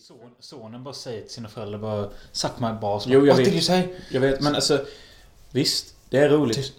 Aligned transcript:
Son, 0.00 0.34
sonen 0.40 0.84
bara 0.84 0.94
säger 0.94 1.22
till 1.22 1.30
sina 1.30 1.48
föräldrar 1.48 1.78
bara 1.78 2.10
Suck 2.32 2.58
my 2.58 2.72
balls. 2.80 3.04
Jo, 3.06 3.26
jag 3.26 3.26
What 3.26 3.38
vet. 3.38 3.44
did 3.44 3.54
you 3.54 3.62
say? 3.62 3.88
Jag 4.10 4.20
vet, 4.20 4.40
men 4.40 4.54
alltså... 4.54 4.86
Visst, 5.50 5.94
det 6.10 6.18
är 6.18 6.28
roligt. 6.28 6.56
Tyst. 6.56 6.72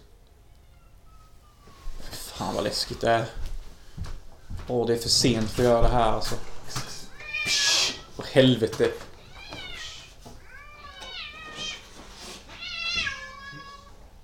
Fan 2.10 2.54
vad 2.54 2.64
läskigt 2.64 3.00
det 3.00 3.10
är. 3.10 3.24
Åh, 4.68 4.86
det 4.86 4.92
är 4.92 4.98
för 4.98 5.08
sent 5.08 5.50
för 5.50 5.62
att 5.62 5.68
göra 5.68 5.82
det 5.82 5.88
här 5.88 6.12
alltså. 6.12 6.34
Åh 8.16 8.24
helvete. 8.32 8.90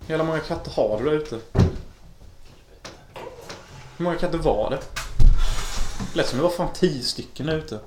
Hur 0.07 0.23
många 0.23 0.41
katter 0.41 0.71
har 0.71 0.99
du 0.99 1.05
där 1.05 1.17
ute? 1.17 1.41
Hur 3.97 4.05
många 4.05 4.17
katter 4.17 4.39
var 4.39 4.71
det? 4.71 4.81
Lät 6.15 6.29
som 6.29 6.39
det 6.39 6.43
var 6.43 6.51
fan 6.51 6.73
tio 6.75 7.03
stycken 7.03 7.47
där 7.47 7.57
ute. 7.57 7.81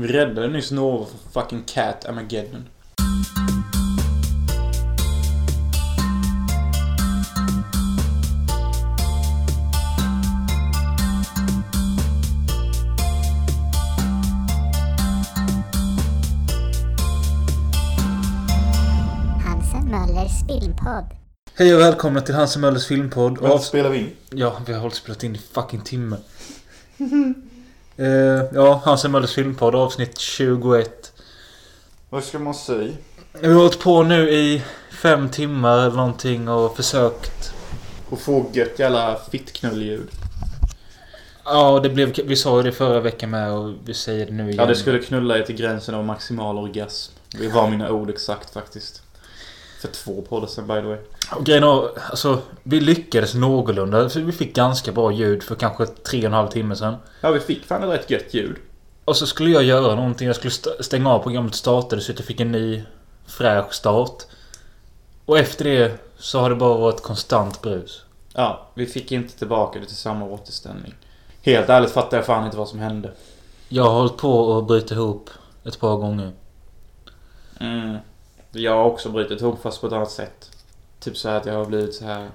Vi 0.00 0.08
räddade 0.08 0.48
nyss 0.48 0.70
några 0.70 1.06
för 1.06 1.40
fucking 1.40 1.62
cat 1.66 2.04
Armageddon. 2.04 2.64
Möllers 19.90 20.46
filmpodd. 20.46 21.04
Hej 21.54 21.74
och 21.74 21.80
välkomna 21.80 22.20
till 22.20 22.34
Hans 22.34 22.56
och 22.56 22.60
Möllers 22.60 22.86
filmpodd. 22.86 23.38
Vad 23.38 23.62
spelar 23.62 23.90
vi 23.90 23.98
in? 23.98 24.10
Ja, 24.30 24.60
vi 24.66 24.72
har 24.72 24.80
hållit 24.80 24.96
spelat 24.96 25.24
in 25.24 25.34
i 25.34 25.38
fucking 25.38 25.80
timme. 25.80 26.16
eh, 27.98 28.44
ja, 28.54 28.82
Hans 28.84 29.04
och 29.04 29.10
Möllers 29.10 29.34
filmpodd 29.34 29.74
avsnitt 29.74 30.18
21. 30.18 31.12
Vad 32.10 32.24
ska 32.24 32.38
man 32.38 32.54
säga? 32.54 32.92
Vi 33.40 33.48
har 33.48 33.54
hållit 33.54 33.80
på 33.80 34.02
nu 34.02 34.30
i 34.30 34.62
fem 35.02 35.28
timmar 35.28 35.78
eller 35.78 35.96
någonting 35.96 36.48
och 36.48 36.76
försökt. 36.76 37.52
Och 38.10 38.20
få 38.20 38.46
gött 38.52 38.78
jävla 38.78 39.18
fittknullljud. 39.30 40.08
Ja, 41.44 41.80
det 41.82 41.88
blev... 41.90 42.14
Vi 42.24 42.36
sa 42.36 42.56
ju 42.56 42.62
det 42.62 42.72
förra 42.72 43.00
veckan 43.00 43.30
med 43.30 43.52
och 43.52 43.72
vi 43.84 43.94
säger 43.94 44.26
det 44.26 44.32
nu 44.32 44.42
igen. 44.42 44.56
Ja, 44.56 44.66
det 44.66 44.74
skulle 44.74 44.98
knulla 44.98 45.38
er 45.38 45.42
till 45.42 45.56
gränsen 45.56 45.94
av 45.94 46.04
maximal 46.04 46.58
orgasm. 46.58 47.12
Det 47.30 47.48
var 47.48 47.70
mina 47.70 47.90
ord 47.90 48.10
exakt 48.10 48.52
faktiskt. 48.52 49.02
För 49.80 49.88
två 49.88 50.22
poddar 50.22 50.46
sen 50.46 50.66
by 50.66 50.74
the 50.74 50.80
way. 50.80 50.98
Och 51.36 51.44
grejen 51.44 51.62
är, 51.62 51.88
alltså, 52.10 52.38
vi 52.62 52.80
lyckades 52.80 53.34
någorlunda. 53.34 54.08
För 54.08 54.20
vi 54.20 54.32
fick 54.32 54.54
ganska 54.54 54.92
bra 54.92 55.12
ljud 55.12 55.42
för 55.42 55.54
kanske 55.54 55.86
tre 55.86 56.18
och 56.18 56.24
en 56.24 56.32
halv 56.32 56.48
timme 56.48 56.76
sedan. 56.76 56.96
Ja, 57.20 57.30
vi 57.30 57.40
fick 57.40 57.64
fan 57.64 57.82
ett 57.82 57.88
rätt 58.00 58.10
gött 58.10 58.34
ljud. 58.34 58.56
Och 59.04 59.16
så 59.16 59.26
skulle 59.26 59.50
jag 59.50 59.62
göra 59.62 59.94
någonting. 59.94 60.26
Jag 60.26 60.36
skulle 60.36 60.50
st- 60.50 60.82
stänga 60.82 61.10
av 61.10 61.18
programmet 61.22 61.52
och 61.52 61.56
starta 61.58 61.96
det 61.96 62.02
så 62.02 62.12
att 62.12 62.18
jag 62.18 62.26
fick 62.26 62.40
en 62.40 62.52
ny 62.52 62.82
fräsch 63.26 63.72
start. 63.74 64.22
Och 65.24 65.38
efter 65.38 65.64
det 65.64 65.92
så 66.18 66.40
har 66.40 66.50
det 66.50 66.56
bara 66.56 66.78
varit 66.78 67.02
konstant 67.02 67.62
brus. 67.62 68.02
Ja, 68.34 68.66
vi 68.74 68.86
fick 68.86 69.12
inte 69.12 69.38
tillbaka 69.38 69.78
det 69.78 69.86
till 69.86 69.96
samma 69.96 70.24
återställning. 70.24 70.94
Helt 71.42 71.68
ärligt 71.68 71.90
fattar 71.90 72.16
jag 72.16 72.26
fan 72.26 72.44
inte 72.44 72.56
vad 72.56 72.68
som 72.68 72.78
hände. 72.78 73.10
Jag 73.68 73.82
har 73.84 73.90
hållit 73.90 74.16
på 74.16 74.58
att 74.58 74.66
bryta 74.66 74.94
ihop 74.94 75.30
ett 75.64 75.80
par 75.80 75.96
gånger. 75.96 76.32
Mm. 77.60 77.96
Jag 78.58 78.72
har 78.72 78.84
också 78.84 79.08
brutit 79.08 79.40
ihop 79.40 79.62
fast 79.62 79.80
på 79.80 79.86
ett 79.86 79.92
annat 79.92 80.10
sätt. 80.10 80.50
Typ 81.00 81.16
så 81.16 81.28
här 81.28 81.36
att 81.36 81.46
jag 81.46 81.54
har 81.54 81.64
blivit 81.64 81.94
så 81.94 82.04
här... 82.04 82.30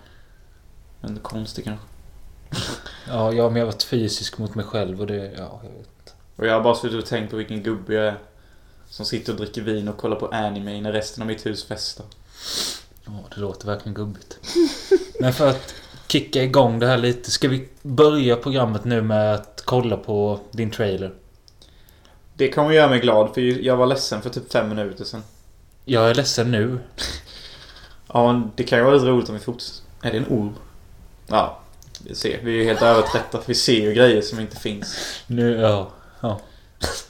Jag 1.02 1.10
inte, 1.12 1.22
konstig 1.22 1.64
kanske. 1.64 1.86
Ja, 3.08 3.34
jag 3.34 3.44
har 3.44 3.50
mer 3.50 3.66
varit 3.66 3.84
fysisk 3.84 4.38
mot 4.38 4.56
mig 4.56 4.66
själv 4.66 5.02
och 5.02 5.08
det... 5.08 5.34
Ja, 5.38 5.62
jag 5.64 5.70
vet. 5.70 6.16
Och 6.36 6.46
jag 6.46 6.54
har 6.54 6.62
bara 6.62 6.76
suttit 6.76 7.04
och 7.04 7.06
tänkt 7.06 7.32
på 7.32 7.38
vilken 7.38 7.64
gubbe 7.64 7.94
jag 7.94 8.06
är. 8.06 8.18
Som 8.90 9.06
sitter 9.06 9.34
och 9.34 9.40
dricker 9.40 9.62
vin 9.62 9.88
och 9.88 9.98
kollar 9.98 10.16
på 10.16 10.28
anime 10.28 10.82
när 10.82 10.92
resten 10.92 11.22
av 11.22 11.28
mitt 11.28 11.46
hus 11.46 11.66
festar. 11.66 12.06
Ja, 13.06 13.12
det 13.36 13.42
låter 13.42 13.68
verkligen 13.68 13.94
gubbigt. 13.94 14.40
Men 15.20 15.34
för 15.34 15.50
att 15.50 15.74
kicka 16.08 16.44
igång 16.44 16.80
det 16.80 16.88
här 16.88 16.98
lite. 16.98 17.32
Ska 17.32 17.48
vi 17.48 17.70
börja 17.82 18.36
programmet 18.36 18.86
nu 18.86 19.02
med 19.02 19.34
att 19.34 19.62
kolla 19.66 19.98
på 19.98 20.40
din 20.52 20.72
trailer? 20.72 21.14
Det 22.34 22.52
kommer 22.52 22.72
göra 22.72 22.90
mig 22.90 23.00
glad 23.00 23.34
för 23.34 23.42
jag 23.42 23.78
var 23.78 23.86
ledsen 23.86 24.22
för 24.22 24.30
typ 24.30 24.52
fem 24.52 24.70
minuter 24.70 25.06
sedan. 25.06 25.24
Jag 25.86 26.10
är 26.10 26.16
ledsen 26.16 26.52
nu. 26.52 26.80
Ja, 28.14 28.42
det 28.56 28.64
kan 28.64 28.78
ju 28.78 28.84
vara 28.84 28.94
lite 28.96 29.06
roligt 29.08 29.30
om 29.30 29.36
vi 29.36 29.42
fortsätter. 29.42 29.84
Är 30.02 30.12
det 30.12 30.18
en 30.18 30.26
orm? 30.30 30.56
Ja, 31.28 31.60
vi 32.06 32.16
ser. 32.16 32.40
Vi 32.44 32.52
är 32.52 32.56
ju 32.56 32.64
helt 32.64 32.82
övertrötta. 32.82 33.40
Vi 33.46 33.56
ser 33.56 33.82
ju 33.82 33.94
grejer 33.94 34.22
som 34.22 34.40
inte 34.40 34.56
finns. 34.56 35.20
Nu, 35.28 35.60
ja. 36.22 36.40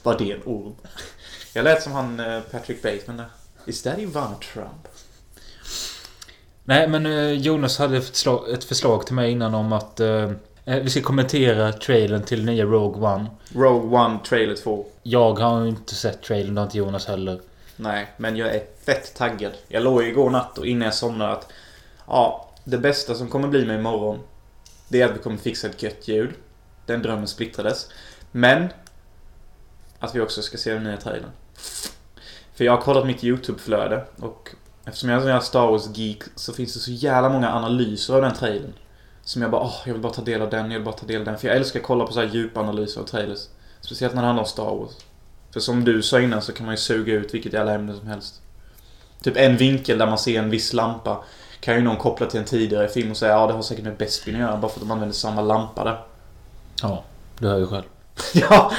Var 0.02 0.18
det 0.18 0.32
en 0.32 0.42
orm? 0.44 0.74
Jag 1.52 1.64
lät 1.64 1.82
som 1.82 1.92
han 1.92 2.20
eh, 2.20 2.40
Patrick 2.40 2.82
Bateman 2.82 3.16
där. 3.16 3.26
Is 3.66 3.82
that 3.82 3.98
Ivan 3.98 4.34
Trump? 4.52 4.88
Nej, 6.64 6.88
men 6.88 7.06
eh, 7.06 7.32
Jonas 7.32 7.78
hade 7.78 7.96
ett 7.96 8.08
förslag, 8.08 8.50
ett 8.50 8.64
förslag 8.64 9.06
till 9.06 9.14
mig 9.14 9.30
innan 9.30 9.54
om 9.54 9.72
att 9.72 10.00
eh, 10.00 10.30
vi 10.64 10.90
ska 10.90 11.02
kommentera 11.02 11.72
trailern 11.72 12.22
till 12.22 12.44
nya 12.44 12.64
Rogue 12.64 13.14
One. 13.14 13.26
Rogue 13.54 13.98
One 13.98 14.18
Trailer 14.28 14.56
2. 14.56 14.86
Jag 15.02 15.38
har 15.38 15.66
inte 15.66 15.94
sett 15.94 16.22
trailern, 16.22 16.54
det 16.54 16.60
har 16.60 16.66
inte 16.66 16.78
Jonas 16.78 17.06
heller. 17.06 17.40
Nej, 17.76 18.12
men 18.16 18.36
jag 18.36 18.54
är 18.54 18.62
fett 18.84 19.14
taggad. 19.14 19.52
Jag 19.68 19.82
låg 19.82 20.02
ju 20.02 20.08
igår 20.08 20.30
natt 20.30 20.58
och 20.58 20.66
innan 20.66 20.84
jag 20.84 20.94
somnade 20.94 21.32
att... 21.32 21.52
Ja, 22.06 22.50
det 22.64 22.78
bästa 22.78 23.14
som 23.14 23.28
kommer 23.28 23.48
bli 23.48 23.66
mig 23.66 23.78
imorgon. 23.78 24.20
Det 24.88 25.00
är 25.00 25.08
att 25.08 25.16
vi 25.16 25.18
kommer 25.18 25.36
fixa 25.36 25.68
ett 25.68 25.82
gött 25.82 26.08
ljud. 26.08 26.30
Den 26.86 27.02
drömmen 27.02 27.26
splittrades. 27.26 27.88
Men... 28.32 28.68
Att 29.98 30.14
vi 30.14 30.20
också 30.20 30.42
ska 30.42 30.58
se 30.58 30.74
den 30.74 30.84
nya 30.84 30.96
trailern. 30.96 31.30
För 32.54 32.64
jag 32.64 32.72
har 32.72 32.82
kollat 32.82 33.06
mitt 33.06 33.24
YouTube-flöde 33.24 34.04
och 34.20 34.50
eftersom 34.84 35.08
jag 35.08 35.16
är 35.16 35.20
en 35.20 35.22
sån 35.22 35.32
här 35.32 35.40
Star 35.40 35.66
Wars-geek 35.66 36.22
så 36.36 36.52
finns 36.52 36.74
det 36.74 36.80
så 36.80 36.90
jävla 36.90 37.28
många 37.28 37.52
analyser 37.52 38.14
av 38.14 38.22
den 38.22 38.34
trailern. 38.34 38.72
Som 39.22 39.42
jag 39.42 39.50
bara, 39.50 39.62
åh, 39.62 39.76
jag 39.86 39.92
vill 39.92 40.02
bara 40.02 40.12
ta 40.12 40.22
del 40.22 40.42
av 40.42 40.50
den, 40.50 40.70
jag 40.70 40.78
vill 40.78 40.84
bara 40.84 40.94
ta 40.94 41.06
del 41.06 41.20
av 41.20 41.24
den. 41.24 41.38
För 41.38 41.48
jag 41.48 41.56
älskar 41.56 41.80
att 41.80 41.86
kolla 41.86 42.06
på 42.06 42.12
så 42.12 42.20
här 42.20 42.28
djupa 42.28 42.60
analyser 42.60 43.00
av 43.00 43.04
trailers. 43.04 43.46
Speciellt 43.80 44.14
när 44.14 44.22
det 44.22 44.26
handlar 44.26 44.42
om 44.42 44.48
Star 44.48 44.76
Wars. 44.76 44.92
För 45.54 45.60
som 45.60 45.84
du 45.84 46.02
sa 46.02 46.20
innan 46.20 46.42
så 46.42 46.52
kan 46.52 46.66
man 46.66 46.72
ju 46.74 46.78
suga 46.78 47.14
ut 47.14 47.34
vilket 47.34 47.52
jävla 47.52 47.72
ämne 47.72 47.94
som 47.94 48.06
helst. 48.06 48.40
Typ 49.22 49.36
en 49.36 49.56
vinkel 49.56 49.98
där 49.98 50.06
man 50.06 50.18
ser 50.18 50.38
en 50.38 50.50
viss 50.50 50.72
lampa 50.72 51.24
kan 51.60 51.74
ju 51.74 51.82
någon 51.82 51.96
koppla 51.96 52.26
till 52.26 52.40
en 52.40 52.46
tidigare 52.46 52.88
film 52.88 53.10
och 53.10 53.16
säga 53.16 53.32
ja 53.32 53.46
det 53.46 53.52
har 53.52 53.62
säkert 53.62 53.84
med 53.84 53.96
Bespin 53.96 54.34
att 54.34 54.40
göra 54.40 54.56
bara 54.56 54.68
för 54.68 54.80
att 54.80 54.86
de 54.86 54.90
använder 54.90 55.14
samma 55.14 55.42
lampa 55.42 55.84
där. 55.84 56.02
Ja, 56.82 57.04
du 57.38 57.48
hör 57.48 57.58
ju 57.58 57.66
själv. 57.66 57.84
Ja, 58.34 58.72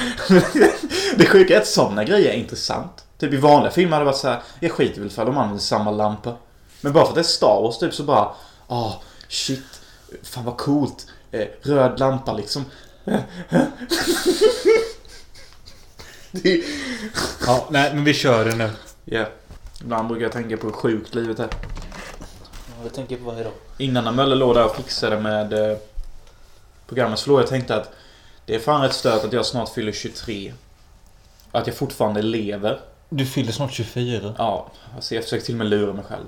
det 1.16 1.26
sjuka 1.26 1.56
är 1.56 1.60
att 1.60 1.66
sådana 1.66 2.04
grejer 2.04 2.30
är 2.32 2.36
intressant. 2.36 3.04
Typ 3.18 3.32
i 3.32 3.36
vanliga 3.36 3.72
filmer 3.72 3.92
hade 3.92 4.04
det 4.04 4.10
varit 4.10 4.18
så 4.18 4.28
här, 4.28 4.42
jag 4.60 4.72
skiter 4.72 5.00
väl 5.00 5.10
för 5.10 5.24
de 5.24 5.38
använder 5.38 5.62
samma 5.62 5.90
lampa. 5.90 6.34
Men 6.80 6.92
bara 6.92 7.04
för 7.04 7.10
att 7.10 7.14
det 7.14 7.20
är 7.20 7.22
Star 7.22 7.62
Wars 7.62 7.78
typ 7.78 7.94
så 7.94 8.02
bara, 8.02 8.28
ah 8.66 8.92
shit, 9.28 9.80
fan 10.22 10.44
vad 10.44 10.56
coolt. 10.56 11.06
Eh, 11.30 11.46
röd 11.62 12.00
lampa 12.00 12.32
liksom. 12.32 12.64
Det 16.42 16.62
Ja, 17.46 17.66
nej, 17.70 17.94
men 17.94 18.04
vi 18.04 18.14
kör 18.14 18.44
det 18.44 18.56
nu. 18.56 18.70
Ja. 19.04 19.26
Ibland 19.80 20.08
brukar 20.08 20.22
jag 20.22 20.32
tänka 20.32 20.56
på 20.56 20.66
hur 20.66 20.72
sjukt 20.72 21.14
livet 21.14 21.38
är. 21.38 21.48
Ja, 22.68 22.84
det 22.84 22.90
tänker 22.90 23.14
jag 23.14 23.24
på 23.24 23.30
varje 23.30 23.44
dag. 23.44 23.52
Innan 23.78 24.04
när 24.04 24.12
Mölle 24.12 24.34
låg 24.34 24.54
där 24.54 24.64
och 24.64 24.76
fixade 24.76 25.20
med 25.20 25.52
eh, 25.52 25.76
programmet 26.86 27.18
så 27.18 27.30
låg 27.30 27.38
jag 27.38 27.44
och 27.44 27.50
tänkte 27.50 27.76
att 27.76 27.90
det 28.46 28.54
är 28.54 28.58
fan 28.58 28.82
rätt 28.82 28.92
stört 28.92 29.24
att 29.24 29.32
jag 29.32 29.46
snart 29.46 29.68
fyller 29.68 29.92
23. 29.92 30.52
Och 31.52 31.60
att 31.60 31.66
jag 31.66 31.76
fortfarande 31.76 32.22
lever. 32.22 32.80
Du 33.08 33.26
fyller 33.26 33.52
snart 33.52 33.72
24. 33.72 34.34
Ja, 34.38 34.70
alltså 34.94 35.14
jag 35.14 35.24
försöker 35.24 35.44
till 35.44 35.54
och 35.54 35.58
med 35.58 35.66
lura 35.66 35.92
mig 35.92 36.04
själv. 36.04 36.24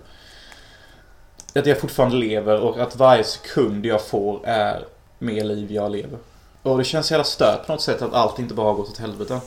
Att 1.54 1.66
jag 1.66 1.80
fortfarande 1.80 2.16
lever 2.16 2.60
och 2.60 2.78
att 2.78 2.96
varje 2.96 3.25
sekund 3.25 3.86
jag 3.86 4.02
får 4.02 4.46
är 4.46 4.84
mer 5.19 5.44
liv 5.44 5.72
jag 5.72 5.92
lever. 5.92 6.19
Och 6.62 6.78
det 6.78 6.84
känns 6.84 7.10
jävla 7.10 7.25
stört 7.25 7.66
på 7.66 7.72
något 7.72 7.82
sätt 7.82 8.02
att 8.02 8.14
allt 8.14 8.38
inte 8.38 8.54
bara 8.54 8.66
har 8.66 8.75
gått 8.75 8.88
åt 8.88 8.98
helvete. 8.98 9.40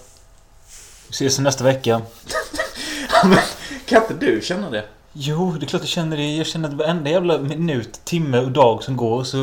Ses 1.11 1.39
nästa 1.39 1.63
vecka. 1.63 2.01
Men 3.23 3.37
kan 3.85 4.01
inte 4.01 4.25
du 4.25 4.41
känna 4.41 4.69
det? 4.69 4.85
Jo, 5.13 5.51
det 5.59 5.65
är 5.65 5.67
klart 5.67 5.81
jag 5.81 5.89
känner 5.89 6.17
det. 6.17 6.35
Jag 6.35 6.47
känner 6.47 6.69
att 6.69 6.75
varenda 6.75 7.09
jävla 7.09 7.37
minut, 7.37 8.05
timme 8.05 8.39
och 8.39 8.51
dag 8.51 8.83
som 8.83 8.97
går 8.97 9.23
så... 9.23 9.37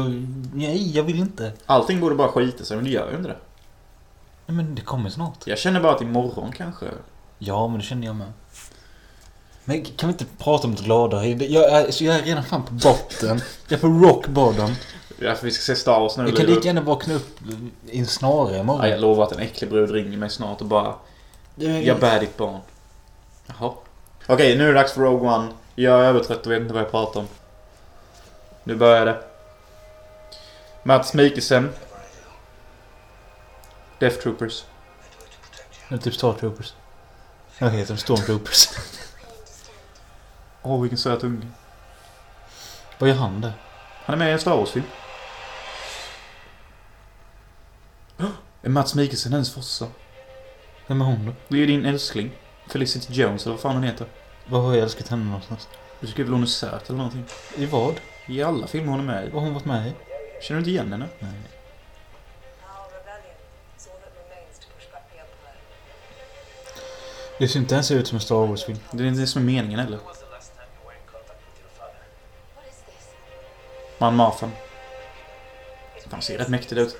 Nej, 0.55 0.97
jag 0.97 1.03
vill 1.03 1.19
inte. 1.19 1.53
Allting 1.67 2.01
borde 2.01 2.15
bara 2.15 2.29
skita 2.29 2.65
sig, 2.65 2.77
men 2.77 2.85
det 2.85 2.91
gör 2.91 3.11
ju 3.11 3.17
inte 3.17 3.29
det. 3.29 3.37
Nej, 4.47 4.57
men 4.57 4.75
det 4.75 4.83
kommer 4.83 5.11
snart. 5.11 5.47
Jag 5.47 5.59
känner 5.59 5.81
bara 5.81 5.95
att 5.95 6.03
imorgon 6.03 6.53
kanske... 6.53 6.87
Ja, 7.39 7.69
men 7.69 7.79
det 7.79 7.85
känner 7.85 8.07
jag 8.07 8.17
med. 8.17 8.33
Men 9.65 9.85
kan 9.85 10.09
vi 10.09 10.13
inte 10.13 10.25
prata 10.39 10.67
om 10.67 10.75
det 10.75 10.83
glada? 10.83 11.27
Jag 11.27 11.73
är, 11.73 11.91
så 11.91 12.05
jag 12.05 12.17
är 12.17 12.23
redan 12.23 12.45
fan 12.45 12.63
på 12.63 12.73
botten. 12.73 13.41
Jag 13.69 13.77
är 13.77 13.81
på 13.81 13.89
rock 13.89 14.29
bottom. 14.29 14.71
Ja, 15.19 15.35
för 15.35 15.45
vi 15.45 15.51
ska 15.51 15.63
se 15.63 15.77
Star 15.77 16.01
Wars 16.01 16.17
nu. 16.17 16.25
Jag 16.25 16.37
kan 16.37 16.47
lika 16.47 16.67
gärna 16.67 16.81
vakna 16.81 17.15
upp 17.15 17.39
i 17.87 17.99
en 17.99 18.07
snara 18.07 18.59
imorgon. 18.59 18.85
Ja, 18.85 18.89
jag 18.89 19.01
lovar 19.01 19.25
att 19.25 19.33
en 19.33 19.39
äcklig 19.39 19.71
brud 19.71 19.91
ringer 19.91 20.19
mig 20.19 20.31
snart 20.31 20.61
och 20.61 20.67
bara 20.67 20.95
Jag 21.59 22.01
bär 22.01 22.21
ditt 22.21 22.37
barn. 22.37 22.61
Jaha. 23.47 23.73
Okej, 24.27 24.59
nu 24.59 24.65
är 24.65 24.69
det 24.69 24.75
dags 24.81 24.93
för 24.93 25.01
Rogue 25.01 25.29
One. 25.29 25.53
Jag 25.75 26.01
är 26.01 26.05
övertrött 26.05 26.47
och 26.47 26.53
vet 26.53 26.61
inte 26.61 26.75
vad 26.75 26.83
jag 26.83 26.91
pratar 26.91 27.21
om. 27.21 27.29
Nu 28.65 28.75
börjar 28.75 29.07
det. 29.07 29.23
Mats 30.83 31.15
Mikkelsen. 31.15 31.73
Death 33.99 34.17
Troopers. 34.17 34.65
Eller 35.89 35.99
typ 35.99 36.15
Star 36.15 36.33
Troopers. 36.33 36.75
Jag 37.59 37.71
heter 37.71 37.95
de 37.95 38.01
Stormtroopers. 38.01 38.69
Åh, 40.63 40.81
vilken 40.81 40.99
söt 40.99 41.25
unge. 41.25 41.47
Vad 42.99 43.09
gör 43.09 43.17
han 43.17 43.41
där? 43.41 43.53
Han 44.05 44.15
är 44.15 44.19
med 44.19 44.29
i 44.29 44.33
en 44.33 44.41
Star 44.41 44.57
Wars-film. 44.57 44.87
Är 48.63 48.69
Mats 48.69 48.95
Mikkelsen 48.95 49.33
hennes 49.33 49.55
farsa? 49.55 49.87
Vem 50.89 51.01
är 51.01 51.05
hon 51.05 51.27
då? 51.27 51.33
Det 51.49 51.55
är 51.55 51.59
ju 51.59 51.67
din 51.67 51.87
älskling. 51.87 52.31
Felicity 52.69 53.13
Jones 53.13 53.47
eller 53.47 53.55
vad 53.55 53.61
fan 53.61 53.75
hon 53.75 53.83
heter. 53.83 54.07
Vad 54.47 54.63
har 54.63 54.75
jag 54.75 54.83
älskat 54.83 55.09
henne 55.09 55.25
någonstans? 55.25 55.69
Du 56.01 56.07
tycker 56.07 56.23
väl 56.23 56.33
hon 56.33 56.43
är 56.43 56.47
söt 56.47 56.89
eller 56.89 56.97
någonting? 56.97 57.25
I 57.57 57.67
vad? 57.67 57.95
I 58.27 58.43
alla 58.43 58.67
filmer 58.67 58.91
hon 58.91 59.01
är 59.01 59.05
med 59.05 59.27
i. 59.27 59.31
Vad 59.31 59.35
har 59.35 59.41
hon 59.41 59.55
varit 59.55 59.65
med 59.65 59.89
i? 59.89 59.93
Känner 60.43 60.57
du 60.57 60.59
inte 60.59 60.71
igen 60.71 60.93
henne? 60.93 61.09
Nej. 61.19 61.33
Det 67.39 67.49
ser 67.49 67.61
inte 67.61 67.75
ens 67.75 67.91
ut 67.91 68.09
som 68.09 68.17
en 68.17 68.21
Star 68.21 68.47
Wars-film. 68.47 68.79
Det 68.91 69.03
är 69.03 69.07
inte 69.07 69.21
det 69.21 69.27
som 69.27 69.43
är 69.43 69.47
meningen 69.47 69.81
heller. 69.81 69.99
Man 73.99 74.17
Marthan. 74.17 74.53
Han 76.11 76.23
ser 76.23 76.39
rätt 76.39 76.49
mäktig 76.49 76.79
ut. 76.79 76.97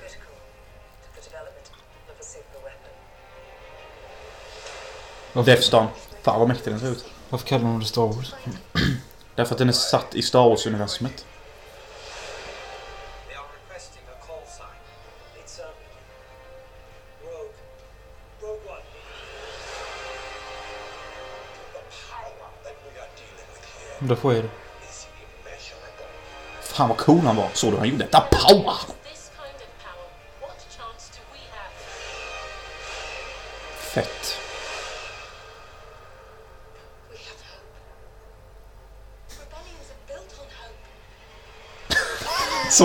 Death 5.33 5.61
Star. 5.61 5.87
Fan 6.21 6.39
vad 6.39 6.47
mäktig 6.47 6.73
den 6.73 6.79
ser 6.79 6.91
ut. 6.91 7.05
varför 7.29 7.47
kallar 7.47 7.63
de 7.63 7.79
det 7.79 7.85
Star 7.85 8.07
Wars? 8.07 8.33
Därför 9.35 9.53
att 9.53 9.59
den 9.59 9.69
är 9.69 9.73
satt 9.73 10.15
i 10.15 10.21
Star 10.21 10.49
Wars-universumet. 10.49 11.25
Um. 18.41 18.47
The 23.99 24.05
Då 24.05 24.15
får 24.15 24.33
jag 24.33 24.43
det. 24.43 24.49
Fan 26.61 26.89
vad 26.89 26.97
cool 26.97 27.19
han 27.19 27.35
var. 27.35 27.49
Såg 27.53 27.73
du 27.73 27.77
han 27.77 27.89
gjorde? 27.89 28.07
Da 28.11 28.27
power! 28.31 28.98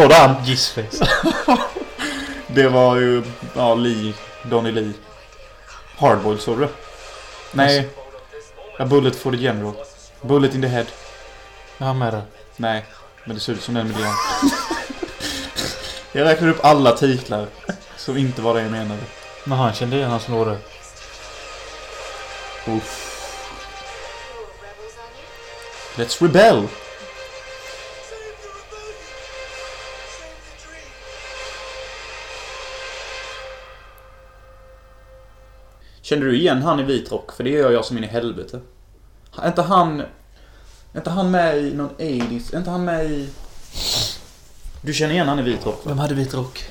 Han? 0.01 0.45
Gissface. 0.45 1.09
Det 2.47 2.69
var 2.69 2.97
ju, 2.97 3.23
ja, 3.55 3.75
Lee. 3.75 4.15
Donny 4.43 4.73
Lee. 4.73 4.93
Hardboiled, 5.97 6.41
såg 6.41 6.59
du? 6.59 6.69
Nej. 7.53 7.89
A 8.79 8.85
bullet 8.85 9.17
for 9.17 9.33
the 9.33 9.39
general. 9.39 9.75
Bullet 10.23 10.55
in 10.55 10.63
the 10.63 10.69
head. 10.69 10.87
Jag 11.79 11.87
har 11.87 11.95
med 11.95 12.13
det. 12.13 12.23
Nej, 12.57 12.85
men 13.25 13.35
det 13.35 13.41
ser 13.41 13.53
ut 13.53 13.63
som 13.63 13.75
den 13.75 13.89
miljön. 13.89 14.13
jag 16.13 16.25
räknar 16.25 16.49
upp 16.49 16.65
alla 16.65 16.93
titlar 16.93 17.47
som 17.97 18.17
inte 18.17 18.43
var 18.43 18.55
det 18.55 18.63
jag 18.63 18.71
menade. 18.71 19.01
Men 19.45 19.59
han 19.59 19.73
kände 19.73 19.97
igen 19.97 20.11
hans. 20.11 20.29
Uff. 20.29 20.61
You? 22.67 22.81
Let's 25.97 26.23
rebel! 26.23 26.69
Kände 36.05 36.27
du 36.27 36.37
igen 36.37 36.63
han 36.63 36.81
i 36.81 36.83
vit 36.83 37.13
rock? 37.13 37.33
För 37.33 37.45
det 37.45 37.51
gör 37.51 37.71
jag 37.71 37.85
som 37.85 37.99
in 37.99 38.05
i 38.05 38.07
helvete. 38.07 38.61
Är 39.43 39.49
inte 39.49 39.63
han... 39.63 40.01
Är 40.01 40.97
inte 40.97 41.11
han 41.11 41.31
med 41.31 41.59
i 41.59 41.75
någon 41.75 41.89
80s? 41.99 42.55
Är 42.55 42.59
inte 42.59 42.71
han 42.71 42.85
med 42.85 43.05
i... 43.11 43.29
Du 44.83 44.93
känner 44.95 45.15
igen 45.15 45.29
han 45.29 45.39
i 45.39 45.43
vit 45.43 45.67
rock 45.67 45.75
va? 45.85 45.89
Vem 45.89 45.99
hade 45.99 46.15
vit 46.15 46.35
rock? 46.35 46.65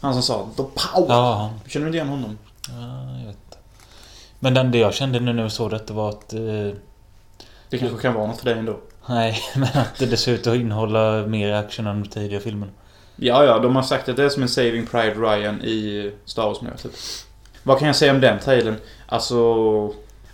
Han 0.00 0.12
som 0.12 0.22
sa 0.22 0.48
The 0.56 0.62
power! 0.62 1.06
Ja, 1.08 1.34
han. 1.34 1.60
Känner 1.70 1.84
du 1.84 1.88
inte 1.88 1.96
igen 1.96 2.08
honom? 2.08 2.38
Ja, 2.68 3.18
jag 3.20 3.26
vet. 3.26 3.58
Men 4.38 4.54
den 4.54 4.70
det 4.70 4.78
jag 4.78 4.94
kände 4.94 5.20
nu 5.20 5.32
när 5.32 5.42
vi 5.44 5.50
såg 5.50 5.70
detta 5.70 5.94
var 5.94 6.08
att... 6.08 6.32
Eh, 6.32 6.40
Det 7.70 7.78
kanske 7.78 7.98
kan 8.02 8.14
vara 8.14 8.26
något 8.26 8.38
för 8.38 8.44
dig 8.44 8.58
ändå. 8.58 8.80
nej, 9.06 9.38
men 9.56 9.68
att 9.74 9.98
det 9.98 10.16
ser 10.16 10.32
ut 10.32 10.46
att 10.46 10.56
innehålla 10.56 11.26
mer 11.26 11.52
action 11.52 11.86
än 11.86 12.02
de 12.02 12.08
tidigare 12.08 12.42
filmerna. 12.42 12.72
Ja, 13.16 13.44
ja, 13.44 13.58
de 13.58 13.76
har 13.76 13.82
sagt 13.82 14.08
att 14.08 14.16
det 14.16 14.24
är 14.24 14.28
som 14.28 14.42
en 14.42 14.48
Saving 14.48 14.86
Pride 14.86 15.14
Ryan 15.14 15.62
i 15.62 16.12
Star 16.24 16.42
Wars-universet. 16.42 17.26
Vad 17.62 17.78
kan 17.78 17.86
jag 17.86 17.96
säga 17.96 18.12
om 18.12 18.20
den 18.20 18.38
trailern? 18.38 18.76
Alltså... 19.06 19.84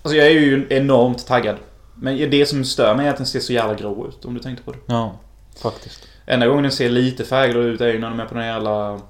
Alltså 0.02 0.16
jag 0.16 0.26
är 0.26 0.30
ju 0.30 0.66
enormt 0.70 1.26
taggad. 1.26 1.56
Men 1.94 2.30
det 2.30 2.46
som 2.46 2.64
stör 2.64 2.94
mig 2.94 3.06
är 3.06 3.10
att 3.10 3.16
den 3.16 3.26
ser 3.26 3.40
så 3.40 3.52
jävla 3.52 3.74
grå 3.74 4.08
ut, 4.08 4.24
om 4.24 4.34
du 4.34 4.40
tänkte 4.40 4.64
på 4.64 4.72
det. 4.72 4.78
Ja, 4.86 5.18
faktiskt. 5.56 6.06
Enda 6.26 6.46
gången 6.46 6.62
den 6.62 6.72
ser 6.72 6.90
lite 6.90 7.24
färgglad 7.24 7.64
ut 7.64 7.80
är 7.80 7.88
ju 7.88 7.98
när 7.98 8.10
de 8.10 8.20
är 8.20 8.26
på 8.26 8.34
den 8.34 8.46
jävla... 8.46 9.00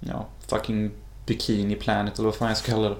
Ja, 0.00 0.26
fucking 0.48 0.90
Bikini 1.26 1.74
Planet 1.74 2.18
eller 2.18 2.28
vad 2.28 2.34
fan 2.34 2.48
jag 2.48 2.56
ska 2.56 2.72
kalla 2.72 2.88
det. 2.88 2.96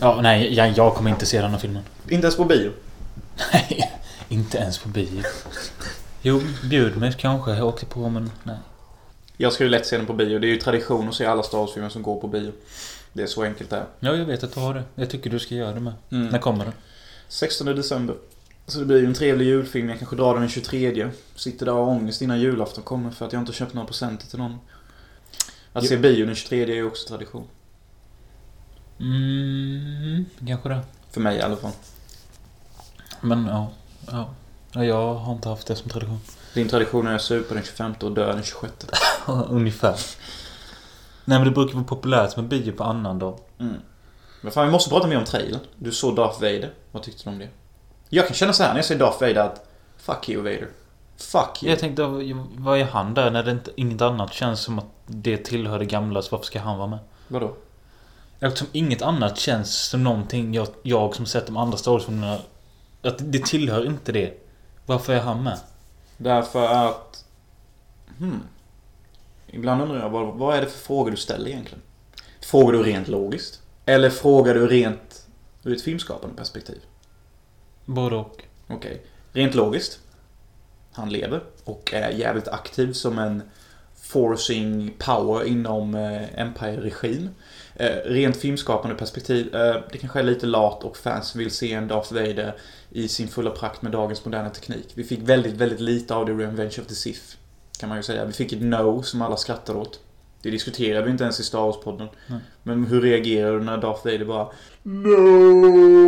Ja, 0.00 0.20
nej, 0.22 0.54
jag, 0.54 0.72
jag 0.76 0.94
kommer 0.94 1.10
inte 1.10 1.26
se 1.26 1.40
den 1.40 1.50
här 1.50 1.58
filmen. 1.58 1.82
Inte 2.08 2.26
ens 2.26 2.36
på 2.36 2.44
bio. 2.44 2.70
Nej, 3.52 3.92
inte 4.28 4.58
ens 4.58 4.78
på 4.78 4.88
bio. 4.88 5.22
Jo, 6.22 6.40
bjud 6.62 6.96
mig 6.96 7.14
kanske. 7.18 7.50
Jag 7.50 7.66
åkte 7.66 7.86
på, 7.86 8.08
men 8.08 8.30
nej. 8.42 8.56
Jag 9.36 9.52
ska 9.52 9.64
ju 9.64 9.70
lätt 9.70 9.86
se 9.86 9.96
den 9.96 10.06
på 10.06 10.12
bio. 10.12 10.38
Det 10.38 10.46
är 10.46 10.48
ju 10.48 10.56
tradition 10.56 11.08
att 11.08 11.14
se 11.14 11.26
alla 11.26 11.42
Star 11.42 11.58
Wars-filmer 11.58 11.88
som 11.88 12.02
går 12.02 12.20
på 12.20 12.28
bio. 12.28 12.52
Det 13.14 13.22
är 13.22 13.26
så 13.26 13.42
enkelt 13.42 13.70
det 13.70 13.76
är. 13.76 13.86
Ja, 14.00 14.16
jag 14.16 14.24
vet 14.24 14.44
att 14.44 14.52
du 14.52 14.60
har 14.60 14.74
det. 14.74 14.84
Jag 14.94 15.10
tycker 15.10 15.30
du 15.30 15.38
ska 15.38 15.54
göra 15.54 15.72
det 15.72 15.80
med. 15.80 15.92
Mm. 16.10 16.26
När 16.28 16.38
kommer 16.38 16.64
den? 16.64 16.74
16 17.28 17.66
december. 17.66 18.16
Så 18.66 18.78
det 18.78 18.84
blir 18.84 18.98
ju 18.98 19.06
en 19.06 19.14
trevlig 19.14 19.46
julfilm. 19.46 19.88
Jag 19.88 19.98
kanske 19.98 20.16
drar 20.16 20.32
den 20.32 20.40
den 20.40 20.50
23. 20.50 21.10
Sitter 21.34 21.66
där 21.66 21.72
och 21.72 21.84
har 21.84 21.92
ångest 21.92 22.22
innan 22.22 22.40
julafton 22.40 22.84
kommer 22.84 23.10
för 23.10 23.26
att 23.26 23.32
jag 23.32 23.42
inte 23.42 23.52
köpt 23.52 23.74
några 23.74 23.86
presenter 23.86 24.26
till 24.26 24.38
någon. 24.38 24.58
Att 25.72 25.86
se 25.86 25.96
bio 25.96 26.26
den 26.26 26.34
23 26.34 26.62
är 26.62 26.66
ju 26.66 26.86
också 26.86 27.08
tradition. 27.08 27.44
Mm, 29.00 30.24
kanske 30.46 30.68
det. 30.68 30.80
För 31.10 31.20
mig 31.20 31.36
i 31.36 31.40
alla 31.40 31.56
fall. 31.56 31.72
Men 33.20 33.46
ja, 33.46 33.70
ja. 34.06 34.34
Ja, 34.72 34.84
Jag 34.84 35.14
har 35.14 35.32
inte 35.32 35.48
haft 35.48 35.66
det 35.66 35.76
som 35.76 35.90
tradition. 35.90 36.20
Din 36.54 36.68
tradition 36.68 37.06
är 37.06 37.14
att 37.14 37.22
supa 37.22 37.54
den 37.54 37.62
25 37.62 37.94
och 38.00 38.12
dö 38.12 38.32
den 38.32 38.42
26. 38.42 38.72
Ungefär. 39.48 39.96
Nej 41.24 41.38
men 41.38 41.44
det 41.44 41.50
brukar 41.50 41.74
vara 41.74 41.84
populärt 41.84 42.36
med 42.36 42.44
bio 42.44 42.72
på 42.72 42.84
annan 42.84 43.18
dag. 43.18 43.38
Mm. 43.58 43.74
Men 44.40 44.52
fan, 44.52 44.66
vi 44.66 44.72
måste 44.72 44.90
prata 44.90 45.06
mer 45.06 45.18
om 45.18 45.24
trailern. 45.24 45.60
Du 45.76 45.92
såg 45.92 46.16
Darth 46.16 46.40
Vader. 46.40 46.72
Vad 46.92 47.02
tyckte 47.02 47.24
du 47.24 47.30
om 47.30 47.38
det? 47.38 47.48
Jag 48.08 48.26
kan 48.26 48.34
känna 48.34 48.52
så 48.52 48.62
här 48.62 48.70
när 48.70 48.78
jag 48.78 48.84
ser 48.84 48.98
Darth 48.98 49.20
Vader 49.20 49.36
att 49.36 49.68
Fuck 49.96 50.28
you 50.28 50.42
Vader. 50.42 50.68
Fuck 51.16 51.62
you. 51.62 51.70
Jag 51.70 51.78
tänkte, 51.78 52.02
vad 52.56 52.78
är 52.78 52.84
han 52.84 53.14
där 53.14 53.30
när 53.30 53.42
det 53.42 53.50
inte, 53.50 53.70
inget 53.76 54.02
annat 54.02 54.32
känns 54.32 54.60
som 54.60 54.78
att 54.78 54.86
det 55.06 55.36
tillhör 55.36 55.78
det 55.78 55.84
gamla, 55.84 56.22
så 56.22 56.28
varför 56.30 56.46
ska 56.46 56.60
han 56.60 56.78
vara 56.78 56.88
med? 56.88 56.98
Vadå? 57.28 57.56
Eftersom 58.40 58.68
inget 58.72 59.02
annat 59.02 59.38
känns 59.38 59.88
som 59.88 60.04
någonting 60.04 60.54
jag, 60.54 60.66
jag 60.82 61.14
som 61.14 61.26
sett 61.26 61.46
de 61.46 61.56
andra 61.56 61.78
Star 61.78 61.92
Wars-filmerna, 61.92 62.38
att 63.02 63.32
det 63.32 63.44
tillhör 63.44 63.86
inte 63.86 64.12
det. 64.12 64.40
Varför 64.86 65.12
är 65.12 65.20
han 65.20 65.42
med? 65.42 65.58
Därför 66.16 66.68
att... 66.68 67.24
Hmm. 68.18 68.42
Ibland 69.54 69.82
undrar 69.82 70.00
jag, 70.00 70.10
vad, 70.10 70.34
vad 70.34 70.56
är 70.56 70.60
det 70.60 70.66
för 70.66 70.78
frågor 70.78 71.10
du 71.10 71.16
ställer 71.16 71.50
egentligen? 71.50 71.82
Frågar 72.40 72.72
du 72.72 72.82
rent 72.82 73.08
logiskt? 73.08 73.62
Eller 73.86 74.10
frågar 74.10 74.54
du 74.54 74.66
rent 74.66 75.26
ur 75.62 75.74
ett 75.74 75.82
filmskapande 75.82 76.36
perspektiv? 76.36 76.80
Både 77.84 78.16
och. 78.16 78.44
Okej. 78.66 79.02
Rent 79.32 79.54
logiskt. 79.54 80.00
Han 80.92 81.08
lever 81.08 81.42
och 81.64 81.94
är 81.94 82.10
jävligt 82.10 82.48
aktiv 82.48 82.92
som 82.92 83.18
en 83.18 83.42
forcing 84.02 84.94
power 84.98 85.44
inom 85.44 85.94
eh, 85.94 86.40
Empire-regim. 86.40 87.28
Eh, 87.76 87.96
rent 88.04 88.36
filmskapande 88.36 88.96
perspektiv. 88.96 89.54
Eh, 89.54 89.76
det 89.92 89.98
kanske 89.98 90.18
är 90.18 90.22
lite 90.22 90.46
lat 90.46 90.84
och 90.84 90.96
fans 90.96 91.36
vill 91.36 91.50
se 91.50 91.72
en 91.72 91.88
Darth 91.88 92.12
Vader 92.12 92.54
i 92.90 93.08
sin 93.08 93.28
fulla 93.28 93.50
prakt 93.50 93.82
med 93.82 93.92
dagens 93.92 94.24
moderna 94.24 94.50
teknik. 94.50 94.92
Vi 94.94 95.04
fick 95.04 95.20
väldigt, 95.20 95.54
väldigt 95.54 95.80
lite 95.80 96.14
av 96.14 96.26
det 96.26 96.32
i 96.32 96.34
Revenge 96.34 96.74
of 96.80 96.86
the 96.86 96.94
Sith. 96.94 97.36
Kan 97.78 97.88
man 97.88 97.98
ju 97.98 98.02
säga. 98.02 98.24
Vi 98.24 98.32
fick 98.32 98.52
ett 98.52 98.62
no 98.62 99.02
som 99.02 99.22
alla 99.22 99.36
skrattade 99.36 99.78
åt. 99.78 100.00
Det 100.42 100.50
diskuterade 100.50 101.04
vi 101.04 101.10
inte 101.10 101.24
ens 101.24 101.40
i 101.40 101.42
Star 101.42 101.58
Wars-podden. 101.58 102.08
Nej. 102.26 102.40
Men 102.62 102.86
hur 102.86 103.00
reagerar 103.00 103.58
du 103.58 103.64
när 103.64 103.76
Darth 103.76 104.04
Vader 104.04 104.24
bara 104.24 104.48
No! 104.82 106.04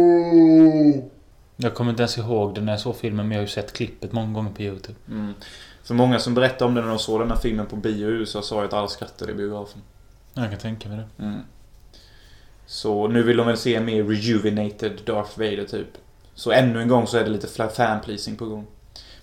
Jag 1.57 1.75
kommer 1.75 1.91
inte 1.91 2.03
ens 2.03 2.19
ihåg 2.19 2.55
det 2.55 2.61
när 2.61 2.73
jag 2.73 2.81
såg 2.81 2.97
filmen, 2.97 3.29
men 3.29 3.37
jag 3.37 3.39
har 3.39 3.47
ju 3.47 3.53
sett 3.53 3.73
klippet 3.73 4.13
många 4.13 4.33
gånger 4.33 4.51
på 4.51 4.63
YouTube. 4.63 4.99
Mm. 5.09 5.35
För 5.83 5.95
många 5.95 6.19
som 6.19 6.35
berättade 6.35 6.65
om 6.65 6.75
det 6.75 6.81
när 6.81 6.89
de 6.89 6.99
såg 6.99 7.21
den 7.21 7.31
här 7.31 7.39
filmen 7.39 7.67
på 7.67 7.77
bio 7.77 8.09
i 8.09 8.13
USA 8.13 8.43
sa 8.43 8.61
ju 8.61 8.67
att 8.67 8.73
alla 8.73 8.89
skrattade 8.89 9.33
i 9.33 9.35
biografen. 9.35 9.83
Jag 10.35 10.51
kan 10.51 10.59
tänka 10.59 10.89
mig 10.89 10.99
det. 10.99 11.25
Mm. 11.25 11.41
Så 12.67 13.09
nu 13.09 13.23
vill 13.23 13.37
de 13.37 13.47
väl 13.47 13.57
se 13.57 13.75
en 13.75 13.85
mer 13.85 14.05
rejuvenated 14.05 15.01
Darth 15.05 15.39
Vader 15.39 15.65
typ. 15.65 15.89
Så 16.35 16.53
ännu 16.53 16.83
en 16.83 16.89
gång 16.89 17.07
så 17.07 17.17
är 17.17 17.25
det 17.25 17.31
lite 17.31 17.47
fan-pleasing 17.69 18.37
på 18.37 18.47
gång. 18.47 18.67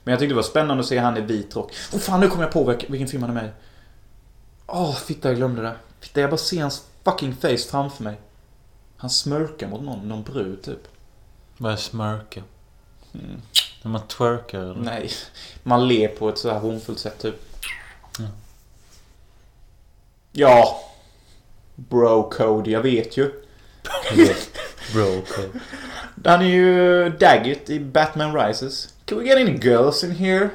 Men 0.04 0.12
jag 0.12 0.20
tyckte 0.20 0.32
det 0.32 0.36
var 0.36 0.44
spännande 0.44 0.82
att 0.82 0.88
se 0.88 0.98
han 0.98 1.18
i 1.18 1.22
vit 1.22 1.56
rock. 1.56 1.72
Åh 1.94 2.00
fan, 2.00 2.20
nu 2.20 2.28
kom 2.28 2.42
jag 2.42 2.52
på 2.52 2.64
vilken, 2.88 3.08
film 3.08 3.24
han 3.24 3.38
är 3.38 3.42
med 3.42 3.46
i. 3.46 3.52
Åh, 4.68 4.96
fitta 4.96 5.28
jag 5.28 5.38
glömde 5.38 5.62
det. 5.62 5.76
Fitta, 6.00 6.22
jag 6.22 6.30
bara 6.30 6.38
ser 6.38 6.62
hans 6.62 6.84
fucking 7.04 7.36
face 7.36 7.58
framför 7.58 8.04
mig. 8.04 8.20
Han 8.98 9.10
smörkar 9.10 9.68
mot 9.68 9.82
någon, 9.82 10.08
någon 10.08 10.24
brud 10.24 10.62
typ. 10.62 10.88
Vad 11.58 11.74
är 11.74 11.78
smörka? 11.78 12.44
Mm. 13.14 13.42
När 13.82 13.92
man 13.92 14.08
twerkar 14.08 14.60
eller? 14.60 14.76
Nej, 14.76 15.12
man 15.64 15.88
ler 15.88 16.08
på 16.08 16.30
ett 16.30 16.38
så 16.38 16.52
här 16.52 16.60
hånfullt 16.60 17.00
sätt 17.00 17.20
typ. 17.20 17.36
Ja. 18.20 18.28
Ja. 20.32 20.84
Bro 21.76 22.30
code, 22.30 22.72
jag 22.72 22.82
vet 22.82 23.18
ju. 23.18 23.32
Bro, 24.94 25.04
okay. 25.18 25.46
Han 26.26 26.42
är 26.42 26.46
ju 26.46 27.10
Daggett 27.10 27.70
i 27.70 27.80
Batman 27.80 28.36
Rises. 28.36 28.94
Can 29.06 29.18
we 29.18 29.26
get 29.26 29.38
any 29.38 29.58
girls 29.58 30.04
in 30.04 30.12
here? 30.12 30.50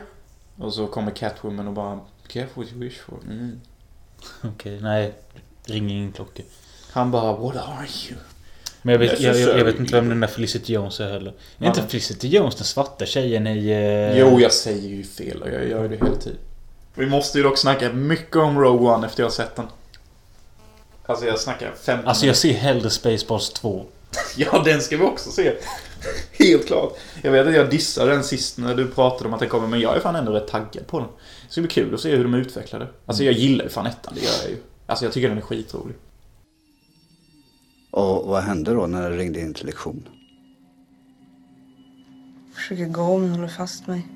Och 0.59 0.75
så 0.75 0.87
kommer 0.87 1.11
Catwoman 1.11 1.67
och 1.69 1.73
bara 1.75 2.01
Careful 2.29 2.65
what 2.65 2.73
you 2.73 2.81
wish 2.81 2.99
for. 2.99 3.19
Mm. 3.25 3.61
Okej, 4.43 4.79
nej. 4.81 5.13
Ring 5.65 5.91
ingen 5.91 6.13
klocka. 6.13 6.43
Han 6.93 7.11
bara 7.11 7.33
What 7.33 7.57
are 7.57 7.87
you? 8.09 8.19
Men 8.83 8.93
jag 8.93 8.99
vet, 8.99 9.21
jag, 9.21 9.37
jag, 9.37 9.59
jag 9.59 9.65
vet 9.65 9.79
inte 9.79 9.93
vem 9.95 10.09
den 10.09 10.21
där 10.21 10.29
Felicity 10.29 10.73
Jones 10.73 11.01
är 11.01 11.11
heller. 11.13 11.33
Är 11.59 11.67
inte 11.67 11.83
Felicity 11.83 12.29
Jones 12.29 12.55
den 12.55 12.65
svarta 12.65 13.07
tjejen 13.07 13.47
i... 13.47 13.69
eh, 13.69 14.19
Jo, 14.19 14.41
jag 14.41 14.53
säger 14.53 14.89
ju 14.89 15.05
fel 15.05 15.43
och 15.43 15.49
jag 15.49 15.69
gör 15.69 15.89
det 15.89 15.97
hela 15.97 16.17
tiden. 16.17 16.39
Vi 16.95 17.07
måste 17.07 17.39
ju 17.39 17.45
dock 17.45 17.59
snacka 17.59 17.93
mycket 17.93 18.37
om 18.37 18.59
Rogue 18.61 18.89
One 18.95 19.07
efter 19.07 19.23
jag 19.23 19.29
har 19.29 19.35
sett 19.35 19.57
den. 19.57 19.67
Alltså 21.07 21.27
jag 21.27 21.41
snackar 21.41 21.73
fem 21.73 21.99
Alltså 22.05 22.27
jag 22.27 22.37
ser 22.37 22.53
hellre 22.53 22.91
Spaceballs 22.91 23.51
2. 23.51 23.85
Ja, 24.37 24.63
den 24.65 24.81
ska 24.81 24.97
vi 24.97 25.03
också 25.03 25.31
se. 25.31 25.55
Helt 26.33 26.67
klart. 26.67 26.99
Jag 27.23 27.33
vet 27.33 27.47
att 27.47 27.55
jag 27.55 27.71
dissade 27.71 28.11
den 28.13 28.25
sist 28.25 28.59
när 28.59 28.75
du 28.75 28.91
pratade 28.91 29.29
om 29.29 29.35
att 29.35 29.41
den 29.41 29.49
kommer, 29.49 29.69
men 29.69 29.81
jag 29.81 29.97
är 29.97 30.01
fan 30.01 30.17
ändå 30.17 30.33
rätt 30.33 30.49
taggad 30.49 30.87
på 30.87 30.99
den. 30.99 31.09
Det 31.47 31.53
ska 31.53 31.61
bli 31.61 31.71
kul 31.71 31.95
att 31.95 32.01
se 32.01 32.17
hur 32.17 32.25
de 32.25 32.35
utvecklar 32.35 32.81
det. 32.81 32.89
Alltså 33.07 33.25
jag 33.25 33.35
gillar 33.35 33.65
ju 33.65 33.71
fan 33.71 33.87
ettan, 33.87 34.15
det 34.17 34.21
gör 34.21 34.43
jag 34.43 34.51
ju. 34.51 34.57
Alltså 34.87 35.05
jag 35.05 35.13
tycker 35.13 35.29
den 35.29 35.39
är 35.39 35.43
skitrolig. 35.43 35.97
Och 37.91 38.29
vad 38.29 38.43
hände 38.43 38.75
då 38.75 38.87
när 38.87 39.11
du 39.11 39.17
ringde 39.17 39.41
in 39.41 39.55
till 39.55 39.67
lektion? 39.67 40.09
Försöker 42.55 42.87
gå 42.87 43.19
men 43.19 43.31
håller 43.31 43.49
fast 43.49 43.87
mig. 43.87 44.07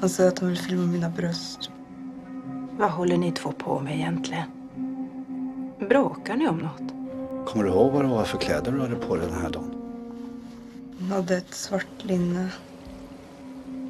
Han 0.00 0.10
säger 0.10 0.30
att 0.30 0.38
han 0.38 0.48
vill 0.48 0.58
filma 0.58 0.86
mina 0.86 1.08
bröst. 1.08 1.70
Vad 2.78 2.90
håller 2.90 3.16
ni 3.16 3.32
två 3.32 3.52
på 3.52 3.80
med 3.80 3.94
egentligen? 3.94 4.48
Bråkar 5.88 6.36
ni 6.36 6.48
om 6.48 6.58
något? 6.58 6.93
Kommer 7.46 7.64
du 7.64 7.70
ihåg 7.70 7.92
vad 7.92 8.04
det 8.04 8.08
var 8.08 8.24
för 8.24 8.38
kläder 8.38 8.72
du 8.72 8.80
hade 8.80 8.96
på 8.96 9.16
dig 9.16 9.26
den 9.30 9.40
här 9.42 9.50
dagen? 9.50 9.74
Han 11.00 11.10
hade 11.10 11.36
ett 11.36 11.54
svart 11.54 11.86
linne. 11.98 12.50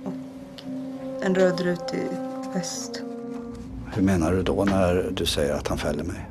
Och 0.05 0.13
en 1.23 1.35
röd 1.35 1.61
rutig 1.61 2.03
väst. 2.55 3.03
Hur 3.95 4.03
menar 4.03 4.33
du 4.33 4.43
då 4.43 4.65
när 4.65 5.11
du 5.13 5.27
säger 5.27 5.55
att 5.55 5.69
han 5.69 5.79
fäller 5.79 6.05
mig? 6.05 6.31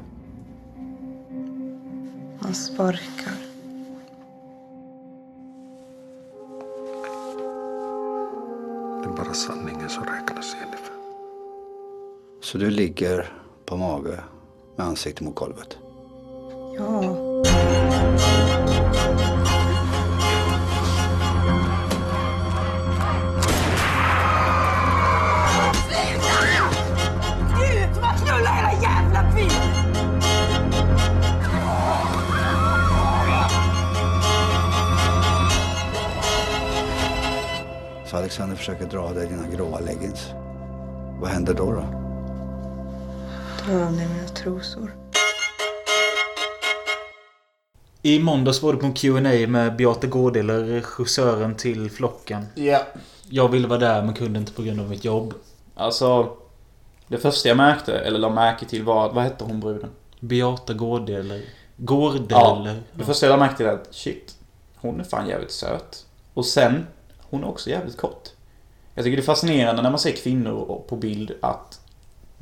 Han 2.42 2.54
sparkar. 2.54 3.34
Det 9.04 9.10
är 9.10 9.18
bara 9.18 9.34
sanningen 9.34 9.90
som 9.90 10.04
räknas, 10.04 10.56
Jennifer. 10.60 10.94
Så 12.42 12.58
du 12.58 12.70
ligger 12.70 13.34
på 13.66 13.78
mage 13.78 14.20
med 14.76 14.86
ansiktet 14.86 15.22
mot 15.22 15.36
golvet? 15.36 15.78
Försöker 38.64 38.86
dra 38.86 39.00
av 39.00 39.16
dig 39.16 39.28
dina 39.28 39.48
gråa 39.48 39.80
leggings. 39.80 40.30
Vad 41.20 41.30
händer 41.30 41.54
då? 41.54 41.72
då? 41.72 41.82
Drar 43.66 43.86
av 43.86 43.94
mina 43.94 44.28
trosor. 44.28 44.96
I 48.02 48.20
måndags 48.20 48.62
var 48.62 48.74
det 48.74 48.80
på 48.80 48.86
en 48.86 48.94
Q&A 48.94 49.48
med 49.48 49.76
Beata 49.76 50.08
Gårdel, 50.08 50.50
regissören 50.50 51.56
till 51.56 51.92
Flocken. 51.92 52.46
Ja. 52.56 52.82
Jag 53.30 53.50
ville 53.50 53.68
vara 53.68 53.80
där 53.80 54.04
men 54.04 54.14
kunde 54.14 54.40
inte 54.40 54.54
på 54.54 54.62
grund 54.62 54.80
av 54.80 54.90
mitt 54.90 55.06
jobb. 55.06 55.34
Alltså, 55.76 56.38
det 57.08 57.18
första 57.18 57.50
jag 57.50 57.58
märkte, 57.58 58.00
eller 58.00 58.20
la 58.20 58.30
märke 58.30 58.66
till 58.66 58.84
var, 58.84 59.14
vad 59.14 59.24
hette 59.24 59.44
hon 59.44 59.60
bruden? 59.60 59.90
Beata 60.20 60.74
Gårdel. 60.74 61.42
Gårdel. 61.78 62.26
Ja, 62.30 62.76
Det 62.94 63.04
första 63.04 63.26
jag 63.26 63.40
la 63.40 63.46
märke 63.46 63.58
till 63.58 63.66
är 63.66 63.74
att 63.74 63.88
shit, 63.94 64.36
hon 64.76 65.00
är 65.00 65.04
fan 65.04 65.28
jävligt 65.28 65.52
söt. 65.52 66.06
Och 66.34 66.46
sen, 66.46 66.88
hon 67.20 67.44
är 67.44 67.48
också 67.48 67.70
jävligt 67.70 67.98
kort. 67.98 68.30
Jag 68.96 69.06
tycker 69.06 69.18
det 69.18 69.24
är 69.24 69.26
fascinerande 69.26 69.82
när 69.82 69.90
man 69.90 70.00
ser 70.00 70.12
kvinnor 70.12 70.84
på 70.88 70.96
bild 70.96 71.32
att 71.42 71.80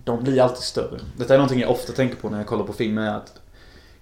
de 0.03 0.23
blir 0.23 0.41
alltid 0.41 0.63
större. 0.63 0.99
Detta 1.17 1.33
är 1.33 1.37
någonting 1.37 1.59
jag 1.59 1.71
ofta 1.71 1.93
tänker 1.93 2.15
på 2.15 2.29
när 2.29 2.37
jag 2.37 2.47
kollar 2.47 2.63
på 2.63 2.73
filmer 2.73 3.01
är 3.01 3.15
att 3.15 3.41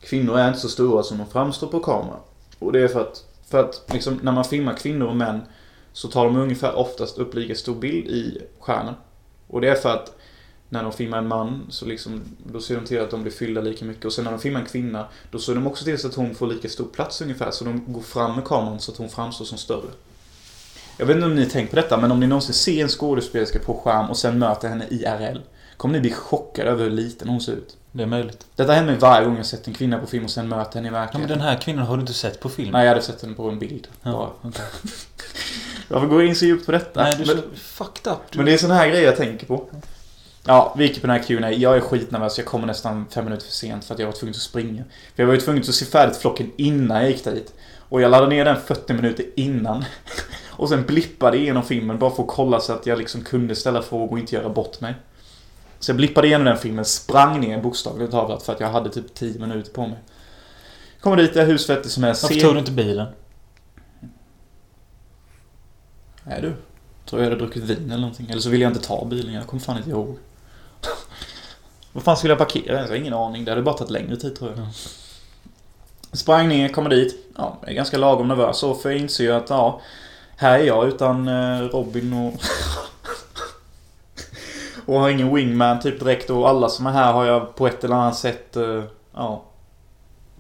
kvinnor 0.02 0.38
är 0.38 0.48
inte 0.48 0.60
så 0.60 0.70
stora 0.70 1.04
som 1.04 1.18
de 1.18 1.28
framstår 1.28 1.68
på 1.68 1.80
kamera. 1.80 2.18
Och 2.60 2.72
det 2.72 2.82
är 2.82 2.88
för 2.88 3.02
att, 3.02 3.24
för 3.50 3.64
att 3.64 3.84
liksom, 3.94 4.20
när 4.24 4.32
man 4.32 4.46
filmar 4.46 4.74
kvinnor 4.74 5.08
och 5.08 5.16
män 5.16 5.42
så 5.94 6.08
tar 6.08 6.26
de 6.26 6.38
ungefär 6.38 6.76
oftast 6.76 7.18
upp 7.18 7.34
lika 7.34 7.56
stor 7.56 7.76
bild 7.76 8.08
i 8.08 8.42
stjärnan. 8.60 8.96
Och 9.48 9.62
det 9.62 9.70
är 9.70 9.76
för 9.76 9.90
att 9.90 10.16
när 10.70 10.84
de 10.84 10.92
filmar 10.92 11.18
en 11.18 11.28
man 11.28 11.66
så 11.70 11.86
liksom, 11.86 12.22
då 12.44 12.62
ser 12.62 12.76
de 12.76 12.86
till 12.86 13.02
att 13.02 13.12
de 13.12 13.22
blir 13.22 13.32
fyllda 13.32 13.62
lika 13.62 13.86
mycket. 13.86 14.06
Och 14.06 14.14
sen 14.14 14.24
när 14.24 14.32
de 14.32 14.40
filmar 14.40 14.60
en 14.60 14.66
kvinna, 14.66 15.08
då 15.32 15.40
ser 15.40 15.56
de 15.56 15.68
också 15.68 15.86
till 15.86 15.98
så 15.98 16.08
att 16.08 16.16
hon 16.16 16.36
får 16.36 16.48
lika 16.48 16.70
stor 16.70 16.86
plats 16.86 17.22
ungefär. 17.22 17.52
Så 17.52 17.66
de 17.66 17.94
går 17.94 18.02
fram 18.02 18.36
med 18.36 18.46
kameran 18.46 18.80
så 18.80 18.92
att 18.92 18.98
hon 18.98 19.10
framstår 19.10 19.46
som 19.46 19.58
större. 19.58 19.90
Jag 21.00 21.06
vet 21.06 21.16
inte 21.16 21.26
om 21.26 21.36
ni 21.36 21.46
tänkt 21.46 21.70
på 21.70 21.76
detta, 21.76 21.98
men 21.98 22.12
om 22.12 22.20
ni 22.20 22.28
någonsin 22.28 22.54
ser 22.54 22.82
en 22.84 22.90
skådespelerska 22.90 23.60
på 23.60 23.74
skärm 23.74 24.10
och 24.10 24.18
sen 24.18 24.40
möter 24.40 24.70
henne 24.70 24.86
IRL. 24.90 25.38
Kommer 25.78 25.94
ni 25.94 26.00
bli 26.00 26.12
chockade 26.12 26.70
över 26.70 26.84
hur 26.84 26.92
liten 26.92 27.30
hon 27.30 27.42
ser 27.42 27.52
ut? 27.52 27.78
Det 27.92 28.04
är 28.04 28.08
möjligt. 28.08 28.46
Detta 28.56 28.74
händer 28.74 28.92
mig 28.92 29.00
varje 29.02 29.26
gång 29.26 29.38
jag 29.38 29.46
sett 29.46 29.68
en 29.68 29.74
kvinna 29.74 30.00
på 30.00 30.08
film 30.08 30.24
och 30.24 30.32
sen 30.32 30.48
möter 30.50 30.76
henne 30.76 30.88
i 30.88 30.92
Ja, 30.92 30.92
men 30.92 31.02
verkligheten. 31.02 31.38
den 31.38 31.48
här 31.48 31.62
kvinnan 31.62 31.86
har 31.86 31.96
du 31.98 32.02
inte 32.02 32.14
sett 32.14 32.40
på 32.40 32.50
film? 32.50 32.72
Nej, 32.72 32.82
jag 32.86 32.90
hade 32.90 33.02
sett 33.02 33.22
henne 33.22 33.34
på 33.34 33.50
en 33.50 33.60
bild. 33.60 33.88
Ja, 34.04 34.12
Bara. 34.12 34.50
okej. 34.50 34.66
Varför 35.88 36.08
går 36.08 36.22
jag 36.22 36.30
in 36.30 36.36
så 36.36 36.46
djupt 36.46 36.66
på 36.66 36.72
detta? 36.72 37.04
Nej, 37.04 37.16
du 37.18 37.24
är 37.32 37.36
men, 37.36 37.44
så 37.44 37.60
fucked 37.60 38.12
up. 38.14 38.20
Du... 38.32 38.38
men 38.38 38.46
det 38.46 38.54
är 38.54 38.58
såna 38.58 38.74
här 38.74 38.88
grejer 38.90 39.06
jag 39.06 39.18
tänker 39.18 39.46
på. 39.46 39.66
Ja, 40.46 40.74
vi 40.78 40.84
gick 40.88 41.02
på 41.02 41.08
den 41.08 41.16
här 41.16 41.24
Q&A. 41.24 41.52
Jag 41.52 41.76
är 41.78 41.82
skitnervös. 41.82 42.38
Jag 42.38 42.48
kommer 42.48 42.68
nästan 42.68 43.06
fem 43.10 43.26
minuter 43.26 43.46
för 43.46 43.52
sent 43.54 43.86
för 43.86 43.94
att 43.94 44.00
jag 44.00 44.08
var 44.08 44.14
tvungen 44.14 44.36
att 44.36 44.42
springa. 44.42 44.84
För 45.16 45.24
jag 45.24 45.28
var 45.28 45.34
ju 45.34 45.42
tvungen 45.42 45.62
att 45.62 45.76
se 45.76 45.86
färdigt 45.86 46.18
flocken 46.18 46.52
innan 46.58 47.02
jag 47.02 47.12
gick 47.12 47.24
dit. 47.24 47.54
Och 47.90 48.02
jag 48.02 48.12
laddade 48.12 48.30
ner 48.30 48.46
den 48.46 48.58
40 48.62 48.94
minuter 48.94 49.26
innan. 49.36 49.86
Och 50.60 50.70
sen 50.70 50.86
blippade 50.86 51.38
igenom 51.38 51.64
filmen 51.64 52.00
bara 52.00 52.12
för 52.12 52.24
att 52.24 52.30
kolla 52.30 52.60
så 52.60 52.74
att 52.74 52.86
jag 52.86 52.98
liksom 52.98 53.22
kunde 53.22 53.56
ställa 53.56 53.82
frågor 53.82 54.12
och 54.12 54.20
inte 54.20 54.36
göra 54.36 54.50
bort 54.50 54.82
mig. 54.82 54.96
Så 55.80 55.90
jag 55.90 55.98
blippade 55.98 56.28
igenom 56.28 56.46
den 56.46 56.58
filmen, 56.58 56.86
sprang 56.86 57.40
ner 57.40 57.62
bokstavligt 57.62 58.12
talat 58.12 58.44
för 58.44 58.54
att 58.54 58.60
jag 58.60 58.70
hade 58.70 58.90
typ 58.90 59.14
10 59.14 59.40
minuter 59.40 59.72
på 59.72 59.88
mig. 59.88 59.98
Kommer 61.00 61.18
dit, 61.18 61.34
det 61.34 61.42
är 61.42 61.46
husvettig 61.46 61.92
som 61.92 62.04
är 62.04 62.08
Varför 62.08 62.40
tog 62.40 62.54
du 62.54 62.60
inte 62.60 62.72
bilen? 62.72 63.08
Nej 66.24 66.42
du. 66.42 66.54
Tror 67.06 67.22
jag 67.22 67.30
hade 67.30 67.42
druckit 67.42 67.64
vin 67.64 67.86
eller 67.86 68.02
någonting. 68.02 68.30
Eller 68.30 68.42
så 68.42 68.50
ville 68.50 68.64
jag 68.64 68.72
inte 68.72 68.88
ta 68.88 69.06
bilen. 69.06 69.34
Jag 69.34 69.48
kommer 69.48 69.62
fan 69.62 69.78
inte 69.78 69.90
ihåg. 69.90 70.18
Vad 71.94 72.04
fan 72.04 72.18
skulle 72.18 72.32
jag 72.32 72.38
parkera? 72.38 72.82
Jag 72.82 72.88
har 72.88 72.96
ingen 72.96 73.14
aning. 73.14 73.46
Det 73.46 73.52
hade 73.52 73.62
bara 73.62 73.78
tagit 73.78 73.92
längre 73.92 74.16
tid 74.16 74.36
tror 74.36 74.52
jag. 74.56 74.68
Sprang 76.18 76.48
ner, 76.48 76.70
kommer 76.70 76.90
dit. 76.90 77.16
Ja, 77.38 77.58
jag 77.62 77.70
är 77.72 77.76
ganska 77.76 77.98
lagom 77.98 78.28
nervös 78.28 78.58
så 78.58 78.76
för 78.76 78.90
jag 78.90 79.00
inser 79.00 79.24
ju 79.24 79.32
att 79.32 79.50
ja, 79.50 79.82
här 80.40 80.60
är 80.60 80.64
jag 80.64 80.88
utan 80.88 81.28
eh, 81.28 81.60
Robin 81.62 82.14
och... 82.14 82.34
och 84.86 85.00
har 85.00 85.10
ingen 85.10 85.36
wingman 85.36 85.80
typ 85.80 86.00
direkt 86.00 86.30
och 86.30 86.50
alla 86.50 86.70
som 86.70 86.88
är 86.88 86.92
här 86.92 87.14
har 87.14 87.26
jag 87.26 87.56
på 87.56 87.68
ett 87.68 87.84
eller 87.84 87.96
annat 87.96 88.18
sätt, 88.18 88.56
eh, 88.56 88.84
ja, 89.14 89.44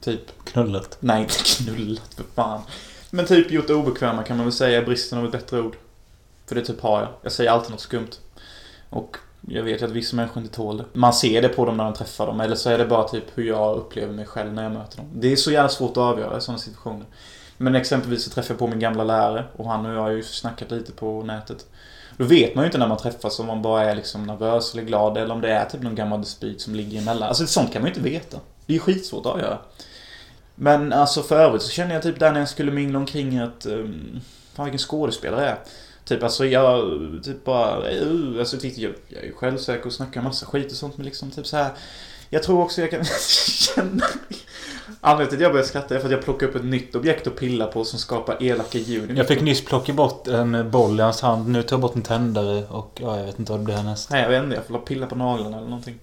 typ 0.01 0.21
Knullat. 0.43 0.97
Nej, 0.99 1.21
inte 1.21 1.33
knullat 1.33 2.13
för 2.15 2.23
fan. 2.35 2.61
Men 3.09 3.25
typ 3.25 3.51
gjort 3.51 3.67
det 3.67 3.73
obekväma 3.73 4.23
kan 4.23 4.37
man 4.37 4.45
väl 4.45 4.53
säga, 4.53 4.81
i 4.81 4.85
bristen 4.85 5.19
av 5.19 5.25
ett 5.25 5.31
bättre 5.31 5.61
ord. 5.61 5.75
För 6.45 6.55
det 6.55 6.65
typ 6.65 6.81
har 6.81 6.99
jag. 6.99 7.09
Jag 7.21 7.31
säger 7.31 7.51
alltid 7.51 7.71
något 7.71 7.79
skumt. 7.79 8.11
Och 8.89 9.17
jag 9.41 9.63
vet 9.63 9.81
ju 9.81 9.85
att 9.85 9.91
vissa 9.91 10.15
människor 10.15 10.43
inte 10.43 10.55
tål 10.55 10.77
det. 10.77 10.85
Man 10.93 11.13
ser 11.13 11.41
det 11.41 11.49
på 11.49 11.65
dem 11.65 11.77
när 11.77 11.83
de 11.83 11.93
träffar 11.93 12.27
dem. 12.27 12.41
Eller 12.41 12.55
så 12.55 12.69
är 12.69 12.77
det 12.77 12.85
bara 12.85 13.07
typ 13.07 13.23
hur 13.35 13.43
jag 13.43 13.77
upplever 13.77 14.13
mig 14.13 14.25
själv 14.25 14.53
när 14.53 14.63
jag 14.63 14.71
möter 14.71 14.97
dem. 14.97 15.05
Det 15.13 15.31
är 15.31 15.35
så 15.35 15.51
jävla 15.51 15.69
svårt 15.69 15.91
att 15.91 15.97
avgöra 15.97 16.37
i 16.37 16.41
sådana 16.41 16.59
situationer. 16.59 17.05
Men 17.61 17.75
exempelvis 17.75 18.23
så 18.23 18.29
träffade 18.29 18.53
jag 18.53 18.59
på 18.59 18.67
min 18.67 18.79
gamla 18.79 19.03
lärare. 19.03 19.45
Och 19.55 19.69
han 19.69 19.85
och 19.85 19.93
jag 19.93 20.01
har 20.01 20.09
ju 20.09 20.23
snackat 20.23 20.71
lite 20.71 20.91
på 20.91 21.23
nätet. 21.23 21.65
Då 22.17 22.25
vet 22.25 22.55
man 22.55 22.63
ju 22.63 22.65
inte 22.65 22.77
när 22.77 22.87
man 22.87 22.97
träffas 22.97 23.39
om 23.39 23.47
man 23.47 23.61
bara 23.61 23.83
är 23.83 23.95
liksom 23.95 24.23
nervös 24.23 24.73
eller 24.73 24.83
glad. 24.83 25.17
Eller 25.17 25.33
om 25.33 25.41
det 25.41 25.49
är 25.49 25.65
typ 25.65 25.81
någon 25.81 25.95
gammal 25.95 26.21
dispyt 26.21 26.61
som 26.61 26.75
ligger 26.75 27.01
emellan. 27.01 27.29
Alltså 27.29 27.47
sånt 27.47 27.73
kan 27.73 27.81
man 27.81 27.91
ju 27.91 27.95
inte 27.95 28.09
veta. 28.09 28.37
Det 28.65 28.73
är 28.73 28.75
ju 28.75 28.79
skitsvårt 28.79 29.25
att 29.25 29.31
avgöra. 29.31 29.57
Men 30.55 30.93
alltså 30.93 31.23
för 31.23 31.39
övrigt 31.39 31.61
så 31.61 31.69
känner 31.69 31.93
jag 31.93 32.03
typ 32.03 32.19
där 32.19 32.31
när 32.31 32.39
jag 32.39 32.49
skulle 32.49 32.71
mingla 32.71 32.99
omkring 32.99 33.37
att... 33.37 33.65
Um, 33.65 34.21
fan 34.53 34.65
vilken 34.65 34.79
skådespelare 34.79 35.41
jag 35.41 35.49
är. 35.49 35.59
Typ 36.05 36.23
alltså 36.23 36.45
jag 36.45 36.99
typ 37.23 37.45
bara... 37.45 37.91
Uh, 37.91 38.39
alltså 38.39 38.57
jag, 38.67 38.93
jag 39.07 39.23
är 39.23 39.25
ju 39.25 39.33
självsäker 39.33 39.85
och 39.85 39.93
snackar 39.93 40.21
massa 40.21 40.45
skit 40.45 40.71
och 40.71 40.77
sånt 40.77 40.97
men 40.97 41.05
liksom 41.05 41.31
typ 41.31 41.47
så 41.47 41.57
här. 41.57 41.71
Jag 42.29 42.43
tror 42.43 42.61
också 42.61 42.81
jag 42.81 42.91
kan 42.91 43.05
känna... 43.75 44.05
Anledningen 45.01 45.29
till 45.29 45.37
att 45.37 45.41
jag 45.41 45.51
började 45.51 45.67
skratta 45.69 45.95
är 45.95 45.99
för 45.99 46.05
att 46.05 46.11
jag 46.11 46.23
plockar 46.23 46.47
upp 46.47 46.55
ett 46.55 46.65
nytt 46.65 46.95
objekt 46.95 47.27
att 47.27 47.35
pilla 47.35 47.67
på 47.67 47.85
som 47.85 47.99
skapar 47.99 48.43
elaka 48.43 48.77
ljud. 48.77 49.17
Jag 49.17 49.27
fick 49.27 49.41
nyss 49.41 49.65
plocka 49.65 49.93
bort 49.93 50.27
en 50.27 50.71
boll 50.71 50.99
i 50.99 51.03
hans 51.03 51.21
hand. 51.21 51.47
Nu 51.47 51.63
tar 51.63 51.75
jag 51.75 51.81
bort 51.81 51.95
en 51.95 52.01
tändare 52.01 52.65
och 52.67 52.99
ja, 53.01 53.17
jag 53.17 53.25
vet 53.25 53.39
inte 53.39 53.51
vad 53.51 53.61
det 53.61 53.65
blir 53.65 53.75
härnäst. 53.75 54.09
Nej, 54.09 54.21
jag 54.21 54.29
vet 54.29 54.43
inte. 54.43 54.55
Jag 54.55 54.65
får 54.65 54.73
la 54.73 54.79
pilla 54.79 55.07
på 55.07 55.15
naglarna 55.15 55.57
eller 55.57 55.67
någonting. 55.67 55.99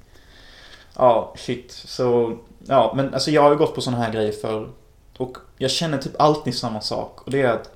Ja, 0.97 1.35
shit. 1.37 1.73
Så... 1.73 2.39
Ja, 2.67 2.93
men 2.97 3.15
alltså 3.15 3.31
jag 3.31 3.43
har 3.43 3.51
ju 3.51 3.57
gått 3.57 3.75
på 3.75 3.81
såna 3.81 3.97
här 3.97 4.13
grejer 4.13 4.33
förr. 4.33 4.69
Och 5.17 5.39
jag 5.59 5.71
känner 5.71 5.99
typ 5.99 6.21
alltid 6.21 6.55
samma 6.55 6.81
sak. 6.81 7.21
Och 7.23 7.31
det 7.31 7.43
är 7.43 7.53
att 7.53 7.71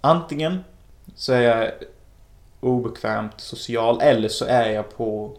antingen 0.00 0.64
så 1.16 1.32
är 1.32 1.40
jag 1.40 1.70
obekvämt 2.60 3.40
social 3.40 4.00
eller 4.00 4.28
så 4.28 4.44
är 4.44 4.70
jag 4.70 4.96
på 4.96 5.36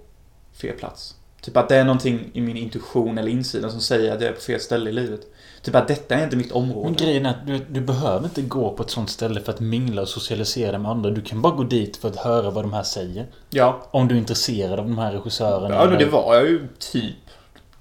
fel 0.53 0.75
plats. 0.75 1.15
Typ 1.41 1.57
att 1.57 1.69
det 1.69 1.75
är 1.75 1.83
någonting 1.83 2.29
i 2.33 2.41
min 2.41 2.57
intuition 2.57 3.17
eller 3.17 3.31
insida 3.31 3.69
som 3.69 3.81
säger 3.81 4.15
att 4.15 4.21
jag 4.21 4.29
är 4.29 4.33
på 4.33 4.41
fel 4.41 4.59
ställe 4.59 4.89
i 4.89 4.93
livet. 4.93 5.21
Typ 5.61 5.75
att 5.75 5.87
detta 5.87 6.15
är 6.15 6.23
inte 6.23 6.35
mitt 6.37 6.51
område. 6.51 6.85
Men 6.85 6.93
grejen 6.95 7.25
är 7.25 7.29
att 7.29 7.47
du, 7.47 7.59
du 7.69 7.81
behöver 7.81 8.25
inte 8.25 8.41
gå 8.41 8.69
på 8.73 8.83
ett 8.83 8.89
sånt 8.89 9.09
ställe 9.09 9.41
för 9.41 9.51
att 9.51 9.59
mingla 9.59 10.01
och 10.01 10.07
socialisera 10.07 10.77
med 10.77 10.91
andra. 10.91 11.09
Du 11.09 11.21
kan 11.21 11.41
bara 11.41 11.55
gå 11.55 11.63
dit 11.63 11.97
för 11.97 12.09
att 12.09 12.15
höra 12.15 12.49
vad 12.49 12.63
de 12.63 12.73
här 12.73 12.83
säger. 12.83 13.25
Ja. 13.49 13.87
Om 13.91 14.07
du 14.07 14.15
är 14.15 14.19
intresserad 14.19 14.79
av 14.79 14.85
de 14.87 14.97
här 14.97 15.11
regissörerna. 15.11 15.75
Ja, 15.75 15.81
men 15.85 15.89
det 15.89 15.95
eller- 16.03 16.11
var 16.11 16.35
jag 16.35 16.47
ju 16.49 16.67
typ. 16.79 17.15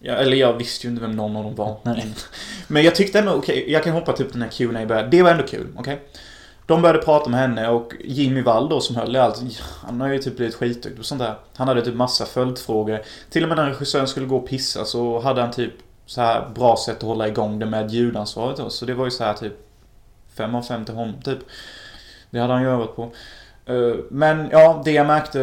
Ja, 0.00 0.12
eller 0.14 0.36
jag 0.36 0.52
visste 0.52 0.86
ju 0.86 0.90
inte 0.90 1.02
vem 1.02 1.16
någon 1.16 1.36
av 1.36 1.44
dem 1.44 1.54
var. 1.54 1.76
Nej. 1.82 2.06
Men 2.68 2.84
jag 2.84 2.94
tyckte 2.94 3.18
ändå, 3.18 3.32
okej, 3.32 3.72
jag 3.72 3.84
kan 3.84 3.92
hoppa 3.92 4.12
typ 4.12 4.32
den 4.32 4.42
här 4.42 4.48
Q&A 4.48 4.86
började. 4.86 5.08
Det 5.08 5.22
var 5.22 5.30
ändå 5.30 5.44
kul, 5.46 5.66
okej? 5.78 6.00
De 6.68 6.82
började 6.82 6.98
prata 6.98 7.30
med 7.30 7.40
henne 7.40 7.68
och 7.68 7.92
Jimmy 8.04 8.42
Wall 8.42 8.68
då 8.68 8.80
som 8.80 8.96
höll 8.96 9.16
i 9.16 9.18
allt, 9.18 9.42
han 9.60 10.00
har 10.00 10.08
ju 10.08 10.18
typ 10.18 10.36
blivit 10.36 10.54
skitduktig 10.54 10.98
och 10.98 11.04
sånt 11.06 11.20
där. 11.20 11.34
Han 11.54 11.68
hade 11.68 11.84
typ 11.84 11.94
massa 11.94 12.26
följdfrågor. 12.26 13.00
Till 13.30 13.42
och 13.42 13.48
med 13.48 13.58
när 13.58 13.66
regissören 13.66 14.08
skulle 14.08 14.26
gå 14.26 14.36
och 14.36 14.48
pissa 14.48 14.84
så 14.84 15.20
hade 15.20 15.40
han 15.40 15.50
typ 15.50 15.72
så 16.06 16.20
här 16.20 16.48
bra 16.54 16.76
sätt 16.76 16.96
att 16.96 17.02
hålla 17.02 17.28
igång 17.28 17.58
det 17.58 17.66
med 17.66 17.90
ljudansvaret 17.90 18.56
då. 18.56 18.70
Så 18.70 18.84
det 18.84 18.94
var 18.94 19.04
ju 19.04 19.10
så 19.10 19.24
här 19.24 19.34
typ 19.34 19.52
fem 20.34 20.54
av 20.54 20.62
fem 20.62 20.84
till 20.84 20.94
honom 20.94 21.14
typ. 21.24 21.38
Det 22.30 22.38
hade 22.38 22.52
han 22.52 22.62
ju 22.62 22.68
övat 22.68 22.96
på. 22.96 23.02
Eh, 23.66 23.94
Men 24.10 24.48
ja, 24.52 24.82
det 24.84 24.92
jag 24.92 25.06
märkte... 25.06 25.38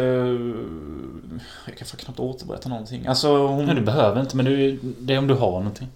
Jag 1.66 1.76
kan 1.76 1.86
fan 1.86 1.98
knappt 1.98 2.20
återberätta 2.20 2.68
någonting. 2.68 3.06
Alltså 3.06 3.46
hon... 3.46 3.64
Nej, 3.64 3.74
du 3.74 3.80
behöver 3.80 4.20
inte. 4.20 4.36
Men 4.36 4.44
du, 4.46 4.78
det 4.82 5.14
är 5.14 5.18
om 5.18 5.26
du 5.26 5.34
har 5.34 5.50
någonting. 5.50 5.88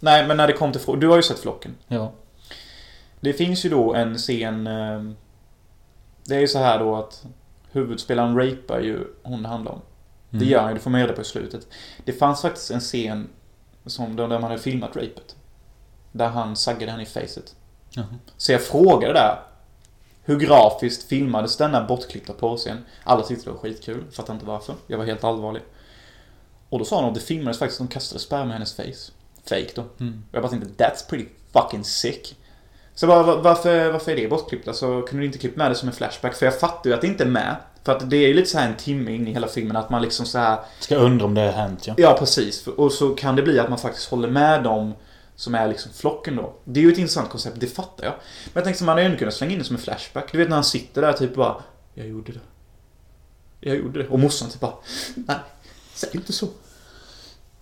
Nej, 0.00 0.26
men 0.26 0.36
när 0.36 0.46
det 0.46 0.52
kom 0.52 0.72
till 0.72 0.80
frågan. 0.80 1.00
Du 1.00 1.08
har 1.08 1.16
ju 1.16 1.22
sett 1.22 1.38
Flocken. 1.38 1.74
Ja. 1.88 2.12
Det 3.20 3.32
finns 3.32 3.64
ju 3.64 3.68
då 3.70 3.94
en 3.94 4.14
scen... 4.18 4.66
eh, 4.66 5.02
Det 6.24 6.36
är 6.36 6.40
ju 6.40 6.48
så 6.48 6.58
här 6.58 6.78
då 6.78 6.96
att 6.96 7.24
huvudspelaren 7.72 8.36
rapar 8.38 8.80
ju 8.80 9.04
hon 9.22 9.42
det 9.42 9.48
handlar 9.48 9.72
om. 9.72 9.80
Det 10.30 10.36
Mm. 10.36 10.48
gör 10.48 10.60
han 10.60 10.68
ju, 10.70 10.74
det 10.74 10.80
får 10.80 10.90
man 10.90 11.00
reda 11.00 11.12
på 11.12 11.20
i 11.20 11.24
slutet. 11.24 11.68
Det 12.04 12.12
fanns 12.12 12.42
faktiskt 12.42 12.70
en 12.70 12.80
scen 12.80 13.28
som, 13.86 14.16
där 14.16 14.28
man 14.28 14.42
hade 14.42 14.58
filmat 14.58 14.96
rapet. 14.96 15.36
Där 16.12 16.28
han 16.28 16.56
saggade 16.56 16.90
henne 16.92 17.02
i 17.02 17.06
facet. 17.06 17.56
Jaha. 17.90 18.06
Så 18.36 18.52
jag 18.52 18.62
frågade 18.62 19.12
där. 19.12 19.40
Hur 20.22 20.38
grafiskt 20.38 21.08
filmades 21.08 21.56
denna 21.56 21.86
bortklippta 21.86 22.32
porrscen? 22.32 22.78
Alla 23.04 23.22
tyckte 23.22 23.44
det 23.44 23.50
var 23.50 23.58
skitkul, 23.58 24.04
fattar 24.12 24.34
inte 24.34 24.46
varför. 24.46 24.74
Jag 24.86 24.98
var 24.98 25.04
helt 25.04 25.24
allvarlig. 25.24 25.62
Och 26.68 26.78
då 26.78 26.84
sa 26.84 27.00
de 27.00 27.08
att 27.08 27.14
det 27.14 27.20
filmades 27.20 27.58
faktiskt 27.58 27.78
de 27.78 27.88
kastade 27.88 28.20
sperma 28.20 28.50
i 28.50 28.52
hennes 28.52 28.74
face. 28.76 29.12
Fake 29.44 29.70
då. 29.74 29.84
Mm. 30.00 30.22
Och 30.30 30.34
jag 30.34 30.42
bara 30.42 30.48
tänkte, 30.50 30.84
that's 30.84 31.08
pretty 31.10 31.28
fucking 31.52 31.84
sick. 31.84 32.36
Så 32.98 33.06
bara, 33.06 33.22
va- 33.22 33.36
varför, 33.42 33.90
varför 33.92 34.12
är 34.12 34.16
det 34.16 34.28
bortklippt? 34.28 34.68
Alltså, 34.68 35.02
kunde 35.02 35.22
du 35.22 35.26
inte 35.26 35.38
klippa 35.38 35.58
med 35.58 35.70
det 35.70 35.74
som 35.74 35.88
en 35.88 35.94
flashback? 35.94 36.34
För 36.34 36.46
jag 36.46 36.60
fattar 36.60 36.90
ju 36.90 36.94
att 36.94 37.00
det 37.00 37.06
inte 37.06 37.24
är 37.24 37.28
med. 37.28 37.56
För 37.84 37.92
att 37.92 38.10
det 38.10 38.16
är 38.16 38.28
ju 38.28 38.34
lite 38.34 38.50
så 38.50 38.58
här 38.58 38.68
en 38.68 38.76
timme 38.76 39.12
in 39.14 39.28
i 39.28 39.32
hela 39.32 39.48
filmen 39.48 39.76
att 39.76 39.90
man 39.90 40.02
liksom 40.02 40.26
så 40.26 40.38
här 40.38 40.58
Ska 40.80 40.96
undra 40.96 41.24
om 41.24 41.34
det 41.34 41.40
har 41.40 41.52
hänt 41.52 41.86
ja. 41.86 41.94
Ja, 41.96 42.16
precis. 42.18 42.66
Och 42.66 42.92
så 42.92 43.08
kan 43.14 43.36
det 43.36 43.42
bli 43.42 43.58
att 43.58 43.68
man 43.68 43.78
faktiskt 43.78 44.10
håller 44.10 44.28
med 44.28 44.62
dem 44.62 44.94
som 45.36 45.54
är 45.54 45.68
liksom 45.68 45.92
flocken 45.92 46.36
då. 46.36 46.54
Det 46.64 46.80
är 46.80 46.84
ju 46.84 46.92
ett 46.92 46.98
intressant 46.98 47.30
koncept, 47.30 47.60
det 47.60 47.66
fattar 47.66 48.04
jag. 48.04 48.12
Men 48.44 48.52
jag 48.54 48.64
tänkte 48.64 48.82
att 48.82 48.86
man 48.86 48.92
hade 48.96 49.06
ändå 49.06 49.18
kunnat 49.18 49.34
slänga 49.34 49.52
in 49.52 49.58
det 49.58 49.64
som 49.64 49.76
en 49.76 49.82
flashback. 49.82 50.32
Du 50.32 50.38
vet 50.38 50.48
när 50.48 50.56
han 50.56 50.64
sitter 50.64 51.02
där 51.02 51.12
typ 51.12 51.34
bara 51.34 51.56
Jag 51.94 52.06
gjorde 52.08 52.32
det. 52.32 52.40
Jag 53.60 53.76
gjorde 53.76 54.02
det. 54.02 54.08
Och 54.08 54.18
morsan 54.18 54.48
typ 54.50 54.60
bara 54.60 54.74
Nej, 55.14 55.36
säg 55.94 56.10
inte 56.12 56.32
så. 56.32 56.48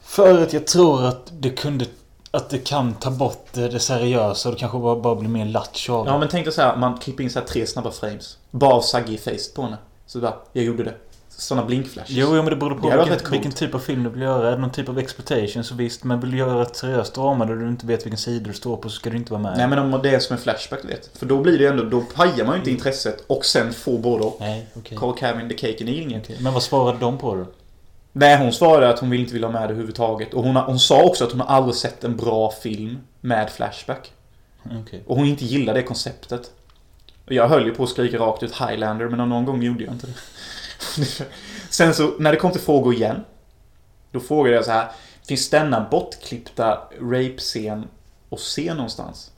För 0.03 0.43
att 0.43 0.53
jag 0.53 0.67
tror 0.67 1.05
att 1.05 1.33
det 1.33 1.51
kunde... 1.51 1.87
Att 2.35 2.51
det 2.51 2.59
kan 2.59 2.95
ta 2.95 3.11
bort 3.11 3.47
det, 3.53 3.81
seriösa 3.81 4.49
och 4.49 4.55
det 4.55 4.61
kanske 4.61 4.79
bara, 4.79 4.97
bara 4.97 5.15
blir 5.15 5.29
mer 5.29 5.45
lattjo 5.45 5.95
av 5.95 6.05
det. 6.05 6.11
Ja 6.11 6.19
men 6.19 6.29
tänk 6.29 6.45
dig 6.45 6.55
så 6.55 6.63
här, 6.63 6.77
man 6.77 6.99
klipper 6.99 7.25
in 7.25 7.31
så 7.31 7.39
här 7.39 7.47
tre 7.47 7.67
snabba 7.67 7.91
frames. 7.91 8.39
Bara 8.51 8.75
av 8.75 8.85
i 9.07 9.19
face 9.19 9.55
på 9.55 9.63
henne. 9.63 9.77
Så 10.07 10.19
bara, 10.19 10.35
jag 10.53 10.65
gjorde 10.65 10.85
det. 10.85 10.95
Sådana 11.29 11.67
blinkflashes. 11.67 12.11
Jo, 12.11 12.27
jo, 12.31 12.35
men 12.35 12.45
det 12.45 12.57
beror 12.57 12.75
på 12.75 12.91
Det 12.91 12.97
vilken, 12.97 13.31
vilken 13.31 13.53
typ 13.53 13.75
av 13.75 13.79
film 13.79 14.05
du 14.05 14.11
vill 14.11 14.23
göra. 14.23 14.49
Är 14.49 14.53
det 14.53 14.59
någon 14.59 14.71
typ 14.71 14.89
av 14.89 14.99
exploitation 14.99 15.65
så 15.65 15.75
visst. 15.75 16.05
Men 16.05 16.21
vill 16.21 16.31
du 16.31 16.37
göra 16.37 16.63
ett 16.63 16.77
seriöst 16.77 17.15
drama 17.15 17.45
där 17.47 17.55
du 17.55 17.69
inte 17.69 17.87
vet 17.87 18.07
vilken 18.07 18.19
sida 18.19 18.49
du 18.49 18.55
står 18.55 18.77
på 18.77 18.89
så 18.89 18.95
ska 18.95 19.11
du 19.11 19.17
inte 19.17 19.33
vara 19.33 19.43
med. 19.43 19.55
Nej 19.57 19.69
men 19.69 19.79
om 19.79 20.01
det 20.03 20.11
är 20.11 20.19
som 20.19 20.37
en 20.37 20.43
flashback 20.43 20.83
du 20.83 20.89
vet. 20.89 21.11
För 21.19 21.27
då 21.27 21.39
blir 21.39 21.59
det 21.59 21.67
ändå, 21.67 21.85
då 21.85 22.01
pajar 22.01 22.45
man 22.45 22.55
ju 22.55 22.59
inte 22.59 22.71
intresset 22.71 23.25
och 23.27 23.45
sen 23.45 23.73
får 23.73 23.99
både 23.99 24.25
och. 24.25 24.37
Nej, 24.41 24.67
okej. 24.77 24.99
Call 24.99 25.17
Kevin 25.17 25.49
the 25.49 25.55
cake 25.55 25.77
and 25.81 25.89
eating 25.89 26.17
it. 26.17 26.23
Okej. 26.25 26.37
Men 26.41 26.53
vad 26.53 26.63
svarade 26.63 26.99
de 26.99 27.19
på 27.19 27.35
då? 27.35 27.47
Nej, 28.17 28.39
hon 28.39 28.53
svarade 28.53 28.91
att 28.91 28.99
hon 28.99 29.11
vill 29.11 29.21
inte 29.21 29.33
vilja 29.33 29.49
ha 29.49 29.53
med 29.53 29.63
det 29.63 29.73
överhuvudtaget. 29.73 30.35
Och 30.35 30.45
hon, 30.45 30.57
hon 30.57 30.79
sa 30.79 31.03
också 31.03 31.25
att 31.25 31.31
hon 31.31 31.41
har 31.41 31.47
aldrig 31.57 31.75
sett 31.75 32.05
en 32.05 32.17
bra 32.17 32.51
film 32.51 32.99
med 33.21 33.51
flashback. 33.51 34.13
Okej. 34.83 35.03
Och 35.07 35.17
hon 35.17 35.27
inte 35.27 35.45
gillar 35.45 35.75
det 35.75 35.83
konceptet. 35.83 36.51
Och 37.27 37.33
jag 37.33 37.49
höll 37.49 37.67
ju 37.67 37.75
på 37.75 37.83
att 37.83 37.89
skrika 37.89 38.19
rakt 38.19 38.43
ut 38.43 38.55
Highlander, 38.61 39.09
men 39.09 39.29
någon 39.29 39.45
gång 39.45 39.63
gjorde 39.63 39.85
jag 39.85 39.93
inte 39.95 40.07
det. 40.07 40.15
Sen 41.71 41.95
så, 41.95 42.15
när 42.19 42.33
det 42.33 42.39
kom 42.39 42.53
till 42.53 42.61
frågor 42.61 42.95
igen. 42.95 43.25
Då 44.11 44.21
frågade 44.21 44.57
jag 44.57 44.65
så 44.65 44.71
här. 44.71 44.89
Finns 45.29 45.51
denna 45.51 45.89
bortklippta 45.91 46.79
rape-scen 47.01 47.89
att 48.31 48.41
se 48.41 48.75
någonstans? 48.75 49.31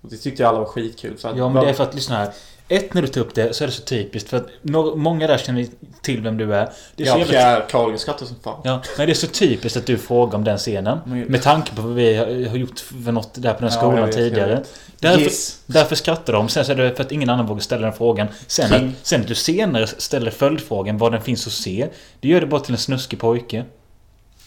Och 0.00 0.10
det 0.10 0.16
tyckte 0.16 0.42
jag 0.42 0.48
alla 0.50 0.58
var 0.58 0.66
skitkul. 0.66 1.16
För 1.16 1.28
att, 1.28 1.36
Ja, 1.36 1.48
men 1.48 1.64
det 1.64 1.70
är 1.70 1.74
för 1.74 1.84
att 1.84 1.94
lyssna 1.94 2.16
här. 2.16 2.32
Ett, 2.68 2.94
när 2.94 3.02
du 3.02 3.08
tar 3.08 3.20
upp 3.20 3.34
det 3.34 3.56
så 3.56 3.64
är 3.64 3.68
det 3.68 3.72
så 3.74 3.82
typiskt. 3.82 4.28
För 4.30 4.36
att 4.36 4.48
no- 4.62 4.96
många 4.96 5.26
där 5.26 5.38
känner 5.38 5.66
till 6.02 6.20
vem 6.20 6.36
du 6.36 6.54
är. 6.54 6.72
Det 6.96 7.02
är 7.02 7.18
Ja, 7.18 7.24
Pierre 7.24 7.64
Carlgren 7.70 7.98
skrattar 7.98 8.26
som 8.26 8.36
fan. 8.42 8.60
Ja, 8.64 8.82
men 8.98 9.06
det 9.06 9.12
är 9.12 9.14
så 9.14 9.26
typiskt 9.26 9.76
att 9.76 9.86
du 9.86 9.98
frågar 9.98 10.38
om 10.38 10.44
den 10.44 10.58
scenen. 10.58 10.98
Med 11.28 11.42
tanke 11.42 11.74
på 11.74 11.82
vad 11.82 11.94
vi 11.94 12.16
har 12.48 12.56
gjort 12.56 12.80
för 12.80 13.12
något 13.12 13.30
där 13.42 13.54
på 13.54 13.60
den 13.60 13.70
Ja, 13.72 13.78
skolan 13.78 14.06
vet, 14.06 14.14
tidigare. 14.14 14.62
Därför, 15.00 15.20
Yes. 15.20 15.60
därför 15.66 15.96
skrattar 15.96 16.32
de. 16.32 16.48
Sen 16.48 16.64
så 16.64 16.72
är 16.72 16.76
det 16.76 16.94
för 16.94 17.04
att 17.04 17.12
ingen 17.12 17.30
annan 17.30 17.46
vågar 17.46 17.60
ställa 17.60 17.82
den 17.86 17.92
frågan. 17.96 18.26
Sen 18.46 18.72
att, 18.74 19.06
sen 19.06 19.20
att 19.20 19.26
du 19.28 19.34
senare 19.34 19.86
ställer 19.86 20.30
följdfrågan 20.30 20.98
vad 20.98 21.12
den 21.12 21.22
finns 21.22 21.46
att 21.46 21.52
se. 21.52 21.88
Det 22.20 22.28
gör 22.28 22.40
det 22.40 22.46
bara 22.46 22.60
till 22.60 22.72
en 22.74 22.78
snuskig 22.78 23.18
pojke. 23.20 23.64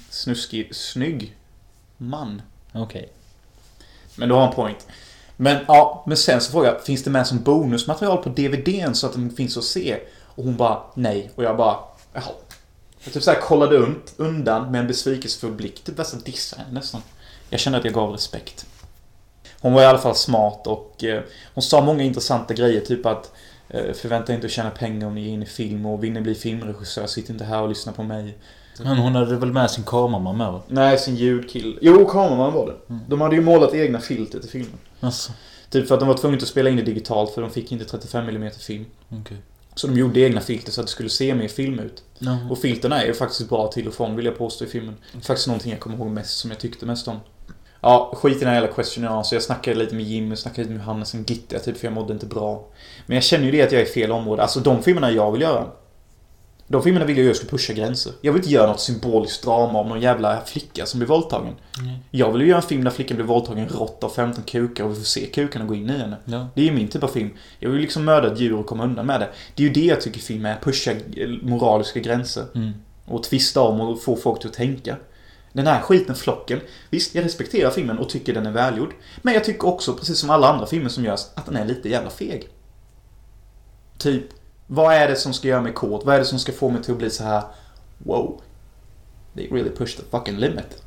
Snuskig, 0.09 0.75
snygg 0.75 1.35
man. 1.97 2.41
Okej. 2.73 3.09
Men 4.15 4.29
du 4.29 4.35
har 4.35 4.47
en 4.47 4.53
point. 4.53 4.87
Men 5.41 5.57
ja, 5.67 6.03
men 6.07 6.17
sen 6.17 6.41
så 6.41 6.51
frågade 6.51 6.73
jag, 6.75 6.83
finns 6.85 7.03
det 7.03 7.09
med 7.09 7.27
som 7.27 7.43
bonusmaterial 7.43 8.17
på 8.23 8.29
DVDn 8.29 8.93
så 8.93 9.07
att 9.07 9.13
den 9.13 9.29
finns 9.29 9.57
att 9.57 9.63
se? 9.63 9.97
Och 10.25 10.43
hon 10.43 10.57
bara, 10.57 10.79
nej. 10.93 11.31
Och 11.35 11.43
jag 11.43 11.57
bara, 11.57 11.75
jaha. 12.13 12.23
Jag 13.03 13.13
typ 13.13 13.23
såhär 13.23 13.39
kollade 13.41 13.77
un- 13.77 13.95
undan 14.17 14.71
med 14.71 14.81
en 14.81 14.87
besvikelsefull 14.87 15.51
blick. 15.51 15.83
Typ 15.83 15.97
nästan 15.97 16.19
dissade 16.19 16.61
henne 16.61 16.73
nästan. 16.73 17.01
Jag 17.49 17.59
kände 17.59 17.79
att 17.79 17.85
jag 17.85 17.93
gav 17.93 18.11
respekt. 18.11 18.65
Hon 19.61 19.73
var 19.73 19.81
i 19.81 19.85
alla 19.85 19.97
fall 19.97 20.15
smart 20.15 20.67
och 20.67 21.03
eh, 21.03 21.21
hon 21.53 21.61
sa 21.61 21.81
många 21.81 22.03
intressanta 22.03 22.53
grejer. 22.53 22.81
Typ 22.81 23.05
att 23.05 23.31
eh, 23.69 23.93
förvänta 23.93 24.31
er 24.31 24.35
inte 24.35 24.47
att 24.47 24.53
tjäna 24.53 24.69
pengar 24.69 25.07
om 25.07 25.15
ni 25.15 25.25
är 25.29 25.33
inne 25.33 25.43
i 25.45 25.47
film 25.47 25.85
och 25.85 26.03
vill 26.03 26.11
ni 26.11 26.21
bli 26.21 26.35
filmregissör, 26.35 27.07
sitt 27.07 27.29
inte 27.29 27.43
här 27.43 27.61
och 27.61 27.69
lyssna 27.69 27.91
på 27.91 28.03
mig. 28.03 28.37
Men 28.83 28.97
hon 28.97 29.15
hade 29.15 29.35
väl 29.35 29.51
med 29.53 29.71
sin 29.71 29.83
kameraman 29.83 30.37
med 30.37 30.51
va? 30.51 30.61
Nej, 30.67 30.97
sin 30.97 31.15
ljudkill. 31.15 31.79
Jo, 31.81 32.05
kameraman 32.05 32.53
var 32.53 32.65
det. 32.67 32.95
De 33.07 33.21
hade 33.21 33.35
ju 33.35 33.41
målat 33.41 33.73
egna 33.73 33.99
filter 33.99 34.39
till 34.39 34.49
filmen. 34.49 34.77
Alltså, 34.99 35.31
Typ 35.69 35.87
för 35.87 35.95
att 35.95 35.99
de 35.99 36.07
var 36.07 36.17
tvungna 36.17 36.37
att 36.37 36.47
spela 36.47 36.69
in 36.69 36.75
det 36.75 36.81
digitalt 36.81 37.31
för 37.31 37.41
de 37.41 37.51
fick 37.51 37.71
inte 37.71 37.85
35 37.85 38.29
mm 38.29 38.51
film. 38.51 38.85
okej. 39.09 39.37
Så 39.75 39.87
de 39.87 39.97
gjorde 39.97 40.19
egna 40.19 40.41
filter 40.41 40.71
så 40.71 40.81
att 40.81 40.87
det 40.87 40.91
skulle 40.91 41.09
se 41.09 41.35
mer 41.35 41.47
film 41.47 41.79
ut. 41.79 42.03
Ja. 42.19 42.37
Och 42.49 42.57
filterna 42.57 43.01
är 43.01 43.07
ju 43.07 43.13
faktiskt 43.13 43.49
bra 43.49 43.67
till 43.67 43.87
och 43.87 43.93
från 43.93 44.15
vill 44.15 44.25
jag 44.25 44.37
påstå 44.37 44.65
i 44.65 44.67
filmen. 44.67 44.95
Faktiskt 45.21 45.47
någonting 45.47 45.71
jag 45.71 45.79
kommer 45.79 45.97
ihåg 45.97 46.07
mest 46.07 46.39
som 46.39 46.51
jag 46.51 46.59
tyckte 46.59 46.85
mest 46.85 47.07
om. 47.07 47.19
Ja, 47.81 48.13
skit 48.15 48.35
i 48.35 48.39
den 48.39 48.47
här 48.47 48.55
jävla 48.55 48.73
questionnaire 48.73 49.23
så 49.23 49.35
jag 49.35 49.43
snackade 49.43 49.77
lite 49.77 49.95
med 49.95 50.05
Jimmy, 50.05 50.35
snackade 50.35 50.61
lite 50.61 50.73
med 50.73 50.85
Hannes 50.85 51.13
om 51.13 51.23
Gitta 51.23 51.59
typ 51.59 51.77
för 51.77 51.87
jag 51.87 51.93
mådde 51.93 52.13
inte 52.13 52.25
bra. 52.25 52.67
Men 53.05 53.15
jag 53.15 53.23
känner 53.23 53.45
ju 53.45 53.51
det 53.51 53.61
att 53.61 53.71
jag 53.71 53.81
är 53.81 53.85
i 53.85 53.89
fel 53.89 54.11
område. 54.11 54.41
Alltså 54.41 54.59
de 54.59 54.83
filmerna 54.83 55.11
jag 55.11 55.31
vill 55.31 55.41
göra. 55.41 55.67
De 56.71 56.83
filmerna 56.83 57.05
vill 57.05 57.17
jag 57.17 57.25
göra 57.25 57.35
ska 57.35 57.47
pusha 57.47 57.73
gränser. 57.73 58.13
Jag 58.21 58.33
vill 58.33 58.39
inte 58.39 58.53
göra 58.53 58.67
något 58.67 58.81
symboliskt 58.81 59.43
drama 59.43 59.79
om 59.79 59.89
någon 59.89 60.01
jävla 60.01 60.41
flicka 60.45 60.85
som 60.85 60.99
blir 60.99 61.07
våldtagen. 61.07 61.55
Jag 62.11 62.31
vill 62.31 62.41
ju 62.41 62.47
göra 62.47 62.61
en 62.61 62.67
film 62.67 62.83
där 62.83 62.91
flickan 62.91 63.17
blir 63.17 63.25
våldtagen 63.25 63.69
rått 63.69 64.03
av 64.03 64.09
15 64.09 64.43
kukar 64.43 64.83
och 64.83 64.91
vi 64.91 64.95
får 64.95 65.03
se 65.03 65.25
kukarna 65.25 65.65
gå 65.65 65.75
in 65.75 65.89
i 65.89 65.97
henne. 65.97 66.17
Ja. 66.25 66.47
Det 66.55 66.61
är 66.61 66.65
ju 66.65 66.71
min 66.71 66.87
typ 66.87 67.03
av 67.03 67.07
film. 67.07 67.29
Jag 67.59 67.69
vill 67.69 67.81
liksom 67.81 68.05
mörda 68.05 68.33
ett 68.33 68.39
djur 68.39 68.55
och 68.55 68.65
komma 68.65 68.83
undan 68.83 69.05
med 69.05 69.19
det. 69.19 69.29
Det 69.55 69.63
är 69.63 69.67
ju 69.67 69.73
det 69.73 69.85
jag 69.85 70.01
tycker 70.01 70.19
film 70.19 70.45
är. 70.45 70.55
Pusha 70.55 70.95
moraliska 71.41 71.99
gränser. 71.99 72.45
Mm. 72.55 72.71
Och 73.05 73.23
twista 73.23 73.61
om 73.61 73.81
och 73.81 74.01
få 74.01 74.15
folk 74.15 74.39
till 74.39 74.49
att 74.49 74.55
tänka. 74.55 74.95
Den 75.53 75.67
här 75.67 75.81
skiten, 75.81 76.15
Flocken. 76.15 76.59
Visst, 76.89 77.15
jag 77.15 77.25
respekterar 77.25 77.69
filmen 77.69 77.97
och 77.97 78.09
tycker 78.09 78.33
den 78.33 78.45
är 78.45 78.51
välgjord. 78.51 78.93
Men 79.21 79.33
jag 79.33 79.43
tycker 79.43 79.67
också, 79.67 79.93
precis 79.93 80.17
som 80.17 80.29
alla 80.29 80.47
andra 80.47 80.65
filmer 80.65 80.89
som 80.89 81.05
görs, 81.05 81.21
att 81.35 81.45
den 81.45 81.55
är 81.55 81.65
lite 81.65 81.89
jävla 81.89 82.09
feg. 82.09 82.47
Typ, 83.97 84.23
vad 84.71 84.93
är 84.95 85.07
det 85.07 85.15
som 85.15 85.33
ska 85.33 85.47
göra 85.47 85.61
mig 85.61 85.73
kåt? 85.73 86.05
Vad 86.05 86.15
är 86.15 86.19
det 86.19 86.25
som 86.25 86.39
ska 86.39 86.51
få 86.51 86.69
mig 86.69 86.83
till 86.83 86.91
att 86.91 86.97
bli 86.97 87.09
så 87.09 87.23
här 87.23 87.43
Wow. 87.97 88.41
They 89.35 89.47
really 89.47 89.69
push 89.69 89.97
the 89.97 90.03
fucking 90.11 90.37
limit. 90.37 90.81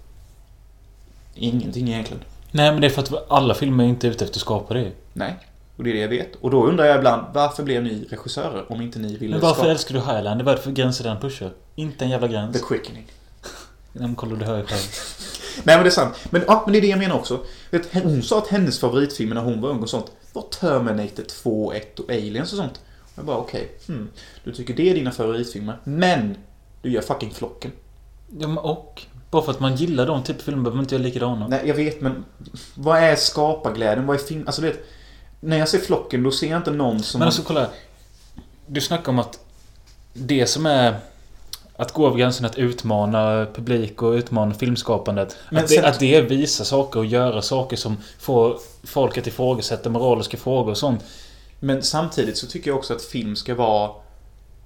Ingenting 1.35 1.89
egentligen. 1.89 2.23
Nej 2.51 2.73
men 2.73 2.81
det 2.81 2.87
är 2.87 2.91
för 2.91 3.03
att 3.03 3.31
alla 3.31 3.55
filmer 3.55 3.85
är 3.85 3.89
inte 3.89 4.07
ute 4.07 4.25
efter 4.25 4.39
att 4.39 4.41
skapa 4.41 4.75
det. 4.75 4.93
Nej. 5.13 5.37
Och 5.77 5.85
det 5.85 5.91
är 5.91 5.95
det 5.95 6.01
jag 6.01 6.09
vet. 6.09 6.37
Och 6.37 6.51
då 6.51 6.67
undrar 6.67 6.85
jag 6.85 6.97
ibland, 6.97 7.27
varför 7.33 7.63
blev 7.63 7.83
ni 7.83 8.05
regissörer 8.11 8.73
om 8.73 8.81
inte 8.81 8.99
ni 8.99 9.17
ville 9.17 9.35
Men 9.35 9.41
varför 9.41 9.55
skapa 9.55 9.71
älskar 9.71 9.95
du 9.95 10.01
Highlander? 10.01 10.45
Vad 10.45 10.53
är 10.53 10.57
det 10.57 10.63
för 10.63 10.71
gränser 10.71 11.05
den 11.05 11.21
pushar? 11.21 11.51
Inte 11.75 12.05
en 12.05 12.11
jävla 12.11 12.29
gräns. 12.29 12.57
The 12.57 12.63
Quickening? 12.69 13.07
Nej 13.93 14.07
men 14.07 14.15
kolla 14.15 14.37
du 14.37 14.45
hör 14.45 14.59
ju 14.59 14.65
själv. 14.65 14.81
Nej 15.65 15.77
men 15.77 15.85
det 15.85 15.89
är 15.89 15.91
sant. 15.91 16.15
Men, 16.31 16.43
ja, 16.47 16.63
men 16.65 16.73
det 16.73 16.79
är 16.79 16.83
det 16.83 16.89
jag 16.89 16.99
menar 16.99 17.17
också. 17.17 17.41
Vet, 17.71 18.03
hon 18.03 18.23
sa 18.23 18.39
att 18.39 18.49
hennes 18.49 18.81
favoritfilmer 18.81 19.35
när 19.35 19.43
hon 19.43 19.61
var 19.61 19.69
ung 19.69 19.83
och 19.83 19.91
sånt 19.91 20.13
var 20.33 20.43
Terminator 20.43 21.23
2, 21.23 21.73
1 21.73 21.99
och 21.99 22.11
Aliens 22.11 22.53
och 22.53 22.59
sånt. 22.59 22.81
Jag 23.15 23.25
bara 23.25 23.37
okej, 23.37 23.71
hmm, 23.87 24.09
du 24.45 24.53
tycker 24.53 24.75
det 24.75 24.91
är 24.91 24.95
dina 24.95 25.11
favoritfilmer. 25.11 25.79
Men 25.85 26.37
du 26.83 26.91
gör 26.91 27.03
fucking 27.03 27.31
Flocken. 27.31 27.73
Ja 28.39 28.49
men 28.49 28.59
och? 28.59 29.03
Bara 29.31 29.43
för 29.43 29.51
att 29.53 29.61
man 29.61 29.77
gillar 29.77 30.07
de 30.07 30.23
typ 30.23 30.37
av 30.39 30.43
filmer 30.43 30.63
behöver 30.63 30.77
man 30.77 30.85
inte 30.85 30.95
göra 30.95 31.03
likadana. 31.05 31.49
Nej, 31.49 31.61
jag 31.65 31.75
vet 31.75 32.01
men 32.01 32.25
vad 32.75 32.99
är 32.99 33.17
skaparglädjen? 33.17 34.07
Vad 34.07 34.17
är 34.17 34.21
film? 34.21 34.43
Alltså 34.47 34.63
du 34.63 34.69
vet, 34.69 34.81
när 35.41 35.59
jag 35.59 35.69
ser 35.69 35.79
Flocken 35.79 36.23
då 36.23 36.31
ser 36.31 36.51
jag 36.51 36.57
inte 36.57 36.71
någon 36.71 37.03
som... 37.03 37.19
Men 37.19 37.27
alltså 37.27 37.43
kolla. 37.43 37.69
Du 38.67 38.81
snackar 38.81 39.13
om 39.13 39.19
att 39.19 39.39
det 40.13 40.47
som 40.47 40.67
är 40.67 40.97
att 41.77 41.93
gå 41.93 42.07
över 42.07 42.17
gränsen 42.19 42.47
att 42.47 42.59
utmana 42.59 43.47
publik 43.55 44.03
och 44.03 44.13
utmana 44.13 44.55
filmskapandet. 44.55 45.37
Men 45.51 45.65
att, 45.65 45.69
det, 45.69 45.75
sen- 45.75 45.85
att 45.85 45.99
det 46.01 46.21
visar 46.21 46.65
saker 46.65 46.99
och 47.01 47.07
göra 47.07 47.43
saker 47.43 47.77
som 47.77 47.97
får 48.19 48.59
folk 48.85 49.19
att 49.19 49.27
ifrågasätta 49.27 49.91
moraliska 49.91 50.37
frågor 50.37 50.71
och 50.71 50.79
sånt. 50.79 51.05
Men 51.65 51.83
samtidigt 51.83 52.37
så 52.37 52.47
tycker 52.47 52.71
jag 52.71 52.79
också 52.79 52.95
att 52.95 53.03
film 53.03 53.37
ska 53.37 53.55
vara 53.55 53.91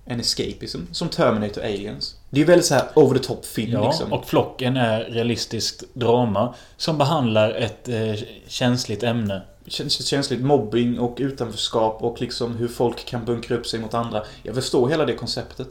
en 0.05 0.21
escapism. 0.21 0.81
Som 0.93 1.09
Terminator 1.09 1.63
Aliens. 1.65 2.17
Det 2.31 2.37
är 2.37 2.39
ju 2.39 2.47
väldigt 2.47 2.67
så 2.67 2.75
här 2.75 2.89
over 2.95 3.19
the 3.19 3.25
top 3.25 3.45
film 3.45 3.73
Ja, 3.73 3.87
liksom. 3.87 4.13
och 4.13 4.27
Flocken 4.27 4.77
är 4.77 5.05
realistiskt 5.05 5.85
drama 5.95 6.55
som 6.77 6.99
behandlar 6.99 7.51
ett 7.51 7.89
eh, 7.89 8.15
känsligt 8.49 9.03
ämne. 9.03 9.43
Känns 9.67 10.07
känsligt 10.07 10.41
mobbing 10.41 10.99
och 10.99 11.17
utanförskap 11.21 12.03
och 12.03 12.21
liksom 12.21 12.57
hur 12.57 12.69
folk 12.69 13.05
kan 13.05 13.25
bunkra 13.25 13.57
upp 13.57 13.67
sig 13.67 13.81
mot 13.81 13.95
andra. 13.95 14.23
Jag 14.43 14.55
förstår 14.55 14.89
hela 14.89 15.05
det 15.05 15.15
konceptet. 15.15 15.69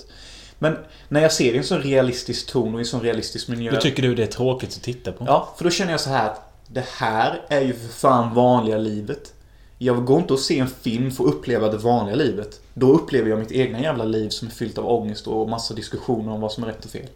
Men 0.59 0.77
när 1.09 1.21
jag 1.21 1.31
ser 1.31 1.51
det 1.51 1.55
i 1.55 1.57
en 1.57 1.63
sån 1.63 1.81
realistisk 1.81 2.47
ton 2.47 2.73
och 2.73 2.79
i 2.79 2.81
en 2.81 2.85
sån 2.85 3.01
realistisk 3.01 3.47
miljö. 3.47 3.71
Då 3.71 3.81
tycker 3.81 4.03
du 4.03 4.15
det 4.15 4.23
är 4.23 4.27
tråkigt 4.27 4.75
att 4.75 4.83
titta 4.83 5.11
på? 5.11 5.25
Ja, 5.27 5.53
för 5.57 5.63
då 5.63 5.69
känner 5.69 5.91
jag 5.91 6.01
så 6.01 6.09
här 6.09 6.25
att 6.25 6.41
det 6.67 6.85
här 6.97 7.41
är 7.47 7.61
ju 7.61 7.73
för 7.73 7.87
fan 7.87 8.33
vanliga 8.33 8.77
livet. 8.77 9.34
Jag 9.77 10.05
går 10.05 10.19
inte 10.19 10.33
och 10.33 10.39
se 10.39 10.59
en 10.59 10.67
film 10.67 11.11
för 11.11 11.23
att 11.23 11.29
uppleva 11.29 11.69
det 11.69 11.77
vanliga 11.77 12.15
livet. 12.15 12.61
Då 12.73 12.91
upplever 12.93 13.29
jag 13.29 13.39
mitt 13.39 13.51
egna 13.51 13.81
jävla 13.81 14.03
liv 14.03 14.29
som 14.29 14.47
är 14.47 14.51
fyllt 14.51 14.77
av 14.77 14.87
ångest 14.87 15.27
och 15.27 15.49
massa 15.49 15.73
diskussioner 15.73 16.31
om 16.31 16.41
vad 16.41 16.51
som 16.51 16.63
är 16.63 16.67
rätt 16.67 16.85
och 16.85 16.91
fel. 16.91 17.07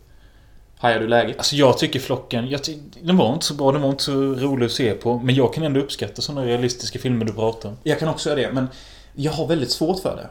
Hajar 0.77 0.99
du 0.99 1.07
läget? 1.07 1.37
Alltså 1.37 1.55
jag 1.55 1.77
tycker 1.77 1.99
Flocken, 1.99 2.49
jag 2.49 2.63
ty 2.63 2.77
den 3.01 3.17
var 3.17 3.33
inte 3.33 3.45
så 3.45 3.53
bra, 3.53 3.71
den 3.71 3.81
var 3.81 3.89
inte 3.89 4.03
så 4.03 4.13
rolig 4.13 4.65
att 4.65 4.71
se 4.71 4.93
på. 4.93 5.19
Men 5.19 5.35
jag 5.35 5.53
kan 5.53 5.63
ändå 5.63 5.79
uppskatta 5.79 6.21
sådana 6.21 6.45
realistiska 6.45 6.99
filmer 6.99 7.25
du 7.25 7.33
pratar 7.33 7.69
om. 7.69 7.77
Jag 7.83 7.99
kan 7.99 8.09
också 8.09 8.29
göra 8.29 8.39
det, 8.39 8.53
men 8.53 8.67
jag 9.13 9.31
har 9.31 9.47
väldigt 9.47 9.71
svårt 9.71 9.99
för 9.99 10.15
det. 10.15 10.29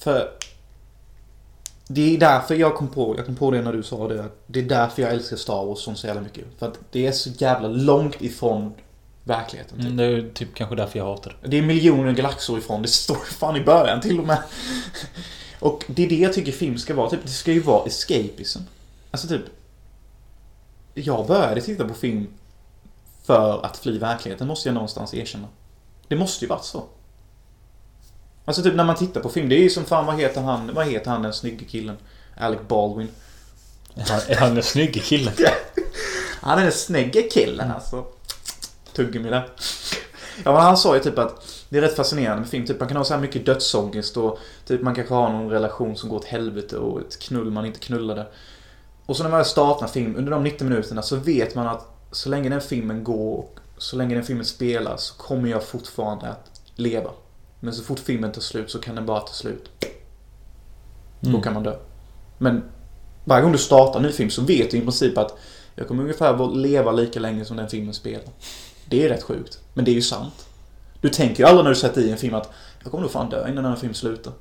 För 0.00 0.28
det 1.88 2.14
är 2.14 2.18
därför 2.18 2.54
jag 2.54 2.74
kom 2.74 2.88
på, 2.88 3.14
jag 3.16 3.26
kom 3.26 3.36
på 3.36 3.50
det 3.50 3.62
när 3.62 3.72
du 3.72 3.82
sa 3.82 4.08
det, 4.08 4.24
det 4.46 4.60
är 4.60 4.64
därför 4.64 5.02
jag 5.02 5.12
älskar 5.12 5.36
Star 5.36 5.64
Wars 5.64 5.78
så 5.78 6.06
jävla 6.06 6.22
mycket. 6.22 6.44
För 6.58 6.66
att 6.66 6.78
det 6.90 7.06
är 7.06 7.12
så 7.12 7.30
jävla 7.30 7.68
långt 7.68 8.22
ifrån 8.22 8.74
verkligheten. 9.28 9.76
Typ. 9.76 9.86
Mm, 9.86 9.96
det 9.96 10.04
är 10.04 10.30
typ 10.34 10.54
kanske 10.54 10.76
därför 10.76 10.98
jag 10.98 11.06
hatar 11.06 11.36
det. 11.42 11.48
Det 11.48 11.58
är 11.58 11.62
miljoner 11.62 12.12
galaxer 12.12 12.58
ifrån, 12.58 12.82
det 12.82 12.88
står 12.88 13.14
fan 13.14 13.56
i 13.56 13.64
början 13.64 14.00
till 14.00 14.20
och 14.20 14.26
med. 14.26 14.42
Och 15.60 15.84
det 15.86 16.04
är 16.04 16.08
det 16.08 16.16
jag 16.16 16.32
tycker 16.32 16.52
film 16.52 16.78
ska 16.78 16.94
vara, 16.94 17.10
typ, 17.10 17.20
det 17.22 17.28
ska 17.28 17.52
ju 17.52 17.60
vara 17.60 17.86
escapism. 17.86 18.60
Alltså 19.10 19.28
typ... 19.28 19.42
Jag 20.94 21.26
började 21.26 21.60
titta 21.60 21.88
på 21.88 21.94
film 21.94 22.26
för 23.24 23.64
att 23.64 23.76
fly 23.76 23.98
verkligheten, 23.98 24.46
måste 24.46 24.68
jag 24.68 24.74
någonstans 24.74 25.14
erkänna. 25.14 25.48
Det 26.08 26.16
måste 26.16 26.44
ju 26.44 26.48
varit 26.48 26.64
så. 26.64 26.84
Alltså 28.44 28.62
typ 28.62 28.74
när 28.74 28.84
man 28.84 28.96
tittar 28.96 29.20
på 29.20 29.28
film, 29.28 29.48
det 29.48 29.54
är 29.54 29.62
ju 29.62 29.70
som 29.70 29.84
fan, 29.84 30.06
vad 30.06 30.20
heter 30.20 30.40
han, 30.40 30.74
vad 30.74 30.86
heter 30.86 31.10
han 31.10 31.22
den 31.22 31.32
snygga 31.32 31.66
killen? 31.66 31.96
Alec 32.36 32.60
Baldwin. 32.68 33.08
Han, 34.08 34.20
är 34.28 34.36
han 34.36 34.54
den 34.54 34.64
snygga 34.64 35.02
killen? 35.02 35.34
Han 36.40 36.58
är 36.58 36.62
den 36.62 36.72
snygga 36.72 37.22
killen 37.30 37.70
alltså. 37.70 38.04
Tuggummi 38.98 39.30
där. 39.30 39.48
Ja 40.44 40.52
men 40.52 40.62
han 40.62 40.76
sa 40.76 40.94
ju 40.94 41.00
typ 41.02 41.18
att 41.18 41.64
det 41.68 41.78
är 41.78 41.82
rätt 41.82 41.96
fascinerande 41.96 42.40
med 42.40 42.48
film. 42.50 42.66
Typ 42.66 42.80
man 42.80 42.88
kan 42.88 42.96
ha 42.96 43.04
så 43.04 43.14
här 43.14 43.20
mycket 43.20 43.46
dödsångest 43.46 44.16
och 44.16 44.38
typ 44.66 44.82
man 44.82 44.94
kanske 44.94 45.14
har 45.14 45.28
någon 45.32 45.50
relation 45.50 45.96
som 45.96 46.08
går 46.08 46.16
åt 46.16 46.24
helvete 46.24 46.76
och 46.78 47.00
ett 47.00 47.18
knull 47.18 47.50
man 47.50 47.66
inte 47.66 47.78
knullade. 47.80 48.26
Och 49.06 49.16
så 49.16 49.22
när 49.22 49.30
man 49.30 49.44
startar 49.44 49.86
film, 49.86 50.16
under 50.16 50.32
de 50.32 50.42
90 50.42 50.64
minuterna 50.64 51.02
så 51.02 51.16
vet 51.16 51.54
man 51.54 51.66
att 51.66 51.86
så 52.12 52.28
länge 52.28 52.48
den 52.48 52.60
filmen 52.60 53.04
går 53.04 53.38
och 53.38 53.58
så 53.78 53.96
länge 53.96 54.14
den 54.14 54.24
filmen 54.24 54.44
spelas 54.44 55.02
så 55.02 55.14
kommer 55.14 55.48
jag 55.48 55.62
fortfarande 55.62 56.28
att 56.28 56.50
leva. 56.74 57.10
Men 57.60 57.72
så 57.74 57.82
fort 57.82 57.98
filmen 57.98 58.32
tar 58.32 58.40
slut 58.40 58.70
så 58.70 58.78
kan 58.78 58.94
den 58.94 59.06
bara 59.06 59.20
ta 59.20 59.32
slut. 59.32 59.70
Då 61.20 61.28
Mm. 61.28 61.42
kan 61.42 61.54
man 61.54 61.62
dö. 61.62 61.76
Men 62.38 62.62
varje 63.24 63.42
gång 63.42 63.52
du 63.52 63.58
startar 63.58 64.00
en 64.00 64.06
ny 64.06 64.12
film 64.12 64.30
så 64.30 64.42
vet 64.42 64.70
du 64.70 64.76
i 64.76 64.80
princip 64.80 65.18
att 65.18 65.38
jag 65.74 65.88
kommer 65.88 66.02
ungefär 66.02 66.44
att 66.44 66.56
leva 66.56 66.92
lika 66.92 67.20
länge 67.20 67.44
som 67.44 67.56
den 67.56 67.68
filmen 67.68 67.94
spelar. 67.94 68.28
Det 68.88 69.04
är 69.04 69.08
rätt 69.08 69.22
sjukt. 69.22 69.58
Men 69.74 69.84
det 69.84 69.90
är 69.90 69.94
ju 69.94 70.02
sant. 70.02 70.46
Du 71.00 71.08
tänker 71.08 71.42
ju 71.42 71.48
aldrig 71.48 71.64
när 71.64 71.70
du 71.70 71.76
sätter 71.76 72.00
i 72.00 72.10
en 72.10 72.18
film 72.18 72.34
att 72.34 72.52
jag 72.82 72.90
kommer 72.90 73.02
nog 73.02 73.10
fan 73.10 73.30
dö 73.30 73.42
innan 73.42 73.64
den 73.64 73.72
här 73.72 73.76
filmen 73.76 73.94
slutar. 73.94 74.32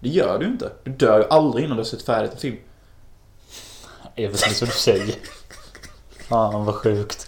Det 0.00 0.08
gör 0.08 0.38
du 0.38 0.46
inte. 0.46 0.72
Du 0.84 0.90
dör 0.90 1.18
ju 1.18 1.24
aldrig 1.24 1.64
innan 1.64 1.76
du 1.76 1.80
har 1.80 1.86
sett 1.86 2.02
färdigt 2.02 2.32
en 2.32 2.38
film. 2.38 2.56
Jag 4.14 4.30
vet 4.30 4.46
inte 4.46 4.60
vad 4.60 4.68
du 4.68 4.74
säger. 4.74 5.14
Fan 6.28 6.64
vad 6.64 6.74
sjukt. 6.74 7.26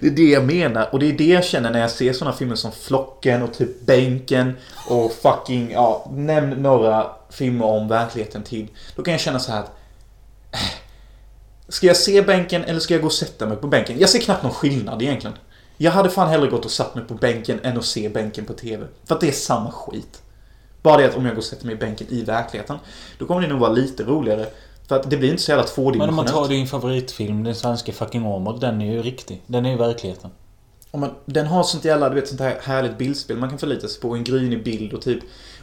Det 0.00 0.06
är 0.06 0.10
det 0.10 0.30
jag 0.30 0.44
menar 0.44 0.88
och 0.92 0.98
det 0.98 1.06
är 1.06 1.12
det 1.12 1.26
jag 1.26 1.44
känner 1.44 1.70
när 1.70 1.80
jag 1.80 1.90
ser 1.90 2.12
sådana 2.12 2.36
filmer 2.36 2.54
som 2.54 2.72
Flocken 2.72 3.42
och 3.42 3.54
typ 3.54 3.80
Bänken 3.86 4.56
och 4.88 5.12
fucking, 5.12 5.70
ja, 5.70 6.10
nämn 6.12 6.50
några 6.50 7.06
filmer 7.30 7.66
om 7.66 7.88
verkligheten 7.88 8.42
tid. 8.42 8.68
Då 8.96 9.02
kan 9.02 9.12
jag 9.12 9.20
känna 9.20 9.38
så 9.38 9.52
här 9.52 9.60
att 9.60 9.76
Ska 11.68 11.86
jag 11.86 11.96
se 11.96 12.22
bänken 12.22 12.64
eller 12.64 12.80
ska 12.80 12.94
jag 12.94 13.00
gå 13.00 13.06
och 13.06 13.12
sätta 13.12 13.46
mig 13.46 13.56
på 13.56 13.66
bänken? 13.66 13.98
Jag 13.98 14.10
ser 14.10 14.18
knappt 14.18 14.42
någon 14.42 14.52
skillnad 14.52 15.02
egentligen. 15.02 15.36
Jag 15.76 15.92
hade 15.92 16.10
fan 16.10 16.28
hellre 16.28 16.48
gått 16.48 16.64
och 16.64 16.70
satt 16.70 16.94
mig 16.94 17.04
på 17.04 17.14
bänken 17.14 17.60
än 17.62 17.78
att 17.78 17.84
se 17.84 18.08
bänken 18.08 18.44
på 18.44 18.52
TV. 18.52 18.86
För 19.04 19.14
att 19.14 19.20
det 19.20 19.28
är 19.28 19.32
samma 19.32 19.70
skit. 19.70 20.22
Bara 20.82 20.96
det 20.96 21.08
att 21.08 21.16
om 21.16 21.24
jag 21.24 21.34
går 21.34 21.38
och 21.38 21.44
sätter 21.44 21.66
mig 21.66 21.74
i 21.74 21.78
bänken 21.78 22.06
i 22.10 22.22
verkligheten, 22.22 22.78
då 23.18 23.26
kommer 23.26 23.40
det 23.40 23.48
nog 23.48 23.60
vara 23.60 23.72
lite 23.72 24.04
roligare. 24.04 24.46
För 24.88 24.96
att 24.96 25.10
det 25.10 25.16
blir 25.16 25.30
inte 25.30 25.42
så 25.42 25.50
jävla 25.50 25.66
tvådimensionellt. 25.66 26.16
Men 26.16 26.34
om 26.34 26.40
man 26.40 26.48
tar 26.48 26.54
din 26.54 26.66
favoritfilm, 26.66 27.44
den 27.44 27.54
svenska 27.54 27.92
fucking 27.92 28.26
Åmål, 28.26 28.60
den 28.60 28.82
är 28.82 28.92
ju 28.92 29.02
riktig. 29.02 29.42
Den 29.46 29.66
är 29.66 29.70
ju 29.70 29.76
verkligheten. 29.76 30.30
Om 30.90 31.00
man, 31.00 31.10
den 31.24 31.46
har 31.46 31.62
sånt 31.62 31.84
jävla, 31.84 32.08
du 32.08 32.14
vet, 32.14 32.28
sånt 32.28 32.40
här 32.40 32.58
härligt 32.62 32.98
bildspel 32.98 33.36
man 33.36 33.48
kan 33.48 33.58
förlita 33.58 33.88
sig 33.88 34.00
på. 34.00 34.14
En 34.14 34.24
grynig 34.24 34.64
bild 34.64 34.92
och 34.92 35.02
typ... 35.02 35.18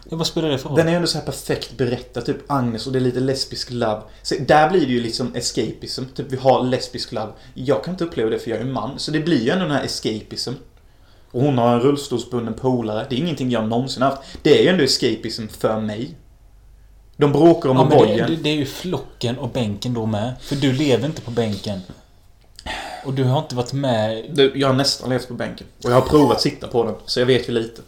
Ja, 0.09 0.17
vad 0.17 0.27
spelar 0.27 0.49
det 0.49 0.57
för 0.57 0.69
roll? 0.69 0.77
Den 0.77 0.87
är 0.87 0.95
ändå 0.95 1.07
så 1.07 1.17
här 1.17 1.25
perfekt 1.25 1.77
berättad. 1.77 2.21
Typ 2.21 2.37
Agnes 2.51 2.87
och 2.87 2.93
det 2.93 2.99
är 2.99 3.01
lite 3.01 3.19
lesbisk 3.19 3.71
love. 3.71 4.01
Så 4.21 4.35
där 4.47 4.69
blir 4.69 4.85
det 4.85 4.91
ju 4.91 5.01
liksom 5.01 5.35
escapism. 5.35 6.03
Typ 6.15 6.25
vi 6.29 6.37
har 6.37 6.63
lesbisk 6.63 7.11
love. 7.11 7.31
Jag 7.53 7.83
kan 7.83 7.93
inte 7.93 8.03
uppleva 8.03 8.29
det 8.29 8.39
för 8.39 8.51
jag 8.51 8.59
är 8.59 8.65
man. 8.65 8.99
Så 8.99 9.11
det 9.11 9.19
blir 9.19 9.43
ju 9.43 9.49
ändå 9.49 9.65
den 9.65 9.75
här 9.75 9.83
escapism. 9.83 10.53
Och 11.31 11.41
hon 11.41 11.57
har 11.57 11.73
en 11.73 11.79
rullstolsbunden 11.79 12.53
polare. 12.53 13.05
Det 13.09 13.15
är 13.15 13.19
ingenting 13.19 13.51
jag 13.51 13.67
någonsin 13.67 14.03
haft. 14.03 14.21
Det 14.41 14.59
är 14.59 14.63
ju 14.63 14.69
ändå 14.69 14.83
escapism 14.83 15.47
för 15.47 15.79
mig. 15.79 16.15
De 17.17 17.31
bråkar 17.31 17.69
om 17.69 17.77
Ja, 17.77 17.83
men 17.83 17.97
det, 17.97 18.05
O'boyen. 18.05 18.27
det, 18.27 18.35
det 18.35 18.49
är 18.49 18.55
ju 18.55 18.65
flocken 18.65 19.37
och 19.37 19.49
bänken 19.49 19.93
då 19.93 20.05
med. 20.05 20.33
För 20.41 20.55
du 20.55 20.73
lever 20.73 21.05
inte 21.05 21.21
på 21.21 21.31
bänken. 21.31 21.79
Och 23.05 23.13
du 23.13 23.23
har 23.23 23.39
inte 23.39 23.55
varit 23.55 23.73
med... 23.73 24.25
Du, 24.29 24.51
jag 24.55 24.67
har 24.67 24.73
nästan 24.73 25.09
levt 25.09 25.27
på 25.27 25.33
bänken. 25.33 25.67
Och 25.83 25.91
jag 25.91 25.95
har 25.95 26.01
provat 26.01 26.41
sitta 26.41 26.67
på 26.67 26.83
den. 26.83 26.95
Så 27.05 27.19
jag 27.19 27.25
vet 27.25 27.49
ju 27.49 27.53
lite. 27.53 27.81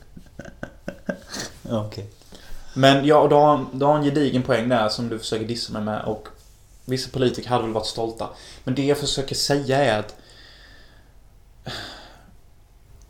Okej. 1.70 2.06
Men 2.74 3.06
ja, 3.06 3.28
du 3.28 3.36
har, 3.36 3.66
du 3.74 3.86
har 3.86 3.98
en 3.98 4.04
gedigen 4.04 4.44
poäng 4.44 4.70
där 4.70 4.90
som 4.90 5.10
du 5.10 5.20
försöker 5.20 5.46
dissa 5.46 5.74
mig 5.74 5.82
med 5.82 6.02
och 6.02 6.28
vissa 6.86 7.10
politiker 7.10 7.50
hade 7.50 7.64
väl 7.64 7.74
varit 7.74 7.86
stolta. 7.86 8.30
Men 8.64 8.76
det 8.76 8.86
jag 8.86 8.98
försöker 8.98 9.36
säga 9.36 9.78
är 9.78 10.00
att 10.00 10.16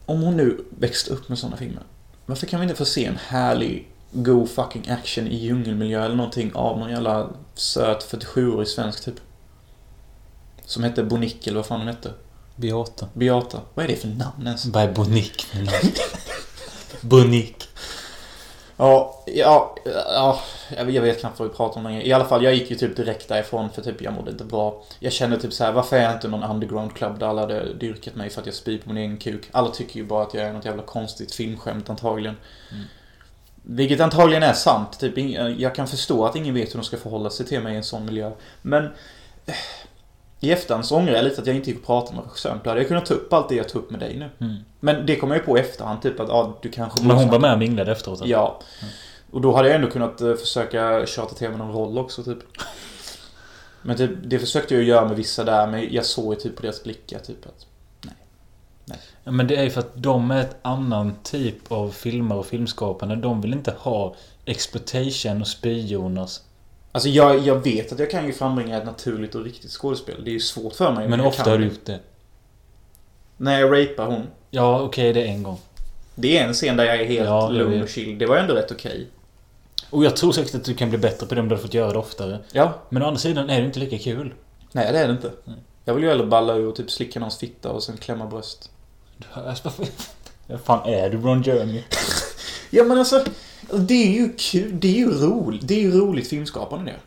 om 0.06 0.22
hon 0.22 0.38
nu 0.38 0.66
växte 0.70 1.14
upp 1.14 1.30
med 1.30 1.40
sådana 1.40 1.58
filmer, 1.58 1.84
varför 2.26 2.48
kan 2.48 2.60
vi 2.60 2.64
inte 2.64 2.76
få 2.76 2.86
se 2.86 3.06
en 3.06 3.18
härlig 3.28 3.88
go 4.12 4.48
fucking 4.48 4.90
action 4.90 5.28
i 5.28 5.36
djungelmiljö 5.36 6.06
eller 6.06 6.16
någonting 6.16 6.52
av 6.54 6.80
någon 6.80 6.90
jävla 6.90 7.30
söt 7.54 8.14
47-årig 8.14 8.68
svensk 8.68 9.06
typ? 9.06 9.20
Som 10.68 10.84
hette 10.84 11.04
Bonick 11.04 11.48
eller 11.48 11.56
vad 11.56 11.66
fan 11.66 11.80
hon 11.80 11.88
hette? 11.88 12.12
Beata. 12.56 13.08
Beata. 13.14 13.62
Vad 13.74 13.86
är 13.86 13.90
det 13.90 13.96
för 13.96 14.08
namn 14.08 14.48
ens? 14.48 14.66
Vad 14.66 14.84
är 14.84 14.92
Bonick 14.92 15.42
för 15.42 15.58
namn? 15.58 15.94
Bonick. 17.02 17.70
Ja, 18.78 19.24
ja, 19.26 19.76
ja, 20.14 20.40
jag 20.78 21.02
vet 21.02 21.20
knappt 21.20 21.40
vad 21.40 21.50
vi 21.50 21.56
pratar 21.56 21.78
om 21.78 21.84
längre. 21.84 22.08
I 22.08 22.14
alla 22.14 22.26
fall, 22.26 22.44
jag 22.44 22.54
gick 22.54 22.70
ju 22.70 22.76
typ 22.76 22.96
direkt 22.96 23.28
därifrån 23.28 23.70
för 23.70 23.82
typ 23.82 24.02
jag 24.02 24.14
mådde 24.14 24.32
inte 24.32 24.44
bra. 24.44 24.84
Jag 25.00 25.14
kände 25.14 25.40
typ 25.40 25.54
så 25.54 25.64
här, 25.64 25.72
varför 25.72 25.98
är 25.98 26.04
jag 26.04 26.14
inte 26.14 26.28
någon 26.28 26.44
underground 26.44 26.96
club 26.96 27.20
där 27.20 27.28
alla 27.28 27.42
hade 27.42 27.74
dyrkat 27.74 28.16
mig 28.16 28.30
för 28.30 28.42
att 28.42 28.48
jag 28.48 28.56
spyr 28.56 28.78
på 28.78 28.90
min 28.90 28.98
egen 28.98 29.18
kuk? 29.18 29.50
Alla 29.52 29.70
tycker 29.70 30.00
ju 30.00 30.06
bara 30.06 30.24
att 30.24 30.34
jag 30.34 30.44
är 30.44 30.54
något 30.54 30.66
jävla 30.66 30.84
konstigt 30.84 31.36
filmskämt 31.36 31.90
antagligen. 31.90 32.36
Mm. 32.72 32.84
Vilket 33.64 34.00
antagligen 34.00 34.44
är 34.44 34.54
sant. 34.54 35.00
Typ, 35.00 35.18
jag 35.60 35.76
kan 35.76 35.88
förstå 35.88 36.26
att 36.26 36.36
ingen 36.36 36.54
vet 36.54 36.70
hur 36.70 36.80
de 36.80 36.84
ska 36.84 36.98
förhålla 36.98 37.30
sig 37.30 37.46
till 37.46 37.62
mig 37.62 37.74
i 37.74 37.78
en 37.78 37.84
sån 37.84 38.06
miljö. 38.06 38.32
Men... 38.62 38.90
I 40.40 40.52
efterhand 40.52 40.86
så 40.86 40.96
ångrar 40.96 41.14
jag 41.14 41.24
lite 41.24 41.42
att 41.42 41.48
jag 41.48 41.56
inte 41.56 41.70
gick 41.70 41.80
och 41.80 41.86
pratade 41.86 42.16
med 42.16 42.26
regissören. 42.26 42.60
Då 42.64 42.70
hade 42.70 42.82
jag 42.82 42.88
kunnat 42.88 43.06
ta 43.06 43.14
upp 43.14 43.34
allt 43.34 43.50
det 43.50 43.56
jag 43.56 43.70
tog 43.70 43.82
upp 43.82 43.92
med 43.92 44.00
dig 44.00 44.18
nu. 44.18 44.30
Mm. 44.46 44.58
Men 44.80 45.06
det 45.06 45.16
kom 45.16 45.32
jag 45.32 45.38
ju 45.38 45.44
på 45.44 45.58
i 45.58 45.62
efterhand. 45.62 46.02
Typ 46.02 46.20
att 46.20 46.30
ja, 46.30 46.58
du 46.62 46.70
kanske... 46.70 47.04
Men 47.04 47.18
hon 47.18 47.30
var 47.30 47.40
med 47.40 47.54
och 47.54 47.60
minglade 47.60 47.92
efteråt? 47.92 48.22
eller? 48.22 48.32
Ja. 48.32 48.60
Och 49.32 49.42
då 49.42 49.56
hade 49.56 49.68
jag 49.68 49.76
ändå 49.76 49.90
kunnat 49.90 50.22
eh, 50.22 50.34
försöka 50.34 51.06
tjata 51.06 51.36
till 51.36 51.50
mig 51.50 51.58
någon 51.58 51.72
roll 51.72 51.98
också 51.98 52.24
typ. 52.24 52.38
Men 53.82 53.98
typ, 53.98 54.12
det 54.24 54.40
försökte 54.40 54.76
jag 54.76 54.84
göra 54.84 55.08
med 55.08 55.16
vissa 55.16 55.44
där, 55.44 55.68
men 55.68 55.94
jag 55.94 56.06
såg 56.06 56.34
ju 56.34 56.40
typ 56.40 56.56
på 56.56 56.62
deras 56.62 56.84
blickar 56.84 57.20
typ 57.20 57.46
att... 57.46 57.66
Ja, 59.24 59.32
men 59.32 59.48
det 59.48 59.56
är 59.56 59.64
ju 59.64 59.70
för 59.70 59.80
att 59.80 59.92
de 59.96 60.32
är 60.32 60.42
ett 60.42 60.56
annan 60.62 61.16
typ 61.24 61.72
av 61.72 61.90
filmer 61.90 62.36
och 62.36 62.46
filmskapande. 62.46 63.16
De 63.16 63.42
vill 63.42 63.54
inte 63.54 63.74
ha 63.80 64.16
exploitation 64.46 65.42
och 65.42 65.48
spy-Jonas. 65.48 66.42
Alltså 66.98 67.10
jag, 67.10 67.40
jag 67.40 67.64
vet 67.64 67.92
att 67.92 68.00
jag 68.00 68.12
kan 68.12 68.26
ju 68.26 68.34
frambringa 68.34 68.78
ett 68.78 68.86
naturligt 68.86 69.36
och 69.36 69.44
riktigt 69.44 69.72
skådespel. 69.72 70.24
Det 70.24 70.30
är 70.30 70.34
ju 70.34 70.40
svårt 70.40 70.74
för 70.74 70.92
mig. 70.92 71.08
Men 71.08 71.22
ofta 71.22 71.50
har 71.50 71.58
du 71.58 71.66
gjort 71.66 71.86
det. 71.86 72.00
När 73.38 73.60
jag 73.60 73.72
rapar 73.72 74.06
hon. 74.06 74.28
Ja, 74.50 74.82
okej, 74.82 75.14
det 75.14 75.22
är 75.22 75.26
en 75.26 75.44
gång. 75.44 75.60
Det 76.16 76.38
är 76.38 76.48
en 76.48 76.54
scen 76.54 76.78
där 76.78 76.86
jag 76.86 77.02
är 77.02 77.06
helt 77.06 77.26
Ja, 77.26 77.50
lugn 77.50 77.82
och 77.82 77.90
chill. 77.90 78.18
Det 78.18 78.26
var 78.26 78.38
ändå 78.38 78.54
rätt 78.54 78.72
okej. 78.72 79.08
Och 79.90 80.06
jag 80.06 80.16
tror 80.16 80.32
säkert 80.32 80.56
att 80.56 80.64
du 80.64 80.74
kan 80.74 80.90
bli 80.90 80.98
bättre 80.98 81.28
på 81.28 81.36
det 81.36 81.42
om 81.42 81.50
du 81.50 81.56
hade 81.56 81.62
fått 81.62 81.74
göra 81.74 81.92
det 81.92 82.00
oftare. 82.00 82.40
Ja. 82.52 82.74
Men 82.90 83.04
å 83.04 83.06
andra 83.06 83.20
sidan 83.20 83.50
är 83.50 83.60
det 83.60 83.66
inte 83.66 83.80
lika 83.80 83.98
kul. 83.98 84.34
Nej, 84.72 84.94
det 84.94 85.00
är 85.00 85.08
det 85.08 85.14
inte. 85.14 85.32
Jag 85.86 85.94
vill 85.94 86.04
ju 86.04 86.10
hellre 86.10 86.26
balla 86.26 86.56
ur 86.56 86.68
och 86.68 86.76
typ 86.76 86.92
slicka 86.92 87.20
någons 87.20 87.38
fitta 87.38 87.70
och 87.70 87.84
sen 87.84 87.98
klämma 87.98 88.26
bröst. 88.26 88.72
Alltså, 89.34 89.72
Vad 90.48 90.62
fan 90.64 90.90
är 90.90 91.10
du 91.10 91.18
Ron 91.18 91.42
Jeremy? 91.42 91.84
Ja 92.70 92.84
men 92.84 92.98
alltså, 93.00 93.26
det 93.74 93.94
är 93.94 94.12
ju 94.12 94.34
kul. 94.38 94.80
Det 94.80 94.88
är 94.88 94.98
ju 94.98 95.12
roligt. 95.12 95.68
Det 95.68 95.74
är 95.74 95.82
ju 95.82 95.92
roligt 95.92 96.28
filmskapande 96.28 96.92
det. 96.92 96.98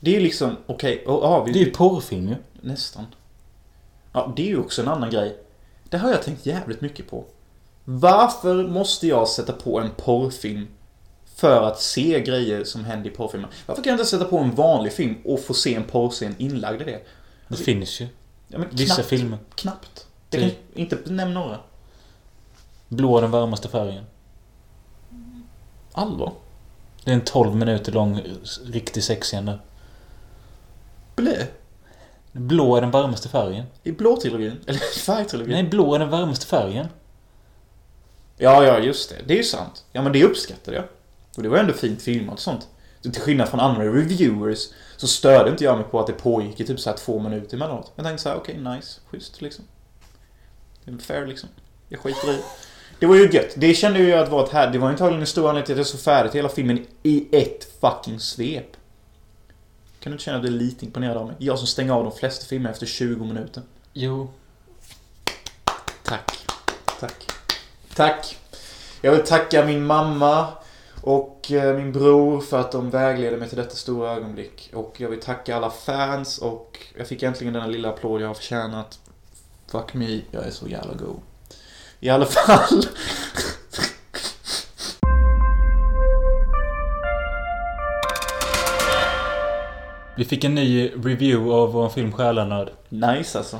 Det 0.00 0.10
är 0.10 0.14
ju 0.14 0.20
liksom, 0.20 0.56
okej, 0.66 1.04
och 1.06 1.24
ja, 1.24 1.44
vi... 1.44 1.52
Det 1.52 1.58
är 1.58 1.64
ju 1.64 1.70
porrfilm 1.70 2.28
ju. 2.28 2.34
Nästan. 2.60 3.06
Ja, 4.12 4.32
det 4.36 4.42
är 4.42 4.46
ju 4.46 4.58
också 4.58 4.82
en 4.82 4.88
annan 4.88 5.10
grej. 5.10 5.36
Det 5.88 5.98
har 5.98 6.10
jag 6.10 6.22
tänkt 6.22 6.46
jävligt 6.46 6.80
mycket 6.80 7.10
på. 7.10 7.24
Varför 7.84 8.68
måste 8.68 9.06
jag 9.06 9.28
sätta 9.28 9.52
på 9.52 9.80
en 9.80 9.90
porrfilm 9.96 10.66
för 11.34 11.62
att 11.62 11.80
se 11.80 12.20
grejer 12.20 12.64
som 12.64 12.84
händer 12.84 13.10
i 13.10 13.12
porrfilmer? 13.12 13.50
Varför 13.66 13.82
kan 13.82 13.90
jag 13.90 13.94
inte 14.00 14.10
sätta 14.10 14.24
på 14.24 14.38
en 14.38 14.54
vanlig 14.54 14.92
film 14.92 15.14
och 15.24 15.40
få 15.40 15.54
se 15.54 15.74
en 15.74 15.84
porrscen 15.84 16.34
inlagd 16.38 16.82
i 16.82 16.84
det? 16.84 17.00
Det 17.48 17.56
finns 17.56 18.00
ju. 18.00 18.06
Ja, 18.48 18.58
men 18.58 18.68
Vissa 18.70 18.94
knappt. 18.94 19.08
filmer. 19.08 19.38
Knappt. 19.54 20.06
Det 20.28 20.38
Typ. 20.40 20.74
kan, 20.74 20.80
inte 20.82 20.98
nämn 21.12 21.34
några. 21.34 21.58
Blå 22.88 23.18
är 23.18 23.22
den 23.22 23.30
varmaste 23.30 23.68
färgen. 23.68 24.04
Allvar? 25.98 26.32
Det 27.04 27.10
är 27.10 27.14
en 27.14 27.24
12 27.24 27.56
minuter 27.56 27.92
lång 27.92 28.22
riktig 28.64 29.04
sexscen. 29.04 29.50
Blö? 31.16 31.46
Blå 32.32 32.76
är 32.76 32.80
den 32.80 32.90
varmaste 32.90 33.28
färgen. 33.28 33.64
I 33.82 33.92
blåtrilogin? 33.92 34.60
Eller 34.66 34.78
färgtrilogin? 35.00 35.52
Nej, 35.52 35.62
blå 35.64 35.94
är 35.94 35.98
den 35.98 36.10
varmaste 36.10 36.46
färgen. 36.46 36.88
Ja, 38.36 38.64
ja, 38.64 38.78
just 38.78 39.10
det. 39.10 39.16
Det 39.26 39.34
är 39.34 39.38
ju 39.38 39.44
sant. 39.44 39.84
Ja, 39.92 40.02
men 40.02 40.12
det 40.12 40.24
uppskattade 40.24 40.76
jag. 40.76 40.84
Och 41.36 41.42
det 41.42 41.48
var 41.48 41.58
ändå 41.58 41.72
fint 41.72 42.02
filmat 42.02 42.34
och 42.34 42.40
sånt. 42.40 42.68
Så 43.00 43.10
till 43.10 43.22
skillnad 43.22 43.48
från 43.48 43.60
andra 43.60 43.84
reviewers 43.84 44.68
så 44.96 45.06
störde 45.06 45.50
inte 45.50 45.64
jag 45.64 45.76
mig 45.76 45.86
på 45.86 46.00
att 46.00 46.06
det 46.06 46.12
pågick 46.12 46.60
i 46.60 46.66
typ 46.66 46.80
så 46.80 46.90
här 46.90 46.96
två 46.96 47.18
minuter 47.18 47.56
emellanåt. 47.56 47.92
Jag 47.96 48.04
tänkte 48.04 48.22
så 48.22 48.28
här, 48.28 48.36
okej, 48.36 48.58
nice, 48.58 49.00
schysst 49.06 49.40
liksom. 49.40 49.64
Det 50.84 50.90
är 50.90 50.98
fair 50.98 51.26
liksom. 51.26 51.48
Jag 51.88 52.00
skiter 52.00 52.32
i 52.32 52.38
det. 52.98 53.06
Var 53.06 53.14
ju 53.14 53.30
gött. 53.30 53.54
Det 53.56 53.74
kände 53.74 53.98
jag 53.98 54.08
ju 54.08 54.14
att 54.14 54.28
var 54.28 54.44
ett 54.44 54.50
här. 54.50 54.70
Det 54.70 54.78
var 54.78 54.88
antagligen 54.88 55.20
en 55.20 55.26
stor 55.26 55.48
anledning 55.48 55.66
till 55.66 55.74
att 55.74 55.78
jag 55.78 55.86
såg 55.86 56.00
färdigt 56.00 56.34
hela 56.34 56.48
filmen 56.48 56.86
i 57.02 57.26
ett 57.32 57.68
fucking 57.80 58.20
svep. 58.20 58.76
Kan 60.00 60.10
du 60.10 60.14
inte 60.14 60.24
känna 60.24 60.36
att 60.36 60.42
du 60.42 60.48
är 60.48 60.52
lite 60.52 60.84
imponerad 60.84 61.16
av 61.16 61.26
mig? 61.26 61.36
Jag 61.38 61.58
som 61.58 61.66
stänger 61.66 61.92
av 61.92 62.04
de 62.04 62.12
flesta 62.12 62.46
filmer 62.46 62.70
efter 62.70 62.86
20 62.86 63.24
minuter. 63.24 63.62
Jo. 63.92 64.30
Tack. 66.02 66.46
Tack. 67.00 67.26
Tack. 67.94 68.36
Jag 69.02 69.12
vill 69.12 69.26
tacka 69.26 69.64
min 69.64 69.86
mamma 69.86 70.48
och 71.02 71.52
eh, 71.52 71.76
min 71.76 71.92
bror 71.92 72.40
för 72.40 72.60
att 72.60 72.72
de 72.72 72.90
vägleder 72.90 73.36
mig 73.36 73.48
till 73.48 73.58
detta 73.58 73.76
stora 73.76 74.10
ögonblick. 74.10 74.70
Och 74.74 74.94
jag 74.96 75.08
vill 75.08 75.20
tacka 75.20 75.56
alla 75.56 75.70
fans 75.70 76.38
och 76.38 76.78
jag 76.96 77.06
fick 77.06 77.22
äntligen 77.22 77.54
denna 77.54 77.66
lilla 77.66 77.88
applåd 77.88 78.20
jag 78.20 78.26
har 78.26 78.34
förtjänat. 78.34 78.98
Fuck 79.66 79.94
me, 79.94 80.20
jag 80.30 80.46
är 80.46 80.50
så 80.50 80.68
jävla 80.68 80.94
god. 80.94 81.20
I 82.00 82.08
alla 82.10 82.26
fall. 82.26 82.82
Vi 90.16 90.24
fick 90.24 90.44
en 90.44 90.54
ny 90.54 90.88
review 90.88 91.52
av 91.54 91.72
vår 91.72 91.88
film 91.88 92.12
Själanöd. 92.12 92.70
Nice 92.88 93.38
alltså. 93.38 93.58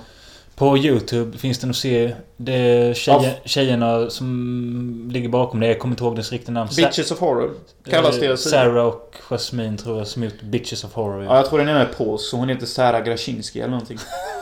På 0.55 0.79
Youtube 0.79 1.39
finns 1.39 1.59
den 1.59 1.71
att 1.71 1.77
se. 1.77 2.15
Det 2.37 2.53
är 2.55 2.95
tjejer, 2.95 3.41
tjejerna 3.45 4.11
som 4.11 5.09
ligger 5.13 5.29
bakom 5.29 5.61
det. 5.61 5.67
Jag 5.67 5.79
kommer 5.79 5.93
inte 5.93 6.05
ihåg 6.05 6.17
deras 6.17 6.33
riktiga 6.33 6.53
namn. 6.53 6.71
Bitches 6.77 7.11
of 7.11 7.19
Horror 7.21 7.51
kallas 7.91 8.15
Eh, 8.15 8.21
deras. 8.21 8.51
Sarah 8.51 8.87
och 8.87 9.15
Jasmine 9.31 9.77
tror 9.79 9.99
jag 9.99 10.07
som 10.07 10.25
gjort 10.25 10.41
Bitches 10.43 10.85
of 10.85 10.93
Horror. 10.93 11.25
Ja, 11.25 11.37
jag 11.37 11.47
tror 11.49 11.59
den 11.59 11.69
ena 11.69 11.81
är 11.81 11.93
polsk, 11.93 12.25
så 12.25 12.37
hon 12.37 12.49
heter 12.49 12.67
Sara 12.67 13.01
Grasinski 13.01 13.61
eller 13.61 13.71
någonting. 13.71 13.99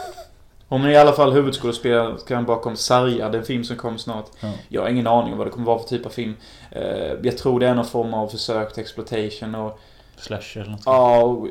Hon 0.68 0.84
är 0.84 0.88
i 0.90 0.96
alla 0.96 1.12
fall 1.12 1.32
huvudskådespelaren 1.32 2.44
bakom 2.44 2.76
Sarja, 2.76 3.28
den 3.28 3.44
film 3.44 3.64
som 3.64 3.76
kommer 3.76 3.98
snart. 3.98 4.26
Ja. 4.40 4.52
Jag 4.68 4.82
har 4.82 4.88
ingen 4.88 5.06
aning 5.06 5.32
om 5.32 5.38
vad 5.38 5.46
det 5.46 5.50
kommer 5.50 5.66
vara 5.66 5.78
för 5.78 5.88
typ 5.88 6.06
av 6.06 6.10
film. 6.10 6.34
Eh, 6.70 7.12
Jag 7.22 7.38
tror 7.38 7.60
det 7.60 7.66
är 7.68 7.74
någon 7.74 7.84
form 7.84 8.14
av 8.14 8.28
försök 8.28 8.72
till 8.74 8.80
exploitation 8.82 9.54
och... 9.54 9.78
Slasher 10.16 10.60
eller 10.60 10.70
något. 10.70 10.82
Ja, 10.84 11.22
och, 11.22 11.48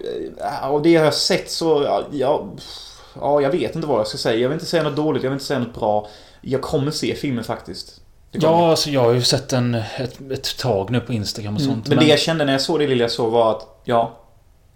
eh, 0.64 0.70
och 0.72 0.82
det 0.82 0.90
jag 0.90 1.04
har 1.04 1.12
sett 1.12 1.52
så... 1.52 1.84
ja, 1.84 2.04
Ja, 2.12 2.46
ja, 3.22 3.42
jag 3.42 3.50
vet 3.50 3.76
inte 3.76 3.88
vad 3.88 4.00
jag 4.00 4.08
ska 4.08 4.18
säga. 4.18 4.40
Jag 4.40 4.50
vill 4.50 4.56
inte 4.56 4.66
säga 4.66 4.84
något 4.84 4.96
dåligt, 4.96 5.24
jag 5.24 5.30
vill 5.30 5.36
inte 5.36 5.46
säga 5.46 5.60
något 5.60 5.74
bra. 5.80 6.08
Jag 6.42 6.62
kommer 6.62 6.92
se 6.92 7.16
filmen 7.16 7.44
faktiskt. 7.44 8.02
Det. 8.32 8.40
Ja, 8.42 8.70
alltså 8.70 8.90
jag 8.90 9.02
har 9.02 9.12
ju 9.14 9.22
sett 9.22 9.50
den 9.50 9.76
ett, 9.76 10.32
ett 10.32 10.58
tag 10.58 10.90
nu 10.92 11.00
på 11.00 11.14
Instagram 11.14 11.56
och 11.56 11.62
Mm, 11.62 11.74
sånt. 11.74 11.88
Men 11.88 11.98
det 11.98 12.06
jag 12.06 12.20
kände 12.20 12.46
när 12.46 12.52
jag 12.52 12.62
såg 12.62 12.80
det 12.80 12.88
lilla 12.88 13.02
jag 13.04 13.12
såg 13.12 13.32
var 13.32 13.52
att, 13.52 13.82
ja... 13.84 14.12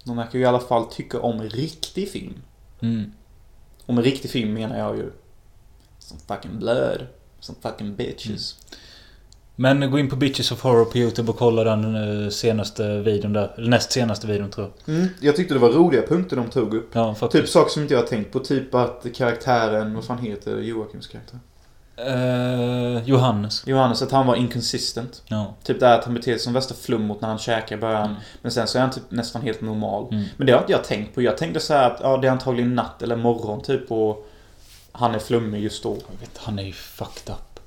De 0.04 0.16
verkar 0.16 0.38
ju 0.38 0.44
i 0.44 0.46
alla 0.48 0.58
fall 0.58 0.84
tycka 0.84 1.20
om 1.20 1.42
riktig 1.42 2.10
film. 2.10 2.34
Mm. 2.82 3.12
Och 3.90 3.94
med 3.94 4.04
riktig 4.04 4.30
film 4.30 4.54
menar 4.54 4.78
jag 4.78 4.96
ju... 4.96 5.10
Some 5.98 6.20
fucking 6.28 6.58
blood. 6.58 7.06
Some 7.40 7.58
fucking 7.62 7.96
bitches. 7.96 8.56
Men 9.56 9.90
gå 9.90 9.98
in 9.98 10.10
på 10.10 10.16
Bitches 10.16 10.52
of 10.52 10.62
Horror 10.62 10.84
på 10.84 10.98
Youtube 10.98 11.30
och 11.30 11.38
kolla 11.38 11.64
den 11.64 11.94
eh, 12.24 12.28
senaste 12.28 13.00
videon 13.00 13.32
där. 13.32 13.54
Eller 13.56 13.68
näst 13.68 13.92
senaste 13.92 14.26
videon 14.26 14.50
tror 14.50 14.70
jag. 14.84 14.94
Mm, 14.94 15.08
jag 15.20 15.36
tyckte 15.36 15.54
det 15.54 15.60
var 15.60 15.68
roliga 15.68 16.02
punkter 16.02 16.36
de 16.36 16.50
tog 16.50 16.74
upp. 16.74 16.88
Ja. 16.92 17.14
Typ 17.14 17.48
saker 17.48 17.70
som 17.70 17.82
inte 17.82 17.94
jag 17.94 18.00
har 18.00 18.06
tänkt 18.06 18.32
på. 18.32 18.38
Typ 18.38 18.74
att 18.74 19.06
karaktären, 19.14 19.94
vad 19.94 20.04
fan 20.04 20.18
heter 20.18 20.58
Joakims 20.58 21.06
karaktär? 21.06 21.38
Eh, 22.06 23.02
Johannes. 23.04 23.66
Johannes, 23.66 24.02
att 24.02 24.10
han 24.10 24.26
var 24.26 24.36
inconsistent. 24.36 25.22
Ja. 25.26 25.54
Typ 25.62 25.80
det 25.80 25.86
här 25.86 25.98
att 25.98 26.04
han 26.04 26.14
beter 26.14 26.32
sig 26.32 26.38
som 26.38 26.52
värsta 26.52 26.74
flummot 26.74 27.20
när 27.20 27.28
han 27.28 27.38
käkar 27.38 27.76
i 27.76 27.80
början. 27.80 28.04
Mm. 28.04 28.16
Men 28.42 28.52
sen 28.52 28.66
så 28.66 28.78
är 28.78 28.82
han 28.82 28.90
typ 28.90 29.02
nästan 29.08 29.42
helt 29.42 29.60
normal. 29.60 30.08
Mm. 30.12 30.24
Men 30.36 30.46
det 30.46 30.52
har 30.52 30.60
inte 30.60 30.72
jag 30.72 30.84
tänkt 30.84 31.14
på. 31.14 31.22
Jag 31.22 31.38
tänkte 31.38 31.60
så 31.60 31.74
här 31.74 31.90
att 31.90 32.00
ja, 32.02 32.16
det 32.16 32.26
är 32.26 32.32
antagligen 32.32 32.74
natt 32.74 33.02
eller 33.02 33.16
morgon 33.16 33.60
typ 33.62 33.92
och 33.92 34.28
han 34.92 35.14
är 35.14 35.18
flummig 35.18 35.62
just 35.62 35.82
då. 35.82 35.88
Jag 35.90 36.20
vet, 36.20 36.38
han 36.38 36.58
är 36.58 36.62
ju 36.62 36.72
fucked 36.72 37.34
up. 37.34 37.60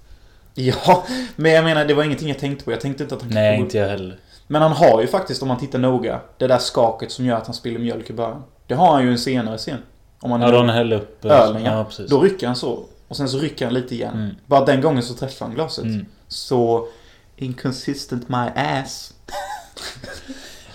Ja, 0.54 1.04
men 1.36 1.52
jag 1.52 1.64
menar 1.64 1.86
det 1.86 1.94
var 1.94 2.04
ingenting 2.04 2.28
jag 2.28 2.40
tänkte 2.40 2.66
på. 2.66 2.72
Jag 2.72 2.82
tänkte 2.82 3.04
inte 3.04 3.16
att 3.16 3.22
han 3.22 3.32
Nej, 3.32 3.60
inte 3.60 3.78
jag 3.78 3.88
heller. 3.88 4.18
Men 4.48 4.62
han 4.62 4.72
har 4.72 5.02
ju 5.02 5.08
faktiskt, 5.08 5.42
om 5.42 5.48
man 5.48 5.58
tittar 5.58 5.80
noga, 5.80 6.20
det 6.38 6.48
där 6.48 6.58
skaket 6.58 7.12
som 7.12 7.26
gör 7.26 7.38
att 7.38 7.46
han 7.46 7.54
spiller 7.56 7.80
mjölk 7.80 8.10
i 8.10 8.14
början. 8.14 8.44
Det 8.68 8.74
har 8.74 8.92
han 8.92 9.04
ju 9.04 9.12
en 9.12 9.18
senare 9.20 9.58
scen. 9.58 9.78
Om 10.20 10.30
man 10.30 10.42
Ja, 10.42 10.52
då 10.52 10.58
han 10.58 10.70
häller 10.70 10.96
upp... 10.96 11.26
eh, 11.26 11.32
ölen, 11.32 11.64
ja. 11.64 11.86
Då 12.10 12.22
rycker 12.22 12.48
han 12.48 12.56
så. 12.56 12.84
Och 13.14 13.18
sen 13.18 13.30
så 13.30 13.38
rycker 13.38 13.66
han 13.66 13.74
lite 13.74 13.96
igen. 13.96 14.14
Mm. 14.16 14.36
Bara 14.46 14.66
den 14.66 14.82
gången 14.82 15.04
så 15.04 15.14
träffar 15.14 15.46
han 15.46 15.56
glaset. 15.56 15.86
Mm. 15.86 16.06
Så... 16.28 16.88
Inconsistent 17.36 18.30
my 18.30 18.48
ass. 18.56 19.14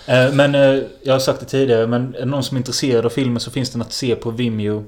Eh, 0.05 0.33
Men 0.33 0.55
eh, 0.55 0.83
jag 1.01 1.13
har 1.13 1.19
sagt 1.19 1.39
det 1.39 1.45
tidigare, 1.45 1.87
men 1.87 2.15
är 2.15 2.19
det 2.19 2.25
någon 2.25 2.43
som 2.43 2.57
är 2.57 2.59
intresserad 2.59 3.05
av 3.05 3.09
filmen 3.09 3.39
så 3.39 3.51
finns 3.51 3.69
den 3.69 3.81
att 3.81 3.93
se 3.93 4.15
på 4.15 4.31
Vimeo. 4.31 4.85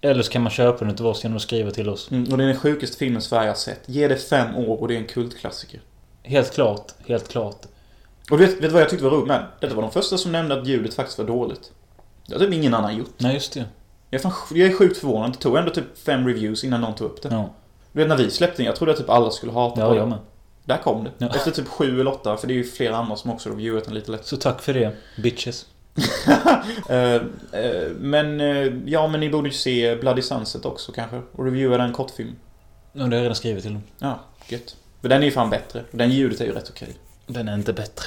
Eller 0.00 0.22
så 0.22 0.30
kan 0.32 0.42
man 0.42 0.52
köpa 0.52 0.84
den 0.84 0.96
till 0.96 1.06
oss 1.06 1.24
genom 1.24 1.36
att 1.36 1.42
skriva 1.42 1.70
till 1.70 1.88
oss. 1.88 2.10
Mm, 2.10 2.32
och 2.32 2.38
det 2.38 2.44
är 2.44 2.48
den 2.48 2.56
sjukaste 2.58 2.96
filmen 2.96 3.22
Sverige 3.22 3.48
har 3.48 3.54
sett. 3.54 3.80
Ge 3.86 4.08
det 4.08 4.16
fem 4.16 4.56
år 4.56 4.80
och 4.80 4.88
det 4.88 4.94
är 4.94 4.98
en 4.98 5.06
kultklassiker. 5.06 5.80
Helt 6.22 6.54
klart, 6.54 6.94
helt 7.06 7.28
klart. 7.28 7.66
Och 8.30 8.40
vet, 8.40 8.50
vet 8.50 8.62
du 8.62 8.68
vad 8.68 8.82
jag 8.82 8.88
tyckte 8.88 9.04
var 9.04 9.10
roligt 9.10 9.28
med 9.28 9.46
Detta 9.60 9.74
var 9.74 9.82
de 9.82 9.90
första 9.90 10.18
som 10.18 10.32
nämnde 10.32 10.60
att 10.60 10.66
ljudet 10.66 10.94
faktiskt 10.94 11.18
var 11.18 11.26
dåligt. 11.26 11.72
Det 12.26 12.34
har 12.34 12.40
typ 12.40 12.54
ingen 12.54 12.74
annan 12.74 12.96
gjort. 12.96 13.14
Nej, 13.16 13.34
just 13.34 13.52
det. 13.52 13.64
Jag 14.10 14.18
är, 14.18 14.22
fan, 14.22 14.32
jag 14.50 14.68
är 14.70 14.74
sjukt 14.74 14.98
förvånad. 14.98 15.32
Det 15.32 15.38
tog 15.38 15.56
ändå 15.56 15.70
typ 15.70 15.98
fem 15.98 16.26
reviews 16.26 16.64
innan 16.64 16.80
någon 16.80 16.94
tog 16.94 17.10
upp 17.10 17.22
det. 17.22 17.28
Ja, 17.32 17.50
Du 17.92 17.98
vet 17.98 18.08
när 18.08 18.16
vi 18.16 18.30
släppte 18.30 18.56
den, 18.56 18.66
jag 18.66 18.76
trodde 18.76 18.92
att 18.92 18.98
typ 18.98 19.10
alla 19.10 19.30
skulle 19.30 19.52
hata 19.52 19.74
på 19.74 19.80
ja 19.80 19.88
den. 19.88 19.96
jag 19.96 20.08
med. 20.08 20.18
Där 20.64 20.76
kom 20.76 21.04
det. 21.04 21.10
Ja. 21.18 21.26
Efter 21.34 21.50
typ 21.50 21.68
sju 21.68 22.00
eller 22.00 22.12
åtta, 22.12 22.36
för 22.36 22.46
det 22.46 22.52
är 22.52 22.56
ju 22.56 22.64
flera 22.64 22.96
andra 22.96 23.16
som 23.16 23.30
också 23.30 23.50
reviewat 23.50 23.84
den 23.84 23.94
lite 23.94 24.10
lätt. 24.10 24.26
Så 24.26 24.36
tack 24.36 24.62
för 24.62 24.74
det, 24.74 24.92
bitches. 25.22 25.66
Eh, 26.88 27.14
eh, 27.52 27.90
men, 27.98 28.40
eh, 28.40 28.72
ja 28.86 29.08
men 29.08 29.20
ni 29.20 29.30
borde 29.30 29.48
ju 29.48 29.54
se 29.54 29.96
Bloody 29.96 30.22
Sunset 30.22 30.64
också 30.64 30.92
kanske. 30.92 31.22
Och 31.32 31.44
reviewa 31.44 31.76
den 31.76 31.92
kortfilm. 31.92 32.36
Ja, 32.92 32.98
det 33.04 33.04
har 33.04 33.12
jag 33.14 33.22
redan 33.22 33.34
skrivit 33.36 33.62
till 33.62 33.72
dem. 33.72 33.82
Ja, 33.98 34.20
gött. 34.48 34.76
För 35.00 35.08
den 35.08 35.20
är 35.22 35.24
ju 35.26 35.30
fan 35.32 35.50
bättre. 35.50 35.84
Den 35.90 36.10
ljudet 36.10 36.40
är 36.40 36.44
ju 36.44 36.52
rätt 36.52 36.70
okej. 36.70 36.94
Den 37.26 37.48
är 37.48 37.54
inte 37.54 37.72
bättre. 37.72 38.04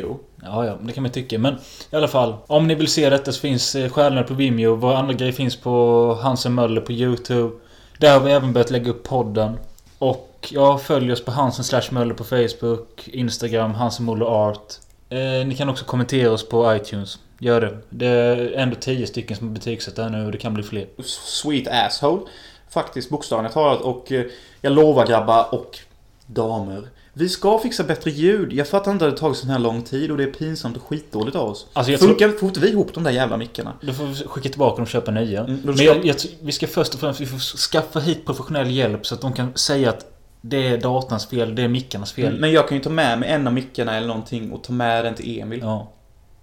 Jo. 0.00 0.20
Ja, 0.42 0.66
ja, 0.66 0.78
det 0.82 0.92
kan 0.92 1.02
man 1.02 1.12
tycka. 1.12 1.38
Men 1.38 1.54
i 1.90 1.96
alla 1.96 2.08
fall. 2.08 2.34
Om 2.46 2.66
ni 2.66 2.74
vill 2.74 2.88
se 2.88 3.10
detta 3.10 3.32
så 3.32 3.40
finns 3.40 3.74
eh, 3.74 3.90
Stjärnorna 3.90 4.22
på 4.22 4.34
Vimeo. 4.34 4.74
Våra 4.74 4.98
andra 4.98 5.14
grejer 5.14 5.32
finns 5.32 5.56
på 5.56 6.14
Hansen 6.22 6.54
Möller 6.54 6.80
på 6.80 6.92
YouTube. 6.92 7.54
Där 7.98 8.12
har 8.12 8.20
vi 8.20 8.32
även 8.32 8.52
börjat 8.52 8.70
lägga 8.70 8.90
upp 8.90 9.02
podden. 9.02 9.58
Och 9.98 10.48
ja, 10.50 10.78
följ 10.78 11.12
oss 11.12 11.24
på 11.24 11.30
Hansen 11.30 11.64
slash 11.64 11.90
Möller 11.90 12.14
på 12.14 12.24
Facebook, 12.24 13.08
Instagram, 13.08 13.74
Hansen 13.74 14.06
Möller 14.06 14.26
Art. 14.26 14.74
Eh, 15.08 15.46
ni 15.46 15.54
kan 15.56 15.68
också 15.68 15.84
kommentera 15.84 16.32
oss 16.32 16.48
på 16.48 16.76
iTunes. 16.76 17.18
Gör 17.38 17.60
det. 17.60 17.78
Det 17.90 18.06
är 18.06 18.52
ändå 18.52 18.76
10 18.80 19.06
stycken 19.06 19.36
som 19.36 19.48
har 19.48 19.54
betygsatt 19.54 19.96
där 19.96 20.08
nu 20.08 20.26
och 20.26 20.32
det 20.32 20.38
kan 20.38 20.54
bli 20.54 20.62
fler. 20.62 20.86
Sweet 21.04 21.68
asshole. 21.68 22.22
Faktiskt 22.68 23.10
bokstavligt 23.10 23.54
talat. 23.54 23.80
Och 23.80 24.12
eh, 24.12 24.24
jag 24.60 24.72
lovar 24.72 25.06
grabbar 25.06 25.54
och 25.54 25.78
damer. 26.26 26.88
Vi 27.18 27.28
ska 27.28 27.58
fixa 27.58 27.84
bättre 27.84 28.10
ljud. 28.10 28.52
Jag 28.52 28.68
fattar 28.68 28.92
inte 28.92 29.04
att 29.04 29.10
det 29.10 29.14
har 29.14 29.18
tagit 29.28 29.36
sån 29.38 29.50
här 29.50 29.58
lång 29.58 29.82
tid 29.82 30.10
och 30.10 30.16
det 30.16 30.22
är 30.24 30.30
pinsamt 30.30 30.76
och 30.76 30.82
skitdåligt 30.82 31.36
av 31.36 31.48
oss. 31.50 31.66
Alltså, 31.72 31.96
Funkar 31.96 32.28
får 32.28 32.48
inte 32.48 32.60
vi 32.60 32.68
ihop 32.68 32.94
de 32.94 33.04
där 33.04 33.10
jävla 33.10 33.36
mickarna? 33.36 33.72
Då 33.80 33.92
får 33.92 34.04
vi 34.04 34.14
skicka 34.14 34.48
tillbaka 34.48 34.76
dem 34.76 34.82
och 34.82 34.88
köpa 34.88 35.10
nya. 35.10 35.40
Mm, 35.44 35.60
Men 35.64 35.76
ska- 35.76 35.84
jag, 35.84 36.04
jag, 36.06 36.16
vi 36.40 36.52
ska 36.52 36.66
först 36.66 36.94
och 36.94 37.00
främst 37.00 37.20
vi 37.20 37.26
får 37.26 37.38
skaffa 37.38 38.00
hit 38.00 38.26
professionell 38.26 38.70
hjälp 38.70 39.06
så 39.06 39.14
att 39.14 39.20
de 39.20 39.32
kan 39.32 39.54
säga 39.54 39.90
att 39.90 40.06
det 40.40 40.68
är 40.68 40.78
datorns 40.78 41.26
fel, 41.26 41.54
det 41.54 41.62
är 41.62 41.68
mickarnas 41.68 42.12
fel. 42.12 42.40
Men 42.40 42.52
jag 42.52 42.68
kan 42.68 42.76
ju 42.76 42.82
ta 42.84 42.90
med 42.90 43.18
mig 43.18 43.28
en 43.28 43.46
av 43.46 43.52
mickarna 43.52 43.96
eller 43.96 44.08
någonting 44.08 44.52
och 44.52 44.64
ta 44.64 44.72
med 44.72 45.04
den 45.04 45.14
till 45.14 45.40
Emil. 45.40 45.60
Ja. 45.62 45.92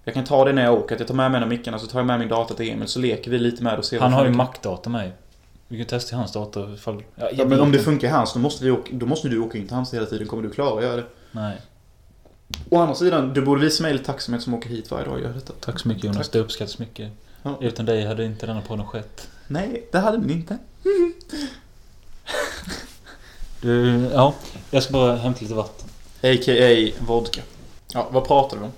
Jag 0.04 0.14
kan 0.14 0.24
ta 0.24 0.44
det 0.44 0.52
när 0.52 0.64
jag 0.64 0.74
åker. 0.74 0.94
Att 0.94 1.00
jag 1.00 1.08
tar 1.08 1.14
med 1.14 1.30
mig 1.30 1.38
en 1.38 1.42
av 1.42 1.48
mickarna 1.48 1.78
så 1.78 1.86
tar 1.86 1.98
jag 1.98 2.06
med 2.06 2.18
min 2.18 2.28
dator 2.28 2.54
till 2.54 2.70
Emil 2.70 2.88
så 2.88 2.98
leker 2.98 3.30
vi 3.30 3.38
lite 3.38 3.62
med 3.62 3.72
det 3.72 3.78
och 3.78 3.84
ser 3.84 4.00
Han 4.00 4.12
har 4.12 4.24
ju 4.24 4.30
Mac-dator 4.30 4.90
med. 4.90 5.10
Vi 5.68 5.76
kan 5.78 5.86
testa 5.86 6.16
i 6.16 6.18
hans 6.18 6.32
dator 6.32 6.74
ifall... 6.74 7.02
Ja, 7.16 7.28
Ja, 7.32 7.44
men 7.44 7.60
om 7.60 7.72
det 7.72 7.78
funkar 7.78 8.08
i 8.08 8.10
hans 8.10 8.32
då 8.32 8.38
måste, 8.38 8.64
vi 8.64 8.70
åka, 8.70 8.90
då 8.92 9.06
måste 9.06 9.28
du 9.28 9.38
åka 9.38 9.58
in 9.58 9.66
till 9.66 9.76
hans 9.76 9.94
hela 9.94 10.06
tiden. 10.06 10.26
Kommer 10.28 10.42
du 10.42 10.50
klara 10.50 10.78
att 10.78 10.84
göra 10.84 10.96
det? 10.96 11.06
Nej. 11.30 11.60
Å 12.70 12.78
andra 12.78 12.94
sidan, 12.94 13.32
du 13.32 13.42
borde 13.42 13.60
visa 13.60 13.82
mig 13.82 13.92
lite 13.92 14.04
tacksamhet 14.04 14.42
som 14.42 14.54
åker 14.54 14.68
hit 14.68 14.90
varje 14.90 15.04
dag 15.04 15.14
och 15.14 15.20
gör 15.20 15.32
detta. 15.32 15.52
Tack 15.60 15.80
så 15.80 15.88
mycket 15.88 16.04
Jonas. 16.04 16.18
Tack. 16.18 16.32
Det 16.32 16.38
uppskattas 16.38 16.78
mycket. 16.78 17.12
Ja. 17.42 17.58
Utan 17.60 17.86
dig 17.86 18.06
hade 18.06 18.24
inte 18.24 18.46
denna 18.46 18.60
podden 18.60 18.86
skett. 18.86 19.28
Nej, 19.46 19.88
det 19.92 19.98
hade 19.98 20.16
den 20.16 20.30
inte. 20.30 20.58
Du, 23.60 24.08
ja. 24.12 24.34
Jag 24.70 24.82
ska 24.82 24.92
bara 24.92 25.16
hämta 25.16 25.40
lite 25.40 25.54
vatten. 25.54 25.88
A.k.a. 26.22 26.92
vodka. 27.06 27.40
Ja, 27.92 28.08
vad 28.10 28.24
pratar 28.26 28.56
vi 28.56 28.64
om? 28.64 28.72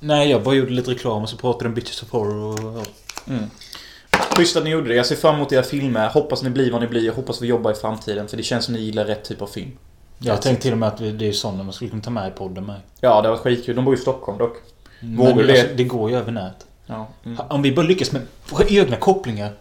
Nej, 0.00 0.30
jag 0.30 0.42
bara 0.42 0.54
gjorde 0.54 0.70
lite 0.70 0.90
reklam 0.90 1.22
och 1.22 1.28
så 1.28 1.36
pratade 1.36 1.68
om 1.68 1.74
Bitches 1.74 2.02
of 2.02 2.10
Horror 2.10 2.66
och... 2.76 2.86
Mm. 3.28 3.50
Schysst 4.36 4.56
att 4.56 4.64
ni 4.64 4.70
gjorde 4.70 4.88
det. 4.88 4.94
Jag 4.94 5.06
ser 5.06 5.16
fram 5.16 5.34
emot 5.34 5.52
era 5.52 5.62
filmer. 5.62 6.08
Hoppas 6.08 6.42
ni 6.42 6.50
blir 6.50 6.72
vad 6.72 6.80
ni 6.80 6.86
blir. 6.86 7.06
Jag 7.06 7.12
hoppas 7.12 7.42
vi 7.42 7.46
jobbar 7.46 7.70
i 7.72 7.74
framtiden. 7.74 8.28
För 8.28 8.36
det 8.36 8.42
känns 8.42 8.64
som 8.64 8.74
ni 8.74 8.80
gillar 8.80 9.04
rätt 9.04 9.24
typ 9.24 9.42
av 9.42 9.46
film. 9.46 9.70
Jag 10.18 10.42
tänkte 10.42 10.62
till 10.62 10.72
och 10.72 10.78
med 10.78 10.88
att 10.88 10.98
det 10.98 11.28
är 11.28 11.32
sådana 11.32 11.62
man 11.62 11.72
skulle 11.72 11.90
kunna 11.90 12.02
ta 12.02 12.10
med 12.10 12.28
i 12.28 12.30
podden 12.30 12.66
med. 12.66 12.80
Ja, 13.00 13.22
det 13.22 13.28
var 13.28 13.36
skitkul. 13.36 13.76
De 13.76 13.84
bor 13.84 13.94
i 13.94 13.96
Stockholm 13.96 14.38
dock. 14.38 14.56
Vågar 15.00 15.34
Men 15.34 15.46
det? 15.46 15.60
alltså, 15.60 15.76
det 15.76 15.84
går 15.84 16.10
ju 16.10 16.16
över 16.16 16.32
nät. 16.32 16.66
Ja. 16.86 17.08
Mm. 17.24 17.38
Om 17.48 17.62
vi 17.62 17.72
bara 17.72 17.86
lyckas 17.86 18.12
med 18.12 18.22
våra 18.50 18.66
egna 18.68 18.96
kopplingar. 18.96 19.52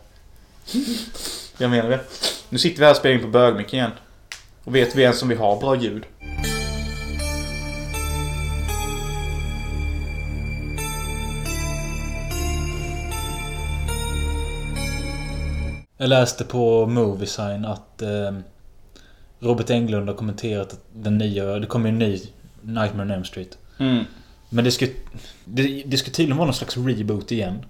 Jag 1.58 1.70
menar 1.72 1.90
det. 1.90 2.00
Nu 2.50 2.58
sitter 2.58 2.80
vi 2.80 2.86
här 2.86 2.92
och 2.92 2.98
spelar 2.98 3.16
in 3.16 3.22
på 3.22 3.28
bögmick 3.28 3.74
igen. 3.74 3.92
Och 4.64 4.76
vet 4.76 4.96
vi 4.96 5.04
ens 5.04 5.22
om 5.22 5.30
vi 5.30 5.36
har 5.36 5.60
bra 5.60 5.76
ljud? 5.76 6.04
Jag 16.02 16.08
läste 16.08 16.44
på 16.44 16.86
Moviesign 16.86 17.66
att 17.66 18.02
eh, 18.02 18.32
Robert 19.40 19.70
Englund 19.70 20.10
har 20.10 20.16
kommenterat 20.16 20.74
att 20.74 20.80
den 20.94 21.18
nya... 21.18 21.46
Det 21.46 21.68
kommer 21.68 21.90
en 21.90 22.00
ny 22.00 22.22
Nightmare 22.62 23.02
on 23.02 23.12
Elm 23.12 23.24
Street. 23.24 23.58
Mm. 23.80 24.06
Men 24.50 24.64
det 24.64 24.72
ska, 24.72 24.88
det, 25.46 25.84
det 25.86 25.98
ska 25.98 26.12
tydligen 26.12 26.38
vara 26.38 26.46
någon 26.46 26.54
slags 26.54 26.78
reboot 26.78 27.32
igen. 27.32 27.66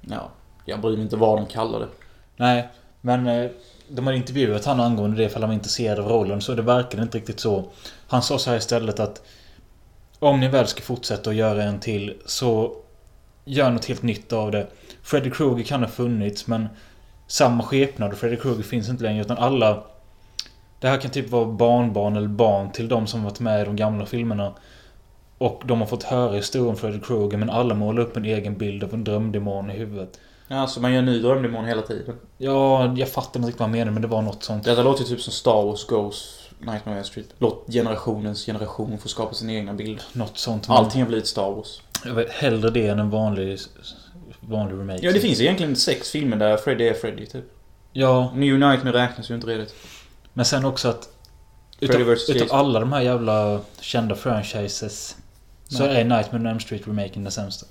Ja. 0.00 0.30
Jag 0.64 0.80
bryr 0.80 0.92
mig 0.92 1.02
inte 1.02 1.16
vad 1.16 1.38
de 1.38 1.46
kallar 1.46 1.80
det. 1.80 1.88
Nej, 2.36 2.68
men 3.00 3.26
eh, 3.26 3.50
de 3.88 4.06
har 4.06 4.14
intervjuat 4.14 4.64
han 4.64 4.80
angående 4.80 5.16
det 5.16 5.24
ifall 5.24 5.42
han 5.42 5.50
var 5.50 5.54
intresserad 5.54 5.98
av 5.98 6.08
rollen 6.08 6.40
så 6.40 6.54
det 6.54 6.62
verkar 6.62 7.02
inte 7.02 7.18
riktigt 7.18 7.40
så. 7.40 7.64
Han 8.06 8.22
sa 8.22 8.38
så 8.38 8.50
här 8.50 8.56
istället 8.56 9.00
att 9.00 9.22
om 10.18 10.40
ni 10.40 10.48
väl 10.48 10.66
ska 10.66 10.82
fortsätta 10.82 11.30
att 11.30 11.36
göra 11.36 11.62
en 11.62 11.80
till 11.80 12.14
så 12.26 12.76
gör 13.44 13.70
något 13.70 13.84
helt 13.84 14.02
nytt 14.02 14.32
av 14.32 14.50
det. 14.50 14.66
Freddy 15.02 15.30
Krueger 15.30 15.64
kan 15.64 15.80
ha 15.80 15.88
funnits 15.88 16.46
men 16.46 16.68
samma 17.26 17.62
skepnad 17.62 18.12
och 18.12 18.18
Freddy 18.18 18.36
Krueger 18.36 18.62
finns 18.62 18.88
inte 18.88 19.02
längre 19.02 19.20
utan 19.20 19.38
alla 19.38 19.82
Det 20.80 20.88
här 20.88 20.98
kan 20.98 21.10
typ 21.10 21.30
vara 21.30 21.46
barnbarn 21.46 22.16
eller 22.16 22.28
barn 22.28 22.72
till 22.72 22.88
de 22.88 23.06
som 23.06 23.24
varit 23.24 23.40
med 23.40 23.62
i 23.62 23.64
de 23.64 23.76
gamla 23.76 24.06
filmerna. 24.06 24.52
Och 25.38 25.62
de 25.64 25.80
har 25.80 25.86
fått 25.86 26.02
höra 26.02 26.32
historien 26.32 26.70
om 26.70 26.76
Freddy 26.76 27.00
Krueger 27.00 27.38
men 27.38 27.50
alla 27.50 27.74
målar 27.74 28.02
upp 28.02 28.16
en 28.16 28.24
egen 28.24 28.58
bild 28.58 28.84
av 28.84 28.94
en 28.94 29.04
drömdemon 29.04 29.70
i 29.70 29.74
huvudet. 29.74 30.20
Ja, 30.48 30.66
så 30.66 30.80
man 30.80 30.92
gör 30.92 30.98
en 30.98 31.06
ny 31.06 31.20
drömdemon 31.22 31.64
hela 31.64 31.82
tiden. 31.82 32.14
Ja, 32.38 32.94
jag 32.96 33.08
fattar 33.08 33.40
inte 33.40 33.48
riktigt 33.48 33.60
vad 33.60 33.68
han 33.68 33.78
menar 33.78 33.92
men 33.92 34.02
det 34.02 34.08
var 34.08 34.22
något 34.22 34.42
sånt. 34.42 34.64
Detta 34.64 34.82
låter 34.82 35.02
ju 35.02 35.08
typ 35.08 35.20
som 35.20 35.32
Star 35.32 35.62
Wars 35.62 35.86
Goes 35.86 36.48
Nightmare 36.58 36.98
on 36.98 37.04
Street. 37.04 37.28
Låt 37.38 37.66
generationens 37.72 38.46
generation 38.46 38.98
få 38.98 39.08
skapa 39.08 39.34
sin 39.34 39.50
egna 39.50 39.74
bild. 39.74 40.00
Något 40.12 40.38
sånt. 40.38 40.70
Allting 40.70 41.00
har 41.00 41.08
blivit 41.08 41.26
Star 41.26 41.50
Wars. 41.50 41.80
Jag 42.04 42.14
vet, 42.14 42.30
hellre 42.30 42.70
det 42.70 42.88
än 42.88 42.98
en 42.98 43.10
vanlig, 43.10 43.58
vanlig 44.48 44.74
remake. 44.74 44.98
Ja, 45.02 45.12
det 45.12 45.20
finns 45.20 45.40
egentligen 45.40 45.76
sex 45.76 46.10
filmer 46.10 46.36
där 46.36 46.56
Freddy 46.56 46.88
är 46.88 46.94
Freddy, 46.94 47.26
typ. 47.26 47.44
Ja, 47.92 48.32
New 48.34 48.58
Nightmare 48.58 48.92
räknas 48.92 49.30
ju 49.30 49.34
inte 49.34 49.46
redigt. 49.46 49.74
men 50.32 50.44
sen 50.44 50.64
också 50.64 50.88
att... 50.88 51.08
Freddy 51.78 52.02
Utav, 52.02 52.36
utav 52.36 52.58
alla 52.58 52.80
de 52.80 52.92
här 52.92 53.00
jävla 53.00 53.60
kända 53.80 54.14
franchises 54.14 55.16
så 55.68 55.86
Nej. 55.86 56.00
är 56.00 56.04
Nightmare 56.04 56.40
on 56.40 56.46
Elm 56.46 56.60
Street 56.60 56.88
remaken 56.88 57.22
den 57.22 57.32
sämsta. 57.32 57.66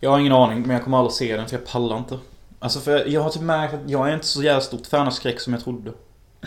Jag 0.00 0.10
har 0.10 0.18
ingen 0.18 0.32
aning, 0.32 0.60
men 0.60 0.70
jag 0.70 0.84
kommer 0.84 0.98
aldrig 0.98 1.12
se 1.12 1.36
den 1.36 1.46
för 1.48 1.56
jag 1.56 1.66
pallar 1.66 1.98
inte. 1.98 2.18
Alltså 2.58 2.80
för 2.80 3.06
jag 3.08 3.20
har 3.20 3.30
typ 3.30 3.42
märkt 3.42 3.74
att 3.74 3.90
jag 3.90 4.08
är 4.08 4.14
inte 4.14 4.26
så 4.26 4.42
jävla 4.42 4.60
stort 4.60 4.86
fan 4.86 5.06
av 5.06 5.10
skräck 5.10 5.40
som 5.40 5.52
jag 5.52 5.62
trodde. 5.62 5.92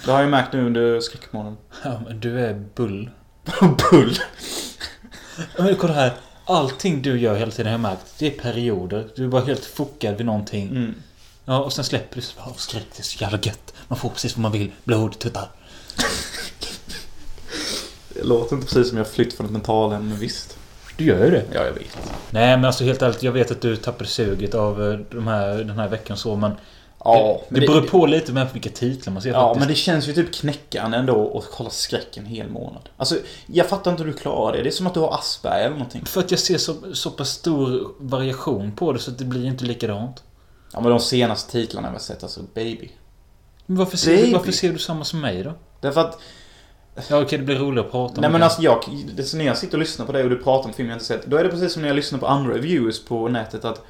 Det 0.06 0.12
har 0.12 0.22
jag 0.22 0.30
märkt 0.30 0.54
nu 0.54 0.66
under 0.66 1.00
skräckmånaden. 1.00 1.58
Ja, 1.84 2.02
men 2.08 2.20
du 2.20 2.40
är 2.40 2.66
bull. 2.76 3.10
Bull! 3.92 4.18
Men 5.58 5.76
kolla 5.76 5.94
här. 5.94 6.14
Allting 6.50 7.02
du 7.02 7.20
gör 7.20 7.36
hela 7.36 7.52
tiden 7.52 7.66
har 7.66 7.72
jag 7.72 7.80
märkt. 7.80 8.06
Det 8.20 8.28
är 8.28 8.32
perioder. 8.42 9.08
Du 9.16 9.24
är 9.24 9.28
bara 9.28 9.44
helt 9.44 9.66
fuckad 9.66 10.18
vid 10.18 10.26
någonting. 10.26 10.70
Mm. 10.70 10.96
Ja, 11.46 11.60
och 11.64 11.74
sen 11.74 11.84
släpper 11.86 12.16
du 12.16 12.22
så 12.22 12.36
bara, 12.38 12.46
"Åh, 12.50 12.56
skräck, 12.58 12.86
det 12.96 13.02
är 13.02 13.04
så 13.04 13.24
jävla 13.24 13.40
gött. 13.42 13.74
Man 13.88 14.00
får 14.00 14.10
precis 14.10 14.36
vad 14.38 14.42
man 14.42 14.52
vill. 14.52 14.72
Blod, 14.84 15.20
tuttar. 15.20 15.50
Det 18.14 18.24
låter 18.24 18.56
inte 18.56 18.68
precis 18.68 18.90
som 18.90 18.98
jag 18.98 19.08
flytt 19.08 19.34
från 19.34 19.46
ett 19.46 19.52
mentalhem, 19.52 20.10
men 20.10 20.18
visst. 20.20 20.58
Du 20.98 21.06
gör 21.06 21.26
ju 21.26 21.32
det. 21.32 21.44
Ja, 21.54 21.66
jag 21.66 21.74
vet. 21.74 21.98
Nej 22.30 22.58
men 22.58 22.66
alltså 22.66 22.84
helt 22.84 23.02
ärligt, 23.02 23.24
jag 23.24 23.32
vet 23.32 23.52
att 23.52 23.62
du 23.62 23.76
tappade 23.76 24.10
suget 24.10 24.56
av 24.56 24.92
eh, 24.92 25.00
de 25.12 25.28
här, 25.28 25.58
den 25.58 25.80
här 25.80 25.88
veckan 25.88 26.18
så 26.18 26.36
men... 26.36 26.52
Ja, 27.04 27.42
det, 27.50 27.60
det 27.60 27.68
beror 27.68 27.82
på 27.82 28.06
lite 28.06 28.34
med 28.34 28.48
vilka 28.54 28.70
titlar 28.70 29.14
man 29.14 29.22
ser 29.22 29.30
Ja, 29.30 29.40
faktiskt. 29.48 29.60
men 29.60 29.68
det 29.68 29.76
känns 29.76 30.08
ju 30.08 30.14
typ 30.14 30.34
knäckande 30.34 30.98
ändå 30.98 31.38
att 31.38 31.52
kolla 31.52 31.70
skräck 31.70 32.18
en 32.18 32.26
hel 32.26 32.50
månad. 32.50 32.90
Alltså, 32.98 33.16
jag 33.46 33.68
fattar 33.70 33.92
inte 33.92 34.04
hur 34.04 34.12
du 34.12 34.18
klarar 34.18 34.58
det. 34.58 34.64
Det 34.64 34.70
är 34.70 34.72
som 34.72 34.88
att 34.88 34.94
du 34.94 35.00
har 35.00 35.14
Asperger 35.14 35.60
eller 35.66 35.70
någonting. 35.76 36.06
För 36.06 36.20
att 36.20 36.32
jag 36.32 36.40
ser 36.40 36.58
så, 36.58 36.76
så 36.94 37.12
pass 37.12 37.30
stor 37.30 37.92
variation 38.00 38.72
på 38.72 38.94
det 38.94 39.00
så 39.00 39.12
att 39.12 39.18
det 39.18 39.26
blir 39.26 39.46
inte 39.46 39.66
likadant. 39.66 40.24
Ja, 40.74 40.82
men 40.82 40.90
de 40.90 41.00
senaste 41.00 41.52
titlarna 41.52 41.88
jag 41.88 41.94
har 41.94 42.00
sett, 42.00 42.24
alltså 42.24 42.42
Baby. 42.54 42.92
Men 43.66 43.78
varför 43.78 43.98
ser, 43.98 44.16
Baby. 44.16 44.28
du, 44.28 44.34
varför 44.34 44.52
ser 44.52 44.72
du 44.74 44.80
samma 44.80 45.04
som 45.04 45.22
mig 45.22 45.44
då? 45.44 45.54
Därför 45.82 46.02
att... 46.02 46.20
Ja 47.10 47.22
okej, 47.22 47.38
det 47.38 47.46
blir 47.46 47.56
roligare 47.56 47.86
att 47.86 47.92
prata 47.92 48.16
om 48.16 48.22
Nej 48.22 48.30
men 48.32 48.40
det. 48.42 48.46
alltså 48.46 48.62
jag, 48.62 48.84
det 49.16 49.34
när 49.34 49.46
jag 49.46 49.58
sitter 49.58 49.74
och 49.74 49.80
lyssnar 49.80 50.06
på 50.06 50.12
dig 50.12 50.24
och 50.24 50.30
du 50.30 50.38
pratar 50.44 50.68
om 50.70 50.74
film 50.74 50.90
jag 50.90 50.96
inte 50.96 51.06
sett. 51.06 51.26
Då 51.26 51.38
är 51.38 51.44
det 51.44 51.50
precis 51.50 51.74
som 51.74 51.82
när 51.82 51.90
jag 51.90 51.96
lyssnar 51.96 52.20
på 52.20 52.28
andra 52.28 52.54
reviewers 52.54 53.06
på 53.06 53.28
nätet 53.28 53.66
att 53.66 53.82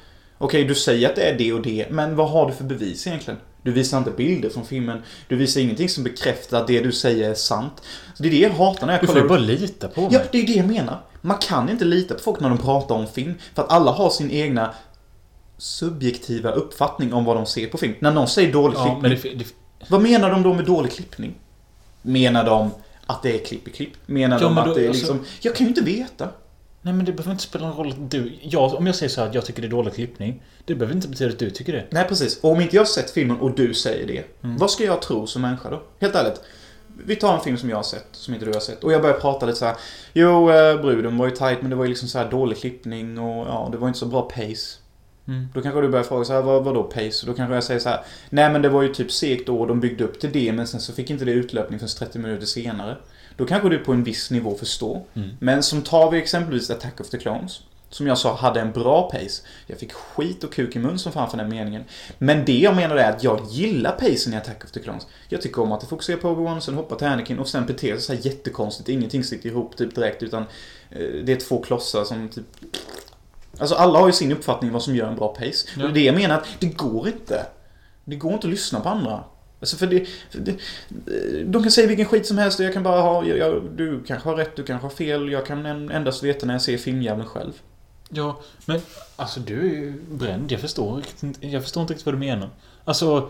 Okej, 0.42 0.64
du 0.64 0.74
säger 0.74 1.08
att 1.08 1.16
det 1.16 1.22
är 1.22 1.38
det 1.38 1.52
och 1.52 1.62
det, 1.62 1.86
men 1.90 2.16
vad 2.16 2.30
har 2.30 2.46
du 2.46 2.52
för 2.52 2.64
bevis 2.64 3.06
egentligen? 3.06 3.40
Du 3.62 3.72
visar 3.72 3.98
inte 3.98 4.10
bilder 4.10 4.48
från 4.50 4.64
filmen. 4.66 5.02
Du 5.28 5.36
visar 5.36 5.60
ingenting 5.60 5.88
som 5.88 6.04
bekräftar 6.04 6.60
att 6.60 6.66
det 6.66 6.80
du 6.80 6.92
säger 6.92 7.30
är 7.30 7.34
sant. 7.34 7.72
Så 8.14 8.22
det 8.22 8.28
är 8.28 8.30
det 8.30 8.38
jag 8.38 8.50
hatar 8.50 8.86
när 8.86 8.94
jag 8.94 9.02
Du 9.02 9.06
får 9.06 9.12
kollar... 9.14 9.24
ju 9.24 9.28
bara 9.28 9.38
lita 9.38 9.88
på 9.88 10.00
mig. 10.00 10.10
Ja, 10.12 10.20
det 10.32 10.38
är 10.42 10.46
det 10.46 10.52
jag 10.52 10.66
menar. 10.66 11.00
Man 11.20 11.38
kan 11.38 11.68
inte 11.68 11.84
lita 11.84 12.14
på 12.14 12.20
folk 12.20 12.40
när 12.40 12.48
de 12.48 12.58
pratar 12.58 12.94
om 12.94 13.06
film. 13.06 13.34
För 13.54 13.62
att 13.62 13.72
alla 13.72 13.90
har 13.90 14.10
sin 14.10 14.30
egna 14.30 14.74
subjektiva 15.58 16.50
uppfattning 16.50 17.12
om 17.12 17.24
vad 17.24 17.36
de 17.36 17.46
ser 17.46 17.66
på 17.66 17.78
film. 17.78 17.94
När 17.98 18.10
någon 18.12 18.28
säger 18.28 18.52
dålig 18.52 18.76
Ja, 18.76 18.82
klippning. 18.84 19.02
men 19.02 19.10
det, 19.38 19.44
det, 19.44 19.54
Vad 19.88 20.00
menar 20.02 20.30
de 20.30 20.42
då 20.42 20.54
med 20.54 20.64
dålig 20.64 20.92
klippning? 20.92 21.34
Menar 22.02 22.44
de 22.44 22.70
att 23.06 23.22
det 23.22 23.40
är 23.40 23.44
klipp 23.44 23.68
i 23.68 23.70
klipp? 23.70 23.92
Menar 24.06 24.36
Ja, 24.36 24.42
de 24.42 24.54
men 24.54 24.58
att 24.62 24.68
då- 24.68 24.74
det 24.74 24.84
är 24.84 24.88
alltså- 24.88 25.12
liksom... 25.14 25.24
Jag 25.40 25.54
kan 25.56 25.64
ju 25.66 25.68
inte 25.68 25.82
veta. 25.82 26.28
Nej 26.82 26.94
men 26.94 27.04
det 27.04 27.12
behöver 27.12 27.32
inte 27.32 27.42
spela 27.42 27.66
någon 27.66 27.76
roll 27.76 27.88
att 27.88 28.10
du... 28.10 28.32
Jag, 28.42 28.74
om 28.74 28.86
jag 28.86 28.94
säger 28.94 29.10
så 29.10 29.20
här 29.20 29.28
att 29.28 29.34
jag 29.34 29.44
tycker 29.46 29.62
det 29.62 29.68
är 29.68 29.70
dålig 29.70 29.94
klippning. 29.94 30.42
Det 30.64 30.74
behöver 30.74 30.94
inte 30.94 31.08
betyda 31.08 31.30
att 31.30 31.38
du 31.38 31.50
tycker 31.50 31.72
det. 31.72 31.86
Nej, 31.90 32.04
precis. 32.08 32.40
Och 32.40 32.50
om 32.50 32.60
inte 32.60 32.76
jag 32.76 32.80
har 32.80 32.86
sett 32.86 33.10
filmen 33.10 33.40
och 33.40 33.54
du 33.54 33.74
säger 33.74 34.06
det. 34.06 34.24
Mm. 34.44 34.56
Vad 34.56 34.70
ska 34.70 34.84
jag 34.84 35.02
tro 35.02 35.26
som 35.26 35.42
människa 35.42 35.70
då? 35.70 35.82
Helt 36.00 36.14
ärligt. 36.14 36.40
Vi 37.04 37.16
tar 37.16 37.34
en 37.34 37.40
film 37.40 37.56
som 37.56 37.70
jag 37.70 37.76
har 37.76 37.82
sett, 37.82 38.06
som 38.12 38.34
inte 38.34 38.46
du 38.46 38.52
har 38.52 38.60
sett. 38.60 38.84
Och 38.84 38.92
jag 38.92 39.02
börjar 39.02 39.20
prata 39.20 39.46
lite 39.46 39.58
så 39.58 39.64
här. 39.64 39.76
Jo, 40.12 40.50
eh, 40.50 40.80
bruden 40.80 41.18
var 41.18 41.26
ju 41.26 41.32
tight 41.32 41.58
men 41.60 41.70
det 41.70 41.76
var 41.76 41.84
ju 41.84 41.88
liksom 41.88 42.08
så 42.08 42.18
här 42.18 42.30
dålig 42.30 42.58
klippning 42.58 43.18
och 43.18 43.46
ja, 43.46 43.68
det 43.72 43.78
var 43.78 43.88
inte 43.88 44.00
så 44.00 44.06
bra 44.06 44.22
pace. 44.22 44.78
Mm. 45.28 45.48
Då 45.54 45.62
kanske 45.62 45.80
du 45.80 45.88
börjar 45.88 46.04
fråga 46.04 46.24
så 46.24 46.32
här, 46.32 46.42
vad, 46.42 46.64
vadå 46.64 46.82
pace? 46.82 47.26
Då 47.26 47.34
kanske 47.34 47.54
jag 47.54 47.64
säger 47.64 47.80
så 47.80 47.88
här, 47.88 48.00
nej 48.30 48.52
men 48.52 48.62
det 48.62 48.68
var 48.68 48.82
ju 48.82 48.94
typ 48.94 49.12
segt 49.12 49.46
då 49.46 49.60
och 49.60 49.66
de 49.66 49.80
byggde 49.80 50.04
upp 50.04 50.20
till 50.20 50.32
det 50.32 50.52
men 50.52 50.66
sen 50.66 50.80
så 50.80 50.92
fick 50.92 51.10
inte 51.10 51.24
det 51.24 51.32
utlöpning 51.32 51.78
förrän 51.78 51.90
30 51.98 52.18
minuter 52.18 52.46
senare. 52.46 52.96
Då 53.40 53.46
kanske 53.46 53.68
du 53.68 53.78
på 53.78 53.92
en 53.92 54.04
viss 54.04 54.30
nivå 54.30 54.54
förstår. 54.54 55.02
Mm. 55.14 55.30
Men 55.38 55.62
som 55.62 55.82
tar 55.82 56.10
vi 56.10 56.18
exempelvis 56.18 56.70
Attack 56.70 57.00
of 57.00 57.10
the 57.10 57.18
Clones. 57.18 57.60
Som 57.90 58.06
jag 58.06 58.18
sa 58.18 58.36
hade 58.36 58.60
en 58.60 58.72
bra 58.72 59.10
pace. 59.10 59.42
Jag 59.66 59.78
fick 59.78 59.92
skit 59.92 60.44
och 60.44 60.52
kuk 60.52 60.76
i 60.76 60.78
mun 60.78 60.98
som 60.98 61.12
fan 61.12 61.30
för 61.30 61.36
den 61.36 61.48
meningen. 61.48 61.84
Men 62.18 62.44
det 62.44 62.58
jag 62.58 62.76
menar 62.76 62.96
är 62.96 63.10
att 63.10 63.24
jag 63.24 63.40
gillar 63.50 63.92
pacen 63.92 64.32
i 64.32 64.36
Attack 64.36 64.64
of 64.64 64.70
the 64.70 64.80
Clones. 64.80 65.06
Jag 65.28 65.42
tycker 65.42 65.62
om 65.62 65.72
att 65.72 65.80
det 65.80 65.86
fokuserar 65.86 66.16
på 66.18 66.28
Obi-Wan, 66.28 66.60
sen 66.60 66.74
hoppar 66.74 66.96
till 66.96 67.06
Anakin 67.06 67.38
och 67.38 67.48
sen 67.48 67.66
beter 67.66 67.92
sig 67.92 68.00
så 68.00 68.12
här 68.12 68.20
jättekonstigt. 68.22 68.88
Ingenting 68.88 69.24
sitter 69.24 69.48
ihop 69.48 69.76
typ 69.76 69.94
direkt 69.94 70.22
utan 70.22 70.42
eh, 70.90 70.98
det 71.24 71.32
är 71.32 71.36
två 71.36 71.62
klossar 71.62 72.04
som 72.04 72.28
typ... 72.28 72.44
Alltså 73.58 73.74
alla 73.74 73.98
har 73.98 74.06
ju 74.06 74.12
sin 74.12 74.32
uppfattning 74.32 74.72
vad 74.72 74.82
som 74.82 74.96
gör 74.96 75.08
en 75.08 75.16
bra 75.16 75.28
pace. 75.28 75.68
Ja. 75.76 75.84
Och 75.84 75.88
det 75.88 75.88
är 75.88 75.92
det 75.92 76.00
jag 76.00 76.14
menar 76.14 76.34
att 76.34 76.46
det 76.58 76.66
går 76.66 77.08
inte. 77.08 77.46
Det 78.04 78.16
går 78.16 78.32
inte 78.32 78.46
att 78.46 78.50
lyssna 78.50 78.80
på 78.80 78.88
andra. 78.88 79.24
Alltså 79.60 79.76
för 79.76 79.86
det, 79.86 80.06
för 80.30 80.38
det, 80.38 80.56
de 81.44 81.62
kan 81.62 81.70
säga 81.72 81.86
vilken 81.86 82.06
skit 82.06 82.26
som 82.26 82.38
helst 82.38 82.60
och 82.60 82.66
jag 82.66 82.72
kan 82.72 82.82
bara 82.82 83.00
ha, 83.00 83.24
jag, 83.26 83.38
jag, 83.38 83.62
du 83.76 84.02
kanske 84.06 84.28
har 84.28 84.36
rätt, 84.36 84.56
du 84.56 84.64
kanske 84.64 84.84
har 84.84 84.90
fel. 84.90 85.32
Jag 85.32 85.46
kan 85.46 85.66
endast 85.66 86.22
veta 86.22 86.46
när 86.46 86.54
jag 86.54 86.62
ser 86.62 86.76
filmjäveln 86.78 87.26
själv. 87.28 87.52
Ja, 88.08 88.40
men 88.66 88.80
alltså 89.16 89.40
du 89.40 89.60
är 89.60 89.64
ju 89.74 89.92
bränd. 90.10 90.52
Jag 90.52 90.60
förstår, 90.60 91.02
inte- 91.22 91.46
jag 91.46 91.62
förstår 91.62 91.80
inte 91.80 91.92
riktigt 91.92 92.06
vad 92.06 92.14
du 92.14 92.18
menar. 92.18 92.50
Alltså... 92.84 93.28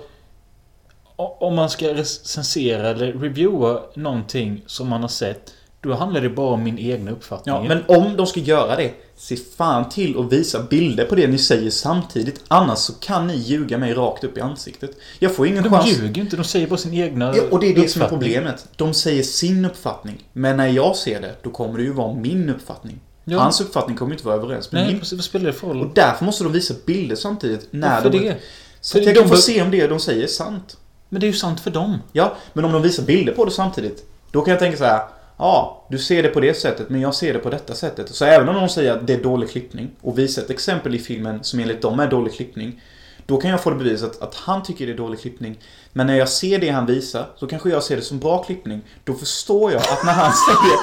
Om 1.17 1.55
man 1.55 1.71
ska 1.71 1.95
recensera 1.95 2.89
eller 2.89 3.13
reviewa 3.13 3.83
någonting 3.95 4.63
som 4.67 4.89
man 4.89 5.01
har 5.01 5.09
sett. 5.09 5.55
Då 5.83 5.95
handlar 5.95 6.21
det 6.21 6.29
bara 6.31 6.53
om 6.55 6.63
min 6.63 6.79
egna 6.79 7.11
uppfattning. 7.11 7.55
Ja, 7.55 7.63
men 7.63 7.85
om 7.89 8.17
de 8.17 8.27
ska 8.27 8.41
göra 8.41 8.77
det, 8.77 8.93
se 9.17 9.37
fan 9.37 9.89
till 9.89 10.19
att 10.19 10.33
visa 10.33 10.63
bilder 10.63 11.05
på 11.05 11.15
det 11.15 11.27
ni 11.27 11.39
säger 11.39 11.71
samtidigt. 11.71 12.45
Annars 12.49 12.79
så 12.79 12.93
kan 12.93 13.27
ni 13.27 13.37
ljuga 13.37 13.79
mig 13.79 13.95
rakt 13.95 14.25
upp 14.25 14.39
i 14.39 14.41
ansiktet. 14.41 14.91
Jag 15.19 15.35
får 15.35 15.47
ingen 15.47 15.63
De 15.63 15.71
chans... 15.71 15.89
ljuger 15.89 16.23
inte, 16.23 16.37
de 16.37 16.45
säger 16.45 16.67
bara 16.67 16.77
sin 16.77 16.95
egna 16.95 17.37
Ja, 17.37 17.43
och 17.51 17.61
det 17.61 17.67
är 17.67 17.75
det 17.75 17.89
som 17.89 18.03
är 18.03 18.09
problemet. 18.09 18.69
De 18.77 18.95
säger 18.95 19.23
sin 19.23 19.65
uppfattning. 19.65 20.25
Men 20.33 20.57
när 20.57 20.67
jag 20.69 20.97
ser 20.97 21.21
det, 21.21 21.35
då 21.43 21.51
kommer 21.51 21.79
det 21.79 21.85
ju 21.85 21.93
vara 21.93 22.15
min 22.15 22.49
uppfattning. 22.51 23.01
Ja. 23.25 23.39
Hans 23.39 23.61
uppfattning 23.61 23.97
kommer 23.97 24.13
inte 24.13 24.27
vara 24.27 24.37
överens 24.37 24.73
med 24.73 24.83
Nej, 24.83 24.93
min. 24.93 25.03
vad 25.13 25.25
spelar 25.25 25.47
det 25.47 25.53
för 25.53 25.67
roll? 25.67 25.81
Och 25.81 25.91
därför 25.95 26.25
måste 26.25 26.45
de 26.45 26.53
visa 26.53 26.75
bilder 26.87 27.17
samtidigt. 27.17 27.69
När 27.71 27.95
Varför 27.95 28.11
de... 28.11 28.19
det? 28.19 28.37
Så 28.81 28.99
att 28.99 29.05
jag 29.05 29.15
de 29.15 29.21
kan 29.21 29.29
få 29.29 29.37
se 29.37 29.63
om 29.63 29.71
det 29.71 29.87
de 29.87 30.01
säger 30.01 30.23
är 30.23 30.27
sant. 30.27 30.77
Men 31.09 31.21
det 31.21 31.27
är 31.27 31.29
ju 31.29 31.37
sant 31.37 31.61
för 31.61 31.71
dem. 31.71 31.99
Ja, 32.13 32.37
men 32.53 32.65
om 32.65 32.73
de 32.73 32.83
visar 32.83 33.03
bilder 33.03 33.33
på 33.33 33.45
det 33.45 33.51
samtidigt. 33.51 34.05
Då 34.31 34.43
kan 34.43 34.51
jag 34.51 34.59
tänka 34.61 34.79
så 34.79 34.85
här. 34.85 35.01
Ja, 35.41 35.87
du 35.89 35.99
ser 35.99 36.23
det 36.23 36.29
på 36.29 36.41
det 36.41 36.55
sättet, 36.55 36.89
men 36.89 37.01
jag 37.01 37.15
ser 37.15 37.33
det 37.33 37.39
på 37.39 37.51
detta 37.51 37.75
sättet. 37.75 38.15
Så 38.15 38.25
även 38.25 38.49
om 38.49 38.55
de 38.55 38.69
säger 38.69 38.93
att 38.93 39.07
det 39.07 39.15
är 39.15 39.23
dålig 39.23 39.51
klippning 39.51 39.91
och 40.01 40.19
visar 40.19 40.43
ett 40.43 40.51
exempel 40.51 40.95
i 40.95 40.99
filmen 40.99 41.45
som 41.45 41.61
enligt 41.61 41.83
dem 41.83 42.01
är 42.01 42.11
dålig 42.11 42.35
klippning. 42.35 42.83
Då 43.27 43.37
kan 43.37 43.51
jag 43.51 43.63
få 43.63 43.71
det 43.71 43.77
bevisat 43.77 44.23
att 44.23 44.35
han 44.35 44.63
tycker 44.63 44.87
det 44.87 44.93
är 44.93 44.97
dålig 44.97 45.21
klippning. 45.21 45.59
Men 45.93 46.07
när 46.07 46.15
jag 46.15 46.29
ser 46.29 46.59
det 46.59 46.69
han 46.69 46.87
visar, 46.87 47.27
så 47.37 47.47
kanske 47.47 47.71
jag 47.71 47.83
ser 47.83 47.97
det 47.97 48.03
som 48.03 48.19
bra 48.19 48.43
klippning. 48.43 48.81
Då 49.05 49.15
förstår 49.15 49.73
jag 49.73 49.81
att 49.81 50.05
när 50.05 50.13
han 50.13 50.33
säger 50.47 50.79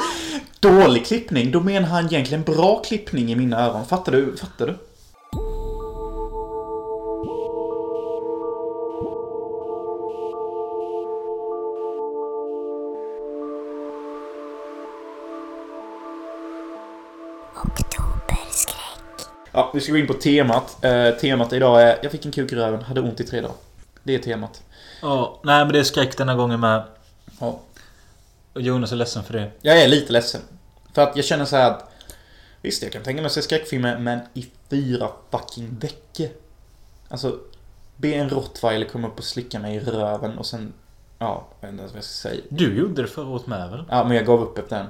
dålig 0.59 1.05
klippning, 1.05 1.51
då 1.51 1.59
menar 1.59 1.87
han 1.87 2.05
egentligen 2.05 2.43
bra 2.43 2.83
klippning 2.83 3.31
i 3.31 3.35
mina 3.35 3.65
öron. 3.65 3.85
Fattar 3.85 4.11
du? 4.11 4.37
Fattar 4.37 4.67
du? 4.67 4.77
Ja, 19.57 19.71
vi 19.73 19.81
ska 19.81 19.91
gå 19.91 19.97
in 19.97 20.07
på 20.07 20.13
temat. 20.13 20.85
Eh, 20.85 21.11
temat 21.11 21.53
idag 21.53 21.81
är 21.81 21.99
Jag 22.01 22.11
fick 22.11 22.25
en 22.25 22.31
kuk 22.31 22.51
i 22.51 22.55
röven, 22.55 22.81
hade 22.81 23.01
ont 23.01 23.19
i 23.19 23.23
tre 23.23 23.41
dagar. 23.41 23.55
Det 24.03 24.15
är 24.15 24.19
temat. 24.19 24.63
Ja, 25.01 25.39
nej 25.43 25.65
men 25.65 25.73
det 25.73 25.79
är 25.79 25.83
skräck 25.83 26.17
denna 26.17 26.35
gången 26.35 26.59
med. 26.59 26.83
Ja. 27.39 27.59
Och 28.53 28.61
Jonas 28.61 28.91
är 28.91 28.95
ledsen 28.95 29.23
för 29.23 29.33
det. 29.33 29.51
Jag 29.61 29.81
är 29.81 29.87
lite 29.87 30.13
ledsen. 30.13 30.41
För 30.93 31.01
att 31.01 31.15
jag 31.15 31.25
känner 31.25 31.45
så 31.45 31.55
här 31.55 31.71
att 31.71 31.91
Visst, 32.61 32.83
jag 32.83 32.91
kan 32.91 33.03
tänka 33.03 33.21
mig 33.21 33.25
att 33.25 33.33
se 33.33 33.41
skräckfilmer, 33.41 33.97
men 33.97 34.19
i 34.33 34.47
fyra 34.69 35.09
fucking 35.31 35.77
veckor. 35.79 36.27
Alltså, 37.09 37.39
be 37.95 38.13
en 38.13 38.29
rottweiler 38.29 38.85
komma 38.85 39.07
upp 39.07 39.17
och 39.17 39.23
slicka 39.23 39.59
mig 39.59 39.75
i 39.75 39.79
röven 39.79 40.37
och 40.37 40.45
sen... 40.45 40.73
Ja, 41.19 41.47
jag 41.59 41.67
vet 41.67 41.71
inte 41.71 41.81
ens 41.81 41.93
vad 41.93 41.97
jag 41.97 42.03
ska 42.03 42.29
säga. 42.29 42.41
Du 42.49 42.77
gjorde 42.77 43.01
det 43.01 43.07
förra 43.07 43.27
året 43.27 43.47
med 43.47 43.69
väl? 43.69 43.83
Ja, 43.89 44.03
men 44.03 44.17
jag 44.17 44.25
gav 44.25 44.41
upp 44.41 44.57
efter 44.57 44.77
den. 44.77 44.87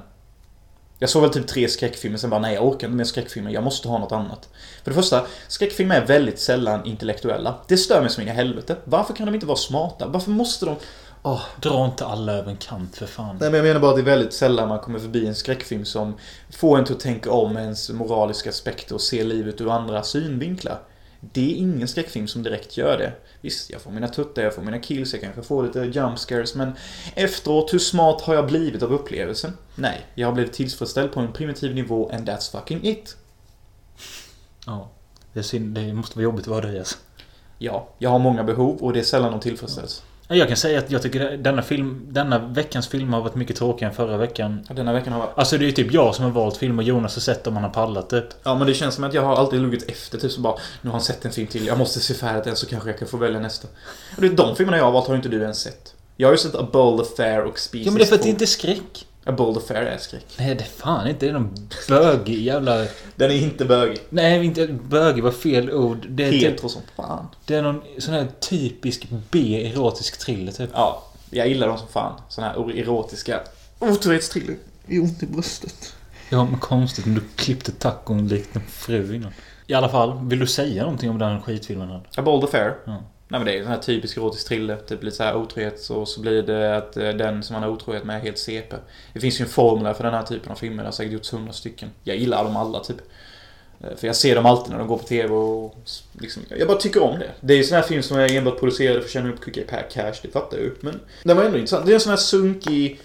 Jag 0.98 1.10
såg 1.10 1.22
väl 1.22 1.30
typ 1.30 1.46
tre 1.46 1.68
skräckfilmer, 1.68 2.18
sen 2.18 2.30
bara 2.30 2.40
nej, 2.40 2.54
jag 2.54 2.66
orkar 2.66 2.86
inte 2.86 2.96
mer 2.96 3.04
skräckfilmer, 3.04 3.50
jag 3.50 3.64
måste 3.64 3.88
ha 3.88 3.98
något 3.98 4.12
annat. 4.12 4.48
För 4.84 4.90
det 4.90 4.94
första, 4.94 5.26
skräckfilmer 5.48 6.00
är 6.00 6.06
väldigt 6.06 6.38
sällan 6.38 6.86
intellektuella. 6.86 7.54
Det 7.68 7.76
stör 7.76 8.00
mig 8.00 8.10
som 8.10 8.22
in 8.22 8.28
i 8.28 8.32
helvete. 8.32 8.76
Varför 8.84 9.14
kan 9.14 9.26
de 9.26 9.34
inte 9.34 9.46
vara 9.46 9.56
smarta? 9.56 10.06
Varför 10.06 10.30
måste 10.30 10.66
de... 10.66 10.76
Åh, 11.22 11.42
Dra 11.62 11.84
inte 11.84 12.06
alla 12.06 12.32
över 12.32 12.50
en 12.50 12.56
kant 12.56 12.96
för 12.96 13.06
fan. 13.06 13.36
Nej 13.40 13.50
men 13.50 13.58
jag 13.58 13.66
menar 13.66 13.80
bara 13.80 13.90
att 13.90 13.96
det 13.96 14.02
är 14.02 14.16
väldigt 14.16 14.32
sällan 14.32 14.68
man 14.68 14.78
kommer 14.78 14.98
förbi 14.98 15.26
en 15.26 15.34
skräckfilm 15.34 15.84
som 15.84 16.14
får 16.50 16.78
en 16.78 16.84
till 16.84 16.94
att 16.94 17.00
tänka 17.00 17.30
om 17.32 17.56
ens 17.56 17.90
moraliska 17.90 18.50
aspekter 18.50 18.94
och 18.94 19.00
se 19.00 19.24
livet 19.24 19.60
ur 19.60 19.70
andra 19.70 20.02
synvinklar. 20.02 20.78
Det 21.20 21.52
är 21.52 21.56
ingen 21.56 21.88
skräckfilm 21.88 22.26
som 22.28 22.42
direkt 22.42 22.76
gör 22.76 22.98
det. 22.98 23.12
Visst, 23.40 23.70
jag 23.70 23.80
får 23.80 23.90
mina 23.90 24.08
tuttar, 24.08 24.42
jag 24.42 24.54
får 24.54 24.62
mina 24.62 24.78
kills, 24.78 25.12
jag 25.12 25.22
kanske 25.22 25.42
får 25.42 25.66
lite 25.66 25.80
jump 25.80 26.18
scares, 26.18 26.54
men 26.54 26.72
efteråt, 27.14 27.74
hur 27.74 27.78
smart 27.78 28.20
har 28.20 28.34
jag 28.34 28.46
blivit 28.46 28.82
av 28.82 28.92
upplevelsen? 28.92 29.52
Nej, 29.74 30.06
jag 30.14 30.26
har 30.26 30.34
blivit 30.34 30.52
tillfredsställd 30.52 31.12
på 31.12 31.20
en 31.20 31.32
primitiv 31.32 31.74
nivå 31.74 32.10
and 32.12 32.28
that's 32.28 32.52
fucking 32.52 32.84
it. 32.84 33.16
Ja. 34.66 34.90
Det, 35.32 35.38
är 35.38 35.42
synd, 35.42 35.74
det 35.74 35.92
måste 35.92 36.16
vara 36.16 36.24
jobbigt 36.24 36.40
att 36.42 36.48
vara 36.48 36.66
dig 36.66 36.78
alltså. 36.78 36.96
Ja, 37.58 37.88
jag 37.98 38.10
har 38.10 38.18
många 38.18 38.44
behov 38.44 38.76
och 38.76 38.92
det 38.92 38.98
är 38.98 39.04
sällan 39.04 39.30
de 39.30 39.40
tillfredsställs. 39.40 40.02
Ja, 40.30 40.36
Jag 40.36 40.48
kan 40.48 40.56
säga 40.56 40.78
att 40.78 40.90
jag 40.90 41.02
tycker 41.02 41.36
denna 41.36 41.62
film, 41.62 42.06
denna 42.10 42.38
veckans 42.38 42.88
film 42.88 43.12
har 43.12 43.20
varit 43.20 43.34
mycket 43.34 43.56
tråkigare 43.56 43.90
än 43.90 43.96
förra 43.96 44.16
veckan. 44.16 44.66
Denna 44.70 44.92
veckan 44.92 45.12
har 45.12 45.20
varit... 45.20 45.38
Alltså 45.38 45.58
det 45.58 45.64
är 45.64 45.66
ju 45.66 45.72
typ 45.72 45.92
jag 45.92 46.14
som 46.14 46.24
har 46.24 46.32
valt 46.32 46.56
film 46.56 46.78
och 46.78 46.84
Jonas 46.84 47.14
har 47.14 47.20
sett 47.20 47.46
om 47.46 47.54
han 47.54 47.64
har 47.64 47.70
pallat 47.70 48.10
typ. 48.10 48.24
Ja, 48.42 48.54
men 48.54 48.66
det 48.66 48.74
känns 48.74 48.94
som 48.94 49.04
att 49.04 49.14
jag 49.14 49.22
har 49.22 49.36
alltid 49.36 49.60
luggit 49.60 49.90
efter, 49.90 50.18
typ 50.18 50.32
så 50.32 50.40
bara 50.40 50.54
Nu 50.82 50.90
har 50.90 50.92
han 50.92 51.00
sett 51.00 51.24
en 51.24 51.32
film 51.32 51.48
till, 51.48 51.66
jag 51.66 51.78
måste 51.78 52.00
se 52.00 52.14
färdigt 52.14 52.44
den 52.44 52.56
så 52.56 52.66
kanske 52.66 52.88
jag 52.90 52.98
kan 52.98 53.08
få 53.08 53.16
välja 53.16 53.40
nästa. 53.40 53.68
Och 54.16 54.20
det 54.22 54.26
är 54.26 54.30
de 54.30 54.56
filmerna 54.56 54.76
jag 54.76 54.84
har 54.84 54.92
valt 54.92 55.08
har 55.08 55.16
inte 55.16 55.28
du 55.28 55.42
ens 55.42 55.60
sett. 55.60 55.94
Jag 56.16 56.28
har 56.28 56.32
ju 56.32 56.38
sett 56.38 56.54
A 56.54 56.68
Bold 56.72 57.00
Affair 57.00 57.44
och 57.44 57.58
Species 57.58 57.86
Ja 57.86 57.92
men 57.92 57.98
det 57.98 58.04
är 58.04 58.06
för 58.06 58.14
att 58.14 58.20
det 58.20 58.26
2. 58.26 58.30
inte 58.30 58.44
är 58.44 58.46
skräck. 58.46 59.06
A 59.28 59.32
Bold 59.32 59.56
Affair 59.56 59.82
är 59.82 59.98
skräck. 59.98 60.24
Nej 60.38 60.54
det 60.54 60.64
är 60.64 60.68
fan 60.68 61.08
inte. 61.08 61.26
Det 61.26 61.30
är 61.30 61.32
någon 61.32 61.54
bögig 61.88 62.42
jävla... 62.42 62.86
Den 63.16 63.30
är 63.30 63.34
inte 63.34 63.64
bögig. 63.64 63.98
Nej 64.10 64.44
inte 64.44 64.66
bögig 64.66 65.22
var 65.24 65.30
fel 65.30 65.70
ord. 65.70 66.06
Det 66.08 66.24
är, 66.24 66.30
typ, 66.30 66.42
Hetero 66.42 66.68
som 66.68 66.82
fan. 66.96 67.26
det 67.46 67.54
är 67.54 67.62
någon 67.62 67.82
sån 67.98 68.14
här 68.14 68.26
typisk 68.40 69.06
B-erotisk 69.30 70.18
thriller 70.18 70.52
typ. 70.52 70.70
Ja, 70.72 71.04
jag 71.30 71.48
gillar 71.48 71.68
dem 71.68 71.78
som 71.78 71.88
fan. 71.88 72.20
Såna 72.28 72.46
här 72.48 72.78
erotiska 72.78 73.40
otrohetsthriller. 73.78 74.56
I 74.86 74.98
ont 74.98 75.22
i 75.22 75.26
bröstet. 75.26 75.94
Ja 76.30 76.44
men 76.44 76.60
konstigt 76.60 77.06
om 77.06 77.14
du 77.14 77.20
klippte 77.36 77.72
tacon 77.72 78.28
likt 78.28 78.56
en 78.56 78.62
fru 78.68 79.14
innan. 79.14 79.32
I 79.66 79.74
alla 79.74 79.88
fall, 79.88 80.26
vill 80.26 80.38
du 80.38 80.46
säga 80.46 80.82
någonting 80.82 81.10
om 81.10 81.18
den 81.18 81.42
skitfilmen? 81.42 81.88
här? 81.88 82.02
A 82.16 82.22
Bold 82.22 82.44
Affair. 82.44 82.74
Ja. 82.84 83.02
Nej 83.30 83.40
men 83.40 83.46
det 83.46 83.52
är 83.52 83.58
en 83.58 83.64
sån 83.64 83.72
här 83.72 83.80
typisk 83.80 84.16
erotisk 84.16 84.48
thriller. 84.48 84.76
Typ 84.76 85.02
lite 85.02 85.16
så 85.16 85.22
här 85.22 85.36
otrohet 85.36 85.90
och 85.90 86.08
så 86.08 86.20
blir 86.20 86.42
det 86.42 86.76
att 86.76 86.96
eh, 86.96 87.08
den 87.08 87.42
som 87.42 87.54
man 87.54 87.62
har 87.62 87.70
otrohet 87.70 88.04
med 88.04 88.16
är 88.16 88.20
helt 88.20 88.38
CP. 88.38 88.76
Det 89.12 89.20
finns 89.20 89.40
ju 89.40 89.42
en 89.42 89.48
formel 89.48 89.94
för 89.94 90.04
den 90.04 90.14
här 90.14 90.22
typen 90.22 90.52
av 90.52 90.56
filmer. 90.56 90.82
Det 90.82 90.86
har 90.86 90.92
säkert 90.92 91.12
gjorts 91.12 91.32
hundra 91.32 91.52
stycken. 91.52 91.90
Jag 92.04 92.16
gillar 92.16 92.44
dem 92.44 92.56
alla 92.56 92.80
typ. 92.80 92.96
Eh, 93.80 93.96
för 93.96 94.06
jag 94.06 94.16
ser 94.16 94.34
dem 94.34 94.46
alltid 94.46 94.70
när 94.70 94.78
de 94.78 94.88
går 94.88 94.98
på 94.98 95.04
TV 95.04 95.34
och 95.34 95.76
liksom, 96.12 96.42
jag 96.48 96.68
bara 96.68 96.78
tycker 96.78 97.02
om 97.02 97.18
det. 97.18 97.30
Det 97.40 97.52
är 97.52 97.58
ju 97.58 97.64
sån 97.64 97.76
här 97.76 97.82
film 97.82 98.02
som 98.02 98.18
är 98.18 98.32
enbart 98.36 98.58
producerade 98.58 99.00
för 99.00 99.06
att 99.06 99.12
tjäna 99.12 99.28
upp 99.28 99.40
quickie 99.40 99.64
cash, 99.92 100.14
det 100.22 100.28
fattar 100.32 100.56
jag 100.56 100.66
ju. 100.66 100.74
Men 100.80 101.00
den 101.22 101.36
var 101.36 101.44
ändå 101.44 101.58
intressant. 101.58 101.86
Det 101.86 101.92
är 101.92 101.94
en 101.94 102.00
sån 102.00 102.10
här 102.10 102.16
sunkig 102.16 103.00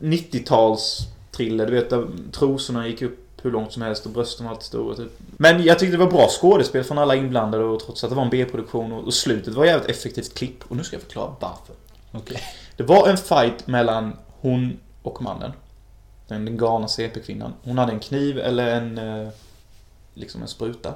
90-tals 0.00 0.98
thriller, 1.30 1.66
du 1.66 1.72
vet 1.72 1.90
där 1.90 2.06
trosorna 2.32 2.88
gick 2.88 3.02
upp 3.02 3.21
hur 3.42 3.50
långt 3.50 3.72
som 3.72 3.82
helst 3.82 4.06
och 4.06 4.12
brösten 4.12 4.46
var 4.46 4.52
alltid 4.52 4.64
stora 4.66 4.96
typ. 4.96 5.12
Men 5.36 5.62
jag 5.62 5.78
tyckte 5.78 5.96
det 5.96 6.04
var 6.04 6.10
bra 6.10 6.28
skådespel 6.28 6.84
från 6.84 6.98
alla 6.98 7.16
inblandade 7.16 7.64
och 7.64 7.80
trots 7.80 8.04
att 8.04 8.10
det 8.10 8.16
var 8.16 8.22
en 8.22 8.30
B-produktion 8.30 8.92
och, 8.92 9.04
och 9.04 9.14
slutet 9.14 9.54
var 9.54 9.64
jävligt 9.64 9.90
effektivt 9.90 10.34
klipp. 10.34 10.64
Och 10.68 10.76
nu 10.76 10.84
ska 10.84 10.96
jag 10.96 11.02
förklara 11.02 11.34
varför. 11.40 11.74
Okej. 12.12 12.40
Det 12.76 12.82
var 12.82 13.08
en 13.08 13.16
fight 13.16 13.66
mellan 13.66 14.16
hon 14.40 14.78
och 15.02 15.22
mannen. 15.22 15.52
Den, 16.28 16.44
den 16.44 16.56
galna 16.56 16.88
CP-kvinnan. 16.88 17.52
Hon 17.62 17.78
hade 17.78 17.92
en 17.92 18.00
kniv 18.00 18.38
eller 18.38 18.74
en... 18.76 18.98
eh, 18.98 19.28
Liksom 20.14 20.42
en 20.42 20.48
spruta. 20.48 20.94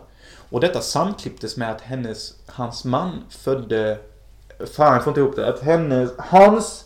Och 0.50 0.60
detta 0.60 0.80
samklipptes 0.80 1.56
med 1.56 1.70
att 1.70 1.80
hennes... 1.80 2.34
Hans 2.46 2.84
man 2.84 3.24
födde... 3.30 3.98
Fan, 4.74 4.94
jag 4.94 5.04
får 5.04 5.10
inte 5.10 5.20
ihop 5.20 5.36
det. 5.36 5.48
Att 5.48 5.62
hennes... 5.62 6.10
Hans 6.18 6.84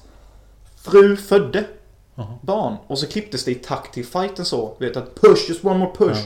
fru 0.77 1.17
födde 1.17 1.65
Jaha. 2.21 2.39
barn. 2.43 2.77
Och 2.87 2.99
så 2.99 3.07
klipptes 3.07 3.45
det 3.45 3.51
i 3.51 3.55
takt 3.55 3.95
till 3.95 4.07
fighten 4.07 4.45
så. 4.45 4.77
Vet 4.79 4.97
att 4.97 5.21
push, 5.21 5.49
just 5.49 5.65
one 5.65 5.79
more 5.79 5.91
push. 5.99 6.19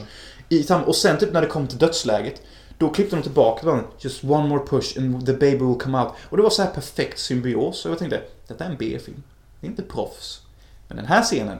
Ja. 0.49 0.57
I 0.57 0.67
och 0.85 0.95
sen 0.95 1.17
typ 1.17 1.33
när 1.33 1.41
det 1.41 1.47
kom 1.47 1.67
till 1.67 1.77
dödsläget. 1.77 2.41
Då 2.77 2.89
klippte 2.89 3.15
de 3.15 3.21
tillbaka 3.21 3.67
den. 3.67 3.83
Just 3.99 4.23
one 4.23 4.47
more 4.47 4.65
push 4.65 4.97
and 4.97 5.25
the 5.25 5.33
baby 5.33 5.65
will 5.65 5.75
come 5.79 6.01
out. 6.01 6.13
Och 6.29 6.37
det 6.37 6.43
var 6.43 6.49
så 6.49 6.61
här 6.61 6.71
perfekt 6.71 7.19
symbios. 7.19 7.85
Och 7.85 7.91
jag 7.91 7.99
tänkte, 7.99 8.21
detta 8.47 8.65
är 8.65 8.69
en 8.69 8.77
B-film. 8.77 9.23
Det 9.61 9.67
är 9.67 9.69
inte 9.69 9.83
proffs. 9.83 10.41
Men 10.87 10.97
den 10.97 11.05
här 11.05 11.23
scenen 11.23 11.57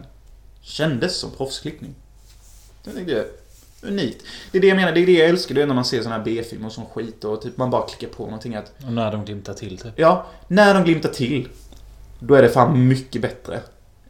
kändes 0.62 1.18
som 1.18 1.32
proffsklippning. 1.32 1.96
Jag 2.84 2.94
tänkte, 2.94 3.28
unikt. 3.82 4.26
Det 4.52 4.58
är 4.58 4.62
det 4.62 4.68
jag 4.68 4.76
menar, 4.76 4.92
det 4.92 5.00
är 5.00 5.06
det 5.06 5.12
jag 5.12 5.30
älskar. 5.30 5.56
Det 5.56 5.62
är 5.62 5.68
när 5.68 5.76
man 5.76 5.86
ser 5.86 6.04
såna 6.04 6.16
här 6.16 6.24
B-filmer 6.24 6.68
och 6.68 6.74
sån 6.74 6.86
skit 6.86 7.24
och 7.24 7.42
typ 7.42 7.58
man 7.58 7.70
bara 7.70 7.88
klickar 7.88 8.16
på 8.16 8.24
någonting 8.24 8.56
att... 8.56 8.72
Och 8.86 8.94
när 8.94 9.12
de 9.12 9.26
glimtar 9.26 9.54
till 9.54 9.78
typ. 9.78 9.94
Ja, 9.96 10.26
när 10.48 10.74
de 10.74 10.84
glimtar 10.84 11.10
till. 11.10 11.48
Då 12.20 12.36
är 12.36 12.42
det 12.42 12.50
fan 12.50 12.88
mycket 12.88 13.22
bättre. 13.22 13.62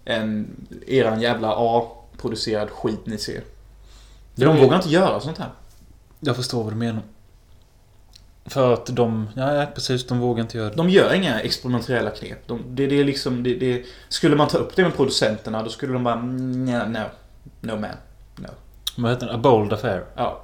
Än 0.06 0.48
eran 0.88 1.22
jävla 1.22 1.54
A-producerad 1.58 2.70
skit 2.70 3.00
ni 3.06 3.18
ser. 3.18 3.42
För 4.36 4.46
de 4.46 4.58
vågar 4.58 4.76
inte 4.76 4.90
göra 4.90 5.20
sånt 5.20 5.38
här. 5.38 5.50
Jag 6.20 6.36
förstår 6.36 6.64
vad 6.64 6.74
du 6.74 6.78
menar. 6.78 7.02
För 8.46 8.74
att 8.74 8.86
de... 8.86 9.30
Ja, 9.36 9.66
precis. 9.76 10.08
De 10.08 10.20
vågar 10.20 10.42
inte 10.42 10.58
göra 10.58 10.70
det. 10.70 10.76
De 10.76 10.90
gör 10.90 11.14
inga 11.14 11.40
experimentella 11.40 12.10
knep. 12.10 12.48
De, 12.48 12.62
det, 12.68 12.88
det 12.88 13.00
är 13.00 13.04
liksom... 13.04 13.44
Det, 13.44 13.56
det, 13.56 13.84
skulle 14.10 14.36
man 14.36 14.48
ta 14.48 14.58
upp 14.58 14.76
det 14.76 14.84
med 14.84 14.96
producenterna 14.96 15.64
då 15.64 15.70
skulle 15.70 15.94
de 15.94 16.04
bara... 16.04 16.14
"Mm, 16.16 16.68
ja, 16.68 16.86
No. 16.88 17.00
No 17.62 17.72
man. 17.72 17.90
No. 18.36 18.48
Vad 18.98 19.12
heter 19.12 19.26
den? 19.28 19.36
A 19.36 19.40
Bold 19.40 19.74
Affair. 19.74 20.04
Ja. 20.16 20.42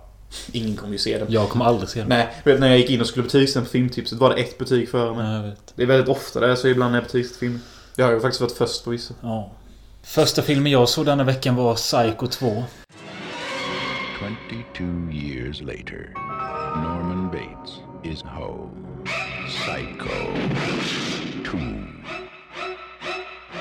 Ingen 0.52 0.76
kommer 0.76 0.92
ju 0.94 0.98
se 1.00 1.18
den. 1.18 1.28
Jag 1.32 1.50
kommer 1.50 1.66
aldrig 1.66 1.90
se 1.90 2.00
den. 2.00 2.10
Nej, 2.10 2.28
vet, 2.44 2.60
när 2.60 2.68
jag 2.68 2.78
gick 2.78 2.90
in 2.90 3.02
och 3.02 3.08
skulle 3.08 3.24
betygsätta 3.24 3.66
filmtipset 3.66 4.18
var 4.20 4.30
det 4.30 4.42
ett 4.42 4.58
betyg 4.58 4.90
före 4.90 5.16
mig. 5.16 5.26
Ja, 5.26 5.36
jag 5.36 5.44
vet. 5.44 5.74
Det 5.76 5.84
är 5.84 5.88
väldigt 5.88 6.10
ofta 6.10 6.40
det, 6.40 6.56
så 6.56 6.68
ibland 6.68 6.92
när 6.92 6.98
jag 6.98 7.04
betygsätter 7.06 7.40
film. 7.40 7.60
Det 7.96 8.02
har 8.02 8.12
ju 8.12 8.20
faktiskt 8.20 8.42
varit 8.42 8.52
först 8.58 8.84
på 8.84 8.90
vissa. 8.90 9.14
Ja. 9.22 9.52
Första 10.04 10.42
filmen 10.42 10.72
jag 10.72 10.90
såg 10.90 11.06
denna 11.06 11.24
veckan 11.24 11.56
var 11.56 11.76
Psycho 11.76 12.28
2. 12.28 12.64
22 14.78 15.12
years 15.12 15.62
later, 15.62 16.14
Norman 16.76 17.30
Bates 17.32 17.82
is 18.04 18.24
home. 18.24 18.72
Psycho 19.48 20.10
2. 21.46 21.58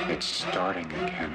It's 0.09 0.21
starting 0.21 0.85
again. 0.85 1.31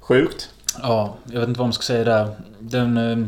Sjukt. 0.00 0.50
Ja, 0.82 1.16
jag 1.24 1.40
vet 1.40 1.48
inte 1.48 1.58
vad 1.58 1.66
man 1.66 1.72
ska 1.72 1.82
säga 1.82 2.04
där. 2.04 2.36
Den 2.58 2.96
eh, 2.96 3.26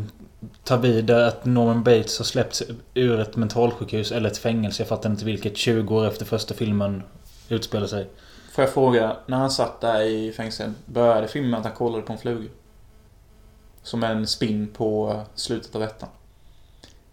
tar 0.63 0.77
vid 0.77 1.05
där 1.05 1.27
att 1.27 1.45
Norman 1.45 1.83
Bates 1.83 2.17
har 2.17 2.25
släppts 2.25 2.63
ur 2.93 3.19
ett 3.19 3.35
mentalsjukhus 3.35 4.11
eller 4.11 4.29
ett 4.29 4.37
fängelse. 4.37 4.81
Jag 4.81 4.87
fattar 4.87 5.09
inte 5.09 5.25
vilket. 5.25 5.57
20 5.57 5.95
år 5.95 6.07
efter 6.07 6.25
första 6.25 6.53
filmen 6.53 7.03
utspelar 7.49 7.87
sig. 7.87 8.09
Får 8.51 8.63
jag 8.63 8.73
fråga, 8.73 9.17
när 9.25 9.37
han 9.37 9.51
satt 9.51 9.81
där 9.81 10.01
i 10.01 10.31
fängelset, 10.31 10.69
började 10.85 11.27
filmen 11.27 11.53
att 11.53 11.65
han 11.65 11.73
kollade 11.73 12.03
på 12.03 12.13
en 12.13 12.19
fluga? 12.19 12.49
Som 13.83 14.03
en 14.03 14.27
spin 14.27 14.67
på 14.73 15.21
slutet 15.35 15.75
av 15.75 15.83
ettan. 15.83 16.09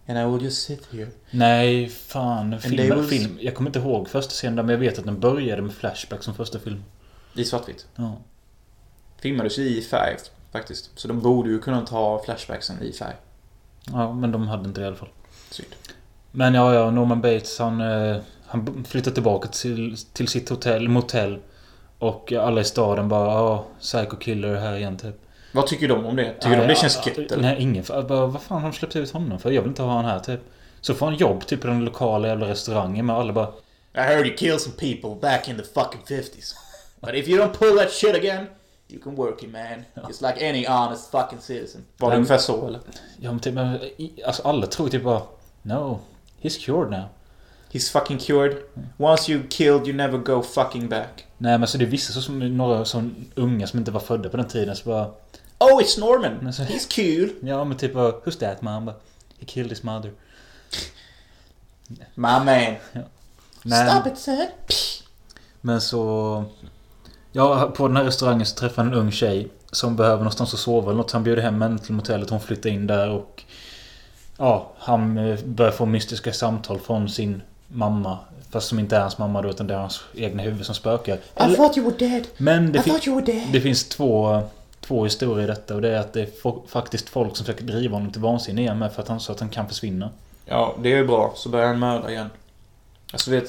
And 0.08 0.18
I 0.18 0.24
will 0.36 0.44
just 0.44 0.62
sit 0.66 0.88
here. 0.92 1.08
Nej, 1.30 1.88
fan. 1.88 2.60
Filmen, 2.60 2.98
will- 2.98 3.08
film. 3.08 3.38
Jag 3.40 3.54
kommer 3.54 3.70
inte 3.70 3.78
ihåg 3.78 4.08
första 4.08 4.30
scenen 4.30 4.56
där, 4.56 4.62
men 4.62 4.72
jag 4.72 4.78
vet 4.80 4.98
att 4.98 5.04
den 5.04 5.20
började 5.20 5.62
med 5.62 5.74
Flashback 5.74 6.22
som 6.22 6.34
första 6.34 6.58
film. 6.58 6.84
I 7.34 7.44
svartvitt. 7.44 7.86
Ja. 7.96 8.16
Filmades 9.20 9.58
ju 9.58 9.68
i 9.68 9.82
färg 9.82 10.16
faktiskt. 10.52 10.90
Så 10.94 11.08
de 11.08 11.20
borde 11.20 11.50
ju 11.50 11.58
kunna 11.58 11.86
ta 11.86 12.22
flashbacksen 12.24 12.82
i 12.82 12.92
färg. 12.92 13.14
Ja, 13.92 14.12
men 14.12 14.32
de 14.32 14.48
hade 14.48 14.68
inte 14.68 14.80
det 14.80 14.84
i 14.84 14.86
alla 14.86 14.96
fall. 14.96 15.08
Synd. 15.50 15.68
Men 16.30 16.54
ja, 16.54 16.74
ja, 16.74 16.90
Norman 16.90 17.20
Bates 17.20 17.58
han, 17.58 17.80
eh, 17.80 18.16
han 18.46 18.84
flyttar 18.88 19.10
tillbaka 19.10 19.48
till, 19.48 19.96
till 20.12 20.28
sitt 20.28 20.48
hotell, 20.48 20.88
motell. 20.88 21.38
Och 21.98 22.32
alla 22.32 22.60
i 22.60 22.64
staden 22.64 23.08
bara 23.08 23.32
ja, 23.32 23.64
Psycho 23.80 24.16
Killer 24.16 24.48
är 24.48 24.60
här 24.60 24.76
igen 24.76 24.96
typ. 24.96 25.14
Vad 25.52 25.66
tycker 25.66 25.88
de 25.88 26.06
om 26.06 26.16
det? 26.16 26.32
Tycker 26.32 26.56
de 26.56 26.66
det 26.66 26.74
känns 26.74 27.06
gött 27.06 27.18
eller? 27.32 27.42
Nej, 27.42 27.56
ingen. 27.58 27.84
Bara, 27.88 28.26
vad 28.26 28.42
fan 28.42 28.62
har 28.62 28.70
de 28.70 28.76
släppt 28.76 28.96
ut 28.96 29.10
honom 29.10 29.38
för? 29.38 29.50
Jag 29.50 29.62
vill 29.62 29.68
inte 29.68 29.82
ha 29.82 29.90
honom 29.90 30.04
här 30.04 30.20
typ. 30.20 30.40
Så 30.80 30.94
får 30.94 31.06
han 31.06 31.14
jobb 31.16 31.46
typ 31.46 31.60
på 31.60 31.66
den 31.66 31.84
lokala 31.84 32.28
jävla 32.28 32.48
restaurangen 32.48 33.06
med 33.06 33.16
alla 33.16 33.32
bara 33.32 33.48
I 33.94 34.00
heard 34.00 34.26
you 34.26 34.36
killed 34.36 34.60
some 34.60 34.76
people 34.76 35.14
back 35.20 35.48
in 35.48 35.56
the 35.56 35.62
fucking 35.62 36.00
50s. 36.18 36.54
But 37.00 37.14
if 37.14 37.28
you 37.28 37.38
don't 37.38 37.58
pull 37.58 37.78
that 37.78 37.92
shit 37.92 38.14
again, 38.14 38.46
you 38.90 39.02
can 39.02 39.14
work 39.16 39.42
it 39.42 39.52
man. 39.52 39.84
It's 39.94 40.20
like 40.32 40.48
any 40.48 40.66
honest 40.66 41.10
fucking 41.10 41.40
citizen. 41.40 41.84
Var 41.96 42.08
det 42.08 42.12
Men- 42.12 42.18
ungefär 42.18 42.38
så 42.38 42.66
eller? 42.66 42.80
Ja 43.20 43.30
men 43.30 43.40
typ, 43.40 43.54
men, 43.54 43.78
alltså 44.26 44.42
alla 44.42 44.66
tror 44.66 44.88
typ 44.88 45.04
bara 45.04 45.22
No, 45.62 46.00
he's 46.42 46.64
cured 46.64 46.90
now. 46.90 47.04
He's 47.72 47.92
fucking 47.92 48.18
cured. 48.18 48.56
Once 48.98 49.32
you 49.32 49.42
killed 49.50 49.86
you 49.86 49.96
never 49.96 50.18
go 50.18 50.42
fucking 50.42 50.88
back. 50.88 51.24
Nej 51.38 51.58
men 51.58 51.68
så 51.68 51.78
det 51.78 51.84
är 51.84 51.86
vissa 51.86 52.12
så 52.12 52.22
som 52.22 52.56
några 52.56 52.84
som 52.84 53.14
unga 53.34 53.66
som 53.66 53.78
inte 53.78 53.90
var 53.90 54.00
födda 54.00 54.28
på 54.28 54.36
den 54.36 54.48
tiden 54.48 54.76
så 54.76 54.88
bara 54.88 55.06
Oh 55.60 55.82
it's 55.82 56.00
Norman! 56.00 56.38
Men 56.42 56.52
så- 56.52 56.62
He's 56.62 56.94
cool! 56.96 57.48
Ja 57.48 57.64
men 57.64 57.76
typ 57.78 57.94
bara 57.94 58.10
Who's 58.12 58.38
that 58.38 58.62
man? 58.62 58.84
Bara, 58.84 58.96
He 59.38 59.46
killed 59.46 59.70
his 59.70 59.82
mother. 59.82 60.12
My 62.14 62.38
man. 62.44 62.76
Nej, 63.62 63.90
Stop 63.90 64.08
it 64.12 64.18
son! 64.18 64.46
Men 65.60 65.80
så... 65.80 66.44
Ja, 67.32 67.72
på 67.76 67.88
den 67.88 67.96
här 67.96 68.04
restaurangen 68.04 68.46
så 68.46 68.56
träffar 68.56 68.82
han 68.84 68.92
en 68.92 68.98
ung 68.98 69.10
tjej 69.12 69.48
som 69.72 69.96
behöver 69.96 70.16
någonstans 70.16 70.54
att 70.54 70.60
sova 70.60 70.90
eller 70.90 70.96
något. 71.02 71.12
Han 71.12 71.24
bjuder 71.24 71.42
hem 71.42 71.62
henne 71.62 71.78
till 71.78 71.92
motellet. 71.94 72.30
Hon 72.30 72.40
flyttar 72.40 72.70
in 72.70 72.86
där 72.86 73.10
och... 73.10 73.42
Ja, 74.38 74.70
han 74.78 75.18
eh, 75.18 75.38
börjar 75.44 75.72
få 75.72 75.86
mystiska 75.86 76.32
samtal 76.32 76.78
från 76.78 77.08
sin 77.08 77.42
mamma. 77.68 78.18
Fast 78.50 78.68
som 78.68 78.78
inte 78.78 78.96
är 78.96 79.00
hans 79.00 79.18
mamma 79.18 79.42
då, 79.42 79.48
utan 79.50 79.66
det 79.66 79.74
är 79.74 79.78
hans 79.78 80.00
egna 80.14 80.42
huvud 80.42 80.66
som 80.66 80.74
spökar. 80.74 81.16
I 81.16 81.20
Eller- 81.34 81.54
thought 81.56 81.76
you 81.76 81.86
were 81.90 81.98
dead. 82.08 82.26
Men 82.36 82.72
det, 82.72 82.78
I 82.78 82.82
fin- 82.82 82.92
thought 82.92 83.06
you 83.06 83.16
were 83.20 83.32
dead. 83.32 83.48
det 83.52 83.60
finns 83.60 83.88
två, 83.88 84.42
två 84.80 85.04
historier 85.04 85.44
i 85.44 85.46
detta. 85.46 85.74
Och 85.74 85.82
det 85.82 85.88
är 85.88 86.00
att 86.00 86.12
det 86.12 86.20
är 86.20 86.68
faktiskt 86.68 87.08
folk 87.08 87.36
som 87.36 87.46
försöker 87.46 87.64
driva 87.64 87.96
honom 87.96 88.12
till 88.12 88.20
vansinne 88.20 88.60
igen 88.60 88.78
med 88.78 88.92
för 88.92 89.02
att 89.02 89.08
han 89.08 89.20
så 89.20 89.32
att 89.32 89.40
han 89.40 89.48
kan 89.48 89.68
försvinna. 89.68 90.10
Ja, 90.46 90.76
det 90.82 90.92
är 90.92 90.96
ju 90.96 91.06
bra. 91.06 91.32
Så 91.36 91.48
börjar 91.48 91.66
han 91.66 91.78
mörda 91.78 92.10
igen. 92.10 92.30
Alltså 93.12 93.30
vet... 93.30 93.44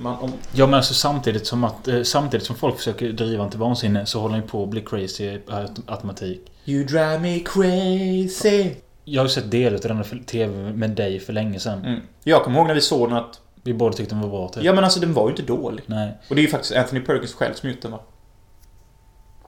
Man, 0.00 0.18
om, 0.18 0.32
Ja 0.52 0.66
men 0.66 0.74
alltså 0.74 0.94
samtidigt 0.94 1.46
som 1.46 1.64
att 1.64 1.88
eh, 1.88 2.02
Samtidigt 2.02 2.46
som 2.46 2.56
folk 2.56 2.76
försöker 2.76 3.12
driva 3.12 3.38
honom 3.38 3.50
till 3.50 3.60
vansinne 3.60 4.06
så 4.06 4.20
håller 4.20 4.34
han 4.34 4.42
ju 4.42 4.48
på 4.48 4.62
att 4.62 4.68
bli 4.68 4.80
crazy 4.80 5.38
aut- 5.46 5.82
automatik. 5.86 6.40
you 6.64 6.84
drive 6.84 7.18
me 7.18 7.38
crazy. 7.40 8.70
Jag 9.04 9.20
har 9.22 9.26
ju 9.26 9.30
sett 9.30 9.50
delar 9.50 9.76
av 9.76 9.80
den 9.82 9.96
här 9.96 10.22
TV 10.26 10.72
med 10.72 10.90
dig 10.90 11.20
för 11.20 11.32
länge 11.32 11.60
sedan. 11.60 11.84
Mm. 11.84 12.00
Jag 12.24 12.44
kommer 12.44 12.58
ihåg 12.58 12.66
när 12.66 12.74
vi 12.74 12.80
såg 12.80 13.08
den 13.08 13.16
att... 13.18 13.40
Vi 13.62 13.74
båda 13.74 13.96
tyckte 13.96 14.14
den 14.14 14.22
var 14.22 14.28
bra 14.28 14.48
typ. 14.48 14.62
Ja 14.64 14.72
men 14.72 14.84
alltså 14.84 15.00
den 15.00 15.14
var 15.14 15.22
ju 15.24 15.30
inte 15.30 15.42
dålig. 15.42 15.84
Nej. 15.86 16.12
Och 16.28 16.34
det 16.34 16.40
är 16.40 16.42
ju 16.42 16.48
faktiskt 16.48 16.74
Anthony 16.76 17.00
Perkins 17.00 17.34
själv 17.34 17.54
som 17.54 17.68
gjort 17.68 17.82
den 17.82 17.90
va? 17.92 18.00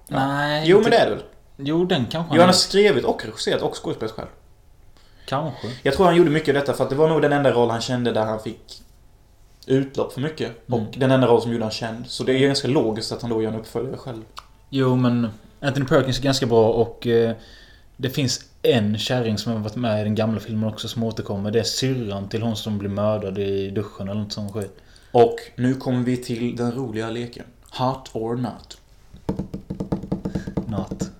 Nej. 0.08 0.62
Jo 0.66 0.80
men 0.80 0.90
det 0.90 0.96
är 0.96 1.04
det 1.04 1.14
väl? 1.14 1.24
Jo 1.56 1.84
den 1.84 2.06
kanske 2.10 2.34
Jo 2.34 2.40
han 2.40 2.48
har 2.48 2.54
skrivit 2.54 3.04
och 3.04 3.24
regisserat 3.24 3.62
och 3.62 3.84
skådespelat 3.84 4.12
själv. 4.14 4.28
Kanske. 5.26 5.68
Jag 5.82 5.94
tror 5.94 6.06
han 6.06 6.16
gjorde 6.16 6.30
mycket 6.30 6.48
av 6.48 6.54
detta 6.60 6.72
för 6.72 6.84
att 6.84 6.90
det 6.90 6.96
var 6.96 7.08
nog 7.08 7.22
den 7.22 7.32
enda 7.32 7.52
roll 7.52 7.70
han 7.70 7.80
kände 7.80 8.12
där 8.12 8.24
han 8.24 8.40
fick 8.40 8.82
utlopp 9.70 10.12
för 10.12 10.20
mycket. 10.20 10.68
Mm. 10.68 10.80
Och 10.80 10.94
den 10.98 11.10
enda 11.10 11.26
roll 11.26 11.42
som 11.42 11.52
gjorde 11.52 11.64
han 11.64 11.70
känd. 11.70 12.06
Så 12.06 12.24
det 12.24 12.32
är 12.32 12.38
ganska 12.38 12.68
logiskt 12.68 13.12
att 13.12 13.22
han 13.22 13.30
då 13.30 13.42
gör 13.42 13.52
en 13.52 13.60
uppföljare 13.60 13.96
själv. 13.96 14.22
Jo 14.70 14.96
men 14.96 15.28
Anthony 15.60 15.86
Perkins 15.86 16.18
är 16.18 16.22
ganska 16.22 16.46
bra 16.46 16.72
och 16.72 17.06
eh, 17.06 17.36
Det 17.96 18.10
finns 18.10 18.44
en 18.62 18.98
kärring 18.98 19.38
som 19.38 19.52
har 19.52 19.58
varit 19.58 19.76
med 19.76 20.00
i 20.00 20.04
den 20.04 20.14
gamla 20.14 20.40
filmen 20.40 20.68
också 20.68 20.88
som 20.88 21.02
återkommer. 21.02 21.50
Det 21.50 21.58
är 21.58 21.64
syrran 21.64 22.28
till 22.28 22.42
hon 22.42 22.56
som 22.56 22.78
blir 22.78 22.90
mördad 22.90 23.38
i 23.38 23.70
duschen 23.70 24.08
eller 24.08 24.20
något 24.20 24.32
sånt 24.32 24.52
skit. 24.52 24.76
Och 25.12 25.36
nu 25.56 25.74
kommer 25.74 26.02
vi 26.02 26.16
till 26.16 26.56
den 26.56 26.72
roliga 26.72 27.10
leken. 27.10 27.44
Hot 27.70 28.10
or 28.12 28.36
not. 28.36 28.78
Not. 30.66 31.10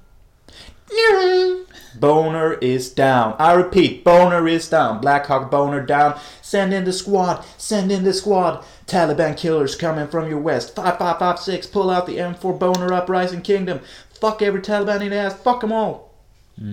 Boner 2.01 2.55
is 2.61 2.95
down. 2.95 3.35
I 3.39 3.53
repeat, 3.53 4.05
boner 4.05 4.49
is 4.49 4.69
down. 4.69 5.01
Black 5.01 5.27
Hawk 5.27 5.51
boner 5.51 5.85
down. 5.85 6.19
Send 6.43 6.73
in 6.73 6.85
the 6.85 6.93
squad. 6.93 7.45
Send 7.59 7.93
in 7.93 8.05
the 8.05 8.13
squad. 8.13 8.65
Taliban 8.87 9.37
killers 9.37 9.77
coming 9.77 10.07
from 10.09 10.31
your 10.31 10.41
west. 10.41 10.75
5556, 10.75 11.67
pull 11.67 11.91
out 11.91 12.07
the 12.07 12.17
M4 12.17 12.59
boner 12.59 12.93
uprising 12.95 13.43
kingdom. 13.43 13.81
Fuck 14.21 14.43
every 14.43 14.63
Taliban 14.63 15.03
in 15.03 15.11
the 15.11 15.19
ass. 15.19 15.35
Fuck 15.35 15.61
them 15.61 15.73
all. 15.73 15.97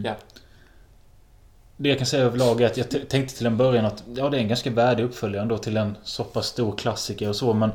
Ja. 0.03 0.15
Det 1.77 1.89
jag 1.89 1.97
kan 1.97 2.07
säga 2.07 2.23
överlag 2.23 2.61
är 2.61 2.65
att 2.65 2.77
jag 2.77 3.09
tänkte 3.09 3.37
till 3.37 3.45
en 3.45 3.57
början 3.57 3.85
att 3.85 4.03
ja, 4.15 4.29
det 4.29 4.37
är 4.37 4.41
en 4.41 4.47
ganska 4.47 4.69
värdig 4.69 5.03
uppföljare 5.03 5.41
ändå 5.41 5.57
till 5.57 5.77
en 5.77 5.97
så 6.03 6.23
pass 6.23 6.45
stor 6.47 6.77
klassiker 6.77 7.29
och 7.29 7.35
så 7.35 7.53
men 7.53 7.71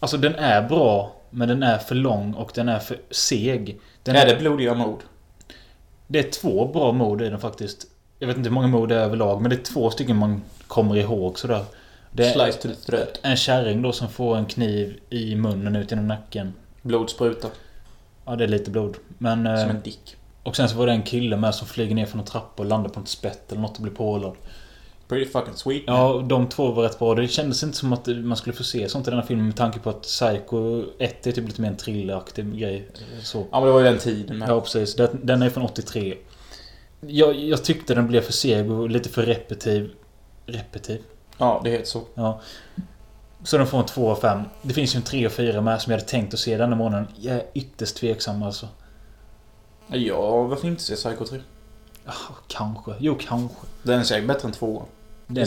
Alltså 0.00 0.16
den 0.16 0.34
är 0.34 0.62
bra 0.68 1.12
men 1.30 1.48
den 1.48 1.62
är 1.62 1.78
för 1.78 1.94
lång 1.94 2.34
och 2.34 2.50
den 2.54 2.68
är 2.68 2.78
för 2.78 2.98
seg. 3.10 3.80
Den 4.02 4.16
är 4.16 4.26
det 4.26 4.36
blodiga 4.36 4.74
mord? 4.74 5.00
Det 6.12 6.18
är 6.18 6.30
två 6.30 6.66
bra 6.66 6.92
mord 6.92 7.22
i 7.22 7.28
den 7.28 7.40
faktiskt. 7.40 7.86
Jag 8.18 8.26
vet 8.28 8.36
inte 8.36 8.48
hur 8.48 8.54
många 8.54 8.66
mord 8.66 8.88
det 8.88 8.94
är 8.96 9.00
överlag 9.00 9.40
men 9.40 9.50
det 9.50 9.56
är 9.56 9.62
två 9.62 9.90
stycken 9.90 10.16
man 10.16 10.42
kommer 10.66 10.96
ihåg 10.96 11.38
sådär. 11.38 11.64
Det 12.12 12.26
är 12.26 12.32
Slice 12.32 12.58
to 12.62 12.68
the 12.68 12.74
throat. 12.74 13.20
en 13.22 13.36
kärring 13.36 13.82
då 13.82 13.92
som 13.92 14.08
får 14.08 14.36
en 14.36 14.46
kniv 14.46 14.98
i 15.10 15.36
munnen 15.36 15.76
ut 15.76 15.90
genom 15.90 16.08
nacken. 16.08 16.52
Blod 16.82 17.10
sprutar. 17.10 17.50
Ja, 18.24 18.36
det 18.36 18.44
är 18.44 18.48
lite 18.48 18.70
blod. 18.70 18.96
Men... 19.18 19.46
eh, 19.46 19.60
Som 19.60 19.70
en 19.70 19.80
dick. 19.82 20.16
Och 20.42 20.56
sen 20.56 20.68
så 20.68 20.76
var 20.76 20.86
det 20.86 20.92
en 20.92 21.02
kille 21.02 21.36
med 21.36 21.54
som 21.54 21.66
flyger 21.66 21.94
ner 21.94 22.06
från 22.06 22.20
en 22.20 22.26
trappa 22.26 22.62
och 22.62 22.68
landar 22.68 22.90
på 22.90 23.00
ett 23.00 23.08
spett 23.08 23.52
eller 23.52 23.62
något 23.62 23.76
och 23.76 23.82
blir 23.82 23.92
pålad. 23.92 24.32
Pretty 25.10 25.30
fucking 25.30 25.54
sweet. 25.54 25.82
Ja, 25.86 26.24
de 26.28 26.48
två 26.48 26.72
var 26.72 26.82
rätt 26.82 26.98
bra. 26.98 27.14
Det 27.14 27.28
kändes 27.28 27.62
inte 27.62 27.76
som 27.76 27.92
att 27.92 28.06
man 28.06 28.36
skulle 28.36 28.56
få 28.56 28.64
se 28.64 28.88
sånt 28.88 29.06
i 29.08 29.10
den 29.10 29.20
här 29.20 29.26
filmen 29.26 29.46
med 29.46 29.56
tanke 29.56 29.78
på 29.78 29.90
att 29.90 30.02
Psycho 30.02 30.84
1 30.98 31.26
är 31.26 31.32
typ 31.32 31.46
lite 31.46 31.62
mer 31.62 31.68
en 31.68 31.76
thrilleraktig 31.76 32.58
grej. 32.58 32.88
Så. 33.22 33.46
Ja 33.50 33.60
men 33.60 33.66
det 33.66 33.72
var 33.72 33.80
ju 33.80 33.86
den 33.86 33.98
tiden 33.98 34.38
med. 34.38 34.48
Ja, 34.48 34.60
precis. 34.60 34.94
Den, 34.96 35.20
den 35.22 35.42
är 35.42 35.50
från 35.50 35.64
83. 35.64 36.16
Jag, 37.00 37.34
jag 37.34 37.64
tyckte 37.64 37.94
den 37.94 38.08
blev 38.08 38.20
för 38.20 38.32
seg 38.32 38.70
och 38.70 38.90
lite 38.90 39.08
för 39.08 39.22
repetitiv. 39.22 39.90
Repetitiv? 40.46 41.00
Ja, 41.38 41.60
det 41.64 41.70
heter 41.70 41.86
så. 41.86 42.02
Ja. 42.14 42.40
Så 43.44 43.58
de 43.58 43.66
får 43.66 43.78
en 43.78 43.86
2 43.86 44.10
av 44.10 44.16
5. 44.16 44.42
Det 44.62 44.74
finns 44.74 44.94
ju 44.94 44.96
en 44.96 45.02
3 45.02 45.26
och 45.26 45.32
4 45.32 45.60
med 45.60 45.82
som 45.82 45.90
jag 45.90 45.98
hade 45.98 46.10
tänkt 46.10 46.34
att 46.34 46.40
se 46.40 46.56
denna 46.56 46.76
månaden. 46.76 47.06
Jag 47.16 47.36
är 47.36 47.46
ytterst 47.54 47.96
tveksam 47.96 48.42
alltså. 48.42 48.68
Ja, 49.86 50.42
varför 50.42 50.68
inte 50.68 50.82
se 50.82 50.94
Psycho 50.94 51.24
3? 51.24 51.40
Ja, 52.04 52.12
kanske. 52.48 52.94
Jo, 52.98 53.18
kanske. 53.20 53.66
Den 53.82 54.00
är 54.00 54.04
säkert 54.04 54.28
bättre 54.28 54.48
än 54.48 54.52
tvåan. 54.52 54.86
Den. 55.30 55.46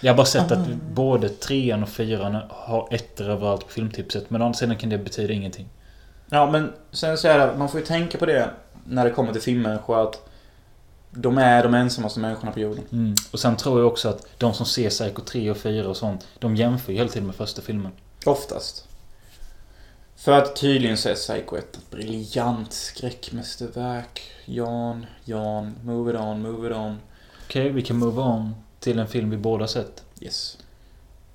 Jag 0.00 0.12
har 0.12 0.16
bara 0.16 0.26
sett 0.26 0.52
att 0.52 0.58
Ah. 0.58 0.76
både 0.92 1.28
trean 1.28 1.82
och 1.82 1.88
fyran 1.88 2.38
har 2.48 2.88
ettor 2.90 3.28
överallt 3.28 3.66
på 3.66 3.72
filmtipset. 3.72 4.30
Men 4.30 4.42
å 4.42 4.44
andra 4.44 4.58
sidan 4.58 4.76
kan 4.76 4.90
det 4.90 4.98
betyda 4.98 5.32
ingenting. 5.32 5.68
Ja, 6.30 6.50
men 6.50 6.72
sen 6.92 7.18
så 7.18 7.28
är 7.28 7.38
det, 7.38 7.58
man 7.58 7.68
får 7.68 7.80
ju 7.80 7.86
tänka 7.86 8.18
på 8.18 8.26
det 8.26 8.50
när 8.84 9.04
det 9.04 9.10
kommer 9.10 9.32
till 9.32 9.42
filmmänniskor 9.42 10.02
att 10.02 10.28
de 11.10 11.38
är 11.38 11.62
de 11.62 11.74
ensammaste 11.74 12.20
människorna 12.20 12.52
på 12.52 12.60
jorden. 12.60 12.84
Mm. 12.92 13.14
Och 13.30 13.40
sen 13.40 13.56
tror 13.56 13.80
jag 13.80 13.88
också 13.88 14.08
att 14.08 14.26
de 14.38 14.54
som 14.54 14.66
ser 14.66 14.90
Psycho 14.90 15.22
3 15.22 15.50
och 15.50 15.56
4 15.56 15.88
och 15.88 15.96
sånt, 15.96 16.26
de 16.38 16.56
jämför 16.56 16.92
ju 16.92 16.98
hela 16.98 17.10
tiden 17.10 17.26
med 17.26 17.34
första 17.36 17.62
filmen. 17.62 17.92
Oftast. 18.26 18.86
För 20.16 20.32
att 20.32 20.56
tydligen 20.56 20.96
så 20.96 21.08
är 21.08 21.14
Psycho 21.14 21.56
1 21.56 21.76
ett 21.76 21.90
briljant 21.90 22.72
skräckmästerverk. 22.72 24.22
Jan, 24.44 25.06
Jan, 25.24 25.74
move 25.82 26.10
it 26.12 26.20
on, 26.20 26.42
move 26.42 26.68
it 26.70 26.76
on. 26.76 26.98
Okej, 27.50 27.70
vi 27.70 27.82
kan 27.82 27.96
move 27.96 28.22
on 28.22 28.54
till 28.80 28.98
en 28.98 29.08
film 29.08 29.30
vi 29.30 29.36
båda 29.36 29.68
sett. 29.68 30.02
Yes. 30.20 30.58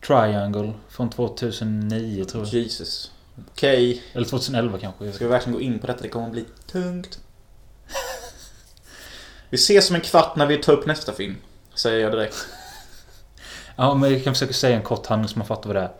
Triangle 0.07 0.73
från 0.89 1.09
2009 1.09 2.25
tror 2.25 2.43
jag. 2.43 2.53
Jesus. 2.53 3.11
Okej. 3.51 4.01
Eller 4.13 4.25
2011 4.25 4.77
kanske. 4.77 5.11
Ska 5.11 5.25
vi 5.25 5.31
verkligen 5.31 5.53
gå 5.53 5.61
in 5.61 5.79
på 5.79 5.87
detta? 5.87 6.01
Det 6.01 6.09
kommer 6.09 6.25
att 6.25 6.31
bli 6.31 6.45
tungt. 6.71 7.19
Vi 9.49 9.55
ses 9.55 9.89
om 9.89 9.95
en 9.95 10.01
kvart 10.01 10.35
när 10.35 10.45
vi 10.45 10.57
tar 10.57 10.73
upp 10.73 10.85
nästa 10.85 11.13
film. 11.13 11.35
Säger 11.73 11.99
jag 11.99 12.11
direkt. 12.11 12.35
Ja, 13.75 13.95
men 13.95 14.11
jag 14.11 14.23
kan 14.23 14.33
försöka 14.33 14.53
säga 14.53 14.75
en 14.75 14.83
kort 14.83 15.05
handling 15.05 15.29
så 15.29 15.37
man 15.37 15.47
fattar 15.47 15.67
vad 15.67 15.75
det 15.75 15.81
är. 15.81 15.91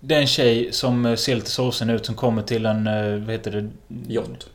Det 0.00 0.14
är 0.14 0.20
en 0.20 0.26
tjej 0.26 0.72
som 0.72 1.06
eh, 1.06 1.16
ser 1.16 1.34
lite 1.34 1.50
sorgsen 1.50 1.90
ut 1.90 2.06
som 2.06 2.14
kommer 2.14 2.42
till 2.42 2.66
en, 2.66 2.86
eh, 2.86 3.24
vad 3.24 3.30
heter 3.30 3.50
det? 3.50 3.70
Yacht. 4.12 4.48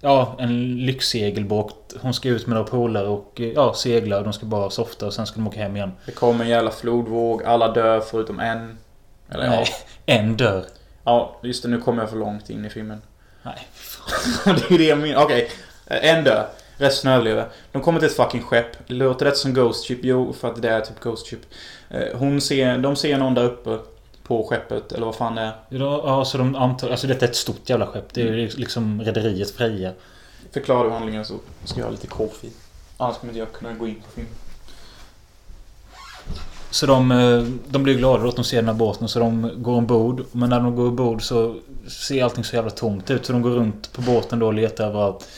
Ja, 0.00 0.36
en 0.38 0.76
lyxsegelbåt. 0.76 1.94
Hon 2.00 2.14
ska 2.14 2.28
ut 2.28 2.46
med 2.46 2.54
några 2.56 2.70
polare 2.70 3.06
och 3.08 3.40
eh, 3.40 3.46
ja, 3.52 3.74
segla. 3.74 4.20
De 4.22 4.32
ska 4.32 4.46
bara 4.46 4.70
softa 4.70 5.06
och 5.06 5.14
sen 5.14 5.26
ska 5.26 5.36
de 5.36 5.46
åka 5.46 5.60
hem 5.62 5.76
igen. 5.76 5.92
Det 6.06 6.12
kommer 6.12 6.44
en 6.44 6.50
jävla 6.50 6.70
flodvåg. 6.70 7.44
Alla 7.44 7.72
dör 7.72 8.00
förutom 8.00 8.40
en. 8.40 8.78
Eller 9.28 9.48
Nej, 9.48 9.66
en 10.06 10.36
dör. 10.36 10.64
Ja, 11.04 11.36
just 11.42 11.62
det. 11.62 11.68
Nu 11.68 11.80
kommer 11.80 12.02
jag 12.02 12.10
för 12.10 12.16
långt 12.16 12.50
in 12.50 12.64
i 12.64 12.70
filmen. 12.70 13.02
Nej, 13.42 13.66
det 14.44 14.74
är 14.74 14.78
det 14.78 14.84
jag 14.84 14.98
menar. 14.98 15.24
Okej. 15.24 15.50
En 15.86 16.24
dör. 16.24 16.46
Resten 16.78 17.12
överlever. 17.12 17.46
De 17.72 17.82
kommer 17.82 17.98
till 17.98 18.08
ett 18.08 18.16
fucking 18.16 18.42
skepp. 18.42 18.66
Låter 18.86 19.24
det 19.24 19.36
som 19.36 19.54
Ghost 19.54 19.86
Ship? 19.86 19.98
Jo, 20.02 20.32
för 20.32 20.48
att 20.48 20.62
det 20.62 20.68
är 20.68 20.80
typ 20.80 21.00
Ghost 21.00 21.26
Ship. 21.28 21.40
Eh, 21.90 22.18
Hon 22.18 22.40
ser, 22.40 22.78
de 22.78 22.96
ser 22.96 23.18
någon 23.18 23.34
där 23.34 23.44
uppe. 23.44 23.78
På 24.26 24.46
skeppet, 24.46 24.92
eller 24.92 25.06
vad 25.06 25.14
fan 25.14 25.34
det 25.34 25.42
är. 25.42 25.52
Ja, 25.68 26.24
så 26.24 26.38
de 26.38 26.54
antar... 26.54 26.90
Alltså 26.90 27.06
detta 27.06 27.26
är 27.26 27.30
ett 27.30 27.36
stort 27.36 27.70
jävla 27.70 27.86
skepp. 27.86 28.14
Det 28.14 28.20
är 28.20 28.32
ju 28.32 28.48
liksom 28.48 29.02
rederiet 29.02 29.50
Freja. 29.50 29.92
Förklarar 30.52 30.84
du 30.84 30.90
handlingen 30.90 31.24
så 31.24 31.34
ska 31.64 31.80
jag 31.80 31.86
ha 31.86 31.90
lite 31.90 32.06
koffein. 32.06 32.52
Annars 32.96 33.16
kommer 33.16 33.32
inte 33.32 33.38
jag 33.38 33.52
kunna 33.52 33.72
gå 33.72 33.86
in 33.86 33.94
på 33.94 34.10
film. 34.10 34.28
Så 36.70 36.86
de, 36.86 37.10
eh, 37.10 37.42
de 37.68 37.82
blir 37.82 37.94
glada 37.94 38.22
då 38.22 38.28
att 38.28 38.36
de 38.36 38.44
ser 38.44 38.56
den 38.56 38.66
här 38.66 38.74
båten 38.74 39.08
så 39.08 39.18
de 39.18 39.50
går 39.56 39.76
ombord. 39.76 40.24
Men 40.32 40.50
när 40.50 40.60
de 40.60 40.76
går 40.76 40.86
ombord 40.88 41.22
så 41.22 41.56
ser 41.88 42.24
allting 42.24 42.44
så 42.44 42.56
jävla 42.56 42.70
tomt 42.70 43.10
ut. 43.10 43.26
Så 43.26 43.32
de 43.32 43.42
går 43.42 43.50
runt 43.50 43.92
på 43.92 44.02
båten 44.02 44.38
då 44.38 44.46
och 44.46 44.54
letar 44.54 44.86
överallt. 44.86 45.28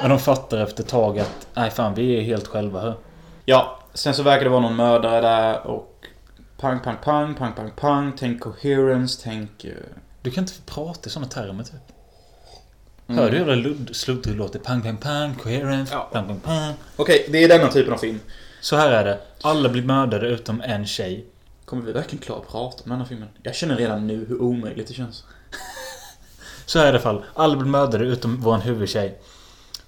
Men 0.00 0.10
de 0.10 0.18
fattar 0.18 0.58
efter 0.58 0.82
ett 0.82 0.88
tag 0.88 1.18
att 1.18 1.46
nej 1.54 1.70
fan 1.70 1.94
vi 1.94 2.18
är 2.18 2.22
helt 2.22 2.46
själva 2.46 2.80
här. 2.80 2.94
Ja, 3.44 3.78
sen 3.94 4.14
så 4.14 4.22
verkar 4.22 4.44
det 4.44 4.50
vara 4.50 4.60
någon 4.60 4.76
mördare 4.76 5.20
där 5.20 5.66
och 5.66 5.91
pang, 6.62 6.80
pang, 6.80 6.96
pang, 7.04 7.34
pang, 7.34 7.52
pang, 7.52 7.70
pang. 7.76 8.12
Tänk 8.18 8.40
coherence, 8.40 9.20
tänk... 9.24 9.64
eh, 9.64 9.72
Du 10.22 10.30
kan 10.30 10.44
inte 10.44 10.52
prata 10.66 11.06
i 11.08 11.10
såna 11.10 11.26
termer 11.26 11.64
typ. 11.64 11.74
Mm. 13.06 13.18
Hör 13.22 13.30
du 13.30 13.38
hur 13.38 13.56
ludd- 13.56 13.92
sluddrig 13.94 14.36
låter? 14.36 14.58
Pang, 14.58 14.82
pang, 14.82 14.96
pang, 14.96 15.34
coherence, 15.34 15.94
pang, 16.12 16.26
pang, 16.26 16.40
pang. 16.40 16.74
Okej, 16.96 17.26
det 17.32 17.44
är 17.44 17.48
denna 17.48 17.68
typen 17.68 17.92
av 17.92 17.96
film. 17.98 18.20
Så 18.60 18.76
här 18.76 18.92
är 18.92 19.04
det. 19.04 19.20
Alla 19.42 19.68
blir 19.68 19.82
mördade 19.82 20.26
utom 20.28 20.60
en 20.60 20.86
tjej. 20.86 21.26
Kommer 21.64 21.82
vi 21.82 21.92
verkligen 21.92 22.22
klara 22.24 22.38
att 22.40 22.48
prata 22.48 22.84
om 22.84 22.90
den 22.90 22.98
här 22.98 23.06
filmen? 23.06 23.28
Jag 23.42 23.54
känner 23.54 23.76
redan 23.76 24.06
nu 24.06 24.24
hur 24.28 24.42
omöjligt 24.42 24.88
det 24.88 24.94
känns. 24.94 25.24
Så 26.66 26.78
här 26.78 26.86
är 26.86 26.92
det 26.92 26.98
i 26.98 27.02
alla 27.02 27.18
fall. 27.18 27.24
Alla 27.34 27.56
blir 27.56 27.70
mördade 27.70 28.04
utom 28.04 28.40
vår 28.40 28.58
huvudtjej. 28.58 29.18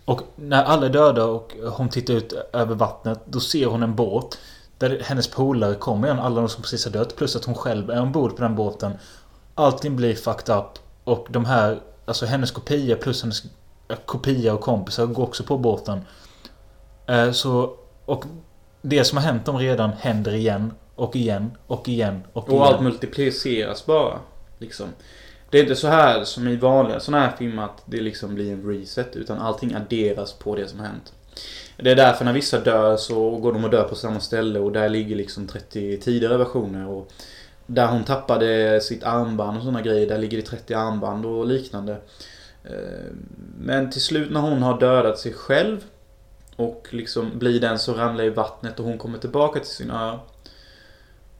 Och 0.05 0.21
när 0.37 0.65
alla 0.65 0.87
är 0.87 0.91
döda 0.91 1.25
och 1.25 1.53
hon 1.73 1.89
tittar 1.89 2.15
ut 2.15 2.33
över 2.53 2.75
vattnet, 2.75 3.21
då 3.27 3.41
ser 3.41 3.67
hon 3.67 3.83
en 3.83 3.95
båt. 3.95 4.39
Där 4.79 5.01
hennes 5.05 5.29
polare 5.29 5.75
kommer 5.75 6.09
igen, 6.09 6.19
alla 6.19 6.41
de 6.41 6.49
som 6.49 6.63
precis 6.63 6.85
har 6.85 6.93
dött. 6.93 7.17
Plus 7.17 7.37
att 7.37 7.45
hon 7.45 7.55
själv 7.55 7.91
är 7.91 8.01
ombord 8.01 8.37
på 8.37 8.43
den 8.43 8.55
båten. 8.55 8.93
Allting 9.55 9.97
blir 9.97 10.15
fucked 10.15 10.57
up. 10.57 10.79
Och 11.05 11.27
de 11.31 11.45
här, 11.45 11.81
alltså 12.05 12.27
hennes 12.27 12.51
kopia 12.51 12.97
plus 12.97 13.23
hennes 13.23 13.43
kopia 14.07 14.55
och 14.55 14.61
kompisar 14.61 15.07
går 15.07 15.23
också 15.23 15.43
på 15.45 15.59
båten. 15.59 16.01
Eh, 17.07 17.33
Så, 17.33 17.77
och 18.05 18.25
det 18.83 19.05
som 19.05 19.19
har 19.19 19.25
hänt 19.25 19.47
dem 19.47 19.59
redan 19.59 19.93
händer 19.93 20.35
igen. 20.35 20.73
Och 20.95 21.17
igen, 21.17 21.51
och 21.67 21.89
igen, 21.89 22.23
och 22.33 22.49
igen. 22.49 22.61
Och 22.61 22.67
allt 22.67 22.83
multipliceras 22.83 23.87
bara. 23.87 24.19
Liksom. 24.59 24.87
Det 25.51 25.59
är 25.59 25.63
inte 25.63 25.77
så 25.77 25.89
här 25.89 26.25
som 26.25 26.49
i 26.49 26.57
vanliga 26.57 27.01
sådana 27.01 27.27
här 27.27 27.37
filmer 27.37 27.63
att 27.63 27.83
det 27.85 28.01
liksom 28.01 28.35
blir 28.35 28.53
en 28.53 28.69
reset. 28.69 29.17
Utan 29.17 29.39
allting 29.39 29.75
adderas 29.75 30.33
på 30.33 30.57
det 30.57 30.69
som 30.69 30.81
har 30.81 30.87
hänt. 30.87 31.13
Det 31.77 31.91
är 31.91 31.97
därför 31.97 32.25
när 32.25 32.33
vissa 32.33 32.61
dör 32.61 32.97
så 32.97 33.31
går 33.37 33.53
de 33.53 33.65
och 33.65 33.71
dör 33.71 33.89
på 33.89 33.95
samma 33.95 34.21
ställe 34.21 34.59
och 34.59 34.73
där 34.73 34.89
ligger 34.89 35.17
liksom 35.17 35.47
30 35.47 36.01
tidigare 36.01 36.37
versioner. 36.37 36.89
Och 36.89 37.13
där 37.67 37.87
hon 37.87 38.05
tappade 38.05 38.81
sitt 38.81 39.05
armband 39.05 39.57
och 39.57 39.63
sådana 39.63 39.83
grejer, 39.83 40.09
där 40.09 40.19
ligger 40.19 40.37
det 40.37 40.43
30 40.43 40.75
armband 40.75 41.27
och 41.27 41.47
liknande. 41.47 41.93
Eh, 42.65 43.13
men 43.59 43.91
till 43.91 44.03
slut 44.03 44.31
när 44.31 44.41
hon 44.41 44.63
har 44.63 44.81
dödat 44.81 45.19
sig 45.19 45.33
själv 45.33 45.85
och 46.57 46.89
liksom 46.91 47.39
blir 47.39 47.61
den 47.61 47.79
som 47.79 47.95
ramlar 47.95 48.25
i 48.25 48.31
vattnet 48.31 48.81
och 48.81 48.87
hon 48.87 48.99
kommer 48.99 49.19
tillbaka 49.19 49.61
till 49.61 49.69
sin 49.71 49.91
ö. 49.91 50.19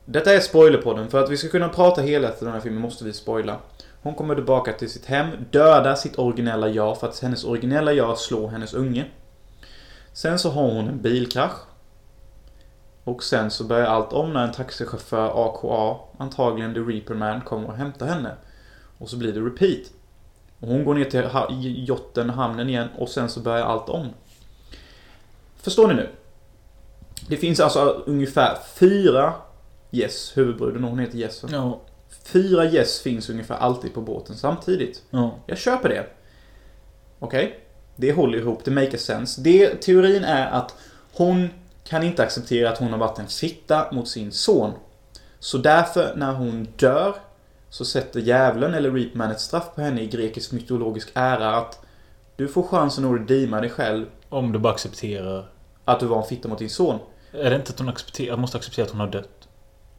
Detta 0.05 0.35
är 0.35 0.41
spoilerpodden, 0.41 1.11
för 1.11 1.25
att 1.25 1.31
vi 1.31 1.37
ska 1.37 1.49
kunna 1.49 1.69
prata 1.69 2.03
helhet 2.03 2.43
i 2.43 2.45
den 2.45 2.55
här 2.55 2.61
filmen 2.61 2.83
måste 2.83 3.05
vi 3.05 3.13
spoila. 3.13 3.59
Hon 4.03 4.15
kommer 4.15 4.35
tillbaka 4.35 4.73
till 4.73 4.91
sitt 4.91 5.07
hem, 5.07 5.29
dödar 5.51 5.95
sitt 5.95 6.19
originella 6.19 6.69
jag 6.69 7.01
för 7.01 7.09
att 7.09 7.21
hennes 7.21 7.45
originella 7.45 7.93
jag 7.93 8.19
slår 8.19 8.49
hennes 8.49 8.75
unge. 8.75 9.05
Sen 10.15 10.39
så 10.39 10.51
har 10.51 10.63
hon 10.63 10.89
en 10.89 11.03
bilkrasch. 11.03 11.61
Och 13.05 13.23
sen 13.23 13.51
så 13.51 13.65
börjar 13.65 13.87
allt 13.87 14.13
om 14.13 14.33
när 14.33 14.45
en 14.45 14.53
taxichaufför 14.53 15.47
AKA, 15.47 16.01
antagligen 16.19 16.75
The 16.75 16.81
Reaper 16.81 17.15
Man, 17.15 17.41
kommer 17.41 17.69
och 17.69 17.77
hämtar 17.77 18.07
henne. 18.07 18.35
Och 18.99 19.09
så 19.09 19.17
blir 19.17 19.33
det 19.33 19.41
repeat. 19.41 19.93
Och 20.61 20.69
hon 20.69 20.85
går 20.85 20.95
ner 20.95 21.05
till 21.05 21.25
ha- 21.25 21.49
jotten, 21.61 22.31
hamnen 22.31 22.69
igen 22.69 22.89
och 22.99 23.09
sen 23.09 23.29
så 23.29 23.41
börjar 23.41 23.65
allt 23.65 23.89
om. 23.89 24.09
Förstår 25.57 25.89
ni 25.89 25.95
nu? 25.95 26.09
Det 27.29 27.37
finns 27.37 27.61
alltså 27.61 28.03
ungefär 28.07 28.59
fyra 28.75 29.35
Yes, 29.91 30.37
huvudbruden 30.37 30.85
och 30.85 30.91
hon 30.91 30.99
heter 30.99 31.19
va? 31.43 31.49
Ja. 31.53 31.81
Fyra 32.25 32.65
Yes 32.65 33.01
finns 33.01 33.31
ungefär 33.31 33.57
alltid 33.57 33.95
på 33.95 34.01
båten 34.01 34.37
samtidigt. 34.37 35.03
Ja. 35.11 35.35
Jag 35.47 35.59
köper 35.59 35.89
det. 35.89 36.07
Okej? 37.19 37.64
Det 37.97 38.13
håller 38.13 38.39
ihop, 38.39 38.65
det 38.65 38.71
makes 38.71 39.05
sense. 39.05 39.41
Det, 39.41 39.75
teorin 39.83 40.25
är 40.25 40.51
att 40.51 40.75
hon 41.13 41.49
kan 41.85 42.03
inte 42.03 42.23
acceptera 42.23 42.71
att 42.71 42.79
hon 42.79 42.91
har 42.93 42.99
varit 42.99 43.19
en 43.19 43.27
fitta 43.29 43.87
mot 43.93 44.09
sin 44.09 44.33
son. 44.33 44.73
Så 45.39 45.59
därför, 45.59 46.13
när 46.17 46.33
hon 46.33 46.69
dör, 46.77 47.15
så 47.71 47.85
sätter 47.85 48.21
djävulen 48.21 48.75
eller 48.75 48.91
Reapman 48.91 49.31
ett 49.31 49.41
straff 49.41 49.65
på 49.75 49.81
henne 49.81 50.01
i 50.03 50.07
grekisk 50.07 50.53
mytologisk 50.53 51.09
ära 51.15 51.57
att 51.57 51.81
du 52.37 52.49
får 52.49 52.63
chansen 52.63 53.05
att 53.05 53.21
redeema 53.21 53.61
dig 53.61 53.71
själv. 53.71 54.07
Om 54.29 54.53
du 54.53 54.59
bara 54.59 54.73
accepterar. 54.73 55.45
Att 55.85 56.01
du 56.01 56.07
var 56.07 56.17
en 56.23 56.29
fitta 56.29 56.49
mot 56.49 56.59
din 56.59 56.71
son. 56.71 56.99
Är 57.33 57.51
det 57.51 57.57
inte 57.57 57.73
att 57.73 57.79
hon 57.79 57.89
accepterar, 57.89 58.37
måste 58.37 58.57
acceptera 58.59 58.85
att 58.85 58.91
hon 58.91 59.01
har 59.01 59.07
dött? 59.09 59.49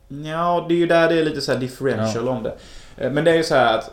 Ja, 0.08 0.66
det 0.70 0.74
är 0.74 0.78
ju 0.78 0.88
där 0.88 1.10
det 1.10 1.20
är 1.20 1.26
lite 1.26 1.42
så 1.42 1.52
här 1.52 1.60
differential 1.60 2.26
Ja. 2.26 2.32
om 2.32 2.44
det. 2.44 2.56
Eh, 2.98 3.12
Men 3.12 3.24
det 3.24 3.32
är 3.32 3.36
ju 3.36 3.44
så 3.44 3.56
här 3.56 3.78
att 3.78 3.92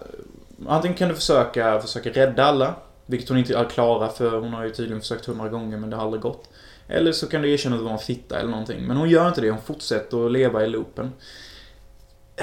antingen 0.68 0.96
kan 0.96 1.08
du 1.08 1.14
försöka, 1.14 1.80
försöka 1.80 2.10
rädda 2.10 2.44
alla, 2.44 2.74
vilket 3.06 3.28
hon 3.28 3.38
inte 3.38 3.54
är 3.54 3.64
klara 3.64 4.08
för 4.08 4.40
hon 4.40 4.52
har 4.52 4.64
ju 4.64 4.70
tydligen 4.70 5.00
försökt 5.00 5.26
hundra 5.26 5.48
gånger 5.48 5.76
men 5.76 5.90
det 5.90 5.96
har 5.96 6.04
aldrig 6.04 6.22
gått. 6.22 6.48
Eller 6.88 7.12
så 7.12 7.26
kan 7.26 7.42
du 7.42 7.52
erkänna 7.52 7.76
att 7.76 7.80
du 7.80 7.84
var 7.84 7.92
en 7.92 7.98
fitta 7.98 8.40
eller 8.40 8.50
någonting. 8.50 8.82
Men 8.86 8.96
hon 8.96 9.10
gör 9.10 9.28
inte 9.28 9.40
det, 9.40 9.50
hon 9.50 9.62
fortsätter 9.62 10.26
att 10.26 10.32
leva 10.32 10.64
i 10.64 10.68
loopen. 10.68 11.12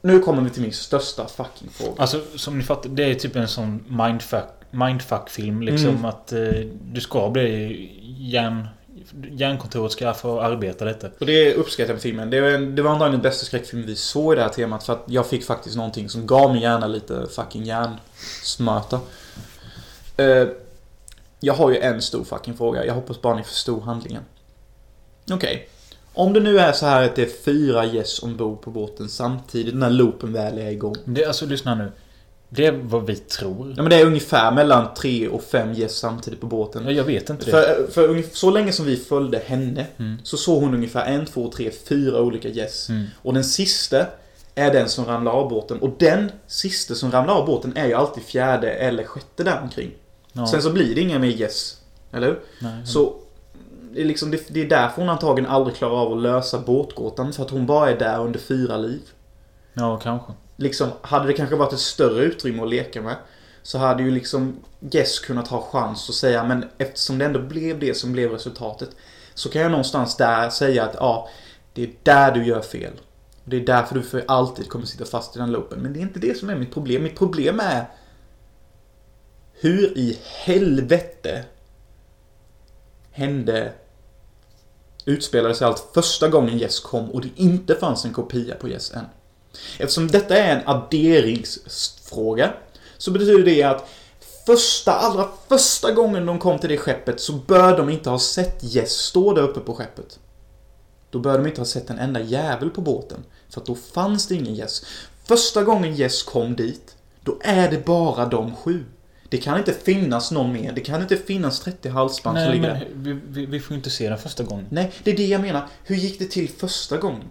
Nu 0.00 0.20
kommer 0.20 0.42
vi 0.42 0.50
till 0.50 0.62
min 0.62 0.72
största 0.72 1.26
fucking 1.26 1.68
fråga. 1.70 1.92
Alltså 1.96 2.20
som 2.36 2.58
ni 2.58 2.64
fattar, 2.64 2.90
det 2.90 3.04
är 3.04 3.14
typ 3.14 3.36
en 3.36 3.48
sån 3.48 3.84
mindfuck, 3.88 4.48
mindfuck-film 4.70 5.62
liksom. 5.62 5.88
Mm. 5.88 6.04
Att 6.04 6.32
eh, 6.32 6.40
du 6.82 7.00
ska 7.00 7.30
bli 7.30 7.90
järn... 8.18 8.68
Järnkontoret 9.30 9.92
ska 9.92 10.14
få 10.14 10.40
arbeta 10.40 10.84
detta. 10.84 11.08
Och 11.20 11.26
det 11.26 11.54
uppskattar 11.54 11.88
jag 11.88 11.94
med 11.94 12.02
filmen. 12.02 12.30
Det 12.30 12.40
var, 12.40 12.48
en, 12.48 12.74
det 12.74 12.82
var 12.82 12.90
antagligen 12.90 13.20
den 13.20 13.30
bästa 13.30 13.46
skräckfilmen 13.46 13.86
vi 13.86 13.96
såg 13.96 14.32
i 14.32 14.36
det 14.36 14.42
här 14.42 14.48
temat. 14.48 14.84
För 14.84 14.92
att 14.92 15.04
jag 15.06 15.26
fick 15.26 15.44
faktiskt 15.44 15.76
någonting 15.76 16.08
som 16.08 16.26
gav 16.26 16.52
mig 16.52 16.62
gärna 16.62 16.86
lite 16.86 17.26
fucking 17.26 17.64
hjärnsmörta. 17.64 19.00
Eh, 20.16 20.48
jag 21.40 21.54
har 21.54 21.70
ju 21.70 21.78
en 21.78 22.02
stor 22.02 22.24
fucking 22.24 22.56
fråga. 22.56 22.86
Jag 22.86 22.94
hoppas 22.94 23.20
bara 23.22 23.36
ni 23.36 23.42
förstod 23.42 23.82
handlingen. 23.82 24.22
Okej. 25.30 25.68
Om 26.14 26.32
det 26.32 26.40
nu 26.40 26.58
är 26.58 26.72
så 26.72 26.86
här 26.86 27.04
att 27.04 27.16
det 27.16 27.22
är 27.22 27.42
fyra 27.44 27.84
gäss 27.84 28.22
ombord 28.22 28.60
på 28.60 28.70
båten 28.70 29.08
samtidigt 29.08 29.74
när 29.74 29.90
loopen 29.90 30.32
väl 30.32 30.58
är 30.58 30.70
igång. 30.70 30.96
Det, 31.04 31.24
alltså 31.24 31.46
lyssna 31.46 31.74
nu. 31.74 31.92
Det 32.48 32.66
är 32.66 32.72
vad 32.72 33.06
vi 33.06 33.16
tror. 33.16 33.74
Ja 33.76 33.82
men 33.82 33.90
det 33.90 33.96
är 33.96 34.06
ungefär 34.06 34.52
mellan 34.52 34.94
tre 34.94 35.28
och 35.28 35.42
fem 35.42 35.72
gäss 35.72 35.96
samtidigt 35.96 36.40
på 36.40 36.46
båten. 36.46 36.84
Ja, 36.84 36.90
jag 36.92 37.04
vet 37.04 37.30
inte 37.30 37.44
det. 37.44 37.50
För, 37.50 37.86
för 37.90 38.22
så 38.32 38.50
länge 38.50 38.72
som 38.72 38.86
vi 38.86 38.96
följde 38.96 39.38
henne 39.38 39.86
Mm. 39.96 40.16
så 40.22 40.36
såg 40.36 40.62
hon 40.62 40.74
ungefär 40.74 41.06
en, 41.06 41.26
två, 41.26 41.50
tre, 41.50 41.70
fyra 41.88 42.20
olika 42.20 42.48
gäss. 42.48 42.88
Mm. 42.88 43.04
Och 43.22 43.34
den 43.34 43.44
sista 43.44 44.06
är 44.54 44.72
den 44.72 44.88
som 44.88 45.04
ramlar 45.04 45.32
av 45.32 45.48
båten. 45.48 45.78
Och 45.78 45.90
den 45.98 46.32
sista 46.46 46.94
som 46.94 47.10
ramlar 47.10 47.34
av 47.34 47.46
båten 47.46 47.76
är 47.76 47.86
ju 47.86 47.94
alltid 47.94 48.22
fjärde 48.22 48.70
eller 48.70 49.04
sjätte 49.04 49.44
där 49.44 49.60
omkring. 49.62 49.90
Ja. 50.36 50.46
Sen 50.46 50.62
så 50.62 50.72
blir 50.72 50.94
det 50.94 51.00
inga 51.00 51.18
mer 51.18 51.28
gäss. 51.28 51.80
Eller 52.12 52.26
hur? 52.26 52.40
Nej, 52.58 52.86
Så 52.86 53.14
det 53.92 54.00
är, 54.00 54.04
liksom, 54.04 54.30
det, 54.30 54.48
det 54.48 54.60
är 54.62 54.68
därför 54.68 55.00
hon 55.00 55.10
antagligen 55.10 55.50
aldrig 55.50 55.76
klarar 55.76 55.94
av 55.94 56.12
att 56.12 56.22
lösa 56.22 56.58
båtgåtan. 56.58 57.32
För 57.32 57.42
att 57.42 57.50
hon 57.50 57.66
bara 57.66 57.90
är 57.90 57.98
där 57.98 58.20
under 58.20 58.40
fyra 58.40 58.76
liv. 58.76 59.02
Ja, 59.74 59.96
kanske. 59.96 60.32
Liksom, 60.56 60.88
hade 61.02 61.26
det 61.26 61.32
kanske 61.32 61.56
varit 61.56 61.72
ett 61.72 61.78
större 61.78 62.24
utrymme 62.24 62.62
att 62.62 62.70
leka 62.70 63.02
med. 63.02 63.16
Så 63.62 63.78
hade 63.78 64.02
ju 64.02 64.10
liksom 64.10 64.56
Guess 64.80 65.18
kunnat 65.18 65.48
ha 65.48 65.68
chans 65.72 66.08
att 66.08 66.14
säga 66.14 66.44
men 66.44 66.64
eftersom 66.78 67.18
det 67.18 67.24
ändå 67.24 67.40
blev 67.40 67.78
det 67.78 67.94
som 67.94 68.12
blev 68.12 68.30
resultatet. 68.30 68.88
Så 69.34 69.48
kan 69.48 69.62
jag 69.62 69.70
någonstans 69.70 70.16
där 70.16 70.50
säga 70.50 70.84
att 70.84 70.94
ja, 70.94 71.28
det 71.72 71.82
är 71.82 71.90
där 72.02 72.32
du 72.32 72.44
gör 72.44 72.60
fel. 72.60 72.92
Det 73.44 73.56
är 73.56 73.60
därför 73.60 73.94
du 73.94 74.02
för 74.02 74.24
alltid 74.28 74.68
kommer 74.68 74.86
sitta 74.86 75.04
fast 75.04 75.36
i 75.36 75.38
den 75.38 75.52
loopen. 75.52 75.78
Men 75.78 75.92
det 75.92 75.98
är 75.98 76.02
inte 76.02 76.18
det 76.18 76.38
som 76.38 76.50
är 76.50 76.56
mitt 76.56 76.74
problem. 76.74 77.02
Mitt 77.02 77.18
problem 77.18 77.60
är 77.60 77.84
hur 79.60 79.98
i 79.98 80.18
helvete 80.44 81.44
hände 83.10 83.72
utspelade 85.04 85.54
sig 85.54 85.66
allt 85.66 85.90
första 85.94 86.28
gången 86.28 86.60
Yes 86.60 86.80
kom 86.80 87.10
och 87.10 87.20
det 87.20 87.30
inte 87.36 87.74
fanns 87.74 88.04
en 88.04 88.12
kopia 88.12 88.54
på 88.54 88.68
Yes 88.68 88.92
än. 88.92 89.04
Eftersom 89.78 90.08
detta 90.08 90.36
är 90.36 90.56
en 90.56 90.68
adderingsfråga 90.68 92.52
så 92.96 93.10
betyder 93.10 93.44
det 93.44 93.62
att 93.62 93.88
första, 94.46 94.92
allra 94.92 95.28
första 95.48 95.92
gången 95.92 96.26
de 96.26 96.38
kom 96.38 96.58
till 96.58 96.70
det 96.70 96.78
skeppet 96.78 97.20
så 97.20 97.32
bör 97.32 97.76
de 97.76 97.90
inte 97.90 98.10
ha 98.10 98.18
sett 98.18 98.64
Yes 98.64 98.90
stå 98.90 99.34
där 99.34 99.42
uppe 99.42 99.60
på 99.60 99.74
skeppet. 99.74 100.18
Då 101.10 101.18
bör 101.18 101.38
de 101.38 101.46
inte 101.46 101.60
ha 101.60 101.66
sett 101.66 101.90
en 101.90 101.98
enda 101.98 102.20
jävel 102.20 102.70
på 102.70 102.80
båten. 102.80 103.24
För 103.48 103.60
att 103.60 103.66
då 103.66 103.74
fanns 103.74 104.26
det 104.26 104.34
ingen 104.34 104.54
Yes. 104.54 104.84
Första 105.24 105.62
gången 105.62 105.94
Yes 105.94 106.22
kom 106.22 106.56
dit, 106.56 106.96
då 107.20 107.38
är 107.40 107.70
det 107.70 107.84
bara 107.84 108.26
de 108.26 108.56
sju. 108.56 108.84
Det 109.34 109.38
kan 109.40 109.58
inte 109.58 109.72
finnas 109.72 110.30
någon 110.30 110.52
mer. 110.52 110.72
Det 110.72 110.80
kan 110.80 111.02
inte 111.02 111.16
finnas 111.16 111.60
30 111.60 111.88
halsband 111.88 112.38
som 112.38 112.44
Nej, 112.44 112.54
ligger 112.56 112.68
men 112.72 112.78
där. 112.80 112.88
vi, 112.94 113.20
vi, 113.28 113.46
vi 113.46 113.60
får 113.60 113.70
ju 113.74 113.76
inte 113.76 113.90
se 113.90 114.08
den 114.08 114.18
första 114.18 114.44
gången. 114.44 114.66
Nej, 114.70 114.92
det 115.04 115.10
är 115.12 115.16
det 115.16 115.26
jag 115.26 115.40
menar. 115.40 115.62
Hur 115.84 115.96
gick 115.96 116.18
det 116.18 116.24
till 116.24 116.48
första 116.48 116.96
gången? 116.96 117.24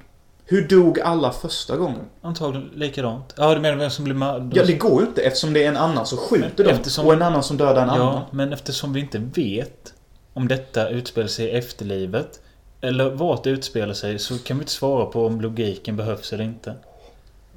Hur 0.46 0.68
dog 0.68 1.00
alla 1.00 1.32
första 1.32 1.78
gången? 1.78 2.00
Antagligen 2.22 2.70
likadant. 2.76 3.34
Ja, 3.38 3.56
du 3.56 3.62
menar 3.62 3.78
vem 3.78 3.90
som 3.90 4.06
blir 4.06 4.16
mördad? 4.16 4.52
Ja, 4.56 4.64
det 4.64 4.74
går 4.74 5.02
ju 5.02 5.08
inte 5.08 5.22
eftersom 5.22 5.54
det 5.54 5.64
är 5.64 5.68
en 5.70 5.78
annan 5.78 6.06
som 6.06 6.18
skjuter 6.18 6.64
dem 6.64 6.74
Eftersom- 6.74 7.06
och 7.08 7.14
en 7.14 7.22
annan 7.22 7.44
som 7.44 7.58
dödar 7.58 7.84
en 7.84 7.90
annan. 7.90 8.14
Ja, 8.16 8.28
men 8.32 8.54
eftersom 8.54 8.94
vi 8.94 9.00
inte 9.00 9.18
vet 9.36 9.94
om 10.34 10.48
detta 10.48 10.90
utspelar 10.90 11.28
sig 11.28 11.46
i 11.46 11.50
efterlivet 11.52 12.40
eller 12.82 13.10
vart 13.10 13.44
det 13.44 13.50
utspelar 13.50 13.94
sig 13.94 14.20
så 14.20 14.38
kan 14.38 14.58
vi 14.58 14.62
inte 14.62 14.72
svara 14.74 15.06
på 15.06 15.26
om 15.26 15.42
logiken 15.42 15.98
behövs 15.98 16.34
eller 16.34 16.44
inte. 16.44 16.76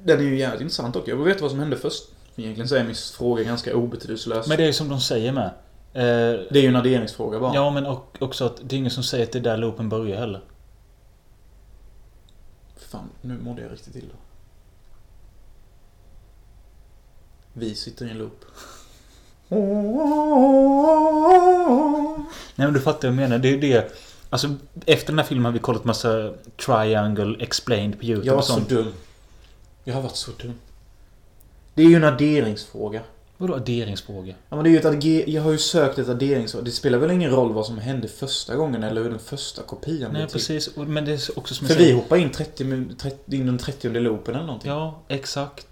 Den 0.03 0.19
är 0.19 0.23
ju 0.23 0.37
jävligt 0.39 0.61
intressant 0.61 0.95
och 0.95 1.07
jag 1.07 1.15
vill 1.15 1.25
veta 1.25 1.41
vad 1.41 1.51
som 1.51 1.59
hände 1.59 1.77
först. 1.77 2.03
Egentligen 2.39 2.67
så 2.67 2.75
är 2.75 2.83
min 2.83 2.95
fråga 2.95 3.43
ganska 3.43 3.75
obetydelselös. 3.75 4.47
Men 4.47 4.57
det 4.57 4.63
är 4.63 4.67
ju 4.67 4.73
som 4.73 4.89
de 4.89 4.99
säger 5.01 5.31
med. 5.31 5.45
Eh, 5.93 6.39
Det 6.51 6.59
är 6.59 6.61
ju 6.61 6.67
en 6.67 6.75
adderingsfråga 6.75 7.39
bara. 7.39 7.55
Ja, 7.55 7.69
men 7.71 7.85
och, 7.85 8.17
också 8.19 8.45
att 8.45 8.57
det 8.63 8.75
är 8.75 8.77
ingen 8.77 8.91
som 8.91 9.03
säger 9.03 9.23
att 9.23 9.31
det 9.31 9.39
är 9.39 9.43
där 9.43 9.57
loopen 9.57 9.89
börjar 9.89 10.17
heller. 10.17 10.41
Fan, 12.77 13.09
nu 13.21 13.37
mådde 13.37 13.61
jag 13.61 13.71
riktigt 13.71 13.95
illa. 13.95 14.13
Vi 17.53 17.75
sitter 17.75 18.05
i 18.05 18.09
en 18.09 18.17
loop. 18.17 18.45
Nej 22.55 22.67
men 22.67 22.73
du 22.73 22.79
fattar 22.79 23.07
vad 23.07 23.17
jag 23.17 23.29
menar. 23.29 23.37
Det 23.37 23.47
är 23.47 23.51
ju 23.51 23.59
det. 23.59 23.91
Alltså 24.29 24.55
efter 24.85 25.07
den 25.07 25.19
här 25.19 25.25
filmen 25.25 25.45
har 25.45 25.51
vi 25.51 25.59
kollat 25.59 25.83
massa 25.85 26.33
Triangle 26.65 27.35
Explained 27.39 27.99
på 27.99 28.05
YouTube 28.05 28.27
Jag 28.27 28.33
var 28.33 28.39
och 28.39 28.45
så 28.45 28.59
dum. 28.59 28.93
Jag 29.83 29.93
har 29.93 30.01
varit 30.01 30.15
så 30.15 30.31
dum. 30.31 30.53
Det 31.77 31.83
är 31.83 31.87
ju 31.89 31.95
en 31.95 32.03
adderingsfråga. 32.03 33.01
Vadå 33.37 33.55
adderingsfråga? 33.55 34.35
Ja 34.49 34.55
men 34.55 34.63
det 34.63 34.69
är 34.69 34.71
ju 34.71 34.77
ett 34.77 35.27
Jag 35.27 35.41
har 35.41 35.51
ju 35.51 35.57
sökt 35.57 35.97
ett 35.99 36.09
adderingsfråga. 36.09 36.63
Det 36.65 36.71
spelar 36.71 36.97
väl 36.97 37.11
ingen 37.11 37.31
roll 37.31 37.53
vad 37.53 37.65
som 37.65 37.77
hände 37.77 38.07
första 38.07 38.55
gången 38.55 38.83
eller 38.83 39.03
hur 39.03 39.09
den 39.09 39.19
första 39.19 39.63
kopian 39.63 40.11
Nej 40.13 40.21
till. 40.27 40.33
precis. 40.33 40.67
Och- 40.67 40.87
Men 40.87 41.05
det 41.05 41.11
är 41.11 41.39
också 41.39 41.55
som 41.55 41.67
För 41.67 41.75
vi 41.75 41.81
säger. 41.83 41.95
hoppar 41.95 42.17
in 42.17 42.31
30, 42.31 42.63
min- 42.63 42.95
30, 42.97 43.35
in 43.37 43.45
den 43.45 43.57
30 43.57 43.89
loopen 43.99 44.35
eller 44.35 44.45
någonting. 44.45 44.71
Ja, 44.71 44.99
exakt. 45.07 45.67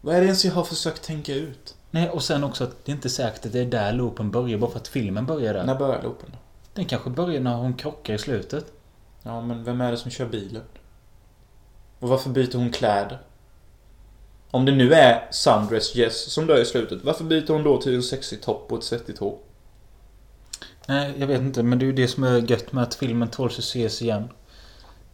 Vad 0.00 0.14
är 0.14 0.20
det 0.20 0.24
ens 0.26 0.44
jag 0.44 0.52
har 0.52 0.64
försökt 0.64 1.02
tänka 1.02 1.34
ut? 1.34 1.74
Nej, 1.90 2.10
och 2.10 2.22
sen 2.22 2.44
också 2.44 2.64
att 2.64 2.84
det 2.84 2.92
är 2.92 2.96
inte 2.96 3.08
säkert 3.10 3.46
att 3.46 3.52
det 3.52 3.60
är 3.60 3.64
där 3.66 3.92
loopen 3.92 4.30
börjar 4.30 4.58
bara 4.58 4.70
för 4.70 4.78
att 4.78 4.88
filmen 4.88 5.26
börjar 5.26 5.54
där. 5.54 5.64
När 5.64 5.74
börjar 5.74 6.02
loopen 6.02 6.28
då? 6.32 6.38
Den 6.74 6.84
kanske 6.84 7.10
börjar 7.10 7.40
när 7.40 7.56
hon 7.56 7.74
krockar 7.74 8.14
i 8.14 8.18
slutet. 8.18 8.72
Ja 9.22 9.40
men 9.40 9.64
vem 9.64 9.80
är 9.80 9.90
det 9.90 9.96
som 9.96 10.10
kör 10.10 10.26
bilen? 10.26 10.62
Och 11.98 12.08
varför 12.08 12.30
byter 12.30 12.56
hon 12.58 12.70
kläder? 12.72 13.18
Om 14.50 14.64
det 14.64 14.72
nu 14.72 14.94
är 14.94 15.28
Sundress 15.30 15.96
Yes 15.96 16.32
som 16.32 16.46
dör 16.46 16.60
i 16.60 16.64
slutet, 16.64 16.98
varför 17.04 17.24
byter 17.24 17.52
hon 17.52 17.62
då 17.62 17.80
till 17.80 17.94
en 17.94 18.02
sexig 18.02 18.42
topp 18.42 18.72
och 18.72 18.78
ett 18.78 18.84
svettigt 18.84 19.18
hår? 19.18 19.38
Nej, 20.86 21.14
jag 21.18 21.26
vet 21.26 21.40
inte. 21.40 21.62
Men 21.62 21.78
det 21.78 21.84
är 21.84 21.86
ju 21.86 21.92
det 21.92 22.08
som 22.08 22.24
är 22.24 22.50
gött 22.50 22.72
med 22.72 22.82
att 22.84 22.94
filmen 22.94 23.28
tål 23.28 23.46
att 23.46 23.58
ses 23.58 24.02
igen. 24.02 24.28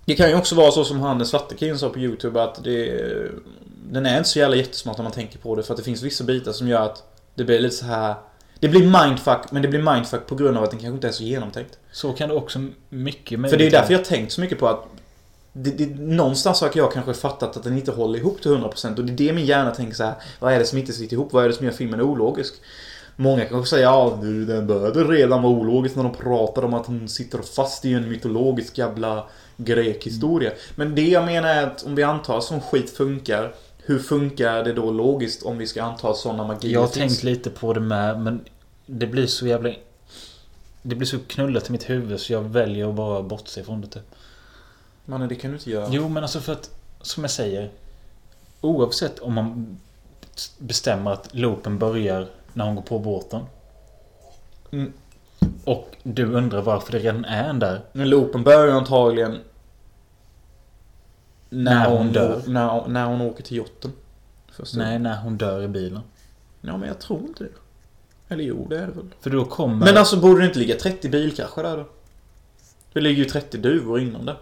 Det 0.04 0.14
kan 0.14 0.28
ju 0.28 0.36
också 0.36 0.54
vara 0.54 0.70
så 0.70 0.84
som 0.84 1.00
han 1.00 1.18
den 1.18 1.26
svarte 1.26 1.54
killen 1.54 1.78
sa 1.78 1.88
på 1.88 1.98
YouTube 1.98 2.42
att 2.42 2.64
det... 2.64 3.30
Den 3.90 4.06
är 4.06 4.18
inte 4.18 4.28
så 4.28 4.38
jävla 4.38 4.56
jättesmart 4.56 4.96
när 4.98 5.02
man 5.02 5.12
tänker 5.12 5.38
på 5.38 5.56
det 5.56 5.62
för 5.62 5.74
att 5.74 5.78
det 5.78 5.84
finns 5.84 6.02
vissa 6.02 6.24
bitar 6.24 6.52
som 6.52 6.68
gör 6.68 6.80
att 6.80 7.02
det 7.34 7.44
blir 7.44 7.60
lite 7.60 7.76
så 7.76 7.84
här. 7.84 8.14
Det 8.60 8.68
blir 8.68 9.06
mindfuck, 9.06 9.50
men 9.50 9.62
det 9.62 9.68
blir 9.68 9.82
mindfuck 9.94 10.26
på 10.26 10.34
grund 10.34 10.56
av 10.56 10.64
att 10.64 10.70
den 10.70 10.80
kanske 10.80 10.94
inte 10.94 11.08
är 11.08 11.12
så 11.12 11.22
genomtänkt. 11.22 11.78
Så 11.92 12.12
kan 12.12 12.28
det 12.28 12.34
också 12.34 12.66
mycket 12.88 13.50
För 13.50 13.56
det 13.56 13.66
är 13.66 13.70
därför 13.70 13.92
jag 13.92 13.98
har 13.98 14.04
tänkt 14.04 14.32
så 14.32 14.40
mycket 14.40 14.58
på 14.58 14.68
att 14.68 14.84
det, 15.56 15.70
det, 15.70 15.86
någonstans 16.00 16.60
har 16.60 16.70
jag 16.74 16.92
kanske 16.92 17.14
fattat 17.14 17.56
att 17.56 17.62
den 17.62 17.76
inte 17.76 17.90
håller 17.90 18.18
ihop 18.18 18.42
till 18.42 18.50
100% 18.50 18.98
och 18.98 19.04
det 19.04 19.12
är 19.12 19.16
det 19.16 19.32
min 19.32 19.46
hjärna 19.46 19.70
tänker 19.70 19.94
så 19.94 20.04
här. 20.04 20.14
Vad 20.38 20.52
är 20.52 20.58
det 20.58 20.64
som 20.64 20.78
inte 20.78 20.92
sitter 20.92 21.14
ihop? 21.14 21.32
Vad 21.32 21.44
är 21.44 21.48
det 21.48 21.54
som 21.54 21.66
gör 21.66 21.72
filmen 21.72 22.00
ologisk? 22.00 22.54
Många 23.16 23.44
kanske 23.44 23.70
säger 23.70 23.84
ja, 23.84 24.18
nu 24.22 24.44
den 24.44 24.66
började 24.66 25.04
redan 25.04 25.42
vara 25.42 25.52
ologisk 25.52 25.96
när 25.96 26.02
de 26.02 26.14
pratar 26.14 26.64
om 26.64 26.74
att 26.74 26.86
hon 26.86 27.08
sitter 27.08 27.38
fast 27.38 27.84
i 27.84 27.92
en 27.92 28.08
mytologisk 28.08 28.78
jävla 28.78 29.24
grekhistoria. 29.56 30.52
Men 30.76 30.94
det 30.94 31.08
jag 31.08 31.24
menar 31.24 31.48
är 31.48 31.66
att 31.66 31.84
om 31.84 31.94
vi 31.94 32.02
antar 32.02 32.38
att 32.38 32.44
sån 32.44 32.60
skit 32.60 32.90
funkar, 32.90 33.54
hur 33.78 33.98
funkar 33.98 34.64
det 34.64 34.72
då 34.72 34.90
logiskt 34.90 35.42
om 35.42 35.58
vi 35.58 35.66
ska 35.66 35.82
anta 35.82 36.08
att 36.08 36.16
sådana 36.16 36.44
magier 36.44 36.72
Jag 36.72 36.80
har 36.80 36.86
finns? 36.86 36.96
tänkt 36.96 37.22
lite 37.22 37.50
på 37.50 37.72
det 37.72 37.80
med, 37.80 38.20
men 38.20 38.44
det 38.86 39.06
blir 39.06 39.26
så 39.26 39.46
jävla... 39.46 39.70
Det 40.82 40.94
blir 40.94 41.06
så 41.06 41.18
knullat 41.18 41.68
i 41.68 41.72
mitt 41.72 41.90
huvud 41.90 42.20
så 42.20 42.32
jag 42.32 42.42
väljer 42.42 42.88
att 42.88 42.94
bara 42.94 43.22
bortse 43.22 43.64
från 43.64 43.80
det 43.80 43.86
typ. 43.86 44.02
Mannen, 45.04 45.28
det 45.28 45.34
kan 45.34 45.50
du 45.50 45.56
inte 45.56 45.70
göra. 45.70 45.88
Jo, 45.90 46.08
men 46.08 46.22
alltså 46.22 46.40
för 46.40 46.52
att, 46.52 46.70
som 47.00 47.24
jag 47.24 47.30
säger. 47.30 47.70
Oavsett 48.60 49.18
om 49.18 49.32
man 49.32 49.78
bestämmer 50.58 51.10
att 51.10 51.34
loopen 51.34 51.78
börjar 51.78 52.28
när 52.52 52.64
hon 52.64 52.74
går 52.74 52.82
på 52.82 52.98
båten. 52.98 53.42
Mm. 54.70 54.92
Och 55.64 55.96
du 56.02 56.32
undrar 56.32 56.62
varför 56.62 56.92
det 56.92 56.98
redan 56.98 57.24
är 57.24 57.48
en 57.48 57.58
där. 57.58 57.80
Men 57.92 58.10
loopen 58.10 58.44
börjar 58.44 58.68
antagligen 58.68 59.38
när, 61.50 61.74
När 61.74 61.88
hon 61.88 61.98
hon 61.98 62.12
dör. 62.12 62.42
När, 62.46 62.88
när 62.88 63.06
hon 63.06 63.20
åker 63.20 63.42
till 63.42 63.56
jotten. 63.56 63.92
Nej, 64.74 64.98
när 64.98 65.16
hon 65.16 65.36
dör 65.36 65.62
i 65.62 65.68
bilen. 65.68 66.00
Ja, 66.60 66.76
men 66.76 66.88
jag 66.88 66.98
tror 66.98 67.20
inte 67.20 67.44
det. 67.44 67.50
Eller 68.28 68.44
jo, 68.44 68.66
det 68.70 68.78
är 68.78 68.86
det 68.86 68.92
väl. 68.92 69.14
För 69.20 69.30
då 69.30 69.44
kommer... 69.44 69.86
Men 69.86 69.96
alltså, 69.96 70.20
borde 70.20 70.40
det 70.40 70.46
inte 70.46 70.58
ligga 70.58 70.76
30 70.76 71.08
bilkrascher 71.08 71.62
där 71.62 71.76
då? 71.76 71.88
Det 72.92 73.00
ligger 73.00 73.24
ju 73.24 73.30
30 73.30 73.58
duvor 73.58 74.00
innan 74.00 74.26
det. 74.26 74.36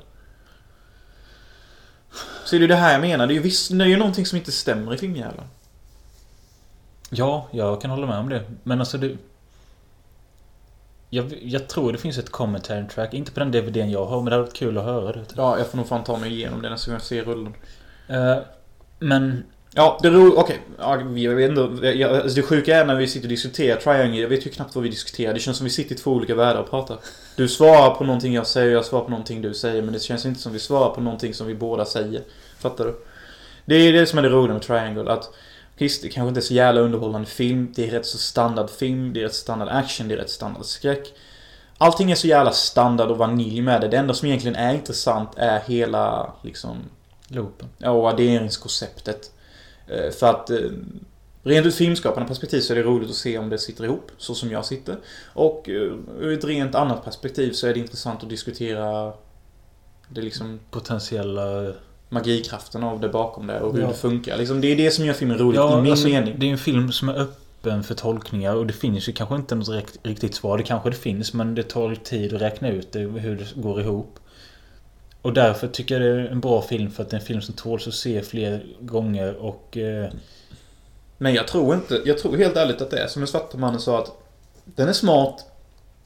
Så 2.53 2.57
är 2.57 2.61
det 2.61 2.67
det 2.67 2.77
här 2.77 2.93
jag 2.93 3.01
menar. 3.01 3.27
Det 3.27 3.33
är 3.33 3.35
ju, 3.35 3.41
visst, 3.41 3.79
det 3.79 3.85
är 3.85 3.89
ju 3.89 3.97
någonting 3.97 4.27
som 4.27 4.39
inte 4.39 4.53
stämmer 4.53 4.95
i 4.95 4.99
filmjäveln. 4.99 5.47
Ja, 7.11 7.49
jag 7.51 7.81
kan 7.81 7.91
hålla 7.91 8.07
med 8.07 8.19
om 8.19 8.29
det. 8.29 8.43
Men 8.63 8.81
alltså 8.81 8.99
det... 8.99 9.17
Jag, 11.11 11.39
jag 11.43 11.69
tror 11.69 11.93
det 11.93 11.99
finns 11.99 12.19
ett 12.19 12.31
commentary 12.31 12.89
track. 12.89 13.15
Inte 13.15 13.33
på 13.33 13.41
den 13.41 13.51
DVDn 13.51 13.91
jag 13.91 14.07
har, 14.07 14.17
men 14.17 14.25
det 14.25 14.31
hade 14.31 14.43
varit 14.43 14.57
kul 14.57 14.79
att 14.79 14.85
höra 14.85 15.13
det. 15.13 15.25
Ja, 15.37 15.59
jag 15.59 15.67
får 15.67 15.77
nog 15.79 15.89
fan 15.89 16.05
ta 16.05 16.17
mig 16.17 16.33
igenom 16.33 16.63
det 16.63 16.71
nästa 16.71 16.91
gång 16.91 16.95
jag 16.95 17.03
ser 17.03 17.25
rullen. 17.25 17.55
Eh, 18.09 18.37
men... 18.99 19.45
Ja, 19.75 19.99
det 20.03 20.11
ro... 20.11 20.35
Okej. 20.37 20.61
Ja, 20.79 20.97
vet 20.97 21.51
inte. 21.51 21.87
Jag, 21.87 22.15
alltså 22.15 22.37
det 22.37 22.43
sjuka 22.43 22.77
är 22.77 22.85
när 22.85 22.95
vi 22.95 23.09
sitter 23.09 23.27
och 23.27 23.31
diskuterar 23.31 23.81
Triangle. 23.81 24.21
Jag 24.21 24.29
vet 24.29 24.47
ju 24.47 24.51
knappt 24.51 24.75
vad 24.75 24.85
vi 24.85 24.91
diskuterar. 24.91 25.35
Det 25.35 25.41
känns 25.41 25.57
som 25.57 25.65
vi 25.65 25.71
sitter 25.71 25.95
i 25.95 25.99
två 25.99 26.11
olika 26.11 26.35
världar 26.35 26.61
och 26.61 26.71
pratar. 26.71 26.99
Du 27.37 27.49
svarar 27.49 27.95
på 27.95 28.05
någonting 28.05 28.35
jag 28.35 28.47
säger, 28.47 28.73
jag 28.73 28.85
svarar 28.85 29.05
på 29.05 29.11
någonting 29.11 29.43
du 29.43 29.55
säger. 29.55 29.83
Men 29.83 29.93
det 29.93 30.01
känns 30.01 30.27
inte 30.27 30.41
som 30.41 30.53
vi 30.53 30.59
svarar 30.59 30.95
på 30.95 31.01
någonting 31.01 31.35
som 31.35 31.47
vi 31.47 31.55
båda 31.55 31.85
säger. 31.85 32.23
Fattar 32.59 32.85
du? 32.85 32.95
Det 33.65 33.75
är 33.75 33.93
det 33.93 34.07
som 34.07 34.19
är 34.19 34.23
det 34.23 34.29
roliga 34.29 34.53
med 34.53 34.63
Triangle. 34.63 35.13
Att 35.13 35.31
Visst, 35.77 36.03
det 36.03 36.09
kanske 36.09 36.29
inte 36.29 36.41
är 36.41 36.43
så 36.43 36.55
jävla 36.55 36.81
underhållande 36.81 37.29
film. 37.29 37.73
Det 37.77 37.89
är 37.89 37.91
rätt 37.91 38.07
så 38.07 38.19
standard 38.19 38.71
film. 38.71 39.13
Det 39.13 39.21
är 39.21 39.25
rätt 39.25 39.35
standard 39.35 39.69
action. 39.69 40.09
Det 40.09 40.15
är 40.15 40.19
rätt 40.19 40.31
standard 40.31 40.65
skräck. 40.65 41.15
Allting 41.79 42.11
är 42.11 42.15
så 42.15 42.27
jävla 42.27 42.53
standard 42.53 43.11
och 43.11 43.19
vanilj 43.19 43.61
med 43.61 43.81
det. 43.81 43.89
Det 43.89 43.97
enda 43.97 44.15
som 44.15 44.29
egentligen 44.29 44.57
är 44.57 44.75
intressant 44.75 45.29
är 45.37 45.61
hela 45.61 46.33
liksom... 46.43 46.77
Loopen. 47.29 47.69
Ja, 47.79 47.91
och 47.91 48.09
adderingskonceptet. 48.09 49.32
Eh, 49.87 50.11
För 50.11 50.27
att 50.31 50.51
eh, 50.51 50.57
rent 51.43 51.67
ur 51.67 51.69
ett 51.69 51.75
filmskapande 51.75 52.29
perspektiv 52.29 52.61
så 52.61 52.73
är 52.73 52.77
det 52.77 52.83
roligt 52.83 53.11
att 53.11 53.17
se 53.17 53.39
om 53.39 53.49
det 53.49 53.59
sitter 53.59 53.85
ihop, 53.85 54.11
så 54.19 54.35
som 54.35 54.51
jag 54.51 54.65
sitter. 54.65 54.97
Och 55.35 55.69
eh, 55.69 55.93
ur 56.21 56.33
ett 56.39 56.45
rent 56.45 56.75
annat 56.75 57.05
perspektiv 57.05 57.53
så 57.53 57.67
är 57.67 57.75
det 57.75 57.81
intressant 57.81 58.23
att 58.23 58.29
diskutera 58.31 59.13
det 60.09 60.21
liksom 60.23 60.61
Potentiella... 60.71 61.73
magikraften 62.09 62.85
av 62.85 63.01
det 63.01 63.09
bakom 63.09 63.47
det 63.47 63.61
och 63.61 63.75
hur 63.75 63.83
Ja. 63.83 63.89
det 63.89 63.95
funkar. 63.95 64.39
Liksom, 64.39 64.61
det 64.61 64.73
är 64.73 64.77
det 64.77 64.91
som 64.91 65.05
gör 65.07 65.15
filmen 65.15 65.39
rolig, 65.39 65.59
i 65.59 65.83
min 65.83 65.91
alltså, 65.93 66.09
mening. 66.09 66.35
Det 66.39 66.47
är 66.47 66.51
en 66.51 66.59
film 66.59 66.93
som 66.93 67.09
är 67.09 67.15
öppen 67.15 67.83
för 67.83 67.95
tolkningar 67.95 68.55
och 68.55 68.67
det 68.67 68.73
finns 68.73 69.09
ju 69.09 69.13
kanske 69.13 69.37
inte 69.37 69.55
något 69.55 69.69
rikt- 69.69 69.99
riktigt 70.03 70.35
svar. 70.35 70.59
Det 70.59 70.65
kanske 70.65 70.91
det 70.91 70.97
finns 70.97 71.33
men 71.35 71.55
det 71.55 71.63
tar 71.63 71.95
tid 71.95 72.35
att 72.35 72.41
räkna 72.43 72.69
ut 72.71 72.93
det, 72.93 72.99
hur 72.99 73.37
det 73.37 73.63
går 73.63 73.81
ihop. 73.81 74.19
Och 75.23 75.33
därför 75.33 75.69
tycker 75.69 76.01
jag 76.01 76.03
det 76.17 76.21
är 76.23 76.33
en 76.33 76.41
bra 76.41 76.63
film 76.63 76.91
för 76.91 77.03
att 77.03 77.11
det 77.11 77.17
är 77.17 77.21
en 77.21 77.27
film 77.27 77.41
som 77.41 77.55
tåls 77.55 77.89
att 77.89 77.95
se 77.95 78.23
fler 78.23 78.67
gånger 78.81 79.35
och... 79.35 79.77
Eh, 79.77 80.11
Men 81.19 81.35
jag 81.35 81.49
tror 81.49 81.75
inte, 81.75 82.01
jag 82.05 82.19
tror 82.19 82.37
helt 82.37 82.57
ärligt 82.57 82.81
att 82.83 82.91
det 82.91 82.99
är 82.99 83.07
som 83.07 83.21
den 83.21 83.27
svarta 83.27 83.59
mannen 83.59 83.81
sa 83.81 83.99
att 83.99 84.11
den 84.65 84.89
är 84.89 84.93
smart 84.93 85.47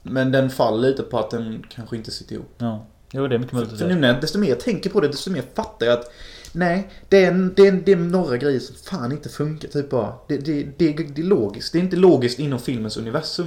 men 0.03 0.33
den 0.33 0.51
faller 0.51 0.89
lite 0.89 1.03
på 1.03 1.19
att 1.19 1.31
den 1.31 1.67
kanske 1.71 1.97
inte 1.97 2.11
sitter 2.11 2.35
ihop. 2.35 2.55
ja. 2.59 2.87
Jo, 3.12 3.27
det 3.27 3.35
är 3.35 3.39
mycket 3.39 3.55
möjligt 3.55 3.79
För 3.79 3.79
det 3.79 3.95
nu 3.95 4.07
är. 4.07 4.12
när, 4.12 4.21
desto 4.21 4.39
mer 4.39 4.49
jag 4.49 4.61
tänker 4.61 4.91
på 4.91 5.01
det, 5.01 5.09
desto 5.09 5.31
mer 5.31 5.43
fattar 5.55 5.87
jag 5.87 5.99
att 5.99 6.12
Nej, 6.53 6.89
det 7.09 7.25
är, 7.25 7.29
en, 7.31 7.55
det, 7.55 7.67
är, 7.67 7.73
det 7.73 7.93
är 7.93 7.97
några 7.97 8.37
grejer 8.37 8.61
som 8.61 8.77
fan 8.77 9.12
inte 9.12 9.29
funkar 9.29 9.69
typ 9.69 9.91
bara. 9.91 10.12
Det, 10.29 10.37
det, 10.39 10.62
det, 10.62 10.93
det 10.93 11.21
är 11.21 11.25
logiskt. 11.25 11.73
Det 11.73 11.79
är 11.79 11.83
inte 11.83 11.97
logiskt 11.97 12.39
inom 12.39 12.59
filmens 12.59 12.97
universum. 12.97 13.47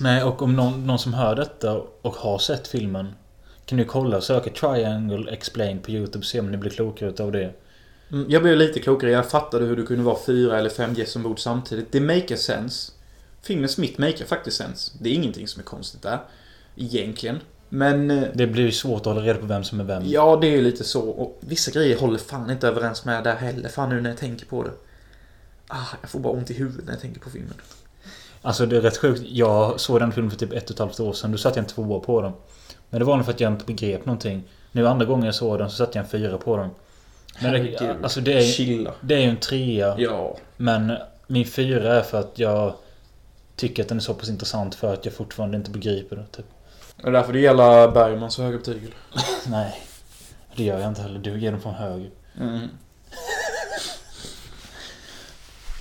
Nej, 0.00 0.24
och 0.24 0.42
om 0.42 0.56
någon, 0.56 0.86
någon 0.86 0.98
som 0.98 1.14
hör 1.14 1.36
detta 1.36 1.82
och 2.02 2.14
har 2.14 2.38
sett 2.38 2.68
filmen 2.68 3.12
kan 3.70 3.78
du 3.78 3.84
kolla 3.84 4.16
och 4.16 4.24
söka 4.24 4.50
Triangle 4.50 5.30
Explain 5.32 5.78
på 5.78 5.90
YouTube 5.90 6.18
och 6.18 6.24
se 6.24 6.40
om 6.40 6.50
ni 6.50 6.56
blir 6.56 6.70
klokare 6.70 7.10
utav 7.10 7.32
det. 7.32 7.52
Mm, 8.12 8.26
Jag 8.30 8.42
blev 8.42 8.56
lite 8.56 8.80
klokare. 8.80 9.10
Jag 9.10 9.30
fattade 9.30 9.64
hur 9.64 9.76
det 9.76 9.82
kunde 9.82 10.04
vara 10.04 10.18
fyra 10.26 10.58
eller 10.58 10.70
fem 10.70 10.94
gäss 10.94 11.16
ombord 11.16 11.38
samtidigt. 11.40 11.92
Det 11.92 12.00
maker 12.00 12.36
sense. 12.36 12.92
Filmens 13.42 13.78
mitt 13.78 13.98
maker 13.98 14.24
faktiskt 14.24 14.56
sense. 14.56 14.92
Det 15.00 15.10
är 15.10 15.14
ingenting 15.14 15.48
som 15.48 15.60
är 15.60 15.64
konstigt 15.64 16.02
där. 16.02 16.18
Egentligen. 16.76 17.38
Men... 17.68 18.10
eh, 18.10 18.22
Det 18.34 18.46
blir 18.46 18.64
ju 18.64 18.72
svårt 18.72 19.00
att 19.00 19.06
hålla 19.06 19.20
reda 19.20 19.38
på 19.38 19.46
vem 19.46 19.64
som 19.64 19.80
är 19.80 19.84
vem. 19.84 20.02
Ja, 20.06 20.38
det 20.40 20.46
är 20.46 20.50
ju 20.50 20.62
lite 20.62 20.84
så. 20.84 21.00
Och 21.00 21.38
vissa 21.40 21.70
grejer 21.70 21.98
håller 21.98 22.18
fan 22.18 22.50
inte 22.50 22.68
överens 22.68 23.04
med 23.04 23.24
där 23.24 23.36
heller. 23.36 23.68
Fan 23.68 23.88
nu 23.88 24.00
när 24.00 24.10
jag 24.10 24.18
tänker 24.18 24.46
på 24.46 24.62
det. 24.62 24.70
Ah, 25.68 25.86
jag 26.00 26.10
får 26.10 26.20
bara 26.20 26.32
ont 26.32 26.50
i 26.50 26.54
huvudet 26.54 26.84
när 26.86 26.92
jag 26.92 27.00
tänker 27.00 27.20
på 27.20 27.30
filmen. 27.30 27.54
Alltså 28.42 28.66
det 28.66 28.76
är 28.76 28.80
rätt 28.80 28.96
sjukt. 28.96 29.22
Jag 29.26 29.80
såg 29.80 30.00
den 30.00 30.12
filmen 30.12 30.30
för 30.30 30.38
typ 30.38 30.52
ett 30.52 30.64
och 30.64 30.70
ett 30.70 30.78
halvt 30.78 31.00
år 31.00 31.12
sedan. 31.12 31.32
Då 31.32 31.38
satte 31.38 31.58
jag 31.58 31.64
en 31.64 31.68
tvåa 31.70 32.00
på 32.00 32.22
den. 32.22 32.32
Men 32.90 32.98
det 32.98 33.04
var 33.04 33.16
nog 33.16 33.24
för 33.24 33.32
att 33.32 33.40
jag 33.40 33.52
inte 33.52 33.64
begrep 33.64 34.06
någonting. 34.06 34.42
Nu 34.72 34.88
andra 34.88 35.06
gången 35.06 35.24
jag 35.24 35.34
såg 35.34 35.58
den 35.58 35.70
så 35.70 35.76
satte 35.76 35.98
jag 35.98 36.04
en 36.04 36.10
fyra 36.10 36.38
på 36.38 36.56
den. 36.56 36.70
Men 37.42 37.52
det, 37.52 37.96
alltså 38.02 38.20
det 38.20 38.32
är, 38.32 38.42
Chilla. 38.42 38.92
det 39.00 39.14
är 39.14 39.18
ju 39.18 39.30
en 39.30 39.36
trea. 39.36 39.94
Ja. 39.98 40.36
Men 40.56 40.96
min 41.26 41.46
fyra 41.46 41.94
är 41.94 42.02
för 42.02 42.18
att 42.18 42.38
jag 42.38 42.74
tycker 43.56 43.82
att 43.82 43.88
den 43.88 43.98
är 43.98 44.02
så 44.02 44.14
pass 44.14 44.28
intressant 44.28 44.74
för 44.74 44.94
att 44.94 45.04
jag 45.04 45.14
fortfarande 45.14 45.56
inte 45.56 45.70
begriper 45.70 46.16
det. 46.16 46.26
Typ. 46.30 46.46
Det 46.96 47.08
är 47.08 47.12
därför 47.12 47.32
det 47.32 47.40
gäller 47.40 47.90
Bergman 47.90 48.30
så 48.30 48.42
höga 48.42 48.58
betyg. 48.58 48.94
Nej. 49.46 49.82
Det 50.56 50.64
gör 50.64 50.78
jag 50.78 50.88
inte 50.88 51.02
heller. 51.02 51.18
Du 51.18 51.38
ger 51.38 51.52
dem 51.52 51.60
från 51.60 51.74
höger. 51.74 52.10
Mm. 52.40 52.68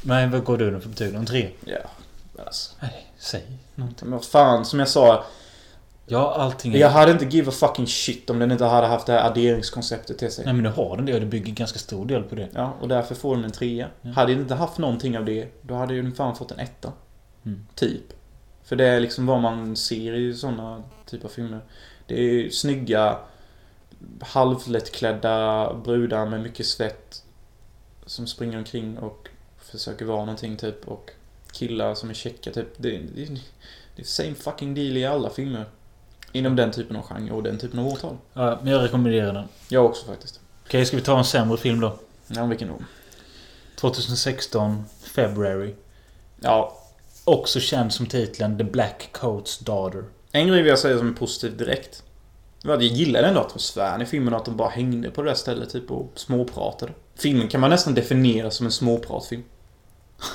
Men 0.01 0.31
vad 0.31 0.43
går 0.43 0.57
du 0.57 0.71
nu 0.71 0.79
för 0.79 0.89
betyg? 0.89 1.15
En 1.15 1.25
tre? 1.25 1.49
Ja. 1.65 1.77
Alltså. 2.45 2.75
Nej, 2.79 3.07
säg 3.17 3.43
någonting. 3.75 4.09
Men 4.09 4.17
vad 4.17 4.25
fan, 4.25 4.65
som 4.65 4.79
jag 4.79 4.87
sa. 4.87 5.23
Ja, 6.11 6.35
allting 6.35 6.73
är... 6.73 6.77
Jag 6.79 6.89
hade 6.89 7.11
inte 7.11 7.25
give 7.25 7.49
a 7.49 7.51
fucking 7.51 7.87
shit 7.87 8.29
om 8.29 8.39
den 8.39 8.51
inte 8.51 8.65
hade 8.65 8.87
haft 8.87 9.05
det 9.05 9.13
här 9.13 9.29
adderingskonceptet 9.29 10.17
till 10.17 10.31
sig. 10.31 10.45
Nej 10.45 10.53
men 10.53 10.63
du 10.63 10.69
har 10.69 10.97
den 10.97 11.05
det 11.05 11.13
och 11.13 11.19
det 11.19 11.25
bygger 11.25 11.53
ganska 11.53 11.79
stor 11.79 12.05
del 12.05 12.23
på 12.23 12.35
det. 12.35 12.47
Ja, 12.53 12.73
och 12.81 12.87
därför 12.87 13.15
får 13.15 13.35
den 13.35 13.45
en 13.45 13.51
trea. 13.51 13.87
Ja. 14.01 14.11
Hade 14.11 14.31
den 14.31 14.41
inte 14.41 14.55
haft 14.55 14.77
någonting 14.77 15.17
av 15.17 15.25
det, 15.25 15.47
då 15.61 15.73
hade 15.73 15.93
ju 15.93 16.01
den 16.01 16.15
fan 16.15 16.35
fått 16.35 16.51
en 16.51 16.59
etta. 16.59 16.93
Mm. 17.45 17.65
Typ. 17.75 18.13
För 18.63 18.75
det 18.75 18.87
är 18.87 18.99
liksom 18.99 19.25
vad 19.25 19.41
man 19.41 19.75
ser 19.75 20.13
i 20.13 20.33
sådana 20.33 20.83
typer 21.05 21.25
av 21.25 21.29
filmer. 21.29 21.59
Det 22.07 22.21
är 22.21 22.49
snygga, 22.49 23.17
halvlättklädda 24.21 25.73
brudar 25.73 26.25
med 26.25 26.41
mycket 26.41 26.65
svett. 26.65 27.23
Som 28.05 28.27
springer 28.27 28.57
omkring 28.57 28.97
och 28.97 29.27
försöker 29.57 30.05
vara 30.05 30.19
någonting 30.19 30.57
typ. 30.57 30.87
Och 30.87 31.11
killar 31.51 31.95
som 31.95 32.09
är 32.09 32.13
käcka 32.13 32.51
typ. 32.51 32.67
Det, 32.77 32.89
det, 32.89 33.25
det 33.95 34.01
är 34.01 34.05
same 34.05 34.35
fucking 34.35 34.75
deal 34.75 34.97
i 34.97 35.05
alla 35.05 35.29
filmer. 35.29 35.65
Inom 36.31 36.55
den 36.55 36.71
typen 36.71 36.95
av 36.95 37.03
genre 37.03 37.31
och 37.31 37.43
den 37.43 37.57
typen 37.57 37.79
av 37.79 37.87
årtal. 37.87 38.17
Ja, 38.33 38.59
men 38.63 38.73
jag 38.73 38.83
rekommenderar 38.83 39.33
den. 39.33 39.45
Jag 39.69 39.85
också 39.85 40.05
faktiskt. 40.05 40.39
Okej, 40.65 40.85
ska 40.85 40.97
vi 40.97 41.03
ta 41.03 41.17
en 41.17 41.25
sämre 41.25 41.57
film 41.57 41.79
då? 41.79 41.99
Ja, 42.27 42.45
vilken 42.45 42.67
då? 42.67 42.75
2016, 43.75 44.83
February. 45.15 45.75
Ja, 46.39 46.79
Också 47.29 47.59
känd 47.59 47.93
som 47.93 48.05
titeln 48.05 48.57
The 48.57 48.63
Black 48.63 49.09
Coat's 49.13 49.63
Daughter. 49.63 50.03
En 50.31 50.47
grej 50.47 50.61
vill 50.61 50.69
jag 50.69 50.79
säga 50.79 50.97
som 50.97 51.09
är 51.09 51.13
positiv 51.13 51.57
direkt. 51.57 52.03
Var 52.63 52.73
att 52.73 52.83
jag 52.83 52.91
gillade 52.91 53.27
ändå 53.27 53.39
atmosfären 53.39 54.01
i 54.01 54.05
filmen 54.05 54.33
och 54.33 54.39
att 54.39 54.45
de 54.45 54.57
bara 54.57 54.69
hängde 54.69 55.11
på 55.11 55.21
det 55.21 55.29
där 55.29 55.35
stället 55.35 55.69
typ 55.69 55.91
och 55.91 56.11
småpratade. 56.15 56.91
Filmen 57.15 57.47
kan 57.47 57.61
man 57.61 57.69
nästan 57.69 57.93
definiera 57.93 58.51
som 58.51 58.65
en 58.65 58.71
småpratfilm. 58.71 59.43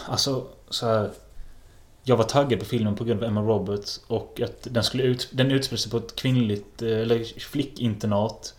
Alltså, 0.07 0.47
så 0.71 0.87
här. 0.87 1.11
Jag 2.07 2.17
var 2.17 2.25
taggad 2.25 2.59
på 2.59 2.65
filmen 2.65 2.95
på 2.95 3.05
grund 3.05 3.23
av 3.23 3.29
Emma 3.29 3.41
Roberts 3.41 4.01
och 4.07 4.41
att 4.45 4.69
den 4.71 4.83
skulle 4.85 5.03
ut... 5.03 5.29
Den 5.33 5.51
utspelar 5.51 5.79
sig 5.79 5.91
på 5.91 5.97
ett 5.97 6.17
kvinnligt, 6.17 6.83
eh, 6.83 6.89
eller 6.89 7.41
flickinternat. 7.41 8.55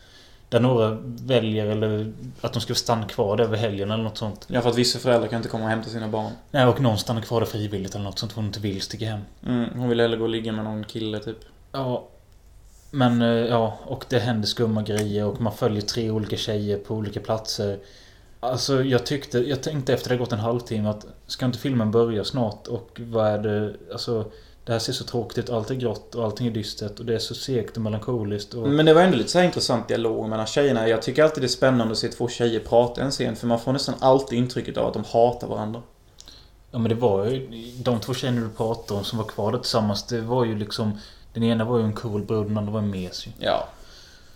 Där 0.49 0.59
några 0.59 0.97
väljer 1.03 1.65
eller 1.65 2.13
att 2.41 2.53
de 2.53 2.61
ska 2.61 2.75
stanna 2.75 3.07
kvar 3.07 3.37
där 3.37 3.43
över 3.43 3.57
helgen 3.57 3.91
eller 3.91 4.03
något 4.03 4.17
sånt. 4.17 4.45
Ja, 4.49 4.61
för 4.61 4.69
att 4.69 4.77
vissa 4.77 4.99
föräldrar 4.99 5.27
kan 5.27 5.37
inte 5.37 5.49
komma 5.49 5.63
och 5.63 5.69
hämta 5.69 5.89
sina 5.89 6.07
barn. 6.07 6.31
Nej, 6.51 6.65
och 6.65 6.81
någon 6.81 6.97
stannar 6.97 7.21
kvar 7.21 7.39
där 7.39 7.47
frivilligt 7.47 7.95
eller 7.95 8.03
något 8.03 8.19
sånt 8.19 8.31
hon 8.31 8.45
inte 8.45 8.59
vill 8.59 8.81
sticka 8.81 9.05
hem. 9.05 9.21
Mm, 9.45 9.69
hon 9.79 9.89
vill 9.89 9.99
hellre 9.99 10.17
gå 10.17 10.23
och 10.23 10.29
ligga 10.29 10.51
med 10.51 10.63
någon 10.63 10.83
kille 10.83 11.19
typ. 11.19 11.37
Ja. 11.71 12.07
Men 12.91 13.21
eh, 13.21 13.27
ja, 13.27 13.79
och 13.83 14.05
det 14.09 14.19
händer 14.19 14.47
skumma 14.47 14.83
grejer 14.83 15.25
och 15.25 15.41
man 15.41 15.53
följer 15.53 15.81
tre 15.81 16.11
olika 16.11 16.37
tjejer 16.37 16.77
på 16.77 16.95
olika 16.95 17.19
platser. 17.19 17.79
Alltså 18.51 18.83
jag 18.83 19.05
tyckte, 19.05 19.39
jag 19.39 19.63
tänkte 19.63 19.93
efter 19.93 20.09
det 20.09 20.17
gått 20.17 20.31
en 20.31 20.39
halvtimme 20.39 20.89
att 20.89 21.05
ska 21.27 21.45
inte 21.45 21.59
filmen 21.59 21.91
börja 21.91 22.23
snart 22.23 22.67
och 22.67 23.01
vad 23.03 23.27
är 23.27 23.37
det, 23.37 23.73
alltså 23.91 24.25
det 24.65 24.71
här 24.71 24.79
ser 24.79 24.93
så 24.93 25.03
tråkigt 25.03 25.37
ut, 25.37 25.49
allt 25.49 25.71
är 25.71 25.75
grått 25.75 26.15
och 26.15 26.23
allting 26.23 26.47
är 26.47 26.51
dystert 26.51 26.99
och 26.99 27.05
det 27.05 27.15
är 27.15 27.19
så 27.19 27.35
segt 27.35 27.77
och 27.77 27.83
melankoliskt 27.83 28.53
och... 28.53 28.69
Men 28.69 28.85
det 28.85 28.93
var 28.93 29.01
ändå 29.01 29.17
lite 29.17 29.29
så 29.29 29.37
här 29.37 29.45
intressant 29.45 29.87
dialog 29.87 30.29
mellan 30.29 30.45
tjejerna. 30.45 30.87
Jag 30.89 31.01
tycker 31.01 31.23
alltid 31.23 31.43
det 31.43 31.45
är 31.45 31.49
spännande 31.49 31.91
att 31.91 31.97
se 31.97 32.07
två 32.07 32.27
tjejer 32.27 32.59
prata 32.59 33.01
en 33.01 33.11
scen 33.11 33.35
för 33.35 33.47
man 33.47 33.59
får 33.59 33.73
nästan 33.73 33.95
alltid 33.99 34.39
intrycket 34.39 34.77
av 34.77 34.87
att 34.87 34.93
de 34.93 35.03
hatar 35.03 35.47
varandra. 35.47 35.81
Ja 36.71 36.79
men 36.79 36.89
det 36.89 36.95
var 36.95 37.25
ju, 37.25 37.47
de 37.83 37.99
två 37.99 38.13
tjejerna 38.13 38.41
du 38.41 38.49
pratade 38.49 38.99
om 38.99 39.05
som 39.05 39.17
var 39.17 39.25
kvar 39.25 39.51
där 39.51 39.59
tillsammans, 39.59 40.03
det 40.07 40.21
var 40.21 40.45
ju 40.45 40.57
liksom... 40.57 40.99
Den 41.33 41.43
ena 41.43 41.65
var 41.65 41.77
ju 41.77 41.83
en 41.83 41.93
cool 41.93 42.25
brud, 42.25 42.47
den 42.47 42.57
andra 42.57 42.71
var 42.71 42.79
en 42.79 42.89
mes 42.89 43.27
ju. 43.27 43.31
Ja. 43.39 43.67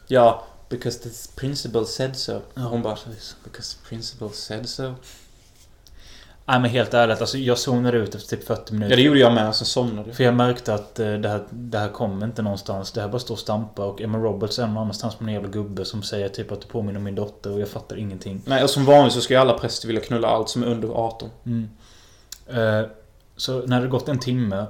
Ja, 0.08 0.44
because 0.70 1.00
the 1.00 1.10
principal 1.36 1.86
said 1.86 2.16
so. 2.16 2.42
Ja, 2.54 2.62
Hon 2.62 2.82
bara, 2.82 2.98
because 3.44 3.78
the 3.78 3.90
principal 3.90 4.30
said 4.30 4.70
so. 4.70 4.94
Nej 6.46 6.60
men 6.60 6.72
helt 6.72 6.94
ärligt, 6.94 7.22
alltså 7.22 7.38
jag 7.38 7.58
zonade 7.58 7.98
ut 7.98 8.16
efter 8.16 8.38
typ 8.38 8.48
40 8.48 8.74
minuter. 8.74 8.90
Ja, 8.92 8.96
det 8.96 9.02
gjorde 9.02 9.20
jag 9.20 9.34
med, 9.34 9.56
sen 9.56 9.66
somnade 9.66 10.08
jag. 10.08 10.16
För 10.18 10.24
jag 10.24 10.34
märkte 10.34 10.74
att 10.74 11.00
eh, 11.00 11.14
det 11.14 11.30
här, 11.30 11.44
det 11.50 11.78
här 11.78 11.90
kommer 11.90 12.26
inte 12.26 12.42
någonstans. 12.42 12.92
Det 12.92 13.02
här 13.02 13.08
bara 13.08 13.20
står 13.20 13.36
och 13.36 13.40
stampar 13.40 13.84
och 13.84 14.02
Emma 14.02 14.18
Roberts 14.18 14.60
är 14.60 14.68
någon 14.68 14.78
annanstans 14.78 15.20
med 15.20 15.28
en 15.28 15.34
jävla 15.34 15.50
gubbe 15.50 15.86
som 15.86 16.04
säger 16.04 16.30
typ 16.30 16.52
att 16.52 16.62
du 16.62 16.68
påminner 16.68 16.98
om 16.98 17.04
min 17.04 17.16
dotter 17.16 17.52
och 17.52 17.60
jag 17.60 17.68
fattar 17.68 17.98
ingenting. 17.98 18.42
Nej, 18.46 18.64
och 18.64 18.70
som 18.70 18.86
vanligt 18.86 19.14
så 19.14 19.22
ska 19.22 19.34
ju 19.34 19.40
alla 19.40 19.54
präster 19.54 19.88
vilja 19.88 20.02
knulla 20.02 20.28
allt 20.28 20.50
som 20.50 20.64
är 20.64 20.68
under 20.68 20.88
18. 20.88 21.30
Mm. 21.46 21.70
Eh, 22.48 22.90
så 23.36 23.62
när 23.66 23.82
det 23.82 23.88
gått 23.88 24.08
en 24.08 24.20
timme 24.20 24.66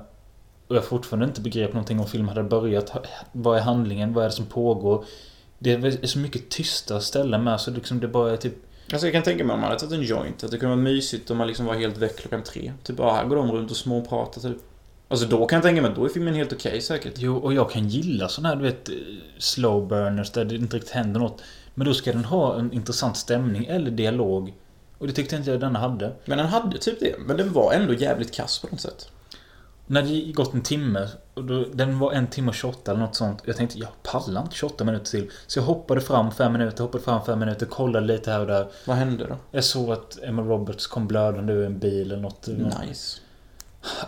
och 0.67 0.75
jag 0.75 0.83
fortfarande 0.83 1.25
inte 1.25 1.41
begrep 1.41 1.73
någonting 1.73 1.99
om 1.99 2.07
filmen 2.07 2.29
hade 2.29 2.43
börjat. 2.43 2.91
Vad 3.31 3.57
är 3.57 3.61
handlingen? 3.61 4.13
Vad 4.13 4.23
är 4.23 4.29
det 4.29 4.35
som 4.35 4.45
pågår? 4.45 5.05
Det 5.59 5.71
är 5.71 6.07
så 6.07 6.19
mycket 6.19 6.49
tysta 6.49 6.99
ställen 7.01 7.43
med 7.43 7.61
så 7.61 7.71
liksom 7.71 7.99
det 7.99 8.07
bara 8.07 8.31
är 8.31 8.37
typ... 8.37 8.53
Alltså 8.91 9.07
jag 9.07 9.13
kan 9.13 9.23
tänka 9.23 9.43
mig 9.43 9.53
om 9.53 9.59
man 9.59 9.69
hade 9.69 9.79
tagit 9.79 9.93
en 9.93 10.03
joint, 10.03 10.43
att 10.43 10.51
det 10.51 10.57
kunde 10.57 10.75
vara 10.75 10.83
mysigt 10.83 11.31
om 11.31 11.37
man 11.37 11.47
liksom 11.47 11.65
var 11.65 11.75
helt 11.75 11.97
väck 11.97 12.17
klockan 12.17 12.43
tre. 12.43 12.73
Typ 12.83 12.97
bara, 12.97 13.13
här 13.13 13.25
går 13.25 13.35
de 13.35 13.51
runt 13.51 13.71
och 13.71 13.77
småpratar 13.77 14.41
typ. 14.41 14.57
Alltså 15.07 15.25
då 15.25 15.45
kan 15.45 15.57
jag 15.57 15.63
tänka 15.63 15.81
mig 15.81 15.91
att 15.91 15.95
då 15.95 16.05
är 16.05 16.09
filmen 16.09 16.33
helt 16.33 16.53
okej 16.53 16.81
säkert. 16.81 17.13
Jo, 17.17 17.37
och 17.37 17.53
jag 17.53 17.71
kan 17.71 17.87
gilla 17.89 18.29
såna 18.29 18.49
här 18.49 18.55
du 18.55 18.61
vet 18.61 18.89
eh, 18.89 18.95
slow 19.37 19.87
burners 19.87 20.31
där 20.31 20.45
det 20.45 20.55
inte 20.55 20.75
riktigt 20.75 20.93
händer 20.93 21.19
något. 21.19 21.41
Men 21.75 21.87
då 21.87 21.93
ska 21.93 22.11
den 22.11 22.25
ha 22.25 22.59
en 22.59 22.73
intressant 22.73 23.17
stämning 23.17 23.65
eller 23.65 23.91
dialog. 23.91 24.53
Och 24.97 25.07
det 25.07 25.13
tyckte 25.13 25.35
inte 25.35 25.51
jag 25.51 25.59
denna 25.59 25.79
hade. 25.79 26.15
Men 26.25 26.37
den 26.37 26.47
hade 26.47 26.77
typ 26.77 26.99
det, 26.99 27.15
men 27.19 27.37
den 27.37 27.53
var 27.53 27.73
ändå 27.73 27.93
jävligt 27.93 28.35
kass 28.35 28.59
på 28.59 28.67
något 28.71 28.81
sätt. 28.81 29.09
När 29.91 30.01
det 30.01 30.31
gått 30.31 30.53
en 30.53 30.61
timme, 30.61 31.07
och 31.33 31.43
då, 31.43 31.65
den 31.73 31.99
var 31.99 32.11
en 32.11 32.27
timme 32.27 32.49
och 32.49 32.55
28 32.55 32.91
eller 32.91 33.01
något 33.01 33.15
sånt. 33.15 33.41
Jag 33.45 33.57
tänkte, 33.57 33.79
jag 33.79 33.89
pallar 34.03 34.41
inte 34.41 34.55
28 34.55 34.83
minuter 34.83 35.05
till. 35.05 35.31
Så 35.47 35.59
jag 35.59 35.63
hoppade 35.63 36.01
fram 36.01 36.31
fem 36.31 36.53
minuter, 36.53 36.83
hoppade 36.83 37.03
fram 37.03 37.25
fem 37.25 37.39
minuter, 37.39 37.65
kollade 37.65 38.05
lite 38.05 38.31
här 38.31 38.39
och 38.39 38.47
där. 38.47 38.67
Vad 38.85 38.97
hände 38.97 39.27
då? 39.27 39.37
Jag 39.51 39.63
såg 39.63 39.91
att 39.91 40.19
Emma 40.23 40.41
Roberts 40.41 40.87
kom 40.87 41.07
blödande 41.07 41.53
ur 41.53 41.65
en 41.65 41.79
bil 41.79 42.11
eller 42.11 42.21
något. 42.21 42.47
Nice. 42.47 43.19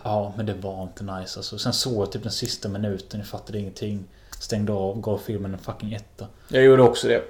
Ja, 0.04 0.34
men 0.38 0.46
det 0.46 0.54
var 0.54 0.84
inte 0.84 1.04
nice 1.04 1.40
alltså. 1.40 1.58
Sen 1.58 1.74
såg 1.74 2.02
jag 2.02 2.12
typ 2.12 2.24
den 2.24 2.32
sista 2.32 2.70
minuten, 2.70 3.20
jag 3.20 3.28
fattade 3.28 3.60
ingenting. 3.60 4.04
Stängde 4.40 4.74
av, 4.74 5.02
gav 5.02 5.18
filmen 5.18 5.54
en 5.54 5.60
fucking 5.60 5.94
etta. 5.94 6.28
Jag 6.48 6.64
gjorde 6.64 6.84
också 6.84 7.08
det. 7.08 7.24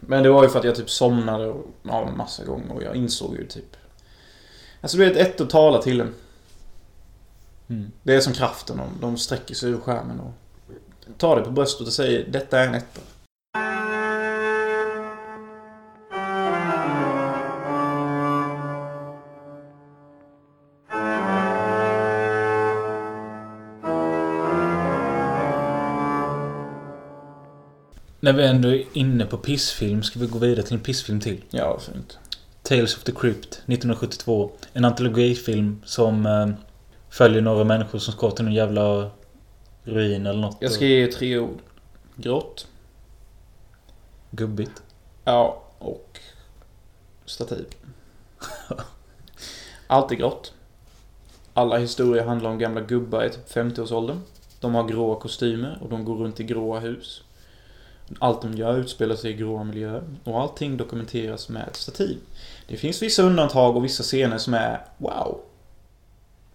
Men 0.00 0.22
det 0.22 0.30
var 0.30 0.42
ju 0.42 0.48
för 0.48 0.58
att 0.58 0.64
jag 0.64 0.74
typ 0.74 0.90
somnade 0.90 1.46
och, 1.46 1.66
ja, 1.82 2.08
en 2.08 2.16
massa 2.16 2.44
gånger 2.44 2.74
och 2.74 2.82
jag 2.82 2.96
insåg 2.96 3.36
ju 3.36 3.46
typ... 3.46 3.76
Alltså 4.80 4.96
du 4.96 5.04
vet, 5.04 5.16
ett 5.16 5.40
att 5.40 5.50
tala 5.50 5.82
till 5.82 6.00
en. 6.00 6.14
Mm. 7.70 7.90
Det 8.02 8.14
är 8.14 8.20
som 8.20 8.32
kraften, 8.32 8.76
de, 8.76 9.00
de 9.00 9.16
sträcker 9.16 9.54
sig 9.54 9.70
ur 9.70 9.78
skärmen 9.80 10.20
och 10.20 10.32
tar 11.18 11.36
det 11.36 11.42
på 11.42 11.50
bröstet 11.50 11.86
och 11.86 11.92
säger 11.92 12.28
detta 12.30 12.60
är 12.60 12.66
en 12.66 12.74
etta. 12.74 13.00
När 28.22 28.32
vi 28.32 28.46
ändå 28.46 28.68
är 28.68 28.84
inne 28.92 29.26
på 29.26 29.36
pissfilm, 29.36 30.02
ska 30.02 30.18
vi 30.18 30.26
gå 30.26 30.38
vidare 30.38 30.62
till 30.62 30.74
en 30.74 30.80
pissfilm 30.80 31.20
till? 31.20 31.44
Ja, 31.50 31.78
fint. 31.78 32.18
Tales 32.62 32.96
of 32.96 33.02
the 33.04 33.12
Crypt 33.12 33.52
1972. 33.52 34.50
En 34.72 34.84
antologifilm 34.84 35.82
som 35.84 36.26
eh, 36.26 36.48
följer 37.10 37.42
några 37.42 37.64
människor 37.64 37.98
som 37.98 38.12
ska 38.12 38.30
till 38.30 38.44
någon 38.44 38.54
jävla 38.54 39.10
ruin 39.84 40.26
eller 40.26 40.40
något. 40.40 40.56
Jag 40.60 40.72
ska 40.72 40.84
ge 40.84 41.06
tre 41.06 41.38
ord. 41.38 41.58
Grått. 42.16 42.66
Gubbigt. 44.30 44.82
Ja, 45.24 45.62
och 45.78 46.20
stativ. 47.24 47.66
Allt 49.86 50.12
är 50.12 50.16
grått. 50.16 50.52
Alla 51.54 51.78
historier 51.78 52.24
handlar 52.24 52.50
om 52.50 52.58
gamla 52.58 52.80
gubbar 52.80 53.24
i 53.24 53.30
typ 53.30 53.48
50-årsåldern. 53.48 54.20
De 54.60 54.74
har 54.74 54.88
gråa 54.88 55.20
kostymer 55.20 55.78
och 55.80 55.88
de 55.88 56.04
går 56.04 56.16
runt 56.16 56.40
i 56.40 56.44
gråa 56.44 56.78
hus. 56.78 57.22
Allt 58.18 58.42
de 58.42 58.54
gör 58.54 58.78
utspelar 58.78 59.16
sig 59.16 59.30
i 59.30 59.34
gråa 59.34 59.64
miljöer 59.64 60.02
och 60.24 60.40
allting 60.40 60.76
dokumenteras 60.76 61.48
med 61.48 61.68
stativ. 61.72 62.18
Det 62.68 62.76
finns 62.76 63.02
vissa 63.02 63.22
undantag 63.22 63.76
och 63.76 63.84
vissa 63.84 64.02
scener 64.02 64.38
som 64.38 64.54
är 64.54 64.86
wow. 64.98 65.40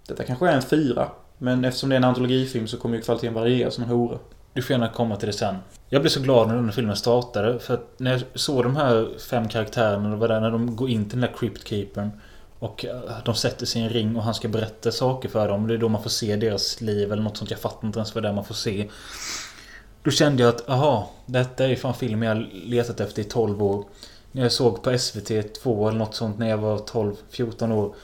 Detta 0.08 0.24
kanske 0.24 0.50
är 0.50 0.56
en 0.56 0.62
fyra, 0.62 1.12
men 1.38 1.66
eftersom 1.66 1.90
det 1.90 1.96
är 1.96 1.98
en 1.98 2.04
antologifilm 2.04 2.68
så 2.68 2.78
kommer 2.78 2.96
ju 2.96 3.02
kvaliteten 3.02 3.34
variera 3.34 3.72
som 3.72 3.84
en 3.84 3.90
hora. 3.90 4.18
Du 4.54 4.62
får 4.62 4.72
gärna 4.72 4.90
komma 4.90 5.16
till 5.16 5.28
det 5.28 5.34
sen. 5.34 5.56
Jag 5.90 6.02
blev 6.02 6.10
så 6.10 6.20
glad 6.20 6.48
när 6.48 6.56
den 6.56 6.66
här 6.66 6.72
filmen 6.72 6.96
startade. 6.96 7.60
För 7.60 7.74
att 7.74 7.94
när 7.98 8.12
jag 8.12 8.22
såg 8.34 8.64
de 8.64 8.76
här 8.76 9.20
fem 9.30 9.48
karaktärerna, 9.48 10.10
det 10.10 10.16
var 10.16 10.28
där 10.28 10.42
när 10.42 10.52
de 10.52 10.76
går 10.76 10.90
in 10.90 11.10
till 11.10 11.22
den 11.22 11.30
där 11.30 11.38
Crypt 11.38 11.68
Keepern. 11.68 12.12
Och 12.60 12.86
eh, 12.86 13.02
de 13.26 13.36
sätter 13.36 13.66
sig 13.66 13.82
i 13.82 13.84
en 13.84 13.90
ring 13.90 14.16
och 14.16 14.24
han 14.24 14.34
ska 14.34 14.48
berätta 14.48 14.92
saker 14.92 15.30
för 15.30 15.48
dem. 15.48 15.68
Det 15.68 15.74
är 15.74 15.78
då 15.78 15.90
man 15.90 16.04
får 16.04 16.10
se 16.10 16.36
deras 16.36 16.82
liv 16.82 17.12
eller 17.12 17.24
något 17.24 17.38
sånt. 17.38 17.52
Jag 17.52 17.60
fattar 17.60 17.88
inte 17.88 18.00
ens 18.00 18.16
vad 18.16 18.24
det 18.24 18.30
är 18.30 18.34
man 18.34 18.46
får 18.46 18.56
se. 18.56 18.90
Då 20.04 20.12
kände 20.12 20.44
jag 20.44 20.50
att, 20.50 20.70
aha, 20.70 21.12
detta 21.26 21.64
är 21.66 21.68
ju 21.68 21.76
fan 21.76 21.94
film 21.94 22.24
jag 22.24 22.48
letat 22.54 23.00
efter 23.00 23.22
i 23.22 23.26
12 23.26 23.64
år. 23.64 23.86
När 24.32 24.42
jag 24.42 24.52
såg 24.52 24.84
på 24.84 24.98
SVT 24.98 25.54
2 25.64 25.88
eller 25.88 26.00
något 26.00 26.16
sånt 26.16 26.40
när 26.40 26.50
jag 26.50 26.58
var 26.58 26.78
12-14 26.78 27.72
år. 27.74 27.96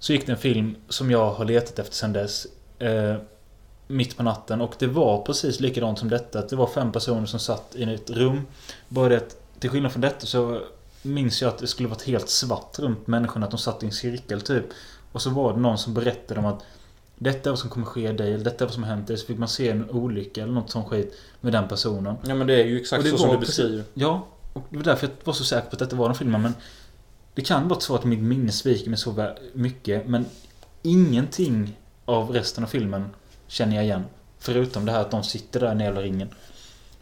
Så 0.00 0.12
gick 0.12 0.26
det 0.26 0.32
en 0.32 0.38
film 0.38 0.76
som 0.88 1.10
jag 1.10 1.32
har 1.32 1.44
letat 1.44 1.78
efter 1.78 1.94
sedan 1.94 2.12
dess. 2.12 2.46
Eh, 2.78 3.16
mitt 3.86 4.16
på 4.16 4.22
natten. 4.22 4.60
Och 4.60 4.74
det 4.78 4.86
var 4.86 5.22
precis 5.22 5.60
likadant 5.60 5.98
som 5.98 6.08
detta. 6.08 6.38
Att 6.38 6.48
det 6.48 6.56
var 6.56 6.66
fem 6.66 6.92
personer 6.92 7.26
som 7.26 7.40
satt 7.40 7.76
i 7.76 7.82
ett 7.94 8.10
rum. 8.10 8.46
Bara 8.88 9.08
det 9.08 9.16
att, 9.16 9.36
till 9.60 9.70
skillnad 9.70 9.92
från 9.92 10.00
detta 10.00 10.26
så 10.26 10.60
minns 11.02 11.42
jag 11.42 11.48
att 11.48 11.58
det 11.58 11.66
skulle 11.66 11.88
varit 11.88 12.02
helt 12.02 12.28
svart 12.28 12.78
runt 12.78 13.06
människorna. 13.06 13.46
Att 13.46 13.50
de 13.50 13.58
satt 13.58 13.82
i 13.82 13.86
en 13.86 13.92
cirkel 13.92 14.40
typ. 14.40 14.64
Och 15.12 15.22
så 15.22 15.30
var 15.30 15.52
det 15.52 15.60
någon 15.60 15.78
som 15.78 15.94
berättade 15.94 16.40
om 16.40 16.46
att 16.46 16.62
detta 17.18 17.48
är 17.48 17.50
vad 17.50 17.58
som 17.58 17.70
kommer 17.70 17.86
ske 17.86 18.12
dig, 18.12 18.34
eller 18.34 18.44
detta 18.44 18.64
är 18.64 18.66
vad 18.66 18.74
som 18.74 18.82
har 18.82 18.90
hänt 18.90 19.06
dig. 19.06 19.16
Så 19.16 19.26
fick 19.26 19.38
man 19.38 19.48
se 19.48 19.68
en 19.68 19.90
olycka 19.90 20.42
eller 20.42 20.52
något 20.52 20.70
sånt 20.70 20.88
skit 20.88 21.18
med 21.40 21.52
den 21.52 21.68
personen. 21.68 22.16
Ja 22.26 22.34
men 22.34 22.46
det 22.46 22.54
är 22.54 22.64
ju 22.64 22.80
exakt 22.80 23.04
det 23.04 23.10
så 23.10 23.18
som 23.18 23.30
du 23.30 23.38
precis- 23.38 23.56
beskriver. 23.56 23.84
Ja, 23.94 24.26
och 24.52 24.66
det 24.70 24.76
var 24.76 24.84
därför 24.84 25.06
jag 25.06 25.14
var 25.24 25.34
så 25.34 25.44
säker 25.44 25.70
på 25.70 25.74
att 25.74 25.78
detta 25.78 25.96
var 25.96 26.08
den 26.08 26.14
filmen. 26.14 26.42
Men 26.42 26.54
det 27.34 27.42
kan 27.42 27.68
vara 27.68 27.80
så 27.80 27.94
att 27.94 28.04
mitt 28.04 28.20
minne 28.20 28.52
sviker 28.52 28.90
mig 28.90 28.98
så 28.98 29.34
mycket. 29.54 30.06
Men 30.08 30.26
ingenting 30.82 31.76
av 32.04 32.30
resten 32.30 32.64
av 32.64 32.68
filmen 32.68 33.10
känner 33.46 33.76
jag 33.76 33.84
igen. 33.84 34.04
Förutom 34.38 34.84
det 34.86 34.92
här 34.92 35.00
att 35.00 35.10
de 35.10 35.22
sitter 35.24 35.60
där 35.60 35.66
i 35.66 35.70
den 35.70 35.80
jävla 35.80 36.00
ringen. 36.02 36.28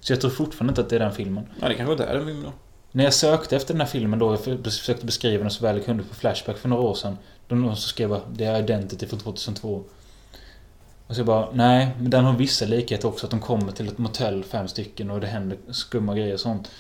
Så 0.01 0.13
jag 0.13 0.21
tror 0.21 0.31
fortfarande 0.31 0.71
inte 0.71 0.81
att 0.81 0.89
det 0.89 0.97
är 0.97 1.01
den 1.01 1.13
filmen. 1.13 1.47
Ja, 1.61 1.69
det 1.69 1.75
kanske 1.75 1.93
inte 1.93 2.05
är 2.05 2.15
den 2.15 2.27
filmen 2.27 2.45
då. 2.45 2.53
När 2.93 3.05
jag 3.05 3.15
sökte 3.15 3.57
efter 3.57 3.75
den 3.75 3.81
här 3.81 3.89
filmen 3.89 4.19
då, 4.19 4.33
jag 4.33 4.41
för- 4.41 4.63
försökte 4.71 5.07
beskriva 5.07 5.43
den 5.43 5.51
så 5.51 5.63
väl 5.65 5.77
jag 5.77 5.85
kunde 5.85 6.03
på 6.03 6.15
Flashback 6.15 6.59
för 6.59 6.69
några 6.69 6.83
år 6.83 6.95
sedan. 6.95 7.19
Då 7.49 7.55
någon 7.57 7.77
så 7.77 7.89
skrev 7.89 8.21
det 8.33 8.45
är 8.45 8.59
Identity 8.63 9.07
från 9.07 9.19
2002. 9.19 9.83
Och 11.07 11.15
så 11.15 11.21
jag 11.21 11.27
bara, 11.27 11.49
nej, 11.53 11.89
men 12.01 12.11
den 12.11 12.25
har 12.25 12.33
vissa 12.33 12.65
likheter 12.65 13.09
också. 13.09 13.27
Att 13.27 13.31
de 13.31 13.41
kommer 13.41 13.73
till 13.73 13.89
ett 13.89 13.99
motell, 13.99 14.45
fem 14.45 14.69
stycken, 14.69 15.11
och 15.11 15.21
det 15.21 15.27
händer 15.27 15.59
skumma 15.71 16.15
grejer 16.15 16.35
och 16.35 16.41
sånt. 16.41 16.71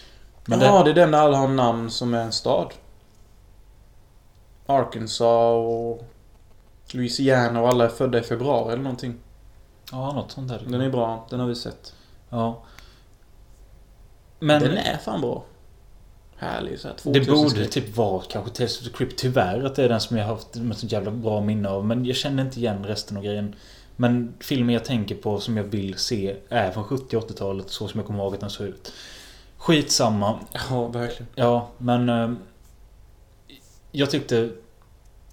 Men 0.45 0.61
Ja, 0.61 0.83
det 0.85 0.91
är 0.91 0.95
den 0.95 1.11
där 1.11 1.19
alla 1.19 1.37
har 1.39 1.49
namn 1.49 1.91
som 1.91 2.15
är 2.15 2.19
en 2.23 2.33
stad. 2.33 2.73
Arkansas 4.69 5.67
och 5.67 6.05
Louisiana 6.93 7.61
och 7.61 7.69
alla 7.69 7.85
är 7.85 7.89
födda 7.89 8.19
i 8.19 8.23
februari 8.23 8.73
eller 8.73 8.83
någonting. 8.83 9.15
Ja, 9.93 10.13
något 10.13 10.31
sånt 10.31 10.49
där. 10.49 10.63
Den 10.67 10.81
är 10.81 10.91
bra, 10.91 11.27
den 11.31 11.41
har 11.41 11.47
vi 11.47 11.55
sett. 11.55 11.95
Ja. 12.29 12.63
Men 14.39 14.63
Den 14.63 14.77
är 14.77 14.97
fan 14.97 15.21
bra. 15.21 15.45
Härlig 16.37 16.81
såhär 16.81 16.95
det 16.95 17.03
2000 17.03 17.35
borde 17.35 17.51
skräck. 17.51 17.71
typ 17.71 17.97
vara 17.97 18.23
kanske 18.31 18.51
Tales 18.51 18.81
of 18.81 18.85
the 18.85 18.91
Crypt. 18.91 19.19
Tyvärr 19.19 19.65
att 19.65 19.75
det 19.75 19.85
är 19.85 19.89
den 19.89 20.01
som 20.01 20.17
jag 20.17 20.25
har 20.25 20.35
haft 20.35 20.57
ett 20.57 20.79
sånt 20.79 20.93
jävla 20.93 21.11
bra 21.11 21.41
minne 21.41 21.69
av. 21.69 21.87
Men 21.87 22.05
jag 22.05 22.17
känner 22.17 22.43
inte 22.43 22.59
igen 22.59 22.85
resten 22.85 23.17
av 23.17 23.23
grejen. 23.23 23.55
Men 23.97 24.35
filmen 24.41 24.75
jag 24.75 24.85
tänker 24.85 25.15
på 25.15 25.41
som 25.41 25.57
jag 25.57 25.65
vill 25.65 25.99
se 25.99 26.37
är 26.49 26.71
från 26.71 26.85
70 26.85 27.17
80-talet 27.17 27.71
så 27.71 27.89
som 27.89 28.01
jag 28.01 28.07
kommer 28.07 28.25
ihåg 28.25 28.35
att 28.35 28.41
den 28.41 28.51
såg 28.51 28.67
ut. 28.67 28.93
Skitsamma. 29.57 30.39
Ja, 30.71 30.87
verkligen. 30.89 31.27
Ja, 31.35 31.69
men... 31.79 32.39
Jag 33.93 34.11
tyckte... 34.11 34.51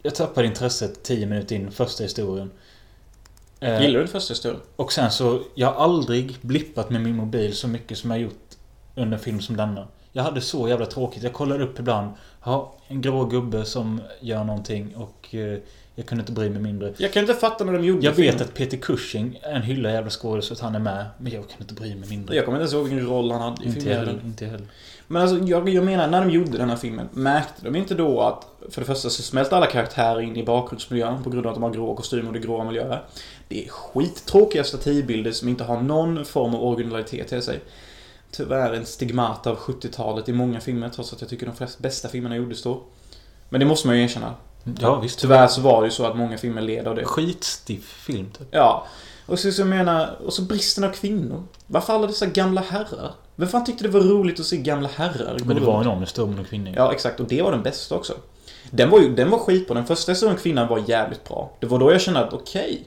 Jag 0.03 0.15
tappade 0.15 0.47
intresset 0.47 1.03
10 1.03 1.25
minuter 1.25 1.55
in 1.55 1.71
första 1.71 2.03
historien. 2.03 2.51
Eh, 3.59 3.81
Gillar 3.81 3.93
du 3.93 3.99
den 3.99 4.07
första 4.07 4.33
historien? 4.33 4.61
Och 4.75 4.93
sen 4.93 5.11
så, 5.11 5.41
jag 5.55 5.67
har 5.71 5.83
aldrig 5.83 6.35
blippat 6.41 6.89
med 6.89 7.01
min 7.01 7.15
mobil 7.15 7.55
så 7.55 7.67
mycket 7.67 7.97
som 7.97 8.11
jag 8.11 8.19
gjort 8.19 8.33
under 8.95 9.17
en 9.17 9.23
film 9.23 9.41
som 9.41 9.57
denna. 9.57 9.87
Jag 10.11 10.23
hade 10.23 10.41
så 10.41 10.69
jävla 10.69 10.85
tråkigt. 10.85 11.23
Jag 11.23 11.33
kollade 11.33 11.63
upp 11.63 11.79
ibland. 11.79 12.11
Ja, 12.45 12.73
en 12.87 13.01
grå 13.01 13.25
gubbe 13.25 13.65
som 13.65 14.01
gör 14.19 14.43
någonting 14.43 14.95
och 14.95 15.35
eh, 15.35 15.59
jag 15.95 16.05
kunde 16.05 16.21
inte 16.21 16.31
bry 16.31 16.49
mig 16.49 16.61
mindre. 16.61 16.93
Jag 16.97 17.13
kan 17.13 17.21
inte 17.21 17.33
fatta 17.33 17.63
när 17.63 17.73
de 17.73 17.85
gjorde 17.85 18.05
Jag 18.05 18.11
vet 18.11 18.17
filmen. 18.33 18.41
att 18.47 18.53
Peter 18.53 18.77
Cushing 18.77 19.39
är 19.43 19.53
en 19.53 19.61
hylla 19.61 19.91
jävla 19.91 20.09
skådis 20.09 20.51
att 20.51 20.59
han 20.59 20.75
är 20.75 20.79
med. 20.79 21.05
Men 21.17 21.31
jag 21.33 21.49
kan 21.49 21.61
inte 21.61 21.73
bry 21.73 21.95
mig 21.95 22.09
mindre. 22.09 22.35
Jag 22.35 22.45
kommer 22.45 22.57
inte 22.57 22.61
ens 22.61 22.73
ihåg 22.73 22.83
vilken 22.89 23.07
roll 23.07 23.31
han 23.31 23.41
hade 23.41 23.63
i 23.63 23.67
Inte 23.67 23.79
filmen. 23.81 23.97
heller, 23.97 24.21
inte 24.25 24.45
heller. 24.45 24.67
Men 25.07 25.21
alltså, 25.21 25.37
jag, 25.37 25.69
jag 25.69 25.85
menar, 25.85 26.07
när 26.07 26.25
de 26.25 26.31
gjorde 26.31 26.57
den 26.57 26.69
här 26.69 26.77
filmen, 26.77 27.09
märkte 27.13 27.61
de 27.63 27.75
inte 27.75 27.95
då 27.95 28.21
att 28.21 28.47
för 28.69 28.81
det 28.81 28.87
första 28.87 29.09
så 29.09 29.21
smälte 29.21 29.55
alla 29.57 29.65
karaktärer 29.65 30.21
in 30.21 30.35
i 30.35 30.43
bakgrundsmiljön 30.43 31.23
på 31.23 31.29
grund 31.29 31.45
av 31.45 31.49
att 31.49 31.55
de 31.55 31.63
har 31.63 31.71
grå 31.71 31.95
kostymer 31.95 32.27
och 32.27 32.33
det 32.33 32.39
gråa 32.39 32.63
miljöer. 32.63 33.03
Det 33.47 33.65
är 33.65 33.69
skittråkiga 33.69 34.63
stativbilder 34.63 35.31
som 35.31 35.49
inte 35.49 35.63
har 35.63 35.81
någon 35.81 36.25
form 36.25 36.55
av 36.55 36.63
originalitet 36.63 37.27
till 37.27 37.41
sig. 37.41 37.59
Tyvärr 38.31 38.73
en 38.73 38.85
stigmat 38.85 39.47
av 39.47 39.57
70-talet 39.57 40.29
i 40.29 40.33
många 40.33 40.59
filmer, 40.59 40.89
trots 40.89 41.13
att 41.13 41.21
jag 41.21 41.29
tycker 41.29 41.45
de 41.45 41.55
flesta 41.55 41.81
bästa 41.81 42.07
filmerna 42.07 42.35
gjordes 42.35 42.63
då. 42.63 42.83
Men 43.49 43.59
det 43.59 43.65
måste 43.65 43.87
man 43.87 43.97
ju 43.97 44.03
erkänna. 44.03 44.33
Ja, 44.79 44.99
visst. 44.99 45.19
Tyvärr 45.19 45.47
så 45.47 45.61
var 45.61 45.81
det 45.81 45.87
ju 45.87 45.91
så 45.91 46.05
att 46.05 46.17
många 46.17 46.37
filmer 46.37 46.61
led 46.61 46.87
av 46.87 46.95
det. 46.95 47.05
Skitstiff 47.05 47.83
film 47.83 48.31
typ. 48.37 48.47
Ja. 48.51 48.87
Och 49.25 49.39
så, 49.39 49.51
så 49.51 49.65
menar, 49.65 50.17
och 50.25 50.33
så 50.33 50.41
bristen 50.41 50.83
av 50.83 50.89
kvinnor. 50.89 51.43
Varför 51.67 51.93
alla 51.93 52.07
dessa 52.07 52.25
gamla 52.25 52.61
herrar? 52.61 53.11
Vem 53.35 53.47
fan 53.49 53.63
tyckte 53.65 53.83
det 53.83 53.89
var 53.89 53.99
roligt 54.01 54.39
att 54.39 54.45
se 54.45 54.57
gamla 54.57 54.89
herrar 54.95 55.37
Men 55.45 55.55
det 55.55 55.61
var 55.61 55.73
runt? 55.73 55.85
en 55.85 55.91
ångest 55.91 56.19
om 56.19 56.37
en 56.39 56.45
kvinna. 56.45 56.69
Ja, 56.75 56.93
exakt. 56.93 57.19
Och 57.19 57.27
det 57.27 57.41
var 57.41 57.51
den 57.51 57.63
bästa 57.63 57.95
också. 57.95 58.13
Den 58.71 58.89
var 58.89 58.99
ju, 58.99 59.15
den 59.15 59.29
var 59.29 59.37
skitbra. 59.39 59.75
Den 59.75 59.85
första 59.85 60.11
historien 60.11 60.37
kvinnan 60.37 60.67
var 60.67 60.83
jävligt 60.87 61.23
bra. 61.27 61.51
Det 61.59 61.67
var 61.67 61.79
då 61.79 61.91
jag 61.91 62.01
kände 62.01 62.19
att 62.19 62.33
okej. 62.33 62.83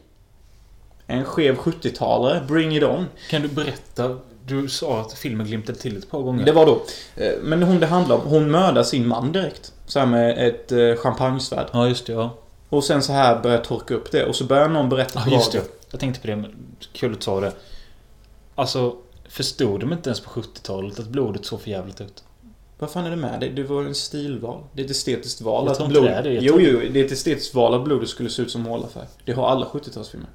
en 1.06 1.24
skev 1.24 1.56
70-talare, 1.56 2.46
bring 2.46 2.76
it 2.76 2.82
on. 2.84 3.06
Kan 3.30 3.42
du 3.42 3.48
berätta? 3.48 4.18
Du 4.46 4.68
sa 4.68 5.00
att 5.00 5.12
filmen 5.12 5.46
glimtade 5.46 5.78
till 5.78 5.96
ett 5.96 6.10
par 6.10 6.22
gånger. 6.22 6.44
Det 6.44 6.52
var 6.52 6.66
då. 6.66 6.82
eh, 7.16 7.32
Men 7.42 7.62
hon 7.62 7.80
det 7.80 7.86
handlar 7.86 8.16
om, 8.16 8.22
hon 8.24 8.50
mördar 8.50 8.82
sin 8.82 9.08
man 9.08 9.32
direkt. 9.32 9.72
Så 9.86 9.98
här 9.98 10.06
med 10.06 10.48
ett 10.48 10.72
eh, 10.72 10.94
champagnesvärd. 10.96 11.66
Ja, 11.72 11.88
just 11.88 12.06
det. 12.06 12.12
Ja. 12.12 12.34
Och 12.68 12.84
sen 12.84 13.02
så 13.02 13.12
här 13.12 13.40
börjar 13.42 13.56
jag 13.56 13.64
torka 13.64 13.94
upp 13.94 14.10
det. 14.12 14.24
Och 14.24 14.36
så 14.36 14.44
börjar 14.44 14.68
någon 14.68 14.88
berätta 14.88 15.22
Ja, 15.26 15.32
just 15.32 15.52
det. 15.52 15.62
Jag 15.90 16.00
tänkte 16.00 16.20
på 16.20 16.26
det. 16.26 16.36
men 16.36 16.54
Kul 16.92 17.12
att 17.12 17.22
sa 17.22 17.40
det. 17.40 17.52
Alltså, 18.54 18.96
förstod 19.28 19.80
de 19.80 19.92
inte 19.92 20.08
ens 20.10 20.20
på 20.20 20.30
70-talet 20.30 20.98
att 21.00 21.08
blodet 21.08 21.46
såg 21.46 21.60
för 21.60 21.70
jävligt 21.70 22.00
ut? 22.00 22.24
Vad 22.78 22.90
fan 22.90 23.06
är 23.06 23.10
det 23.10 23.16
med 23.16 23.40
det? 23.40 23.48
Det 23.48 23.62
var 23.62 23.82
en 23.84 23.94
stilval. 23.94 24.60
Det 24.72 24.80
är 24.82 24.84
ett 24.84 24.90
estetiskt 24.90 25.40
val. 25.40 25.64
Jag 25.64 25.70
att 25.70 25.76
tror 25.76 25.88
inte 25.88 26.00
blod... 26.00 26.10
det 26.12 26.16
är 26.16 26.22
det. 26.22 26.34
Jo, 26.34 26.60
jo. 26.60 26.80
Det 26.92 27.00
är 27.00 27.04
ett 27.04 27.12
estetiskt 27.12 27.54
val 27.54 27.74
att 27.74 27.84
blodet 27.84 28.08
skulle 28.08 28.30
se 28.30 28.42
ut 28.42 28.50
som 28.50 28.60
målarfärg. 28.62 29.06
Det 29.24 29.32
har 29.32 29.48
alla 29.48 29.66
70-talsfilmer. 29.66 30.26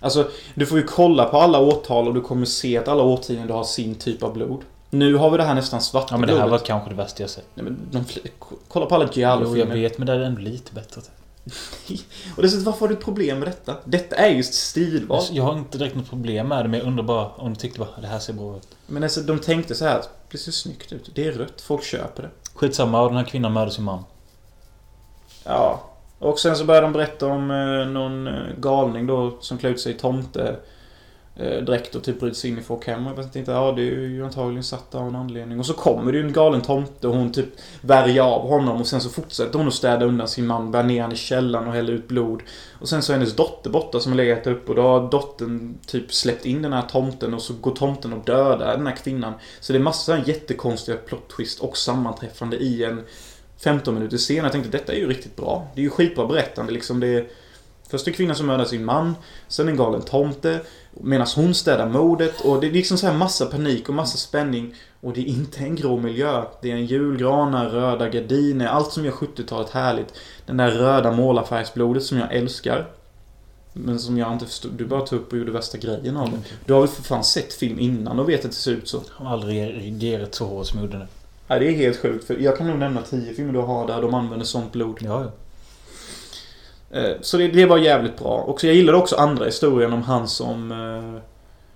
Alltså, 0.00 0.28
du 0.54 0.66
får 0.66 0.78
ju 0.78 0.84
kolla 0.84 1.24
på 1.24 1.36
alla 1.38 1.58
årtal 1.60 2.08
och 2.08 2.14
du 2.14 2.20
kommer 2.20 2.46
se 2.46 2.78
att 2.78 2.88
alla 2.88 3.02
årtionden 3.02 3.50
har 3.50 3.64
sin 3.64 3.94
typ 3.94 4.22
av 4.22 4.32
blod. 4.32 4.62
Nu 4.90 5.14
har 5.14 5.30
vi 5.30 5.36
det 5.36 5.42
här 5.44 5.54
nästan 5.54 5.80
svarta 5.80 6.06
Ja, 6.10 6.18
men 6.18 6.26
det 6.28 6.34
här 6.34 6.42
blodet. 6.42 6.60
var 6.60 6.66
kanske 6.66 6.90
det 6.90 6.96
värsta 6.96 7.22
jag 7.22 7.30
sett. 7.30 7.46
Nej, 7.54 7.64
men 7.64 7.78
de, 7.90 8.04
kolla 8.68 8.86
på 8.86 8.94
alla 8.94 9.04
Jo, 9.04 9.10
jag 9.10 9.16
Giallo-filmer. 9.16 9.74
vet, 9.74 9.98
men 9.98 10.06
det 10.06 10.12
är 10.12 10.20
ändå 10.20 10.40
lite 10.40 10.74
bättre. 10.74 11.00
Och 12.36 12.42
dessutom, 12.42 12.64
varför 12.64 12.80
har 12.80 12.88
du 12.88 12.94
ett 12.94 13.04
problem 13.04 13.38
med 13.38 13.48
detta? 13.48 13.76
Detta 13.84 14.16
är 14.16 14.28
just 14.28 14.54
stilval. 14.54 15.22
Jag 15.30 15.44
har 15.44 15.58
inte 15.58 15.78
direkt 15.78 15.96
något 15.96 16.10
problem 16.10 16.48
med 16.48 16.64
det, 16.64 16.68
men 16.68 16.80
jag 16.80 16.86
undrar 16.86 17.04
bara 17.04 17.28
om 17.28 17.54
du 17.54 17.60
tyckte 17.60 17.78
bara 17.78 18.00
det 18.00 18.06
här 18.06 18.18
ser 18.18 18.32
bra 18.32 18.56
ut. 18.56 18.68
Men 18.86 19.02
alltså, 19.02 19.20
de 19.20 19.38
tänkte 19.38 19.74
så 19.74 19.84
här, 19.84 20.02
det 20.30 20.38
ser 20.38 20.52
snyggt 20.52 20.92
ut. 20.92 21.10
Det 21.14 21.26
är 21.26 21.32
rött, 21.32 21.60
folk 21.60 21.84
köper 21.84 22.22
det. 22.22 22.30
Skitsamma, 22.54 23.02
och 23.02 23.08
den 23.08 23.16
här 23.16 23.24
kvinnan 23.24 23.52
mördade 23.52 23.72
sin 23.72 23.84
man. 23.84 24.04
Ja. 25.44 25.82
Och 26.18 26.38
sen 26.38 26.56
så 26.56 26.64
började 26.64 26.86
de 26.86 26.92
berätta 26.92 27.26
om 27.26 27.50
eh, 27.50 27.86
någon 27.86 28.26
eh, 28.26 28.56
galning 28.58 29.06
då 29.06 29.38
som 29.40 29.58
klär 29.58 29.70
ut 29.70 29.80
sig 29.80 29.94
i 29.94 29.98
tomte 29.98 30.56
Eh, 31.36 31.62
dräkt 31.64 31.94
och 31.94 32.04
typ 32.04 32.20
bryter 32.20 32.36
sig 32.36 32.50
in 32.50 32.58
i 32.58 32.62
folk 32.62 32.86
hem. 32.86 33.06
Jag 33.16 33.32
tänkte, 33.32 33.52
ja 33.52 33.72
det 33.72 33.82
är 33.82 33.84
ju 33.84 34.24
antagligen 34.24 34.64
satt 34.64 34.94
av 34.94 35.08
en 35.08 35.16
anledning. 35.16 35.58
Och 35.58 35.66
så 35.66 35.74
kommer 35.74 36.12
det 36.12 36.18
ju 36.18 36.24
en 36.24 36.32
galen 36.32 36.62
tomte 36.62 37.08
och 37.08 37.16
hon 37.16 37.32
typ 37.32 37.48
värjer 37.80 38.22
av 38.22 38.48
honom 38.48 38.80
och 38.80 38.86
sen 38.86 39.00
så 39.00 39.08
fortsätter 39.08 39.58
hon 39.58 39.68
att 39.68 39.74
städa 39.74 40.06
undan 40.06 40.28
sin 40.28 40.46
man, 40.46 40.70
bär 40.70 40.82
ner 40.82 41.00
honom 41.00 41.14
i 41.14 41.16
källaren 41.16 41.68
och 41.68 41.74
häller 41.74 41.92
ut 41.92 42.08
blod. 42.08 42.42
Och 42.80 42.88
sen 42.88 43.02
så 43.02 43.12
är 43.12 43.16
hennes 43.16 43.36
dotter 43.36 43.70
borta 43.70 44.00
som 44.00 44.12
har 44.12 44.16
legat 44.16 44.46
upp 44.46 44.68
och 44.68 44.74
då 44.74 44.82
har 44.82 45.10
dottern 45.10 45.78
typ 45.86 46.12
släppt 46.12 46.46
in 46.46 46.62
den 46.62 46.72
här 46.72 46.82
tomten 46.82 47.34
och 47.34 47.42
så 47.42 47.54
går 47.54 47.74
tomten 47.74 48.12
och 48.12 48.24
dödar 48.24 48.76
den 48.76 48.86
här 48.86 48.96
kvinnan. 48.96 49.32
Så 49.60 49.72
det 49.72 49.78
är 49.78 49.82
massa 49.82 50.04
sådana 50.04 50.24
jättekonstiga 50.24 50.96
plot 50.96 51.28
twist 51.36 51.60
och 51.60 51.76
sammanträffande 51.76 52.56
i 52.56 52.84
en 52.84 53.02
15 53.64 53.94
minuter 53.94 54.16
senare. 54.16 54.44
Jag 54.44 54.52
tänkte 54.52 54.70
detta 54.70 54.92
är 54.92 54.96
ju 54.96 55.08
riktigt 55.08 55.36
bra. 55.36 55.68
Det 55.74 55.80
är 55.80 55.84
ju 55.84 55.90
skitbra 55.90 56.26
berättande 56.26 56.72
liksom. 56.72 57.00
Det 57.00 57.06
är 57.06 57.26
först 57.88 58.08
en 58.08 58.14
kvinna 58.14 58.34
som 58.34 58.46
mördar 58.46 58.64
sin 58.64 58.84
man. 58.84 59.14
Sen 59.48 59.68
en 59.68 59.76
galen 59.76 60.02
tomte. 60.02 60.60
Medan 61.00 61.26
hon 61.36 61.54
städar 61.54 61.88
mordet. 61.88 62.40
Och 62.40 62.60
det 62.60 62.66
är 62.66 62.72
liksom 62.72 62.98
så 62.98 63.06
här 63.06 63.14
massa 63.14 63.46
panik 63.46 63.88
och 63.88 63.94
massa 63.94 64.18
spänning. 64.18 64.74
Och 65.00 65.12
det 65.12 65.20
är 65.20 65.24
inte 65.24 65.60
en 65.60 65.76
grå 65.76 65.96
miljö. 65.96 66.44
Det 66.62 66.70
är 66.70 66.74
en 66.74 66.86
julgranar, 66.86 67.68
röda 67.68 68.08
gardiner. 68.08 68.66
Allt 68.66 68.92
som 68.92 69.04
gör 69.04 69.12
70-talet 69.12 69.70
härligt. 69.70 70.14
Den 70.46 70.56
där 70.56 70.70
röda 70.70 71.12
målarfärgsblodet 71.12 72.02
som 72.02 72.18
jag 72.18 72.34
älskar. 72.34 72.90
Men 73.72 73.98
som 73.98 74.18
jag 74.18 74.32
inte 74.32 74.46
förstod. 74.46 74.72
Du 74.72 74.84
bara 74.84 75.00
tog 75.00 75.18
upp 75.20 75.32
och 75.32 75.38
gjorde 75.38 75.52
värsta 75.52 75.78
grejen 75.78 76.16
av 76.16 76.30
det. 76.30 76.38
Du 76.64 76.72
har 76.72 76.80
väl 76.80 76.88
för 76.88 77.02
fan 77.02 77.24
sett 77.24 77.52
film 77.52 77.78
innan 77.78 78.18
och 78.18 78.28
vet 78.28 78.44
att 78.44 78.50
det 78.50 78.56
ser 78.56 78.72
ut 78.72 78.88
så? 78.88 79.00
Jag 79.18 79.24
har 79.24 79.32
aldrig 79.32 79.76
reagerat 79.76 80.34
så 80.34 80.46
hårt 80.46 80.66
som 80.66 80.78
jag 80.78 80.86
gjorde 80.86 80.98
nu. 80.98 81.06
Ja, 81.48 81.58
det 81.58 81.66
är 81.66 81.72
helt 81.72 81.96
sjukt. 81.96 82.26
För 82.26 82.38
jag 82.38 82.58
kan 82.58 82.66
nog 82.66 82.78
nämna 82.78 83.02
tio 83.02 83.34
filmer 83.34 83.52
du 83.52 83.58
har 83.58 83.86
där 83.86 84.02
de 84.02 84.14
använder 84.14 84.46
sånt 84.46 84.72
blod. 84.72 84.98
Ja, 85.00 85.22
ja. 85.22 85.30
Eh, 86.94 87.16
Så 87.20 87.36
det, 87.36 87.48
det 87.48 87.66
var 87.66 87.78
jävligt 87.78 88.18
bra. 88.18 88.36
Och 88.40 88.60
så 88.60 88.66
jag 88.66 88.74
gillade 88.74 88.98
också 88.98 89.16
andra 89.16 89.44
historien 89.44 89.92
om 89.92 90.02
han 90.02 90.28
som 90.28 90.72
eh, 90.72 91.22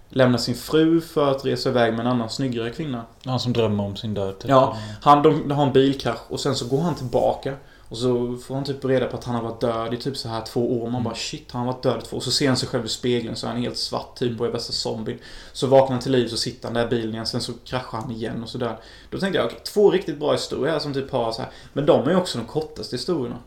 lämnar 0.08 0.38
sin 0.38 0.54
fru 0.54 1.00
för 1.00 1.30
att 1.30 1.44
resa 1.44 1.68
iväg 1.68 1.92
med 1.92 2.00
en 2.00 2.06
annan 2.06 2.30
snyggare 2.30 2.70
kvinna. 2.70 3.04
Han 3.24 3.40
som 3.40 3.52
drömmer 3.52 3.84
om 3.84 3.96
sin 3.96 4.14
död. 4.14 4.38
Typ. 4.38 4.48
Ja, 4.50 4.76
han 5.02 5.22
de, 5.22 5.48
de 5.48 5.54
har 5.54 5.66
en 5.66 5.72
bilkrasch 5.72 6.20
och 6.28 6.40
sen 6.40 6.54
så 6.54 6.66
går 6.66 6.80
han 6.80 6.94
tillbaka. 6.94 7.54
Och 7.90 7.98
så 7.98 8.36
får 8.36 8.54
han 8.54 8.64
typ 8.64 8.84
reda 8.84 9.06
på 9.06 9.16
att 9.16 9.24
han 9.24 9.34
har 9.34 9.42
varit 9.42 9.60
död 9.60 9.94
i 9.94 9.96
typ 9.96 10.16
så 10.16 10.28
här 10.28 10.40
två 10.40 10.82
år. 10.82 10.90
Man 10.90 11.04
bara 11.04 11.14
shit, 11.14 11.52
han 11.52 11.66
har 11.66 11.72
varit 11.72 11.82
död 11.82 12.00
i 12.02 12.06
två 12.06 12.16
år. 12.16 12.18
Och 12.18 12.22
så 12.22 12.30
ser 12.30 12.48
han 12.48 12.56
sig 12.56 12.68
själv 12.68 12.84
i 12.84 12.88
spegeln 12.88 13.36
så 13.36 13.46
är 13.46 13.50
han 13.50 13.60
helt 13.60 13.76
svart 13.76 14.18
typ 14.18 14.40
och 14.40 14.46
är 14.46 14.50
värsta 14.50 14.72
zombien. 14.72 15.18
Så 15.52 15.66
vaknar 15.66 15.94
han 15.94 16.02
till 16.02 16.12
liv 16.12 16.28
så 16.28 16.36
sitter 16.36 16.68
han 16.68 16.74
där 16.74 16.84
i 16.84 16.88
bilen 16.88 17.12
igen. 17.14 17.26
Sen 17.26 17.40
så 17.40 17.52
kraschar 17.64 17.98
han 17.98 18.10
igen 18.10 18.42
och 18.42 18.48
sådär. 18.48 18.76
Då 19.10 19.18
tänkte 19.18 19.38
jag, 19.38 19.46
okej, 19.46 19.60
två 19.64 19.90
riktigt 19.90 20.18
bra 20.18 20.32
historier 20.32 20.78
som 20.78 20.94
typ 20.94 21.10
har 21.10 21.32
så 21.32 21.42
här. 21.42 21.50
Men 21.72 21.86
de 21.86 22.06
är 22.06 22.10
ju 22.10 22.16
också 22.16 22.38
de 22.38 22.44
kortaste 22.44 22.96
historierna. 22.96 23.38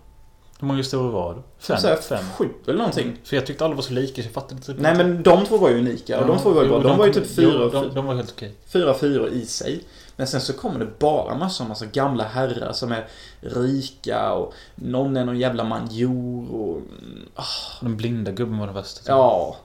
Hur 0.62 0.68
många 0.68 0.78
historier 0.78 1.12
var 1.12 1.34
det? 1.36 1.42
Fem? 1.60 1.78
Så 1.78 1.88
här, 1.88 1.96
Fem? 1.96 2.26
Sju 2.38 2.50
eller 2.68 2.78
någonting. 2.78 3.18
För 3.24 3.36
jag 3.36 3.46
tyckte 3.46 3.66
alla 3.66 3.76
var 3.76 3.82
så 3.82 3.94
lika 3.94 4.22
så 4.22 4.28
jag 4.28 4.34
fattade 4.34 4.62
typ 4.62 4.78
Nej 4.80 4.96
men 4.96 5.24
de 5.24 5.46
två 5.46 5.58
var 5.58 5.70
ju 5.70 5.80
unika 5.80 6.20
och 6.20 6.28
de 6.28 6.40
två 6.40 6.50
var 6.50 6.64
ju 6.64 6.70
bra. 6.70 6.80
De 6.80 6.98
var 6.98 7.06
ju 7.06 7.14
typ 7.14 7.36
fyra 7.36 7.52
jo, 7.54 7.70
de, 7.70 7.84
fyra. 7.84 7.94
de 7.94 8.06
var 8.06 8.16
helt 8.16 8.32
okej. 8.32 8.56
fyra 8.68 8.94
fyror 8.94 9.30
i 9.30 9.46
sig. 9.46 9.84
Men 10.16 10.28
sen 10.28 10.42
så 10.42 10.54
kommer 10.54 10.80
det 10.80 10.88
bara 11.00 11.36
massa, 11.36 11.64
massa 11.64 11.86
gamla 11.86 12.24
herrar 12.24 12.74
som 12.74 12.92
är 12.92 13.08
rika 13.40 14.34
och 14.34 14.54
någon 14.76 15.18
är 15.18 15.26
någon 15.26 15.40
jävla 15.40 15.64
manjor 15.64 16.56
och... 16.56 16.78
mm, 16.78 17.30
ah, 17.36 17.44
Den 17.82 17.98
blinda 17.98 18.32
gubben 18.32 18.58
var 18.58 18.66
den 18.66 18.76
värsta. 18.76 19.02
ja. 19.06 19.56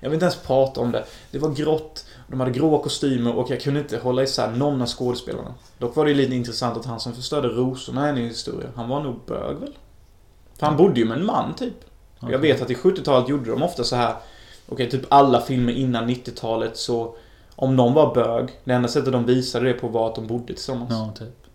Jag 0.00 0.10
vill 0.10 0.14
inte 0.16 0.24
ens 0.24 0.36
prata 0.36 0.80
om 0.80 0.92
det. 0.92 1.04
Det 1.30 1.38
var 1.38 1.50
grått, 1.50 2.06
de 2.28 2.40
hade 2.40 2.52
gråa 2.52 2.82
kostymer 2.82 3.36
och 3.36 3.50
jag 3.50 3.60
kunde 3.60 3.80
inte 3.80 3.98
hålla 3.98 4.22
isär 4.22 4.50
någon 4.50 4.82
av 4.82 4.88
skådespelarna. 4.88 5.54
Dock 5.78 5.96
var 5.96 6.04
det 6.06 6.14
lite 6.14 6.34
intressant 6.34 6.76
att 6.76 6.84
han 6.84 7.00
som 7.00 7.12
förstörde 7.14 7.48
rosorna 7.48 8.06
i 8.06 8.10
en 8.10 8.16
historia, 8.16 8.68
han 8.76 8.88
var 8.88 9.02
nog 9.02 9.20
bög 9.26 9.56
väl? 9.56 9.72
För 10.58 10.66
han 10.66 10.76
bodde 10.76 11.00
ju 11.00 11.06
med 11.06 11.18
en 11.18 11.24
man 11.24 11.54
typ. 11.54 11.74
Och 12.20 12.32
Jag 12.32 12.38
vet 12.38 12.62
att 12.62 12.70
i 12.70 12.74
70-talet 12.74 13.28
gjorde 13.28 13.50
de 13.50 13.62
ofta 13.62 13.84
så 13.84 13.96
här. 13.96 14.14
Okej, 14.68 14.90
typ 14.90 15.06
alla 15.08 15.40
filmer 15.40 15.72
innan 15.72 16.10
90-talet 16.10 16.76
så 16.76 17.16
om 17.56 17.76
någon 17.76 17.94
var 17.94 18.14
bög, 18.14 18.48
det 18.64 18.72
enda 18.72 18.88
sättet 18.88 19.12
de 19.12 19.26
visade 19.26 19.66
det 19.66 19.72
på 19.72 19.88
var 19.88 20.08
att 20.08 20.14
de 20.14 20.26
bodde 20.26 20.46
tillsammans. 20.46 20.90
Ja, 20.90 21.12
typ. 21.18 21.46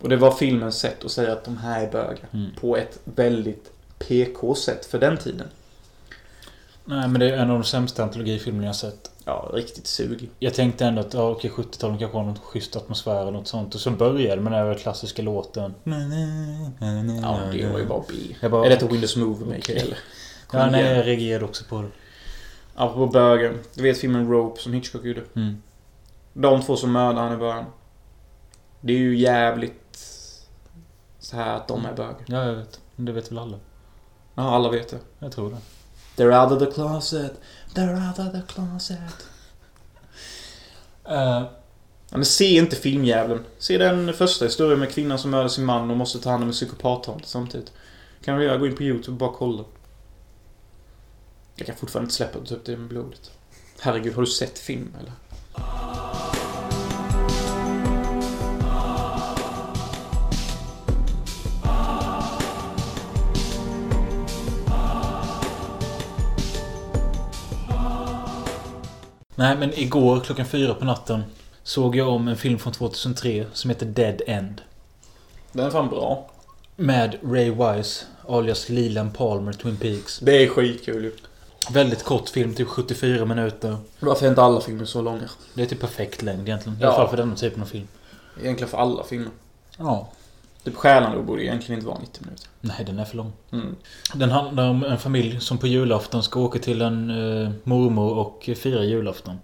Och 0.00 0.08
det 0.08 0.16
var 0.16 0.30
filmens 0.30 0.78
sätt 0.78 1.04
att 1.04 1.10
säga 1.10 1.32
att 1.32 1.44
de 1.44 1.56
här 1.56 1.86
är 1.86 1.90
bögar. 1.90 2.28
Mm. 2.30 2.50
På 2.60 2.76
ett 2.76 2.98
väldigt 3.04 3.72
PK-sätt 3.98 4.86
för 4.86 4.98
den 4.98 5.16
tiden. 5.16 5.46
Nej, 6.84 7.08
men 7.08 7.20
det 7.20 7.30
är 7.30 7.36
en 7.36 7.50
av 7.50 7.58
de 7.58 7.64
sämsta 7.64 8.02
antologifilmerna 8.02 8.66
jag 8.66 8.76
sett. 8.76 9.10
Ja, 9.24 9.50
riktigt 9.52 9.86
sugig. 9.86 10.30
Jag 10.38 10.54
tänkte 10.54 10.84
ändå 10.84 11.00
att 11.00 11.14
ja, 11.14 11.30
okej, 11.30 11.50
70-talet 11.50 11.98
kanske 11.98 12.18
har 12.18 12.24
något 12.24 12.38
schysst 12.38 12.76
atmosfär 12.76 13.20
eller 13.20 13.30
något 13.30 13.48
sånt. 13.48 13.74
Och 13.74 13.80
så 13.80 13.90
började 13.90 14.40
med 14.40 14.52
den 14.52 14.66
här 14.66 14.74
klassiska 14.74 15.22
låten. 15.22 15.74
Ja, 15.84 15.92
det 17.52 17.68
var 17.72 17.78
ju 17.78 17.86
bara 17.86 18.02
B. 18.08 18.14
Jag 18.40 18.50
bara, 18.50 18.66
är 18.66 18.70
detta 18.70 18.86
Windows 18.86 19.16
Movie 19.16 19.56
Maker 19.56 19.76
eller? 19.76 19.98
Kom 20.46 20.60
Ja, 20.60 20.70
nej, 20.70 20.96
jag 20.96 21.06
reagerade 21.06 21.44
också 21.44 21.64
på 21.64 21.82
det. 21.82 21.88
Apropå 22.74 23.06
bögen. 23.06 23.58
Du 23.74 23.82
vet 23.82 23.98
filmen 23.98 24.30
Rope 24.30 24.60
som 24.60 24.72
Hitchcock 24.72 25.04
gjorde? 25.04 25.22
Mm. 25.36 25.62
De 26.32 26.62
två 26.62 26.76
som 26.76 26.92
mördar 26.92 27.22
han 27.22 27.32
i 27.32 27.36
början. 27.36 27.64
Det 28.80 28.92
är 28.92 28.98
ju 28.98 29.16
jävligt 29.16 29.98
så 31.18 31.36
här 31.36 31.56
att 31.56 31.68
de 31.68 31.86
är 31.86 31.92
bögar. 31.92 32.24
Ja, 32.26 32.44
jag 32.44 32.54
vet. 32.54 32.80
Det 32.96 33.12
vet 33.12 33.30
väl 33.30 33.38
alla. 33.38 33.56
Ja, 34.34 34.42
alla 34.42 34.70
vet 34.70 34.88
det. 34.88 34.98
Jag 35.18 35.32
tror 35.32 35.50
det. 35.50 35.56
They're 36.16 36.44
out 36.44 36.52
of 36.52 36.68
the 36.68 36.74
closet. 36.74 37.32
They're 37.74 38.08
out 38.08 38.18
of 38.18 38.32
the 38.32 38.42
closet. 38.52 38.98
Uh, 41.08 41.44
men 42.10 42.24
se 42.24 42.56
inte 42.56 42.76
filmjäveln. 42.76 43.44
Se 43.58 43.78
den 43.78 44.14
första 44.14 44.44
historien 44.44 44.80
med 44.80 44.90
kvinnan 44.90 45.18
som 45.18 45.30
mördar 45.30 45.48
sin 45.48 45.64
man 45.64 45.90
och 45.90 45.96
måste 45.96 46.18
ta 46.18 46.30
hand 46.30 46.42
om 46.42 46.48
en 46.48 46.52
psykopattomte 46.52 47.28
samtidigt. 47.28 47.72
Kan 48.24 48.38
vi 48.38 48.44
göra? 48.44 48.56
Gå 48.56 48.66
in 48.66 48.76
på 48.76 48.82
YouTube 48.82 49.12
och 49.12 49.18
bara 49.18 49.32
kolla. 49.32 49.64
Jag 51.56 51.66
kan 51.66 51.76
fortfarande 51.76 52.06
inte 52.06 52.14
släppa 52.14 52.38
typ 52.40 52.64
det 52.64 52.76
med 52.76 52.88
blodet. 52.88 53.30
Herregud, 53.80 54.14
har 54.14 54.22
du 54.22 54.26
sett 54.26 54.58
film 54.58 54.94
eller? 55.00 55.12
Nej, 69.34 69.56
men 69.56 69.78
igår 69.78 70.20
klockan 70.20 70.46
fyra 70.46 70.74
på 70.74 70.84
natten 70.84 71.24
såg 71.62 71.96
jag 71.96 72.08
om 72.08 72.28
en 72.28 72.36
film 72.36 72.58
från 72.58 72.72
2003 72.72 73.46
som 73.52 73.70
heter 73.70 73.86
Dead 73.86 74.22
End. 74.26 74.60
Den 75.52 75.66
är 75.66 75.70
fan 75.70 75.88
bra. 75.88 76.30
Med 76.76 77.16
Ray 77.22 77.50
Wise, 77.50 78.04
alias 78.28 78.68
Leland 78.68 79.14
Palmer, 79.18 79.52
Twin 79.52 79.76
Peaks. 79.76 80.18
Det 80.18 80.42
är 80.42 80.48
skitkul 80.48 81.04
ju. 81.04 81.12
Väldigt 81.72 82.02
kort 82.02 82.28
film, 82.28 82.54
typ 82.54 82.68
74 82.68 83.24
minuter. 83.24 83.76
Varför 84.00 84.26
är 84.26 84.30
inte 84.30 84.42
alla 84.42 84.60
filmer 84.60 84.84
så 84.84 85.02
långa? 85.02 85.28
Det 85.54 85.62
är 85.62 85.66
typ 85.66 85.80
perfekt 85.80 86.22
längd 86.22 86.48
egentligen. 86.48 86.78
I 86.78 86.82
Ja. 86.82 86.88
alla 86.88 86.96
fall 86.96 87.08
för 87.08 87.16
denna 87.16 87.36
typen 87.36 87.62
av 87.62 87.66
film. 87.66 87.88
Egentligen 88.42 88.68
för 88.70 88.78
alla 88.78 89.04
filmer. 89.04 89.30
Ja. 89.78 90.08
Typ 90.64 90.82
då 91.14 91.22
borde 91.22 91.44
egentligen 91.44 91.78
inte 91.78 91.86
vara 91.86 91.98
90 91.98 92.24
minuter. 92.24 92.48
Nej, 92.60 92.84
den 92.86 92.98
är 92.98 93.04
för 93.04 93.16
lång. 93.16 93.32
Mm. 93.52 93.76
Den 94.14 94.30
handlar 94.30 94.68
om 94.68 94.84
en 94.84 94.98
familj 94.98 95.40
som 95.40 95.58
på 95.58 95.66
julafton 95.66 96.22
ska 96.22 96.40
åka 96.40 96.58
till 96.58 96.82
en 96.82 97.10
eh, 97.10 97.50
mormor 97.64 98.18
och 98.18 98.50
fira 98.56 98.84
julafton. 98.84 99.38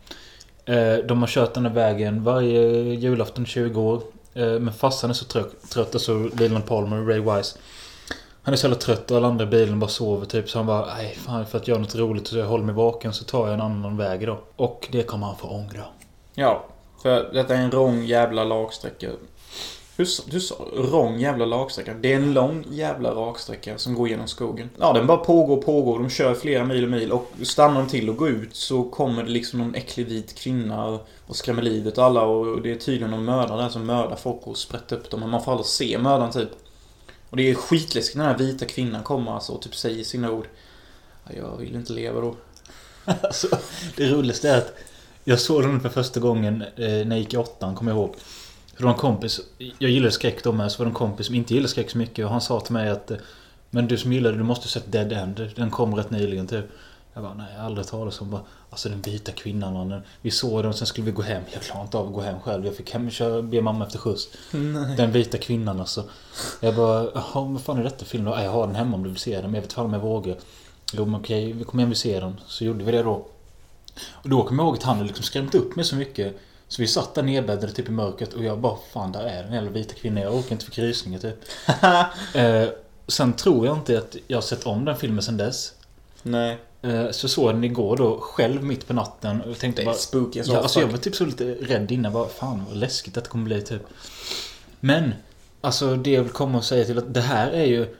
Eh, 0.65 0.97
de 1.09 1.21
har 1.21 1.27
kört 1.27 1.55
den 1.55 1.67
här 1.67 1.73
vägen 1.73 2.25
varje 2.25 2.61
julafton 2.95 3.47
20 3.47 3.81
år. 3.81 4.03
Eh, 4.35 4.47
men 4.47 4.73
farsan 4.73 5.11
är 5.11 5.15
så 5.15 5.25
trött, 5.25 5.71
trött 5.71 5.95
alltså 5.95 6.31
Leland 6.39 6.67
Palmer, 6.67 6.97
Ray 6.97 7.21
Wise. 7.21 7.59
Han 8.43 8.55
är 8.55 8.57
så 8.57 8.67
jävla 8.67 8.79
trött 8.79 9.11
och 9.11 9.17
alla 9.17 9.29
andra 9.29 9.45
i 9.45 9.49
bilen 9.49 9.81
bara 9.81 9.91
sover 9.91 10.27
typ. 10.27 10.51
Så 10.51 10.59
han 10.59 10.67
bara, 10.67 10.95
nej 10.95 11.15
fan 11.15 11.47
för 11.47 11.59
att 11.59 11.69
göra 11.69 11.79
något 11.79 11.95
roligt 11.95 12.27
så 12.27 12.39
jag 12.39 12.47
håller 12.47 12.65
mig 12.65 12.75
vaken 12.75 13.13
så 13.13 13.25
tar 13.25 13.47
jag 13.47 13.55
en 13.55 13.61
annan 13.61 13.97
väg 13.97 14.27
då. 14.27 14.41
Och 14.57 14.89
det 14.93 15.03
kommer 15.03 15.27
han 15.27 15.37
få 15.37 15.49
ångra. 15.49 15.85
Ja, 16.35 16.65
för 17.03 17.31
detta 17.33 17.55
är 17.55 17.63
en 17.63 17.71
lång 17.71 18.05
jävla 18.05 18.45
lagsträcka. 18.45 19.09
Hur, 20.01 20.31
du 20.31 20.40
sa 20.40 20.68
lång 20.74 21.20
jävla 21.20 21.44
lagsträcka? 21.44 21.94
Det 21.94 22.12
är 22.12 22.16
en 22.16 22.32
lång 22.32 22.64
jävla 22.70 23.10
raksträcka 23.10 23.78
som 23.78 23.94
går 23.94 24.09
genom 24.09 24.28
skogen. 24.28 24.70
Ja, 24.78 24.93
den 24.93 25.06
bara 25.06 25.16
pågår 25.16 25.56
och 25.56 25.64
pågår. 25.64 25.98
De 25.98 26.10
kör 26.10 26.35
flera 26.35 26.64
mil 26.64 26.85
och 26.85 26.90
mil 26.90 27.12
och 27.12 27.31
stannar 27.43 27.81
de 27.81 27.89
till 27.89 28.10
och 28.10 28.16
går 28.16 28.28
ut 28.28 28.56
så 28.56 28.85
kommer 28.85 29.22
det 29.22 29.31
liksom 29.31 29.59
någon 29.59 29.74
äcklig 29.74 30.06
vit 30.06 30.35
kvinna 30.35 30.98
och 31.27 31.36
skrämmer 31.36 31.62
livet 31.62 31.98
av 31.98 32.05
alla 32.05 32.22
och 32.22 32.62
det 32.62 32.70
är 32.70 32.77
tydligen 32.77 33.10
någon 33.10 33.24
mördare 33.24 33.62
där 33.62 33.68
som 33.68 33.86
mördar 33.86 34.16
folk 34.16 34.47
och 34.47 34.56
sprättar 34.56 34.97
upp 34.97 35.10
dem. 35.10 35.20
Men 35.20 35.31
man 35.31 35.43
får 35.44 35.52
aldrig 35.52 35.66
se 35.66 35.98
mördaren 35.98 36.32
typ. 36.32 36.51
Och 37.31 37.36
det 37.36 37.51
är 37.51 37.55
skitläskigt 37.55 38.16
när 38.16 38.24
den 38.24 38.32
här 38.32 38.39
vita 38.39 38.64
kvinnan 38.64 39.02
kommer 39.02 39.32
alltså 39.32 39.52
och 39.52 39.62
typ 39.62 39.74
säger 39.74 40.05
sina 40.05 40.31
ord. 40.31 40.47
Jag 41.36 41.56
vill 41.56 41.74
inte 41.74 41.93
leva 41.93 42.20
då. 42.20 42.36
Alltså, 43.22 43.48
det 43.97 44.10
roligaste 44.10 44.51
är 44.51 44.59
att 44.59 44.74
jag 45.24 45.40
såg 45.40 45.62
den 45.62 45.81
för 45.81 45.89
första 45.89 46.20
gången 46.20 46.62
eh, 46.62 46.89
när 46.89 47.10
jag 47.10 47.18
gick 47.18 47.35
i 47.35 47.36
åttan, 47.36 47.74
kommer 47.74 47.93
jag 47.93 47.98
ihåg. 47.98 48.14
För 48.81 48.86
det 48.86 48.93
var 48.93 48.93
en 48.94 49.01
kompis, 49.01 49.40
jag 49.78 49.90
gillade 49.90 50.12
skräck 50.12 50.44
då 50.44 50.52
med, 50.52 50.73
så 50.73 50.78
var 50.78 50.85
det 50.86 50.90
en 50.90 50.94
kompis 50.94 51.27
som 51.27 51.35
inte 51.35 51.55
gillade 51.55 51.69
skräck 51.69 51.90
så 51.90 51.98
mycket 51.98 52.24
och 52.24 52.31
han 52.31 52.40
sa 52.40 52.61
till 52.61 52.73
mig 52.73 52.90
att 52.90 53.12
Men 53.70 53.89
du 53.89 53.97
som 53.97 54.12
gillade, 54.12 54.36
du 54.36 54.43
måste 54.44 54.65
ha 54.65 54.70
sett 54.70 54.93
Dead 54.93 55.12
End. 55.12 55.51
Den 55.57 55.70
kom 55.70 55.94
rätt 55.97 56.11
nyligen 56.11 56.47
typ. 56.47 56.65
Jag 57.15 57.23
bara, 57.23 57.35
nej, 57.35 57.47
jag 57.52 57.59
har 57.61 57.66
aldrig 57.66 57.86
talat 57.86 58.20
om 58.20 58.31
bara, 58.31 58.40
Alltså 58.70 58.89
den 58.89 59.01
vita 59.02 59.32
kvinnan 59.32 59.73
mannen. 59.73 60.02
Vi 60.23 60.31
såg 60.31 60.59
den 60.62 60.69
och 60.69 60.74
sen 60.74 60.86
skulle 60.86 61.05
vi 61.07 61.12
gå 61.12 61.23
hem. 61.23 61.43
Jag 61.52 61.62
klarade 61.62 61.85
inte 61.85 61.98
av 61.98 62.07
att 62.07 62.12
gå 62.15 62.20
hem 62.20 62.40
själv. 62.40 62.66
Jag 62.66 62.77
fick 62.77 62.90
hem 62.90 63.07
och 63.07 63.12
köra, 63.12 63.43
be 63.43 63.62
mamma 63.62 63.86
efter 63.86 63.98
skjuts. 63.98 64.28
Nej. 64.51 64.97
Den 64.97 65.12
vita 65.12 65.39
kvinnan 65.39 65.81
alltså. 65.81 66.05
Jag 66.61 66.74
bara, 66.77 67.02
jaha 67.15 67.24
vad 67.44 67.61
fan 67.61 67.78
är 67.78 67.85
detta 67.85 68.05
film 68.05 68.24
då? 68.24 68.31
"Ja, 68.31 68.43
Jag 68.43 68.51
har 68.51 68.66
den 68.66 68.77
hemma 68.77 68.94
om 68.97 69.02
du 69.02 69.09
vill 69.09 69.19
se 69.19 69.35
den. 69.35 69.43
Men 69.44 69.55
jag 69.55 69.62
vet 69.62 69.73
fan 69.73 69.85
om 69.85 69.93
jag 69.93 70.01
vågar. 70.01 70.36
Jo 70.93 71.05
men 71.05 71.20
okej, 71.20 71.52
vi 71.52 71.65
kommer 71.65 71.82
hem 71.82 71.90
och 71.90 71.97
ser 71.97 72.20
den. 72.20 72.40
Så 72.47 72.65
gjorde 72.65 72.85
vi 72.85 72.93
det 72.93 73.02
då. 73.02 73.27
Och 74.12 74.28
då 74.28 74.43
kommer 74.43 74.62
jag 74.62 74.69
ihåg 74.69 74.77
att 74.77 74.82
han 74.82 74.97
hade 74.97 75.07
liksom 75.07 75.24
skrämt 75.24 75.55
upp 75.55 75.77
mig 75.77 75.85
så 75.85 75.97
mycket. 75.97 76.36
Så 76.71 76.83
vi 76.83 76.89
satt 76.89 77.15
där 77.15 77.23
nedbäddade 77.23 77.73
typ 77.73 77.89
i 77.89 77.93
mörkret 77.93 78.33
och 78.33 78.45
jag 78.45 78.59
bara 78.59 78.77
fan 78.93 79.13
där 79.13 79.25
är 79.25 79.43
den 79.43 79.53
jävla 79.53 79.71
vita 79.71 79.95
kvinnan. 79.95 80.23
Jag 80.23 80.35
orkar 80.35 80.53
inte 80.53 80.65
för 80.65 80.83
rysningar 80.83 81.19
typ. 81.19 81.37
eh, 82.35 82.75
sen 83.09 83.33
tror 83.33 83.67
jag 83.67 83.77
inte 83.77 83.99
att 83.99 84.17
jag 84.27 84.37
har 84.37 84.43
sett 84.43 84.67
om 84.67 84.85
den 84.85 84.97
filmen 84.97 85.23
sen 85.23 85.37
dess. 85.37 85.73
Nej. 86.23 86.59
Eh, 86.83 87.11
Så 87.11 87.29
såg 87.29 87.49
jag 87.49 87.55
den 87.55 87.65
igår 87.65 87.97
då 87.97 88.19
själv 88.21 88.65
mitt 88.65 88.87
på 88.87 88.93
natten 88.93 89.41
och 89.41 89.59
tänkte 89.59 89.83
Det 89.83 89.85
är 89.85 89.87
bara... 89.87 89.95
spooky 89.97 90.43
ja, 90.45 90.57
all 90.57 90.63
alltså 90.63 90.81
jag 90.81 90.87
var 90.89 90.99
typ 90.99 91.17
så 91.17 91.25
lite 91.25 91.45
rädd 91.45 91.91
innan. 91.93 92.13
Bara, 92.13 92.29
fan 92.29 92.65
vad 92.69 92.77
läskigt 92.77 93.15
det 93.15 93.29
kommer 93.29 93.45
bli 93.45 93.63
typ. 93.63 93.83
Men, 94.81 95.15
alltså 95.61 95.97
det 95.97 96.11
jag 96.11 96.23
vill 96.23 96.33
komma 96.33 96.59
och 96.59 96.65
säga 96.65 96.85
till 96.85 96.99
att 96.99 97.15
det 97.15 97.21
här 97.21 97.51
är 97.51 97.65
ju 97.65 97.97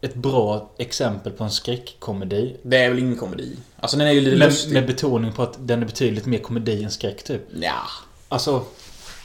ett 0.00 0.14
bra 0.14 0.70
exempel 0.78 1.32
på 1.32 1.44
en 1.44 1.50
skräckkomedi. 1.50 2.56
Det 2.62 2.76
är 2.76 2.88
väl 2.88 2.98
ingen 2.98 3.16
komedi? 3.16 3.56
Alltså 3.80 3.96
den 3.96 4.06
är 4.06 4.12
ju 4.12 4.20
lite 4.20 4.36
Med, 4.36 4.48
lustig. 4.48 4.72
med 4.72 4.86
betoning 4.86 5.32
på 5.32 5.42
att 5.42 5.56
den 5.58 5.82
är 5.82 5.86
betydligt 5.86 6.26
mer 6.26 6.38
komedi 6.38 6.84
än 6.84 6.90
skräck 6.90 7.22
typ. 7.24 7.42
Ja. 7.60 7.72
Alltså, 8.28 8.64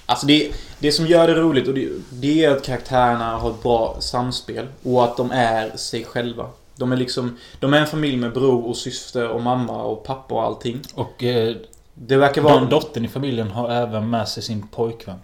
Alltså 0.08 0.26
det, 0.28 0.52
det 0.80 0.92
som 0.92 1.08
gör 1.08 1.28
det 1.28 1.34
roligt 1.34 1.68
och 1.68 1.74
det, 1.74 1.90
det 2.10 2.46
är 2.46 2.52
att 2.52 2.64
karaktärerna 2.64 3.38
har 3.38 3.50
ett 3.52 3.64
bra 3.64 3.98
samspel 4.00 4.68
och 4.84 5.04
att 5.04 5.18
de 5.18 5.32
är 5.32 5.78
sig 5.78 6.04
själva. 6.04 6.50
De 6.76 6.92
är 6.92 6.98
liksom, 6.98 7.38
de 7.60 7.74
är 7.74 7.78
en 7.80 7.88
familj 7.88 8.18
med 8.18 8.34
bror 8.34 8.66
och 8.68 8.78
syster 8.78 9.28
och 9.30 9.42
mamma 9.42 9.84
och 9.84 10.04
pappa 10.04 10.36
och 10.36 10.44
allting. 10.44 10.82
och 10.96 11.24
eh, 11.24 11.56
Det 11.94 12.18
verkar 12.18 12.42
vara 12.42 12.60
en... 12.60 12.70
dottern 12.70 13.06
i 13.06 13.08
familjen 13.08 13.52
har 13.52 13.70
även 13.72 14.10
med 14.10 14.28
sig 14.28 14.44
sin 14.44 14.68
pojkvän. 14.68 15.20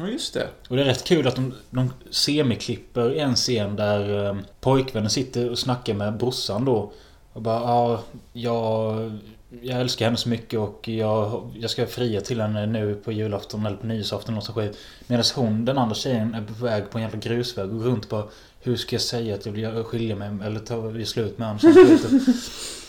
Ja, 0.00 0.08
just 0.08 0.34
det. 0.34 0.48
Och 0.68 0.76
det 0.76 0.82
är 0.82 0.86
rätt 0.86 1.04
kul 1.04 1.26
att 1.26 1.36
de, 1.36 1.54
de 1.70 1.92
semiklipper 2.10 3.14
en 3.16 3.34
scen 3.34 3.76
där 3.76 4.26
eh, 4.26 4.36
pojkvännen 4.60 5.10
sitter 5.10 5.50
och 5.50 5.58
snackar 5.58 5.94
med 5.94 6.16
brorsan 6.16 6.64
då. 6.64 6.92
Och 7.32 7.42
bara 7.42 7.60
ja, 7.60 8.02
jag, 8.32 9.18
jag 9.62 9.80
älskar 9.80 10.04
henne 10.04 10.16
så 10.16 10.28
mycket 10.28 10.60
och 10.60 10.88
jag, 10.88 11.50
jag 11.54 11.70
ska 11.70 11.86
fria 11.86 12.20
till 12.20 12.40
henne 12.40 12.66
nu 12.66 12.94
på 12.94 13.12
julafton 13.12 13.66
eller 13.66 13.76
på 13.76 13.86
nyårsafton 13.86 14.34
eller 14.34 14.46
något 14.46 14.56
skit. 14.56 14.78
Medan 15.06 15.24
hon, 15.34 15.64
den 15.64 15.78
andra 15.78 15.94
tjejen, 15.94 16.34
är 16.34 16.42
på 16.42 16.64
väg 16.64 16.90
på 16.90 16.98
en 16.98 17.04
jävla 17.04 17.18
grusväg 17.18 17.64
och 17.64 17.78
går 17.78 17.84
runt 17.84 18.08
på 18.08 18.30
Hur 18.60 18.76
ska 18.76 18.94
jag 18.94 19.02
säga 19.02 19.34
att 19.34 19.46
jag 19.46 19.52
vill 19.52 19.84
skilja 19.84 20.16
mig 20.16 20.30
eller 20.44 20.60
ta 20.60 20.80
vi 20.80 21.06
slut 21.06 21.38
med 21.38 21.48
honom? 21.48 21.60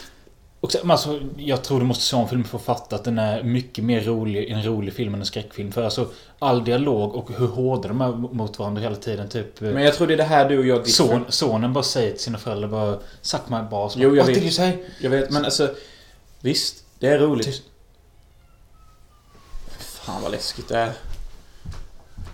Och 0.62 0.72
sen, 0.72 0.92
alltså, 0.92 1.20
jag 1.38 1.64
tror 1.64 1.80
du 1.80 1.86
måste 1.86 2.04
se 2.04 2.16
om 2.16 2.30
filmen 2.30 2.48
för 2.48 2.58
att 2.58 2.64
fatta 2.64 2.96
att 2.96 3.04
den 3.04 3.18
är 3.20 3.44
mycket 3.44 3.84
mer 3.84 4.02
rolig, 4.02 4.50
en 4.50 4.64
rolig 4.64 4.94
film 4.94 5.14
än 5.14 5.20
en 5.20 5.26
skräckfilm. 5.26 5.72
För 5.72 5.84
alltså 5.84 6.08
all 6.40 6.64
dialog 6.64 7.16
och 7.16 7.32
hur 7.38 7.48
hårda 7.48 7.88
de 7.88 8.02
är 8.02 8.12
mot 8.12 8.60
varandra 8.60 8.82
hela 8.82 8.96
tiden. 8.96 9.30
Typ, 9.30 9.62
eh, 9.62 9.72
Men 9.72 9.84
jag 9.84 9.94
tror 9.94 10.08
det 10.08 10.14
är 10.14 10.18
det 10.18 10.24
här 10.24 10.50
du 10.50 10.60
och 10.60 10.66
jag 10.66 10.88
son, 10.88 11.26
sonen 11.30 11.74
bara 11.74 11.84
säger 11.84 12.12
till 12.12 12.20
sina 12.20 12.38
föräldrar 12.38 12.68
bara 12.70 13.00
Suck 13.22 13.42
my 13.50 13.62
balls. 13.72 13.94
Jo, 13.98 14.16
jag 14.16 14.24
What 14.26 14.38
vet. 14.38 14.58
did? 14.58 14.78
Jag 15.02 15.10
vet, 15.10 15.32
men 15.32 15.46
alltså... 15.46 15.76
Visst, 16.40 16.84
det 17.00 17.08
är 17.08 17.20
roligt. 17.20 17.46
Tyst. 17.46 17.64
Fan 19.80 20.22
vad 20.22 20.32
läskigt 20.32 20.68
det 20.68 20.78
är. 20.78 20.92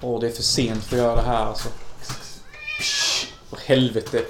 Åh, 0.01 0.19
det 0.19 0.27
är 0.27 0.31
för 0.31 0.43
sent 0.43 0.83
för 0.83 0.97
att 0.97 1.03
göra 1.03 1.15
det 1.15 1.21
här 1.21 1.45
alltså. 1.45 1.69
För 3.49 3.57
helvete. 3.65 4.21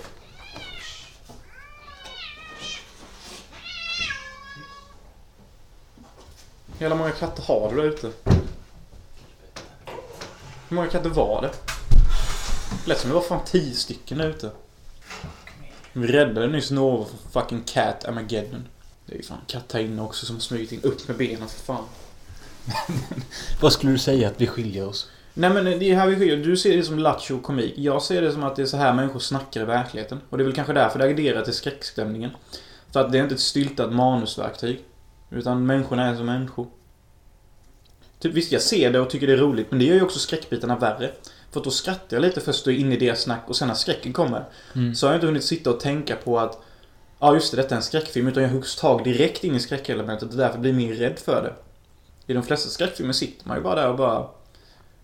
Hur 6.79 6.95
många 6.95 7.11
katter 7.11 7.43
har 7.43 7.69
du 7.69 7.75
där 7.75 7.83
ute? 7.83 8.11
Hur 10.69 10.75
många 10.75 10.87
katter 10.87 11.09
var 11.09 11.41
det? 11.41 11.51
Lät 12.85 12.99
som 12.99 13.09
det 13.09 13.15
var 13.15 13.21
fan 13.21 13.45
tio 13.45 13.73
stycken 13.73 14.17
där 14.17 14.29
ute. 14.29 14.51
Vi 15.93 16.07
räddade 16.07 16.47
nyss 16.47 16.71
några 16.71 17.05
för 17.05 17.17
fucking 17.31 17.63
cat 17.63 18.05
Armageddon. 18.05 18.67
Det 19.05 19.13
är 19.13 19.17
ju 19.17 19.23
fan 19.23 19.37
katt 19.47 19.73
här 19.73 19.79
inne 19.79 20.01
också 20.01 20.25
som 20.25 20.39
smugit 20.39 20.71
in 20.71 20.81
upp 20.83 21.07
med 21.07 21.17
benen 21.17 21.47
för 21.47 21.59
fan. 21.59 21.83
Vad 23.61 23.73
skulle 23.73 23.91
du 23.91 23.97
säga 23.97 24.27
att 24.27 24.41
vi 24.41 24.47
skiljer 24.47 24.87
oss? 24.87 25.09
Nej 25.33 25.49
men 25.49 25.65
det 25.65 25.91
är 25.91 25.95
här 25.95 26.07
vi 26.07 26.15
skiljer. 26.15 26.37
Du 26.37 26.57
ser 26.57 26.77
det 26.77 26.83
som 26.83 26.99
lattjo 26.99 27.39
komik. 27.39 27.73
Jag 27.77 28.01
ser 28.01 28.21
det 28.21 28.31
som 28.31 28.43
att 28.43 28.55
det 28.55 28.61
är 28.61 28.65
så 28.65 28.77
här 28.77 28.93
människor 28.93 29.19
snackar 29.19 29.61
i 29.61 29.65
verkligheten. 29.65 30.21
Och 30.29 30.37
det 30.37 30.43
är 30.43 30.45
väl 30.45 30.55
kanske 30.55 30.73
därför 30.73 30.99
det 30.99 31.05
adderar 31.05 31.41
till 31.41 31.53
skräckstämningen. 31.53 32.31
För 32.91 32.99
att 32.99 33.11
det 33.11 33.17
är 33.17 33.23
inte 33.23 33.35
ett 33.35 33.41
styltat 33.41 33.93
manusverktyg. 33.93 34.83
Utan 35.29 35.65
människorna 35.65 36.05
är 36.05 36.15
som 36.15 36.25
människor. 36.25 36.67
Typ 38.19 38.33
visst, 38.33 38.51
jag 38.51 38.61
ser 38.61 38.91
det 38.91 38.99
och 38.99 39.09
tycker 39.09 39.27
det 39.27 39.33
är 39.33 39.37
roligt. 39.37 39.67
Men 39.69 39.79
det 39.79 39.85
gör 39.85 39.95
ju 39.95 40.01
också 40.01 40.19
skräckbitarna 40.19 40.75
värre. 40.75 41.11
För 41.51 41.59
att 41.59 41.63
då 41.63 41.71
skrattar 41.71 42.17
jag 42.17 42.21
lite 42.21 42.41
först 42.41 42.67
och 42.67 42.73
är 42.73 42.77
inne 42.77 42.95
i 42.95 42.97
deras 42.97 43.21
snack 43.21 43.43
och 43.47 43.55
sen 43.55 43.67
när 43.67 43.75
skräcken 43.75 44.13
kommer. 44.13 44.43
Mm. 44.75 44.95
Så 44.95 45.05
har 45.05 45.11
jag 45.13 45.17
inte 45.17 45.27
hunnit 45.27 45.43
sitta 45.43 45.69
och 45.69 45.79
tänka 45.79 46.15
på 46.15 46.39
att 46.39 46.59
Ja 47.19 47.33
just 47.33 47.51
det, 47.51 47.57
detta 47.57 47.75
är 47.75 47.77
en 47.77 47.83
skräckfilm. 47.83 48.27
Utan 48.27 48.43
jag 48.43 48.49
huggs 48.49 48.75
tag 48.75 49.03
direkt 49.03 49.43
in 49.43 49.55
i 49.55 49.59
skräckelementet 49.59 50.29
och 50.29 50.37
därför 50.37 50.59
blir 50.59 50.73
mer 50.73 50.93
rädd 50.93 51.19
för 51.19 51.43
det. 51.43 51.53
I 52.31 52.33
de 52.33 52.43
flesta 52.43 52.69
skräckfilmer 52.69 53.13
sitter 53.13 53.47
man 53.47 53.57
ju 53.57 53.63
bara 53.63 53.75
där 53.75 53.89
och 53.89 53.97
bara 53.97 54.27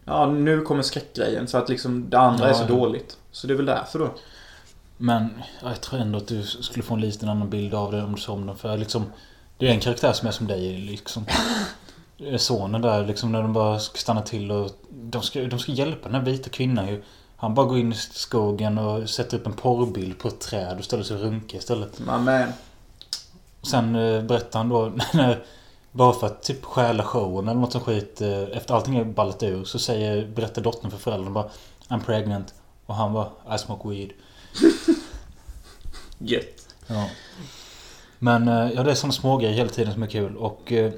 Ja, 0.05 0.25
nu 0.25 0.61
kommer 0.61 0.83
skräckgrejen 0.83 1.47
för 1.47 1.57
att 1.57 1.69
liksom 1.69 2.09
det 2.09 2.19
andra 2.19 2.45
Ja, 2.45 2.49
är 2.49 2.53
så 2.53 2.63
ja. 2.63 2.67
dåligt. 2.67 3.17
Så 3.31 3.47
det 3.47 3.53
är 3.53 3.55
väl 3.55 3.65
därför 3.65 3.99
då. 3.99 4.13
Men 4.97 5.29
ja, 5.61 5.69
jag 5.69 5.81
tror 5.81 5.99
ändå 5.99 6.17
att 6.17 6.27
du 6.27 6.43
skulle 6.43 6.83
få 6.83 6.93
en 6.93 7.01
liten 7.01 7.29
annan 7.29 7.49
bild 7.49 7.73
av 7.73 7.91
det 7.91 8.03
om 8.03 8.15
du 8.15 8.45
den. 8.45 8.55
För 8.55 8.77
liksom, 8.77 9.05
det 9.63 9.69
är 9.69 9.73
en 9.73 9.79
karaktär 9.79 10.13
som 10.13 10.27
är 10.27 10.31
som 10.31 10.47
dig 10.47 10.77
liksom. 10.77 11.25
Sonen 12.37 12.81
där 12.81 13.05
liksom 13.05 13.31
när 13.31 13.41
de 13.41 13.53
bara 13.53 13.79
ska 13.79 13.97
stanna 13.97 14.21
till 14.21 14.51
och 14.51 14.71
de 14.89 15.21
ska, 15.21 15.43
de 15.43 15.59
ska 15.59 15.71
hjälpa 15.71 16.09
den 16.09 16.15
här 16.15 16.31
vita 16.31 16.49
kvinnan 16.49 16.87
ju. 16.87 17.03
Han 17.35 17.53
bara 17.53 17.65
går 17.65 17.79
in 17.79 17.91
i 17.91 17.95
skogen 17.95 18.77
och 18.77 19.09
sätter 19.09 19.37
upp 19.37 19.47
en 19.47 19.53
porrbild 19.53 20.19
på 20.19 20.27
ett 20.27 20.39
träd 20.39 20.77
och 20.77 20.83
ställer 20.83 21.03
sig 21.03 21.15
och 21.17 21.23
runkar 21.23 21.57
istället. 21.57 21.99
Men, 21.99 22.25
Sen 23.61 23.95
eh, 23.95 24.23
berättar 24.23 24.59
han 24.59 24.69
då 24.69 24.91
när 25.13 25.43
bara 25.91 26.13
för 26.13 26.27
att 26.27 26.43
typ 26.43 26.65
stjäla 26.65 27.03
showen 27.03 27.47
eller 27.47 27.59
något 27.59 27.71
som 27.71 27.81
skit 27.81 28.21
eh, 28.21 28.41
Efter 28.41 28.73
allting 28.73 28.97
är 28.97 29.03
ballat 29.03 29.43
ur 29.43 29.63
så 29.63 29.79
säger, 29.79 30.27
berättar 30.27 30.61
dottern 30.61 30.91
för 30.91 30.97
föräldrarna 30.97 31.31
bara 31.31 31.49
I'm 31.87 32.05
pregnant 32.05 32.53
Och 32.85 32.95
han 32.95 33.13
bara 33.13 33.55
I 33.55 33.57
smoke 33.57 33.89
weed 33.89 34.09
gött. 36.17 36.75
Ja. 36.87 37.07
Men 38.23 38.47
eh, 38.47 38.71
ja, 38.75 38.83
det 38.83 38.91
är 38.91 38.95
sådana 38.95 39.13
smågrejer 39.13 39.53
hela 39.53 39.69
tiden 39.69 39.93
som 39.93 40.03
är 40.03 40.07
kul 40.07 40.37
och 40.37 40.71
eh, 40.71 40.93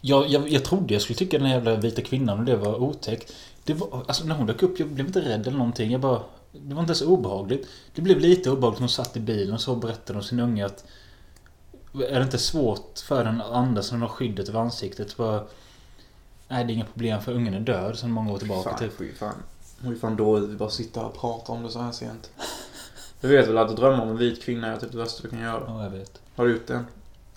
jag, 0.00 0.28
jag, 0.28 0.48
jag 0.48 0.64
trodde 0.64 0.94
jag 0.94 1.02
skulle 1.02 1.16
tycka 1.16 1.38
den 1.38 1.50
jävla 1.50 1.76
vita 1.76 2.02
kvinnan 2.02 2.38
och 2.38 2.44
det 2.44 2.56
var 2.56 2.82
otäckt. 2.82 3.32
Det 3.64 3.74
var, 3.74 4.04
alltså 4.08 4.24
när 4.24 4.34
hon 4.34 4.46
dök 4.46 4.62
upp, 4.62 4.78
jag 4.78 4.88
blev 4.88 5.06
inte 5.06 5.20
rädd 5.20 5.46
eller 5.46 5.58
någonting. 5.58 5.90
Jag 5.90 6.00
bara... 6.00 6.20
Det 6.52 6.74
var 6.74 6.82
inte 6.82 6.94
så 6.94 7.06
obehagligt. 7.06 7.68
Det 7.94 8.02
blev 8.02 8.20
lite 8.20 8.50
obehagligt 8.50 8.78
när 8.80 8.82
hon 8.82 8.88
satt 8.88 9.16
i 9.16 9.20
bilen 9.20 9.54
och 9.54 9.60
så 9.60 9.76
berättade 9.76 10.18
om 10.18 10.24
sin 10.24 10.40
unge 10.40 10.66
att... 10.66 10.84
Är 11.94 12.18
det 12.18 12.22
inte 12.22 12.38
svårt 12.38 12.98
för 12.98 13.24
den 13.24 13.40
att 13.40 13.52
andas 13.52 13.92
när 13.92 13.98
hon 13.98 14.08
har 14.08 14.14
skyddet 14.14 14.48
över 14.48 14.60
ansiktet? 14.60 15.16
Bara, 15.16 15.44
Nej, 16.48 16.64
det 16.64 16.72
är 16.72 16.74
inga 16.74 16.84
problem 16.84 17.20
för 17.20 17.32
ungen 17.32 17.54
är 17.54 17.60
död 17.60 17.98
sedan 17.98 18.10
många 18.10 18.32
år 18.32 18.38
tillbaka 18.38 18.70
Fan, 18.70 18.78
typ. 18.78 18.98
fy 18.98 19.12
fan. 19.12 19.34
Hon 19.82 19.92
är 19.92 19.96
fan 19.96 20.16
dåligt 20.16 20.50
att 20.50 20.58
bara 20.58 20.70
sitta 20.70 21.06
och 21.06 21.14
prata 21.14 21.52
om 21.52 21.62
det 21.62 21.70
så 21.70 21.80
här 21.80 21.92
sent. 21.92 22.30
Du 23.20 23.28
vet 23.28 23.48
väl 23.48 23.58
att 23.58 23.76
drömma 23.76 24.02
om 24.02 24.08
en 24.08 24.16
vit 24.16 24.42
kvinna 24.42 24.66
är 24.66 24.76
typ 24.76 24.92
det 24.92 24.98
värsta 24.98 25.22
du 25.22 25.28
kan 25.28 25.40
göra? 25.40 25.62
Ja, 25.66 25.82
jag 25.82 25.90
vet. 25.90 26.20
Har 26.36 26.44
du 26.46 26.52
gjort 26.52 26.66
det? 26.66 26.84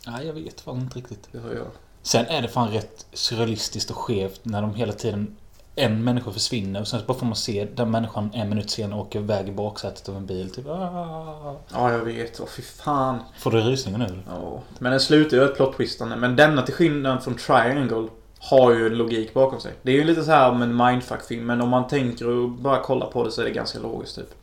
Nej, 0.07 0.26
jag 0.27 0.34
vet 0.34 0.61
fan 0.61 0.80
inte 0.80 0.97
riktigt. 0.97 1.27
Det 1.31 1.39
har 1.39 1.49
jag. 1.53 1.67
Sen 2.01 2.26
är 2.26 2.41
det 2.41 2.47
fan 2.47 2.69
rätt 2.71 3.05
surrealistiskt 3.13 3.91
och 3.91 3.97
skevt 3.97 4.39
när 4.43 4.61
de 4.61 4.73
hela 4.76 4.93
tiden 4.93 5.35
en 5.76 6.03
människa 6.03 6.31
försvinner 6.31 6.81
och 6.81 6.88
sen 6.88 6.99
så 6.99 7.05
bara 7.05 7.17
får 7.17 7.26
man 7.26 7.35
se 7.35 7.67
den 7.76 7.91
människan 7.91 8.30
en 8.34 8.49
minut 8.49 8.69
senare 8.69 8.99
åker 8.99 9.19
iväg 9.19 9.47
i 9.49 9.51
baksätet 9.51 10.09
av 10.09 10.15
en 10.17 10.26
bil. 10.26 10.49
Typ. 10.49 10.65
"Ah." 10.67 11.55
Ja, 11.73 11.91
jag 11.91 11.99
vet. 11.99 12.39
Åh, 12.39 12.47
fy 12.47 12.61
fan. 12.61 13.19
Får 13.39 13.51
du 13.51 13.59
rysningar 13.61 13.97
nu 13.99 14.05
eller? 14.05 14.23
Ja. 14.30 14.61
Men 14.80 14.91
den 14.91 14.99
slutar 14.99 15.38
ju 15.38 15.43
ett 15.43 15.55
plot 15.55 15.77
twistande. 15.77 16.15
Men 16.15 16.35
denna 16.35 16.61
till 16.61 16.73
skillnad 16.73 17.23
från 17.23 17.35
Triangle 17.35 18.07
har 18.39 18.71
ju 18.73 18.88
en 18.88 18.93
logik 18.97 19.34
bakom 19.34 19.59
sig. 19.59 19.73
Det 19.81 19.91
är 19.91 19.95
ju 19.95 20.03
lite 20.03 20.23
så 20.23 20.31
här 20.31 20.51
om 20.51 20.61
en 20.61 20.76
mindfuck-film. 20.77 21.45
Men 21.45 21.61
om 21.61 21.69
man 21.69 21.88
tänker 21.88 22.27
och 22.27 22.49
bara 22.49 22.81
kollar 22.81 23.07
på 23.07 23.23
det 23.23 23.31
så 23.31 23.41
är 23.41 23.45
det 23.45 23.51
ganska 23.51 23.80
logiskt 23.80 24.15
typ. 24.15 24.35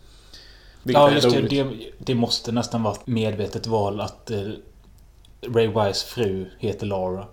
Ja 0.93 1.11
just 1.11 1.31
det, 1.31 1.41
det. 1.41 1.67
Det 1.99 2.15
måste 2.15 2.53
nästan 2.53 2.83
vara 2.83 2.95
ett 2.95 3.07
medvetet 3.07 3.67
val 3.67 4.01
att 4.01 4.31
eh, 4.31 4.39
Ray 5.55 5.67
Wise 5.67 6.07
fru 6.07 6.47
heter 6.59 6.87
Lara. 6.87 7.27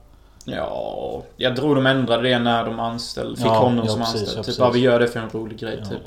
Ja, 0.46 1.24
jag 1.38 1.56
tror 1.56 1.76
de 1.76 1.86
ändrade 1.86 2.30
det 2.30 2.40
när 2.40 2.66
de 2.66 2.80
anställde, 2.80 3.36
fick 3.36 3.46
Ja, 3.46 3.60
honom 3.60 3.86
ja, 3.86 3.92
som 3.92 4.00
precis, 4.00 4.20
anställd. 4.22 4.38
ja, 4.38 4.44
typ, 4.44 4.56
ja, 4.60 4.70
vi 4.70 4.80
gör 4.80 5.00
det 5.00 5.08
för 5.08 5.20
en 5.20 5.30
rolig 5.30 5.60
grej, 5.60 5.80
Ja. 5.84 5.90
typ. 5.90 6.02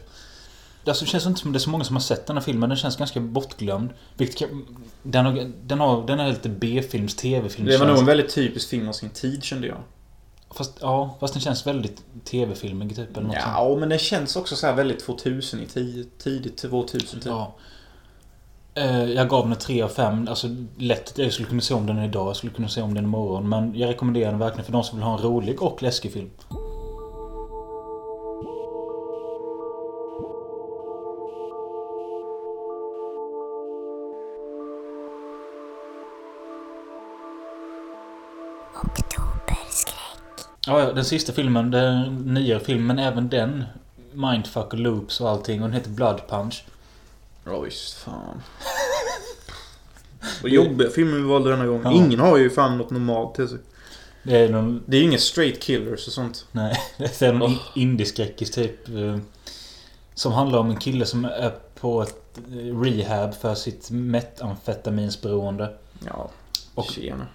Alltså 0.86 1.04
det 1.04 1.10
känns 1.10 1.26
inte 1.26 1.40
som 1.40 1.52
det 1.52 1.56
är 1.56 1.60
så 1.60 1.70
många 1.70 1.84
som 1.84 1.96
har 1.96 2.00
sett 2.00 2.26
den 2.26 2.36
här 2.36 2.42
filmen. 2.42 2.68
Den 2.68 2.76
känns 2.78 2.96
ganska 2.96 3.20
bortglömd. 3.20 3.90
Vilket 4.16 4.50
den, 5.02 5.26
har, 5.26 5.50
den, 5.64 5.80
har, 5.80 6.06
den 6.06 6.20
är 6.20 6.28
lite 6.28 6.48
B-films, 6.48 7.14
TV-films 7.16 7.70
Det 7.70 7.78
var 7.78 7.86
nog 7.86 7.98
en 7.98 8.06
väldigt 8.06 8.34
typisk 8.34 8.68
film 8.68 8.88
av 8.88 8.92
sin 8.92 9.10
tid, 9.10 9.44
kände 9.44 9.66
jag. 9.66 9.76
Fast, 10.50 10.78
ja, 10.80 11.16
fast 11.20 11.34
den 11.34 11.40
känns 11.40 11.66
väldigt 11.66 12.02
TV-filmig 12.24 12.96
typ. 12.96 13.16
Eller 13.16 13.26
något 13.26 13.36
sånt. 13.36 13.54
Ja, 13.56 13.76
men 13.80 13.88
det 13.88 13.98
känns 13.98 14.36
också 14.36 14.56
så 14.56 14.66
här 14.66 14.74
väldigt 14.74 15.04
2000 15.04 15.60
i 15.60 15.66
tid, 15.66 16.10
tidigt 16.18 16.58
2000 16.58 17.20
typ. 17.20 17.26
Ja. 17.26 17.54
Eh, 18.74 19.04
jag 19.04 19.28
gav 19.28 19.42
den 19.42 19.52
en 19.52 19.58
3 19.58 19.82
av 19.82 19.88
5. 19.88 20.28
Alltså 20.28 20.48
lätt. 20.76 21.18
Jag 21.18 21.32
skulle 21.32 21.48
kunna 21.48 21.60
se 21.60 21.74
om 21.74 21.86
den 21.86 21.98
idag. 21.98 22.28
Jag 22.28 22.36
skulle 22.36 22.52
kunna 22.52 22.68
se 22.68 22.82
om 22.82 22.94
den 22.94 23.04
imorgon. 23.04 23.48
Men 23.48 23.78
jag 23.78 23.88
rekommenderar 23.88 24.30
den 24.30 24.38
verkligen 24.38 24.64
för 24.64 24.72
de 24.72 24.84
som 24.84 24.98
vill 24.98 25.04
ha 25.04 25.16
en 25.16 25.22
rolig 25.22 25.62
och 25.62 25.82
läskig 25.82 26.12
film. 26.12 26.30
Ja, 40.66 40.92
den 40.92 41.04
sista 41.04 41.32
filmen, 41.32 41.70
den 41.70 42.14
nya 42.34 42.60
filmen, 42.60 42.98
även 42.98 43.28
den 43.28 43.64
Mindfuck 44.12 44.72
och 44.72 44.78
loops 44.78 45.20
och 45.20 45.30
allting. 45.30 45.62
Och 45.62 45.68
den 45.68 45.74
heter 45.76 45.90
Blood 45.90 46.20
Punch. 46.28 46.64
Ja 47.44 47.60
visst, 47.60 47.94
fan. 47.94 48.42
Vad 50.42 50.50
jobbiga 50.52 50.90
filmer 50.90 51.16
vi 51.16 51.22
valde 51.22 51.50
denna 51.50 51.66
gång. 51.66 51.80
Ja. 51.84 51.92
Ingen 51.92 52.20
har 52.20 52.36
ju 52.36 52.50
fan 52.50 52.78
något 52.78 52.90
normalt 52.90 53.34
till 53.34 53.48
sig. 53.48 53.58
Det 54.22 54.38
är 54.38 54.48
någon... 54.48 54.82
Det 54.86 54.96
är 54.96 55.00
ju 55.00 55.06
inga 55.06 55.18
straight 55.18 55.62
killers 55.62 56.06
och 56.06 56.12
sånt. 56.12 56.46
Nej, 56.52 56.76
det 56.98 57.22
är 57.22 57.32
någon 57.32 57.56
indieskräckis 57.74 58.50
typ. 58.50 58.88
eh, 58.88 59.18
Som 60.14 60.32
handlar 60.32 60.58
om 60.58 60.70
en 60.70 60.76
kille 60.76 61.06
som 61.06 61.24
är 61.24 61.52
på 61.80 62.02
ett 62.02 62.38
eh, 62.50 62.80
rehab 62.80 63.34
för 63.34 63.54
sitt 63.54 63.90
metamfetaminsberoende. 63.90 65.76
Ja, 66.06 66.30
Och- 66.74 66.84
tjena. 66.90 67.26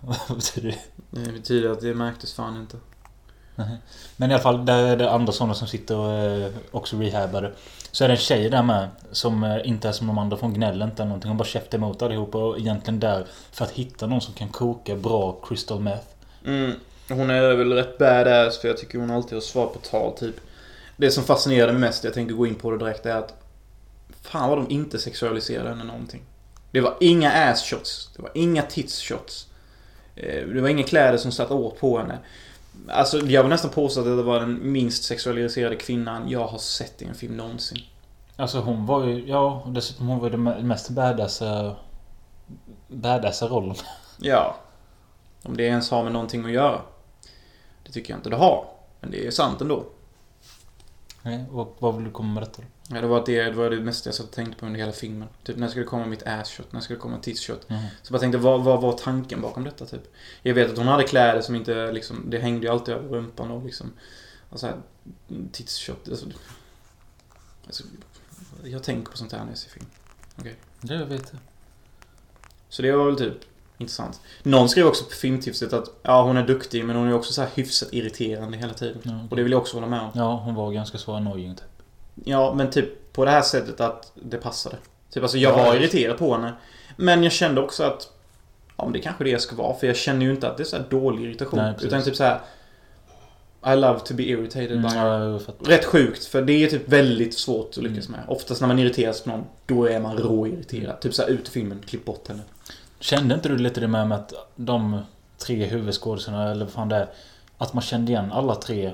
Vad 0.28 0.36
betyder 0.36 0.68
det? 0.68 1.20
Det 1.22 1.32
betyder 1.32 1.70
att 1.70 1.80
det 1.80 1.94
märktes 1.94 2.34
fan 2.34 2.56
inte. 2.56 2.76
Men 4.16 4.30
i 4.30 4.34
alla 4.34 4.42
fall, 4.42 4.66
där 4.66 4.84
är 4.84 4.96
det 4.96 5.10
andra 5.10 5.32
sådana 5.32 5.54
som 5.54 5.68
sitter 5.68 5.96
och 5.96 6.12
är 6.12 6.52
också 6.70 6.96
rehabade. 6.96 7.52
Så 7.92 8.04
är 8.04 8.08
det 8.08 8.14
en 8.14 8.18
tjej 8.18 8.50
där 8.50 8.62
med 8.62 8.88
som 9.12 9.44
eh, 9.44 9.68
inte 9.68 9.88
är 9.88 9.92
som 9.92 10.06
de 10.06 10.18
andra 10.18 10.36
från 10.36 10.54
gnäller 10.54 10.86
inte 10.86 11.02
eller 11.02 11.08
någonting. 11.08 11.28
Hon 11.28 11.38
bara 11.38 11.44
käftar 11.44 11.78
emot 11.78 12.02
allihopa 12.02 12.38
och 12.38 12.58
egentligen 12.58 13.00
där 13.00 13.26
för 13.52 13.64
att 13.64 13.70
hitta 13.70 14.06
någon 14.06 14.20
som 14.20 14.34
kan 14.34 14.48
koka 14.48 14.96
bra 14.96 15.40
crystal 15.42 15.80
meth. 15.80 16.06
Mm. 16.44 16.72
Hon 17.08 17.30
är 17.30 17.54
väl 17.54 17.72
rätt 17.72 17.98
badass 17.98 18.58
för 18.58 18.68
jag 18.68 18.78
tycker 18.78 18.98
hon 18.98 19.10
alltid 19.10 19.32
har 19.32 19.40
svar 19.40 19.66
på 19.66 19.78
tal 19.78 20.12
typ. 20.12 20.34
Det 20.96 21.10
som 21.10 21.24
fascinerar 21.24 21.72
mig 21.72 21.80
mest, 21.80 22.04
jag 22.04 22.14
tänker 22.14 22.34
gå 22.34 22.46
in 22.46 22.54
på 22.54 22.70
det 22.70 22.78
direkt, 22.78 23.06
är 23.06 23.16
att 23.16 23.34
Fan 24.22 24.48
vad 24.48 24.58
de 24.58 24.70
inte 24.70 24.98
sexualiserade 24.98 25.68
henne 25.68 25.84
någonting. 25.84 26.22
Det 26.70 26.80
var 26.80 26.96
inga 27.00 27.32
ass 27.32 27.70
shots. 27.70 28.10
Det 28.16 28.22
var 28.22 28.30
inga 28.34 28.62
tits 28.62 29.02
shots. 29.02 29.47
Eh, 30.22 30.46
Det 30.46 30.60
var 30.60 30.68
inga 30.68 30.82
kläder 30.82 31.18
som 31.18 31.32
satt 31.32 31.50
åt 31.50 31.80
på 31.80 31.98
henne. 31.98 32.18
Alltså 32.88 33.18
jag 33.26 33.42
vill 33.42 33.50
nästan 33.50 33.70
påstå 33.70 34.00
att 34.00 34.06
det 34.06 34.22
var 34.22 34.40
den 34.40 34.72
minst 34.72 35.04
sexualiserade 35.04 35.76
kvinnan 35.76 36.28
jag 36.28 36.46
har 36.46 36.58
sett 36.58 37.02
i 37.02 37.04
en 37.04 37.14
film 37.14 37.36
någonsin. 37.36 37.78
Alltså 38.36 38.60
hon 38.60 38.86
var 38.86 39.04
ju, 39.04 39.28
ja 39.28 39.62
och 39.64 39.72
dessutom 39.72 40.08
hon 40.08 40.18
var 40.18 40.30
den 40.30 40.42
mest 40.44 40.90
badassa... 40.90 41.76
Badassa 42.88 43.46
rollen. 43.48 43.74
Ja. 44.20 44.56
Om 45.42 45.56
det 45.56 45.62
ens 45.64 45.90
har 45.90 46.02
med 46.04 46.12
någonting 46.12 46.44
att 46.44 46.50
göra. 46.52 46.80
Det 47.86 47.92
tycker 47.92 48.12
jag 48.12 48.18
inte 48.18 48.30
det 48.30 48.36
har. 48.36 48.64
Men 49.00 49.10
det 49.10 49.26
är 49.26 49.30
sant 49.30 49.60
ändå. 49.60 49.84
Nej, 51.22 51.44
och 51.52 51.76
vad 51.78 51.94
vill 51.94 52.04
du 52.04 52.10
komma 52.10 52.34
med 52.34 52.42
detta 52.42 52.62
då? 52.62 52.68
Ja, 52.90 53.00
det 53.00 53.06
var 53.06 53.22
det, 53.26 53.42
det 53.44 53.50
var 53.50 53.70
det 53.70 53.80
mesta 53.80 54.08
jag 54.08 54.14
satt 54.14 54.26
och 54.26 54.32
tänkte 54.32 54.60
på 54.60 54.66
under 54.66 54.80
hela 54.80 54.92
filmen. 54.92 55.28
Typ 55.42 55.56
när 55.56 55.68
ska 55.68 55.80
det 55.80 55.86
komma 55.86 56.06
mitt 56.06 56.22
ass 56.22 56.50
shot? 56.50 56.72
När 56.72 56.80
ska 56.80 56.94
det 56.94 57.00
komma 57.00 57.16
ett 57.16 57.22
tits 57.22 57.46
shot? 57.46 57.68
Mhm. 57.68 57.80
Så 58.02 58.14
jag 58.14 58.20
tänkte, 58.20 58.38
vad, 58.38 58.64
vad 58.64 58.80
var 58.80 58.92
tanken 58.92 59.40
bakom 59.40 59.64
detta 59.64 59.86
typ? 59.86 60.14
Jag 60.42 60.54
vet 60.54 60.70
att 60.70 60.78
hon 60.78 60.86
hade 60.86 61.04
kläder 61.04 61.40
som 61.40 61.54
inte 61.54 61.92
liksom, 61.92 62.24
det 62.30 62.38
hängde 62.38 62.66
ju 62.66 62.72
alltid 62.72 62.94
över 62.94 63.08
rumpan 63.08 63.50
och 63.50 63.64
liksom, 63.64 63.92
och 64.50 64.60
så 64.60 64.66
här, 64.66 64.76
tits 65.52 65.78
shot. 65.78 66.08
Alltså, 66.08 66.26
alltså, 67.66 67.84
jag 68.64 68.82
tänker 68.82 69.10
på 69.10 69.18
sånt 69.18 69.32
här 69.32 69.40
när 69.40 69.48
jag 69.48 69.58
ser 69.58 69.70
film. 69.70 69.86
Okej. 70.38 70.56
Det 70.80 70.94
jag 70.94 71.06
vet 71.06 71.28
jag. 71.32 71.40
Så 72.68 72.82
det 72.82 72.92
var 72.92 73.06
väl 73.06 73.16
typ 73.16 73.34
intressant. 73.78 74.20
Någon 74.42 74.68
skrev 74.68 74.86
också 74.86 75.04
på 75.04 75.10
filmtipset 75.10 75.72
att 75.72 75.88
ja, 76.02 76.22
hon 76.22 76.36
är 76.36 76.46
duktig 76.46 76.84
men 76.84 76.96
hon 76.96 77.08
är 77.08 77.14
också 77.14 77.32
så 77.32 77.42
här 77.42 77.50
hyfsat 77.54 77.88
irriterande 77.92 78.58
hela 78.58 78.74
tiden. 78.74 78.98
Okej. 78.98 79.26
Och 79.30 79.36
det 79.36 79.42
vill 79.42 79.52
jag 79.52 79.60
också 79.60 79.76
hålla 79.76 79.86
med 79.86 80.00
om. 80.00 80.10
Ja, 80.14 80.36
hon 80.44 80.54
var 80.54 80.72
ganska 80.72 80.98
så 80.98 81.14
annoying 81.14 81.56
typ. 81.56 81.67
Ja, 82.24 82.54
men 82.54 82.70
typ 82.70 83.12
på 83.12 83.24
det 83.24 83.30
här 83.30 83.42
sättet 83.42 83.80
att 83.80 84.12
det 84.14 84.36
passade. 84.36 84.76
Typ 85.10 85.22
alltså 85.22 85.38
jag 85.38 85.52
Ja, 85.58 85.64
var 85.64 85.74
irriterad 85.74 86.18
på 86.18 86.34
henne. 86.34 86.52
Men 86.96 87.22
jag 87.22 87.32
kände 87.32 87.60
också 87.60 87.82
att 87.84 88.12
Ja 88.76 88.84
men 88.84 88.92
det 88.92 88.98
kanske 89.00 89.24
det 89.24 89.30
jag 89.30 89.40
ska 89.40 89.56
vara. 89.56 89.74
För 89.74 89.86
jag 89.86 89.96
känner 89.96 90.26
ju 90.26 90.30
inte 90.30 90.48
att 90.50 90.56
det 90.56 90.62
är 90.62 90.64
så 90.64 90.76
här 90.76 90.84
dålig 90.90 91.24
irritation. 91.24 91.58
Nej, 91.60 91.74
utan 91.82 92.02
typ 92.02 92.16
så 92.16 92.24
här. 92.24 92.40
I 93.66 93.76
love 93.76 94.00
to 94.00 94.14
be 94.14 94.22
irritated 94.22 94.72
Mm, 94.72 94.82
by 94.82 94.96
ja. 94.96 95.38
Rätt 95.74 95.84
sjukt, 95.84 96.24
för 96.24 96.42
det 96.42 96.52
är 96.64 96.70
typ 96.70 96.88
väldigt 96.88 97.38
svårt 97.38 97.68
att 97.70 97.76
lyckas 97.82 98.08
Mm. 98.08 98.20
med. 98.20 98.28
Oftast 98.36 98.60
när 98.60 98.68
man 98.68 98.78
irriteras 98.78 99.20
på 99.22 99.30
någon, 99.30 99.44
då 99.66 99.84
är 99.88 100.00
man 100.00 100.16
råirriterad. 100.18 101.00
Typ 101.00 101.14
såhär 101.14 101.28
ut 101.30 101.48
i 101.48 101.50
filmen, 101.50 101.82
klipp 101.86 102.04
bort 102.04 102.28
henne. 102.28 102.40
Kände 103.00 103.34
inte 103.34 103.48
du 103.48 103.58
lite 103.58 103.80
det 103.80 103.88
med, 103.88 104.08
med 104.08 104.18
att 104.18 104.32
de 104.56 105.00
tre 105.38 105.64
huvudskådisarna, 105.66 106.50
eller 106.50 106.64
vad 106.64 106.72
fan 106.74 106.88
det 106.88 106.96
är, 106.96 107.08
att 107.58 107.72
man 107.72 107.82
kände 107.82 108.12
igen 108.12 108.32
alla 108.32 108.54
tre 108.54 108.92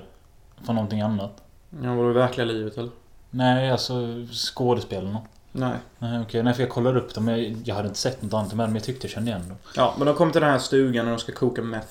från 0.65 0.75
någonting 0.75 1.01
annat? 1.01 1.43
Ja, 1.83 1.95
var 1.95 2.07
det 2.09 2.13
verkliga 2.13 2.45
livet 2.47 2.79
eller? 2.79 2.91
Nej, 3.35 3.70
alltså 3.70 3.94
skådespelarna. 4.32 5.20
Nej. 5.52 5.77
Nej, 5.98 6.20
okej. 6.20 6.43
Nej, 6.43 6.55
för 6.55 6.62
jag 6.62 6.70
kollade 6.70 6.98
upp 7.01 7.15
dem. 7.15 7.28
Jag, 7.28 7.56
jag 7.65 7.74
hade 7.74 7.89
inte 7.89 8.01
sett 8.01 8.23
något 8.23 8.35
annat 8.35 8.55
med 8.55 8.65
dem, 8.65 8.73
men 8.73 8.74
jag 8.74 8.85
tyckte 8.85 9.06
jag 9.06 9.12
kände 9.12 9.31
igen 9.31 9.48
dem. 9.48 9.56
Ja, 9.77 9.94
men 9.98 10.06
de 10.06 10.16
kommer 10.16 10.32
till 10.32 10.40
den 10.40 10.51
här 10.51 10.59
stugan 10.59 11.06
och 11.06 11.11
de 11.12 11.19
ska 11.19 11.32
koka 11.32 11.62
meth. 11.62 11.89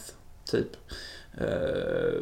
Typ. 0.51 0.67
Eh, 1.37 2.21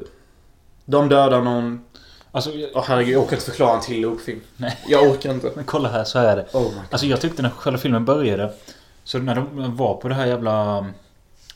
de 0.85 1.09
dödar 1.09 1.41
någon... 1.41 1.85
Alltså, 2.31 2.51
jag, 2.51 2.69
Åh 2.73 2.83
herregud, 2.87 3.13
jag 3.13 3.23
orkar 3.23 3.35
inte 3.35 3.45
förklara 3.45 3.75
en 3.75 3.81
till 3.81 4.01
Luke-film. 4.01 4.41
Nej. 4.57 4.77
Jag 4.87 5.11
orkar 5.11 5.31
inte. 5.33 5.51
men 5.55 5.63
kolla 5.65 5.89
här, 5.89 6.03
så 6.03 6.19
här 6.19 6.25
är 6.27 6.35
det. 6.35 6.47
Oh. 6.57 6.71
Alltså 6.91 7.07
jag 7.07 7.21
tyckte 7.21 7.41
när 7.41 7.49
själva 7.49 7.79
filmen 7.79 8.05
började 8.05 8.53
Så 9.03 9.19
när 9.19 9.35
de 9.35 9.75
var 9.77 9.93
på 9.95 10.07
det 10.09 10.15
här 10.15 10.25
jävla 10.25 10.77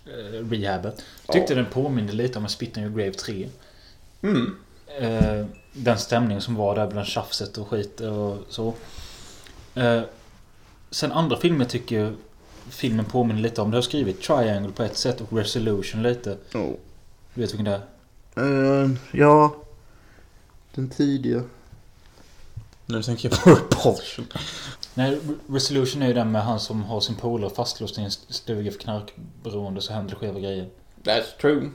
eh, 0.06 0.50
Rehabet 0.50 1.04
Tyckte 1.28 1.54
Ja. 1.54 1.58
den 1.62 1.66
påminde 1.72 2.14
lite 2.14 2.38
om 2.38 2.44
en 2.44 2.50
Spit 2.50 2.78
on 2.78 2.84
your 2.84 2.96
grave 2.98 3.12
3 3.14 3.50
Mm. 4.22 4.56
Eh, 5.00 5.46
Den 5.74 5.98
stämning 5.98 6.42
som 6.42 6.56
var 6.56 6.76
där 6.76 6.88
bland 6.88 7.08
tjafset 7.08 7.58
och 7.58 7.68
skit 7.68 8.00
och 8.02 8.38
så 8.50 8.74
eh, 9.76 10.02
Sen 10.92 11.12
andra 11.12 11.38
filmer 11.38 11.66
tycker 11.66 12.00
jag 12.00 12.14
Filmen 12.70 13.06
påminner 13.06 13.42
lite 13.42 13.62
om 13.62 13.72
Det 13.72 13.78
har 13.78 13.82
skrivit 13.82 14.22
Triangle 14.22 14.72
på 14.72 14.84
ett 14.84 14.98
sätt 14.98 15.22
och 15.22 15.38
Resolution 15.38 16.04
lite 16.04 16.38
Oh. 16.54 16.72
Du 17.34 17.42
vet 17.42 17.54
vilken 17.54 17.66
det 17.66 17.82
är? 18.36 18.84
Eh, 18.84 18.90
ja. 19.12 19.56
Den 20.76 20.90
tidiga. 20.90 21.44
Nu 22.86 23.04
tänker 23.04 23.30
jag 23.30 23.44
på 23.44 23.50
Repulsion. 23.50 24.26
Nej, 24.94 25.16
Re- 25.16 25.38
Resolution 25.50 26.02
är 26.02 26.08
ju 26.08 26.14
den 26.14 26.32
med 26.32 26.44
han 26.44 26.60
som 26.60 26.84
har 26.84 27.00
sin 27.02 27.16
polare 27.16 27.50
fastlåst 27.50 27.98
i 27.98 28.02
en 28.02 28.12
stuga 28.12 28.72
för 28.72 28.80
knarkberoende 28.80 29.82
så 29.82 29.94
händer 29.94 30.10
det 30.10 30.16
skeva 30.16 30.40
grejer 30.40 30.70
That's 31.04 31.42
true. 31.42 31.70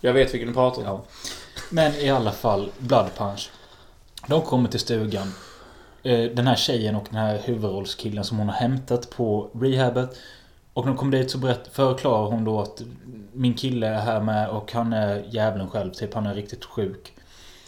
Jag 0.00 0.12
vet 0.12 0.34
vilken 0.34 0.48
du 0.48 0.54
pratar 0.54 0.80
om. 0.82 0.86
Ja. 0.86 1.04
Men 1.70 1.94
i 1.94 2.10
alla 2.10 2.32
fall, 2.32 2.70
Blood 2.78 3.10
Punch. 3.16 3.50
De 4.26 4.42
kommer 4.42 4.68
till 4.68 4.80
stugan. 4.80 5.32
Eh, 6.02 6.24
Den 6.30 6.46
här 6.46 6.56
tjejen 6.56 6.96
och 6.96 7.04
den 7.10 7.18
här 7.20 7.38
huvudrollskillen 7.44 8.24
som 8.24 8.38
hon 8.38 8.48
har 8.48 8.56
hämtat 8.56 9.10
på 9.10 9.50
rehabet. 9.60 10.16
Och 10.72 10.84
när 10.84 10.92
de 10.92 10.98
kommer 10.98 11.18
dit 11.18 11.30
så 11.30 11.38
berätt, 11.38 11.68
förklarar 11.72 12.30
hon 12.30 12.44
då 12.44 12.60
att 12.60 12.82
min 13.32 13.54
kille 13.54 13.86
är 13.86 14.00
här 14.00 14.20
med 14.20 14.48
och 14.48 14.72
han 14.72 14.92
är 14.92 15.24
djävulen 15.30 15.70
själv. 15.70 15.92
Typ 15.92 16.14
han 16.14 16.26
är 16.26 16.34
riktigt 16.34 16.64
sjuk. 16.64 17.12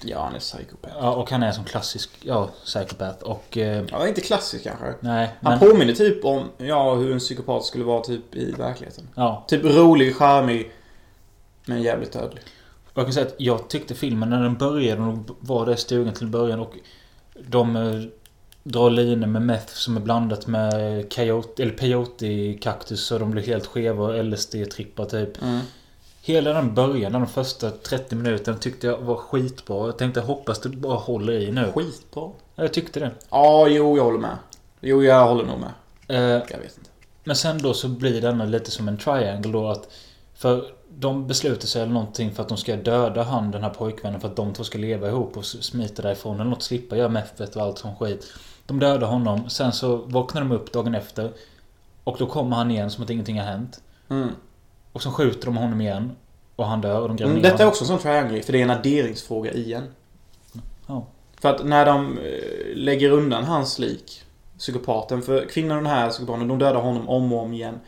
Ja, 0.04 0.22
han 0.24 0.34
är 0.34 0.38
psykopat. 0.38 0.90
Ja, 1.00 1.14
och 1.14 1.30
han 1.30 1.42
är 1.42 1.52
som 1.52 1.64
klassisk, 1.64 2.10
ja, 2.22 2.48
psykopat. 2.64 3.22
Och... 3.22 3.58
Eh, 3.58 3.84
Ja, 3.90 4.08
inte 4.08 4.20
klassisk 4.20 4.64
kanske. 4.64 4.94
nej, 5.00 5.30
Han 5.42 5.58
men... 5.58 5.70
påminner 5.70 5.92
typ 5.94 6.24
om, 6.24 6.48
ja, 6.58 6.94
hur 6.94 7.12
en 7.12 7.18
psykopat 7.18 7.64
skulle 7.64 7.84
vara 7.84 8.00
typ 8.02 8.34
i 8.34 8.52
verkligheten. 8.52 9.08
Ja, 9.14 9.44
Typ 9.48 9.64
rolig, 9.64 10.16
charmig, 10.16 10.70
men 11.66 11.82
jävligt 11.82 12.12
dödlig. 12.12 12.42
Jag 12.98 13.06
kan 13.06 13.12
säga 13.12 13.26
att 13.26 13.34
jag 13.36 13.68
tyckte 13.68 13.94
filmen 13.94 14.30
när 14.30 14.42
den 14.42 14.56
började, 14.56 15.02
och 15.02 15.18
var 15.40 15.66
där 15.66 15.72
i 15.72 15.76
stugan 15.76 16.14
till 16.14 16.26
början 16.26 16.60
och 16.60 16.74
de 17.48 17.76
eh, 17.76 18.02
drar 18.62 18.90
linor 18.90 19.26
med 19.26 19.42
meth 19.42 19.72
som 19.72 19.96
är 19.96 20.00
blandat 20.00 20.46
med 20.46 21.12
coyote, 21.12 21.62
eller 21.62 21.72
peyote-kaktus 21.72 23.06
så 23.06 23.18
de 23.18 23.30
blir 23.30 23.42
helt 23.42 23.66
skeva 23.66 24.04
och 24.04 24.24
LSD-trippar 24.24 25.04
typ. 25.04 25.42
Mm. 25.42 25.60
Hela 26.22 26.52
den 26.52 26.74
början, 26.74 27.12
de 27.12 27.26
första 27.26 27.70
30 27.70 28.14
minuterna 28.14 28.58
tyckte 28.58 28.86
jag 28.86 28.98
var 28.98 29.16
skitbra. 29.16 29.86
Jag 29.86 29.98
tänkte 29.98 30.20
hoppas 30.20 30.60
det 30.60 30.68
bara 30.68 30.96
håller 30.96 31.32
i 31.32 31.52
nu. 31.52 31.72
Skitbra. 31.74 32.30
Ja, 32.54 32.62
Jag 32.62 32.72
tyckte 32.72 33.00
det. 33.00 33.10
Ja, 33.30 33.68
jo, 33.68 33.96
jag 33.96 34.04
håller 34.04 34.18
med. 34.18 34.36
Jo, 34.80 35.02
jag 35.02 35.28
håller 35.28 35.44
nog 35.44 35.58
med. 35.60 35.70
Eh, 36.08 36.42
Jag 36.50 36.58
vet 36.58 36.78
inte. 36.78 36.90
Men 37.24 37.36
sen 37.36 37.58
då 37.62 37.74
så 37.74 37.88
blir 37.88 38.20
denna 38.20 38.44
lite 38.44 38.70
som 38.70 38.88
en 38.88 38.98
triangle 38.98 39.52
då 39.52 39.68
att 39.68 39.88
För 40.34 40.64
de 41.00 41.26
beslutar 41.26 41.66
sig 41.66 41.82
eller 41.82 41.92
någonting 41.92 42.34
för 42.34 42.42
att 42.42 42.48
de 42.48 42.58
ska 42.58 42.76
döda 42.76 43.22
han 43.22 43.50
den 43.50 43.62
här 43.62 43.70
pojkvännen 43.70 44.20
för 44.20 44.28
att 44.28 44.36
de 44.36 44.52
två 44.52 44.64
ska 44.64 44.78
leva 44.78 45.08
ihop 45.08 45.36
och 45.36 45.44
smita 45.44 46.02
därifrån 46.02 46.34
eller 46.40 46.50
något. 46.50 46.62
Slippa 46.62 46.96
göra 46.96 47.08
meffet 47.08 47.56
och 47.56 47.62
allt 47.62 47.78
sån 47.78 47.96
skit. 47.96 48.32
De 48.66 48.78
dödar 48.78 49.06
honom. 49.06 49.50
Sen 49.50 49.72
så 49.72 49.96
vaknar 49.96 50.40
de 50.40 50.52
upp 50.52 50.72
dagen 50.72 50.94
efter. 50.94 51.32
Och 52.04 52.16
då 52.18 52.26
kommer 52.26 52.56
han 52.56 52.70
igen 52.70 52.90
som 52.90 53.04
att 53.04 53.10
ingenting 53.10 53.38
har 53.38 53.46
hänt. 53.46 53.80
Mm. 54.08 54.28
Och 54.92 55.02
så 55.02 55.10
skjuter 55.10 55.46
de 55.46 55.56
honom 55.56 55.80
igen. 55.80 56.12
Och 56.56 56.66
han 56.66 56.80
dör 56.80 57.00
och 57.00 57.08
de 57.08 57.16
gräver 57.16 57.32
Mm, 57.32 57.42
detta 57.42 57.62
är 57.62 57.66
också 57.66 57.84
en 57.84 57.88
sån 57.88 57.98
triangle 57.98 58.42
för 58.42 58.52
det 58.52 58.58
är 58.58 58.62
en 58.62 58.70
adderingsfråga 58.70 59.52
igen. 59.52 59.84
Ja. 60.86 61.06
För 61.40 61.48
att 61.48 61.64
när 61.64 61.86
de 61.86 62.18
eh, 62.18 62.76
lägger 62.76 63.10
undan 63.10 63.44
hans 63.44 63.78
lik 63.78 64.24
psykopaten. 64.58 65.22
För 65.22 65.48
kvinnan 65.48 65.76
och 65.76 65.82
den 65.82 65.92
här 65.92 66.10
psykopaten, 66.10 66.48
de 66.48 66.58
dödar 66.58 66.80
honom 66.80 67.08
om 67.08 67.32
och 67.32 67.42
om 67.42 67.52
igen. 67.52 67.80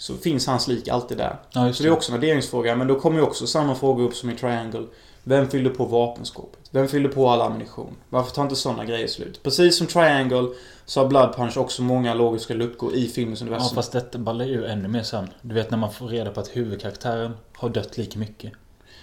Så 0.00 0.14
finns 0.16 0.46
hans 0.46 0.68
lik 0.68 0.88
alltid 0.88 1.18
där. 1.18 1.36
Ja, 1.52 1.66
just 1.66 1.76
Så 1.76 1.82
det 1.82 1.88
är 1.88 1.92
också 1.92 2.12
en 2.12 2.20
värderingsfråga. 2.20 2.76
Men 2.76 2.86
då 2.86 3.00
kommer 3.00 3.16
ju 3.16 3.22
också 3.22 3.46
samma 3.46 3.74
fråga 3.74 4.04
upp 4.04 4.14
som 4.14 4.30
i 4.30 4.36
Triangle. 4.36 4.82
Vem 5.22 5.48
fyllde 5.48 5.70
på 5.70 5.84
vapenskåpet? 5.84 6.60
Vem 6.70 6.88
fyllde 6.88 7.08
på 7.08 7.28
all 7.30 7.40
ammunition? 7.40 7.96
Varför 8.08 8.30
tar 8.34 8.42
inte 8.42 8.56
sådana 8.56 8.84
grejer 8.84 9.06
slut? 9.06 9.42
Precis 9.42 9.78
som 9.78 9.86
Triangle 9.86 10.48
så 10.86 11.00
har 11.00 11.08
Blood 11.08 11.34
Punch 11.36 11.56
också 11.56 11.82
många 11.82 12.14
logiska 12.14 12.54
luckor 12.54 12.94
i 12.94 13.06
filmens 13.08 13.40
Ja, 13.40 13.46
universum. 13.46 13.74
fast 13.74 13.92
detta 13.92 14.18
ballar 14.18 14.44
ju 14.44 14.66
ännu 14.66 14.88
mer 14.88 15.02
sen. 15.02 15.28
Du 15.42 15.54
vet 15.54 15.70
när 15.70 15.78
man 15.78 15.92
får 15.92 16.06
reda 16.08 16.30
på 16.30 16.40
att 16.40 16.56
huvudkaraktären 16.56 17.32
har 17.56 17.68
dött 17.68 17.96
lika 17.98 18.18
mycket. 18.18 18.52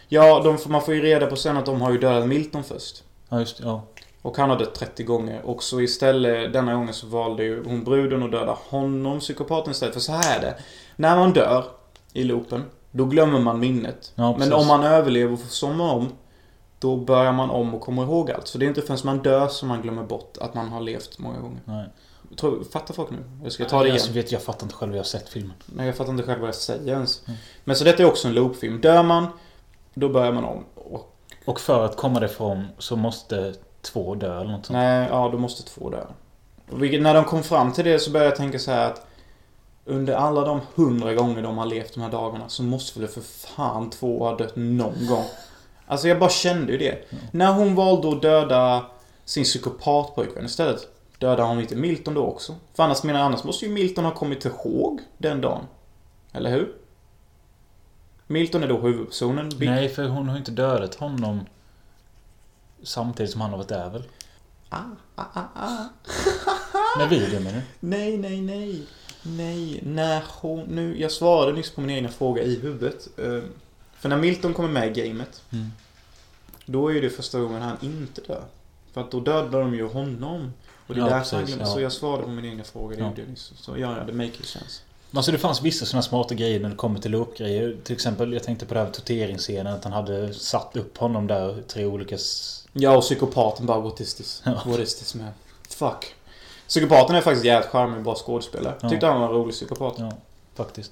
Ja, 0.07 0.41
de, 0.43 0.71
man 0.71 0.81
får 0.81 0.93
ju 0.93 1.01
reda 1.01 1.25
på 1.27 1.35
sen 1.35 1.57
att 1.57 1.65
de 1.65 1.81
har 1.81 1.91
ju 1.91 1.97
dödat 1.97 2.27
Milton 2.27 2.63
först. 2.63 3.03
Ja, 3.29 3.39
just 3.39 3.57
det. 3.57 3.63
Ja. 3.63 3.83
Och 4.27 4.37
han 4.37 4.49
har 4.49 4.59
dött 4.59 4.75
30 4.75 5.03
gånger. 5.03 5.41
Och 5.45 5.63
så 5.63 5.81
istället, 5.81 6.53
denna 6.53 6.73
gången 6.73 6.93
så 6.93 7.07
valde 7.07 7.43
ju 7.43 7.63
hon 7.63 7.83
bruden 7.83 8.23
att 8.23 8.31
döda 8.31 8.57
honom, 8.69 9.19
psykopaten 9.19 9.71
istället. 9.71 9.93
För 9.93 10.01
så 10.01 10.11
här 10.11 10.37
är 10.37 10.41
det. 10.41 10.57
När 10.95 11.15
man 11.15 11.33
dör 11.33 11.65
i 12.13 12.23
loopen, 12.23 12.63
då 12.91 13.05
glömmer 13.05 13.39
man 13.39 13.59
minnet. 13.59 14.11
Ja, 14.15 14.37
Men 14.37 14.53
om 14.53 14.67
man 14.67 14.83
överlever 14.83 15.33
och 15.33 15.39
får 15.39 15.47
somna 15.47 15.83
om, 15.83 16.11
då 16.79 16.95
börjar 16.95 17.31
man 17.31 17.49
om 17.49 17.75
och 17.75 17.81
kommer 17.81 18.03
ihåg 18.03 18.31
allt. 18.31 18.47
Så 18.47 18.57
det 18.57 18.65
är 18.65 18.67
inte 18.67 18.81
förrän 18.81 18.99
man 19.03 19.17
dör 19.17 19.47
som 19.47 19.67
man 19.67 19.81
glömmer 19.81 20.03
bort 20.03 20.37
att 20.41 20.53
man 20.53 20.69
har 20.69 20.81
levt 20.81 21.19
många 21.19 21.39
gånger. 21.39 21.61
Nej. 21.65 21.85
Tror, 22.39 22.63
fattar 22.63 22.93
folk 22.93 23.09
nu? 23.09 23.17
Jag 23.43 23.51
ska 23.51 23.65
ta 23.65 23.79
det 23.79 23.85
igen. 23.85 23.93
Alltså, 23.93 24.11
vet, 24.11 24.31
jag 24.31 24.41
fattar 24.41 24.63
inte 24.63 24.75
själv, 24.75 24.91
jag 24.91 24.99
har 24.99 25.03
sett 25.03 25.29
filmen. 25.29 25.55
Nej, 25.65 25.85
jag 25.85 25.95
fattar 25.95 26.11
inte 26.11 26.23
själv 26.23 26.39
vad 26.39 26.47
jag 26.47 26.55
säger 26.55 26.93
ens. 26.93 27.27
Mm. 27.27 27.39
Men 27.63 27.75
så 27.75 27.83
detta 27.83 28.03
är 28.03 28.07
också 28.07 28.27
en 28.27 28.33
loopfilm. 28.33 28.81
Dör 28.81 29.03
man, 29.03 29.27
då 29.93 30.09
börjar 30.09 30.31
man 30.31 30.43
om. 30.43 30.65
Och, 30.75 31.17
Och 31.45 31.59
för 31.59 31.85
att 31.85 31.97
komma 31.97 32.19
därifrån 32.19 32.67
så 32.77 32.95
måste 32.95 33.53
två 33.91 34.15
dö 34.15 34.39
eller 34.41 34.51
något 34.51 34.65
sånt. 34.65 34.77
nej, 34.77 35.07
ja, 35.11 35.29
då 35.31 35.37
måste 35.37 35.63
två 35.63 35.89
dö. 35.89 36.03
Vilket, 36.65 37.01
när 37.01 37.13
de 37.13 37.25
kom 37.25 37.43
fram 37.43 37.73
till 37.73 37.85
det 37.85 37.99
så 37.99 38.11
började 38.11 38.29
jag 38.29 38.37
tänka 38.37 38.59
så 38.59 38.71
här 38.71 38.91
att 38.91 39.07
under 39.85 40.13
alla 40.13 40.41
de 40.45 40.61
hundra 40.75 41.13
gånger 41.13 41.41
de 41.41 41.57
har 41.57 41.65
levt 41.65 41.93
de 41.93 42.01
här 42.01 42.11
dagarna 42.11 42.49
så 42.49 42.63
måste 42.63 42.99
väl 42.99 43.09
för 43.09 43.21
fan 43.21 43.89
två 43.89 44.23
ha 44.23 44.37
dött 44.37 44.55
någon 44.55 45.07
gång. 45.09 45.25
Alltså 45.87 46.07
jag 46.07 46.19
bara 46.19 46.29
kände 46.29 46.71
ju 46.71 46.77
det. 46.77 47.07
När 47.31 47.53
hon 47.53 47.75
valde 47.75 48.09
att 48.09 48.21
döda 48.21 48.85
sin 49.25 49.43
psykopatpojkvän 49.43 50.45
istället. 50.45 50.87
Dödade 51.19 51.43
hon 51.43 51.59
inte 51.59 51.75
Milton 51.75 52.13
då 52.13 52.25
också? 52.25 52.55
För 52.73 52.83
annars 52.83 53.03
menar 53.03 53.19
jag, 53.19 53.25
annars 53.25 53.43
måste 53.43 53.65
ju 53.65 53.71
Milton 53.71 54.05
ha 54.05 54.11
kommit 54.11 54.45
ihåg 54.45 55.01
den 55.17 55.41
dagen. 55.41 55.63
Eller 56.33 56.51
hur? 56.51 56.73
Milton 58.27 58.63
är 58.63 58.67
då 58.67 58.77
huvudpersonen. 58.77 59.51
Nej, 59.59 59.89
för 59.89 60.07
hon 60.07 60.29
har 60.29 60.37
inte 60.37 60.51
dödat 60.51 60.95
honom 60.95 61.39
samtidigt 62.83 63.31
som 63.31 63.41
han 63.41 63.49
har 63.49 63.57
varit 63.57 63.67
där 63.69 63.89
väl? 63.89 64.03
Ah, 64.69 64.77
ah, 65.15 65.23
ah, 65.33 65.41
ah. 65.55 65.85
När 66.99 67.07
videon 67.07 67.43
menar 67.43 67.57
du? 67.59 67.63
Nej, 67.87 68.17
nej, 68.17 68.41
nej. 68.41 68.81
Nej, 69.23 69.79
när 69.85 70.23
hon... 70.27 70.59
Nu, 70.63 70.99
jag 71.01 71.11
svarade 71.11 71.53
nyss 71.57 71.71
på 71.71 71.81
min 71.81 71.89
egna 71.89 72.09
fråga 72.09 72.41
i 72.43 72.59
huvudet. 72.59 73.07
Eh, 73.17 73.39
För 73.99 74.09
när 74.09 74.17
Milton 74.17 74.53
kommer 74.53 74.69
med 74.69 74.97
i 74.97 75.01
gamet. 75.07 75.41
Mm. 75.51 75.71
Då 76.65 76.91
är 76.93 77.01
det 77.01 77.09
första 77.09 77.39
gången 77.39 77.61
han 77.61 77.77
inte 77.81 78.21
dör. 78.21 78.43
För 78.93 79.01
att 79.01 79.11
då 79.11 79.19
dödar 79.19 79.59
de 79.59 79.73
ju 79.75 79.87
honom. 79.87 80.53
Och 80.87 80.95
det 80.95 81.01
är 81.01 81.05
Ja, 81.05 81.09
därför 81.17 81.37
han 81.37 81.45
glömmer. 81.45 81.63
ja. 81.65 81.73
Så 81.73 81.79
jag 81.81 81.91
svarade 81.91 82.23
på 82.23 82.29
min 82.29 82.45
egna 82.45 82.63
fråga. 82.63 82.95
Det 82.95 83.01
Ja. 83.01 83.07
gjorde 83.09 83.21
jag 83.21 83.29
nyss. 83.29 83.51
Så 83.57 83.71
ja, 83.77 83.97
ja, 83.97 84.03
det 84.03 84.13
make 84.13 84.31
sense. 84.43 84.81
Alltså 85.13 85.31
det 85.31 85.37
fanns 85.37 85.61
vissa 85.61 85.85
sådana 85.85 86.01
smarta 86.01 86.35
grejer 86.35 86.59
när 86.59 86.69
det 86.69 86.75
kommer 86.75 86.99
till 86.99 87.11
loop-grejer. 87.11 87.77
Till 87.83 87.95
exempel, 87.95 88.33
jag 88.33 88.43
tänkte 88.43 88.65
på 88.65 88.73
det 88.73 88.79
här 88.79 88.89
torteringsscenen. 88.91 89.73
Att 89.73 89.83
han 89.83 89.93
hade 89.93 90.33
satt 90.33 90.75
upp 90.75 90.97
honom 90.97 91.27
där, 91.27 91.61
tre 91.67 91.85
olika... 91.85 92.17
Ja, 92.73 92.97
och 92.97 93.03
psykopaten 93.03 93.65
bara, 93.65 93.79
what 93.79 93.99
is 94.01 94.15
this? 94.15 94.41
Ja. 94.45 94.61
What 94.65 94.79
is 94.79 94.99
this 94.99 95.15
man? 95.15 95.29
Fuck. 95.69 96.15
Psykopaten 96.67 97.15
är 97.15 97.21
faktiskt 97.21 97.45
jävligt 97.45 97.69
charmig 97.69 97.97
och 97.97 98.03
bra 98.03 98.15
skådespelare. 98.15 98.75
Ja. 98.81 98.89
Tyckte 98.89 99.07
han 99.07 99.21
var 99.21 99.27
en 99.27 99.33
rolig 99.33 99.53
psykopat. 99.53 99.93
Ja, 99.97 100.11
faktiskt. 100.55 100.91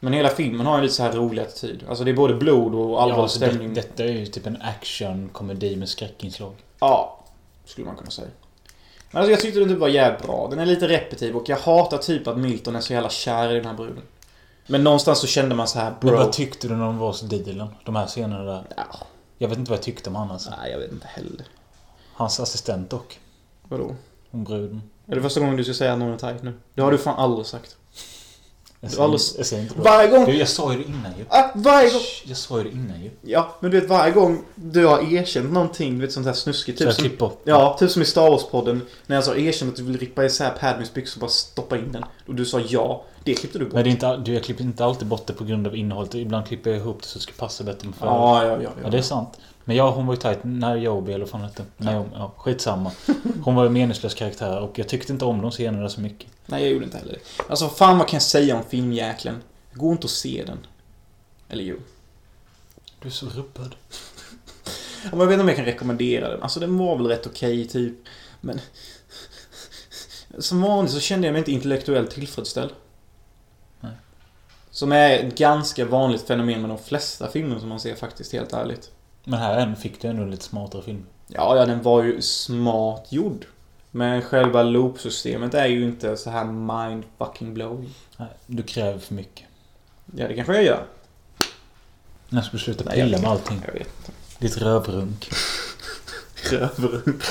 Men 0.00 0.12
hela 0.12 0.28
filmen 0.28 0.66
har 0.66 0.76
en 0.76 0.82
lite 0.82 0.94
så 0.94 1.02
här 1.02 1.12
rolig 1.12 1.42
attityd. 1.42 1.84
Alltså 1.88 2.04
det 2.04 2.10
är 2.10 2.14
både 2.14 2.34
blod 2.34 2.74
och 2.74 3.02
allvarlig 3.02 3.14
ja, 3.18 3.22
alltså 3.22 3.36
stämning. 3.36 3.74
Det, 3.74 3.80
detta 3.80 4.04
är 4.04 4.08
ju 4.08 4.26
typ 4.26 4.46
en 4.46 4.62
action-komedi 4.62 5.76
med 5.76 5.88
skräckinslag. 5.88 6.52
Ja, 6.80 7.24
skulle 7.64 7.86
man 7.86 7.96
kunna 7.96 8.10
säga. 8.10 8.28
Men 9.10 9.20
alltså 9.20 9.30
jag 9.30 9.40
tyckte 9.40 9.60
den 9.60 9.68
typ 9.68 9.78
var 9.78 9.88
jävligt 9.88 10.22
bra. 10.22 10.48
Den 10.50 10.58
är 10.58 10.66
lite 10.66 10.88
repetitiv 10.88 11.36
och 11.36 11.48
jag 11.48 11.56
hatar 11.56 11.98
typ 11.98 12.26
att 12.26 12.38
Milton 12.38 12.76
är 12.76 12.80
så 12.80 12.92
jävla 12.92 13.10
kär 13.10 13.50
i 13.50 13.54
den 13.54 13.66
här 13.66 13.74
bruden. 13.74 14.02
Men 14.66 14.84
någonstans 14.84 15.18
så 15.18 15.26
kände 15.26 15.54
man 15.54 15.68
så 15.68 15.78
här, 15.78 15.90
Men 15.90 16.10
bro. 16.10 16.16
vad 16.18 16.32
tyckte 16.32 16.68
du 16.68 16.76
när 16.76 16.84
de 16.84 16.98
var 16.98 17.06
hos 17.06 17.20
dealen? 17.20 17.68
De 17.84 17.96
här 17.96 18.06
scenerna 18.06 18.44
där? 18.44 18.64
Ja. 18.76 18.84
Jag 19.42 19.48
vet 19.48 19.58
inte 19.58 19.70
vad 19.70 19.76
jag 19.78 19.84
tyckte 19.84 20.10
om 20.10 20.16
han 20.16 20.30
alltså. 20.30 20.50
Nej, 20.50 20.70
jag 20.70 20.78
vet 20.78 20.92
inte 20.92 21.06
heller. 21.06 21.46
Hans 22.12 22.40
assistent 22.40 22.90
dock. 22.90 23.20
Vadå? 23.62 23.94
Om 24.30 24.44
bruden. 24.44 24.82
Är 25.06 25.14
det 25.14 25.22
första 25.22 25.40
gången 25.40 25.56
du 25.56 25.64
ska 25.64 25.74
säga 25.74 25.92
att 25.92 25.98
någon 25.98 26.12
är 26.12 26.18
tight 26.18 26.42
nu? 26.42 26.54
Det 26.74 26.82
har 26.82 26.92
du 26.92 26.98
fan 26.98 27.18
aldrig 27.18 27.46
sagt. 27.46 27.76
Jag 28.90 29.00
aldrig... 29.00 29.20
inte- 29.20 29.34
jag 29.38 29.46
ser 29.46 29.60
inte 29.60 29.74
bra. 29.74 29.84
Varje 29.84 30.08
gång... 30.10 30.24
Du, 30.24 30.36
jag 30.36 30.48
sa 30.48 30.72
ju 30.72 30.78
det 30.78 30.84
innan 30.84 31.12
ju. 31.18 31.24
Ah, 31.28 31.44
varje 31.54 31.90
gång... 31.90 32.00
Shh, 32.00 32.28
Jag 32.28 32.36
sa 32.36 32.58
ju 32.58 32.64
det 32.64 32.70
innan 32.70 33.02
ju. 33.02 33.10
Ja, 33.22 33.56
men 33.60 33.70
du 33.70 33.80
vet 33.80 33.88
varje 33.90 34.12
gång 34.12 34.44
du 34.54 34.86
har 34.86 35.12
erkänt 35.14 35.52
någonting, 35.52 35.94
du 35.98 36.00
vet 36.06 36.12
sånt 36.12 36.26
här 36.26 36.32
snuskigt. 36.32 36.78
Typ 36.78 36.92
som, 37.18 37.30
ja, 37.44 37.76
typ 37.78 37.90
som 37.90 38.02
i 38.02 38.04
Star 38.04 38.30
Wars-podden. 38.30 38.80
När 39.06 39.16
jag 39.16 39.24
sa 39.24 39.34
erkänt 39.34 39.70
att 39.70 39.76
du 39.76 39.82
vill 39.82 39.98
rippa 39.98 40.24
isär 40.24 40.50
Padmys 40.60 40.94
byxor 40.94 41.18
och 41.18 41.20
bara 41.20 41.30
stoppa 41.30 41.78
in 41.78 41.92
den. 41.92 42.04
Och 42.26 42.34
du 42.34 42.44
sa 42.44 42.60
ja. 42.60 43.04
Det 43.24 43.34
klippte 43.34 43.58
du 43.58 43.64
bort. 43.64 43.74
Men 43.74 43.84
det 43.84 43.90
är 43.90 43.92
inte, 43.92 44.16
du, 44.16 44.34
jag 44.34 44.42
klipper 44.44 44.64
inte 44.64 44.84
alltid 44.84 45.08
bort 45.08 45.26
det 45.26 45.32
på 45.32 45.44
grund 45.44 45.66
av 45.66 45.76
innehållet. 45.76 46.14
Ibland 46.14 46.46
klipper 46.46 46.70
jag 46.70 46.78
ihop 46.78 47.02
det 47.02 47.08
så 47.08 47.18
det 47.18 47.22
ska 47.22 47.32
passa 47.36 47.64
bättre 47.64 47.86
med 47.88 47.94
förut. 47.96 48.10
Ja, 48.10 48.44
ja, 48.44 48.50
ja, 48.52 48.58
ja. 48.62 48.70
Ja, 48.84 48.90
det 48.90 48.98
är 48.98 49.02
sant. 49.02 49.28
Men 49.64 49.76
ja, 49.76 49.90
hon 49.90 50.06
var 50.06 50.14
ju 50.14 50.20
tight. 50.20 50.38
Naomi 50.42 51.12
eller 51.12 51.24
vad 51.24 51.28
fan 51.28 51.40
hette. 51.40 51.64
Naomi, 51.76 52.08
ja, 52.14 52.32
skitsamma. 52.36 52.92
Hon 53.42 53.54
var 53.54 53.66
en 53.66 53.72
meningslös 53.72 54.14
karaktär 54.14 54.60
och 54.60 54.78
jag 54.78 54.88
tyckte 54.88 55.12
inte 55.12 55.24
om 55.24 55.42
de 55.42 55.50
scenerna 55.50 55.88
så 55.88 56.00
mycket. 56.00 56.30
Nej, 56.46 56.62
jag 56.62 56.72
gjorde 56.72 56.84
inte 56.84 56.98
heller 56.98 57.12
det. 57.12 57.50
Alltså, 57.50 57.68
fan 57.68 57.98
vad 57.98 58.08
kan 58.08 58.16
jag 58.16 58.22
säga 58.22 58.56
om 58.56 58.64
filmjäklen? 58.64 59.42
Det 59.72 59.78
går 59.78 59.92
inte 59.92 60.04
att 60.04 60.10
se 60.10 60.42
den. 60.46 60.66
Eller 61.48 61.64
jo. 61.64 61.76
Du 63.00 63.08
är 63.08 63.12
så 63.12 63.26
rubbad. 63.26 63.74
Ja, 65.04 65.10
men 65.10 65.20
jag 65.20 65.26
vet 65.26 65.32
inte 65.32 65.42
om 65.42 65.48
jag 65.48 65.56
kan 65.56 65.64
rekommendera 65.64 66.28
den. 66.28 66.42
Alltså, 66.42 66.60
den 66.60 66.78
var 66.78 66.96
väl 66.96 67.06
rätt 67.06 67.26
okej, 67.26 67.68
typ. 67.68 67.94
Men... 68.40 68.60
Som 70.38 70.62
vanligt 70.62 70.92
så 70.92 71.00
kände 71.00 71.26
jag 71.26 71.32
mig 71.32 71.38
inte 71.38 71.52
intellektuellt 71.52 72.10
tillfredsställd. 72.10 72.70
Nej. 73.80 73.92
Som 74.70 74.92
är 74.92 75.18
ett 75.18 75.38
ganska 75.38 75.84
vanligt 75.84 76.22
fenomen 76.22 76.60
med 76.60 76.70
de 76.70 76.78
flesta 76.78 77.30
filmer 77.30 77.58
som 77.58 77.68
man 77.68 77.80
ser 77.80 77.94
faktiskt, 77.94 78.32
helt 78.32 78.52
ärligt. 78.52 78.90
Men 79.24 79.38
här 79.38 79.58
än 79.58 79.76
fick 79.76 80.02
du 80.02 80.08
ändå 80.08 80.22
en 80.22 80.30
lite 80.30 80.44
smartare 80.44 80.82
film. 80.82 81.06
Ja, 81.26 81.56
ja, 81.56 81.66
den 81.66 81.82
var 81.82 82.02
ju 82.02 82.22
smart 82.22 83.06
gjord. 83.08 83.46
Men 83.90 84.22
själva 84.22 84.62
loopsystemet 84.62 85.54
är 85.54 85.66
ju 85.66 85.84
inte 85.84 86.16
så 86.16 86.30
här 86.30 86.44
mind 86.44 87.04
fucking 87.18 87.54
blowing. 87.54 87.94
Nej, 88.16 88.28
du 88.46 88.62
kräver 88.62 88.98
för 88.98 89.14
mycket. 89.14 89.46
Ja, 90.16 90.28
det 90.28 90.34
kanske 90.34 90.54
jag 90.54 90.64
gör. 90.64 90.84
När 92.28 92.42
ska 92.42 92.52
du 92.52 92.58
sluta 92.58 92.84
Nej, 92.84 92.94
pilla 92.94 93.18
med 93.18 93.30
allting? 93.30 93.62
Jag 93.66 93.72
vet 93.72 93.88
inte. 93.98 94.12
Ditt 94.38 94.56
rövrunk. 94.56 95.30
Rövrunk. 96.50 97.22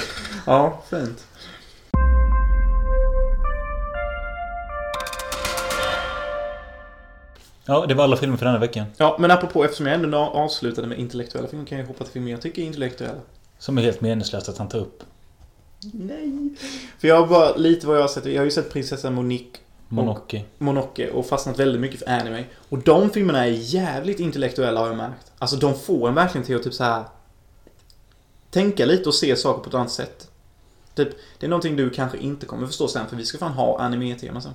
Ja, 0.45 0.81
fint. 0.89 1.25
Ja, 7.65 7.85
det 7.85 7.93
var 7.93 8.03
alla 8.03 8.17
filmer 8.17 8.37
för 8.37 8.45
denna 8.45 8.59
veckan. 8.59 8.85
Ja, 8.97 9.17
men 9.19 9.31
apropå, 9.31 9.63
eftersom 9.63 9.85
jag 9.85 9.95
ändå 9.95 10.17
avslutade 10.17 10.87
med 10.87 10.99
intellektuella 10.99 11.47
filmer 11.47 11.65
kan 11.65 11.77
jag 11.77 11.85
hoppa 11.85 12.03
till 12.03 12.13
filmer 12.13 12.31
jag 12.31 12.41
tycker 12.41 12.61
är 12.61 12.65
intellektuella. 12.65 13.19
Som 13.59 13.77
är 13.77 13.81
helt 13.81 14.01
meningslöst 14.01 14.49
att 14.49 14.57
han 14.57 14.69
tar 14.69 14.79
upp. 14.79 15.03
Nej. 15.93 16.49
För 16.99 17.07
jag 17.07 17.21
har 17.21 17.27
bara 17.27 17.55
lite 17.55 17.87
vad 17.87 17.97
jag 17.97 18.01
har 18.01 18.07
sett. 18.07 18.25
Jag 18.25 18.41
har 18.41 18.45
ju 18.45 18.51
sett 18.51 18.73
prinsessan 18.73 19.13
Monique 19.13 19.59
Monoki. 19.91 20.45
Monoke 20.57 21.11
och 21.11 21.25
fastnat 21.25 21.59
väldigt 21.59 21.81
mycket 21.81 21.99
för 21.99 22.09
anime. 22.09 22.43
Och 22.69 22.77
de 22.77 23.09
filmerna 23.09 23.45
är 23.45 23.51
jävligt 23.51 24.19
intellektuella 24.19 24.79
har 24.79 24.87
jag 24.87 24.97
märkt. 24.97 25.31
Alltså 25.37 25.55
de 25.55 25.75
får 25.75 26.07
en 26.07 26.15
verkligen 26.15 26.45
till 26.45 26.55
att 26.55 26.63
typ 26.63 26.73
så 26.73 26.83
här 26.83 27.03
tänka 28.49 28.85
lite 28.85 29.09
och 29.09 29.15
se 29.15 29.35
saker 29.35 29.63
på 29.63 29.69
ett 29.69 29.75
annat 29.75 29.91
sätt. 29.91 30.27
Typ, 30.95 31.09
det 31.39 31.45
är 31.45 31.49
någonting 31.49 31.75
du 31.75 31.89
kanske 31.89 32.17
inte 32.17 32.45
kommer 32.45 32.67
förstå 32.67 32.87
sen 32.87 33.07
för 33.07 33.15
vi 33.15 33.25
ska 33.25 33.37
fan 33.37 33.51
ha 33.51 33.79
anime-tema 33.79 34.41
sen. 34.41 34.53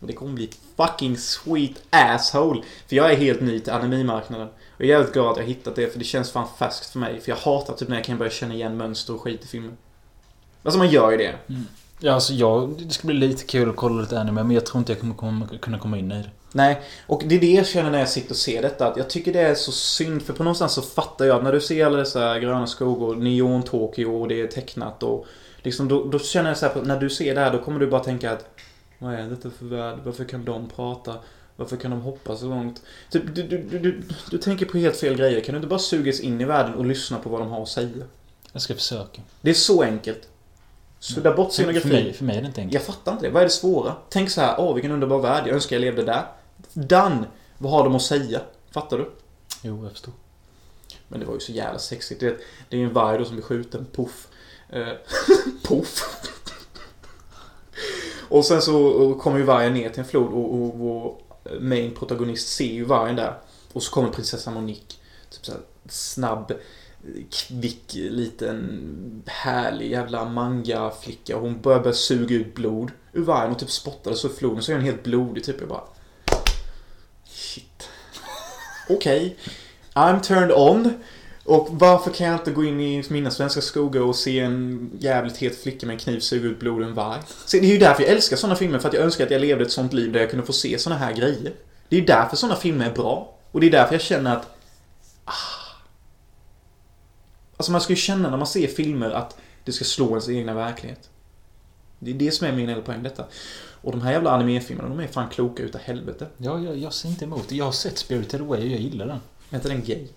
Det 0.00 0.12
kommer 0.12 0.32
bli 0.32 0.50
fucking 0.76 1.16
sweet 1.16 1.82
asshole. 1.90 2.62
För 2.86 2.96
jag 2.96 3.12
är 3.12 3.16
helt 3.16 3.40
ny 3.40 3.60
till 3.60 3.72
anime-marknaden. 3.72 4.48
Och 4.48 4.84
jag 4.84 4.88
är 4.88 4.92
jävligt 4.92 5.12
glad 5.12 5.30
att 5.30 5.36
jag 5.36 5.44
hittat 5.44 5.76
det 5.76 5.92
för 5.92 5.98
det 5.98 6.04
känns 6.04 6.30
fan 6.30 6.48
färskt 6.58 6.86
för 6.86 6.98
mig. 6.98 7.20
För 7.20 7.30
jag 7.30 7.36
hatar 7.36 7.74
typ 7.74 7.88
när 7.88 7.96
jag 7.96 8.04
kan 8.04 8.18
börja 8.18 8.30
känna 8.30 8.54
igen 8.54 8.76
mönster 8.76 9.14
och 9.14 9.20
skit 9.20 9.44
i 9.44 9.46
filmer. 9.46 9.72
Alltså 10.62 10.78
man 10.78 10.88
gör 10.88 11.10
ju 11.10 11.16
det. 11.16 11.34
Ja, 12.00 12.12
alltså 12.12 12.32
jag... 12.32 12.74
Det 12.78 12.94
ska 12.94 13.06
bli 13.06 13.16
lite 13.16 13.44
kul 13.44 13.70
att 13.70 13.76
kolla 13.76 14.00
lite 14.00 14.20
anime, 14.20 14.42
men 14.42 14.54
jag 14.54 14.66
tror 14.66 14.78
inte 14.78 14.92
jag 14.92 15.00
kommer 15.00 15.14
komma, 15.14 15.48
kunna 15.60 15.78
komma 15.78 15.98
in 15.98 16.12
i 16.12 16.14
det. 16.14 16.30
Nej, 16.52 16.80
och 17.06 17.22
det 17.26 17.34
är 17.34 17.40
det 17.40 17.52
jag 17.52 17.66
känner 17.66 17.90
när 17.90 17.98
jag 17.98 18.08
sitter 18.08 18.30
och 18.30 18.36
ser 18.36 18.62
detta. 18.62 18.86
Att 18.86 18.96
jag 18.96 19.10
tycker 19.10 19.32
det 19.32 19.40
är 19.40 19.54
så 19.54 19.72
synd, 19.72 20.22
för 20.22 20.32
på 20.32 20.42
någonstans 20.42 20.72
så 20.72 20.82
fattar 20.82 21.24
jag 21.24 21.36
att 21.36 21.42
när 21.42 21.52
du 21.52 21.60
ser 21.60 21.86
alla 21.86 21.98
dessa 21.98 22.38
gröna 22.38 22.66
skogar, 22.66 23.16
neon 23.16 23.62
Tokyo 23.62 24.20
och 24.20 24.28
det 24.28 24.40
är 24.40 24.46
tecknat 24.46 25.02
och 25.02 25.26
liksom 25.62 25.88
då, 25.88 26.04
då 26.04 26.18
känner 26.18 26.50
jag 26.50 26.58
så 26.58 26.66
här, 26.66 26.82
när 26.82 27.00
du 27.00 27.10
ser 27.10 27.34
det 27.34 27.40
här 27.40 27.52
då 27.52 27.58
kommer 27.58 27.80
du 27.80 27.86
bara 27.86 28.04
tänka 28.04 28.32
att 28.32 28.44
vad 28.98 29.14
är 29.14 29.28
detta 29.28 29.50
för 29.50 29.64
värld? 29.64 29.98
Varför 30.04 30.24
kan 30.24 30.44
de 30.44 30.68
prata? 30.68 31.14
Varför 31.56 31.76
kan 31.76 31.90
de 31.90 32.00
hoppa 32.00 32.36
så 32.36 32.46
långt? 32.46 32.82
Typ, 33.10 33.22
du, 33.34 33.42
du, 33.42 33.78
du, 33.78 34.02
du, 34.30 34.38
tänker 34.38 34.66
på 34.66 34.78
helt 34.78 34.96
fel 34.96 35.16
grejer. 35.16 35.40
Kan 35.40 35.52
du 35.52 35.56
inte 35.56 35.68
bara 35.68 35.78
sugas 35.78 36.20
in 36.20 36.40
i 36.40 36.44
världen 36.44 36.74
och 36.74 36.86
lyssna 36.86 37.18
på 37.18 37.30
vad 37.30 37.40
de 37.40 37.48
har 37.48 37.62
att 37.62 37.68
säga? 37.68 38.04
Jag 38.52 38.62
ska 38.62 38.74
försöka. 38.74 39.22
Det 39.40 39.50
är 39.50 39.54
så 39.54 39.82
enkelt. 39.82 40.28
Sudda 40.98 41.34
bort 41.34 41.54
För, 41.54 41.62
för, 41.62 41.62
scenografi. 41.62 41.88
mig, 41.88 42.12
för 42.12 42.24
mig 42.24 42.36
är 42.36 42.40
det 42.40 42.46
inte 42.46 42.60
enkelt. 42.60 42.74
Jag 42.74 42.82
fattar 42.94 43.12
inte 43.12 43.26
det. 43.26 43.30
Vad 43.30 43.42
är 43.42 43.46
det 43.46 43.52
svåra? 43.52 43.94
Tänk 44.08 44.30
så 44.30 44.40
här, 44.40 44.54
åh 44.58 44.74
vilken 44.74 44.92
underbar 44.92 45.18
värld, 45.18 45.46
jag 45.46 45.54
önskar 45.54 45.76
jag 45.76 45.80
levde 45.80 46.02
där. 46.02 46.26
Done! 46.72 47.24
Vad 47.58 47.72
har 47.72 47.84
de 47.84 47.94
att 47.94 48.02
säga? 48.02 48.40
Fattar 48.70 48.98
du? 48.98 49.10
Jo, 49.62 49.82
jag 49.82 49.92
förstår. 49.92 50.14
Men 51.08 51.20
det 51.20 51.26
var 51.26 51.34
ju 51.34 51.40
så 51.40 51.52
jävla 51.52 51.78
sexigt. 51.78 52.20
Det, 52.20 52.26
är 52.70 52.78
ju 52.78 52.84
en 52.84 52.92
varg 52.92 53.18
då 53.18 53.24
som 53.24 53.34
blir 53.34 53.44
skjuten. 53.44 53.86
Puff. 53.92 54.28
Eh, 54.68 54.88
puff 55.62 56.04
och 58.28 58.44
sen 58.44 58.62
så 58.62 59.02
eh, 59.02 59.18
kommer 59.18 59.38
ju 59.38 59.44
vargen 59.44 59.74
ner 59.74 59.88
till 59.88 60.00
en 60.00 60.08
flod 60.08 60.32
och, 60.32 60.54
och 60.54 60.78
vår 60.78 61.16
eh, 61.44 61.60
main 61.60 61.94
protagonist 61.94 62.48
ser 62.48 62.72
ju 62.72 62.84
vargen 62.84 63.16
där. 63.16 63.34
Och 63.72 63.82
så 63.82 63.92
kommer 63.92 64.08
prinsessan 64.08 64.54
Monique. 64.54 64.96
Typ 65.30 65.46
så 65.46 65.52
här 65.52 65.60
snabb, 65.88 66.52
kvick, 67.30 67.94
liten, 67.94 69.22
härlig 69.26 69.90
jävla 69.90 70.24
manga-flicka. 70.24 71.36
Hon 71.36 71.60
börjar, 71.60 71.80
börja 71.80 71.94
suga 71.94 72.36
ut 72.36 72.54
blod 72.54 72.90
ur 73.12 73.22
vargen 73.22 73.52
och 73.52 73.58
typ 73.58 73.70
spottar 73.70 74.12
så 74.12 74.28
i 74.28 74.30
floden. 74.30 74.62
Så 74.62 74.72
är 74.72 74.76
hon 74.76 74.84
helt 74.84 75.04
blodig 75.04 75.44
typ. 75.44 75.60
Jag 75.60 75.68
bara... 75.68 75.84
Shit. 77.24 77.88
Okej. 78.88 79.36
I'm 79.94 80.20
turned 80.20 80.52
on. 80.52 80.92
Och 81.48 81.68
varför 81.70 82.10
kan 82.10 82.26
jag 82.26 82.36
inte 82.36 82.50
gå 82.50 82.64
in 82.64 82.80
i 82.80 83.04
mina 83.10 83.30
svenska 83.30 83.60
skogar 83.60 84.00
och 84.00 84.16
se 84.16 84.40
en 84.40 84.90
jävligt 84.98 85.36
het 85.36 85.62
flicka 85.62 85.86
med 85.86 85.94
en 85.94 86.00
kniv 86.00 86.20
suga 86.20 86.48
ut 86.48 86.60
blod 86.60 86.80
ur 86.80 86.86
en 86.86 86.94
varg? 86.94 87.20
Så 87.46 87.56
det 87.56 87.66
är 87.66 87.72
ju 87.72 87.78
därför 87.78 88.02
jag 88.02 88.12
älskar 88.12 88.36
sådana 88.36 88.56
filmer, 88.56 88.78
för 88.78 88.88
att 88.88 88.94
jag 88.94 89.02
önskar 89.02 89.24
att 89.24 89.30
jag 89.30 89.40
levde 89.40 89.64
ett 89.64 89.72
sånt 89.72 89.92
liv 89.92 90.12
där 90.12 90.20
jag 90.20 90.30
kunde 90.30 90.46
få 90.46 90.52
se 90.52 90.78
sådana 90.78 91.00
här 91.00 91.12
grejer. 91.12 91.52
Det 91.88 91.96
är 91.96 92.00
ju 92.00 92.06
därför 92.06 92.36
sådana 92.36 92.56
filmer 92.56 92.86
är 92.86 92.94
bra. 92.94 93.34
Och 93.52 93.60
det 93.60 93.66
är 93.66 93.70
därför 93.70 93.94
jag 93.94 94.02
känner 94.02 94.36
att... 94.36 94.56
Ah. 95.24 95.32
Alltså 97.56 97.72
man 97.72 97.80
ska 97.80 97.92
ju 97.92 97.96
känna 97.96 98.30
när 98.30 98.36
man 98.36 98.46
ser 98.46 98.66
filmer 98.66 99.10
att 99.10 99.36
det 99.64 99.72
ska 99.72 99.84
slå 99.84 100.08
ens 100.08 100.28
egna 100.28 100.54
verklighet. 100.54 101.10
Det 101.98 102.10
är 102.10 102.14
det 102.14 102.30
som 102.30 102.46
är 102.46 102.52
min 102.52 102.68
hela 102.68 102.82
poäng 102.82 103.02
detta. 103.02 103.24
Och 103.80 103.92
de 103.92 104.00
här 104.00 104.12
jävla 104.12 104.30
animefilmerna, 104.30 104.88
de 104.88 105.00
är 105.00 105.06
fan 105.06 105.28
kloka 105.28 105.62
utav 105.62 105.80
helvete. 105.80 106.26
Ja, 106.36 106.58
jag, 106.60 106.76
jag 106.76 106.92
ser 106.92 107.08
inte 107.08 107.24
emot 107.24 107.48
det. 107.48 107.56
Jag 107.56 107.64
har 107.64 107.72
sett 107.72 107.98
Spirited 107.98 108.40
Away 108.40 108.60
och 108.60 108.72
jag 108.72 108.80
gillar 108.80 109.06
den. 109.06 109.20
Är 109.50 109.56
inte 109.56 109.68
den 109.68 109.84
gay? 109.84 110.08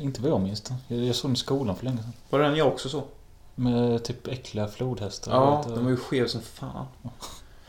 Inte 0.00 0.22
vad 0.22 0.30
jag 0.30 0.40
minns 0.40 0.60
det. 0.60 0.74
Jag, 0.88 1.04
jag 1.04 1.14
såg 1.16 1.28
den 1.28 1.34
i 1.34 1.38
skolan 1.38 1.76
för 1.76 1.84
länge 1.84 1.96
sedan. 1.98 2.12
Var 2.30 2.38
det 2.38 2.44
den 2.44 2.56
jag 2.56 2.66
också 2.68 2.88
så? 2.88 3.02
Med 3.54 4.04
typ 4.04 4.26
äckliga 4.28 4.68
flodhästar. 4.68 5.32
Ja, 5.32 5.64
den 5.74 5.84
var 5.84 5.90
ju 5.90 5.96
skev 5.96 6.26
som 6.26 6.40
fan. 6.40 6.86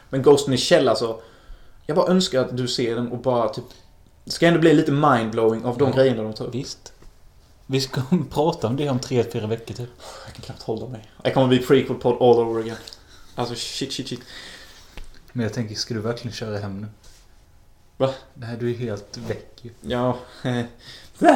Men 0.09 0.21
Ghosten 0.21 0.53
i 0.53 0.57
Shell 0.57 0.87
alltså. 0.87 1.19
Jag 1.85 1.95
bara 1.97 2.07
önskar 2.07 2.39
att 2.41 2.57
du 2.57 2.67
ser 2.67 2.95
den 2.95 3.11
och 3.11 3.17
bara 3.17 3.49
typ... 3.49 3.63
Det 4.25 4.31
ska 4.31 4.47
ändå 4.47 4.59
bli 4.59 4.73
lite 4.73 4.91
mindblowing 4.91 5.65
av 5.65 5.77
de 5.77 5.89
Ja. 5.89 5.95
grejerna 5.95 6.23
de 6.23 6.33
tar 6.33 6.45
upp. 6.45 6.55
Visst. 6.55 6.93
Vi 7.65 7.81
ska 7.81 8.01
prata 8.31 8.67
om 8.67 8.75
det 8.77 8.89
om 8.89 8.99
tre, 8.99 9.23
fyra 9.23 9.47
veckor 9.47 9.73
typ. 9.73 9.89
Jag 10.25 10.33
kan 10.33 10.41
knappt 10.41 10.61
hålla 10.63 10.87
mig. 10.87 11.09
Jag 11.23 11.33
kommer 11.33 11.47
bli 11.47 11.59
prequel-podd 11.59 12.15
all 12.21 12.39
over 12.39 12.59
again. 12.61 12.77
Alltså 13.35 13.55
shit, 13.55 13.93
shit, 13.93 14.07
shit. 14.07 14.21
Men 15.31 15.43
jag 15.43 15.53
tänker, 15.53 15.75
ska 15.75 15.93
du 15.93 15.99
verkligen 15.99 16.33
köra 16.35 16.57
hem 16.57 16.81
nu? 16.81 16.87
Va? 17.97 18.09
Nej, 18.33 18.57
du 18.59 18.71
är 18.71 18.75
helt 18.77 19.17
väck 19.17 19.59
ju. 19.61 19.71
Ja. 19.81 20.17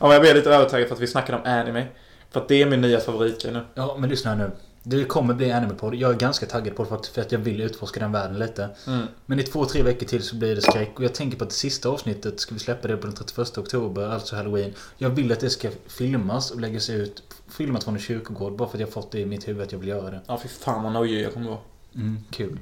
men 0.00 0.10
jag 0.10 0.20
blev 0.20 0.36
lite 0.36 0.50
övertagad 0.50 0.88
för 0.88 0.94
att 0.94 1.00
vi 1.00 1.06
snackade 1.06 1.38
om 1.38 1.44
anime. 1.44 1.86
För 2.30 2.40
att 2.40 2.48
det 2.48 2.62
är 2.62 2.66
min 2.66 2.80
nya 2.80 3.00
favoritgrej 3.00 3.52
nu. 3.52 3.64
Ja, 3.74 3.96
men 3.98 4.10
lyssna 4.10 4.30
här 4.30 4.38
nu. 4.38 4.50
Det 4.82 5.04
kommer 5.04 5.34
bli 5.34 5.52
anime-podd. 5.52 5.94
Jag 5.94 6.10
är 6.10 6.16
ganska 6.16 6.46
taggad 6.46 6.76
på 6.76 6.82
det 6.82 6.88
faktiskt, 6.88 7.14
för 7.14 7.22
att 7.22 7.32
jag 7.32 7.38
vill 7.38 7.60
utforska 7.60 8.00
den 8.00 8.12
världen 8.12 8.38
lite. 8.38 8.68
Mm. 8.86 9.06
Men 9.26 9.40
i 9.40 9.42
två, 9.42 9.64
tre 9.64 9.82
veckor 9.82 10.06
till 10.06 10.22
så 10.22 10.36
blir 10.36 10.54
det 10.54 10.62
skräck. 10.62 10.92
Och 10.96 11.04
jag 11.04 11.14
tänker 11.14 11.38
på 11.38 11.44
att 11.44 11.50
det 11.50 11.56
sista 11.56 11.88
avsnittet 11.88 12.40
ska 12.40 12.54
vi 12.54 12.60
släppa 12.60 12.88
det 12.88 12.96
på 12.96 13.06
den 13.06 13.16
31 13.16 13.58
oktober, 13.58 14.08
alltså 14.08 14.36
halloween. 14.36 14.74
Jag 14.98 15.10
vill 15.10 15.32
att 15.32 15.40
det 15.40 15.50
ska 15.50 15.70
filmas 15.86 16.50
och 16.50 16.60
läggas 16.60 16.90
ut, 16.90 17.22
filmat 17.48 17.84
från 17.84 17.94
en 17.94 18.00
kyrkogård, 18.00 18.56
bara 18.56 18.68
för 18.68 18.76
att 18.76 18.80
jag 18.80 18.90
fått 18.90 19.12
det 19.12 19.20
i 19.20 19.26
mitt 19.26 19.48
huvud 19.48 19.62
att 19.62 19.72
jag 19.72 19.78
vill 19.78 19.88
göra 19.88 20.10
det. 20.10 20.20
Ja, 20.26 20.40
fy 20.42 20.48
fan 20.48 20.82
vad 20.82 20.92
nojig 20.92 21.24
jag 21.24 21.32
kommer 21.32 21.48
vara. 21.48 21.60
Mm, 21.94 22.18
kul. 22.30 22.58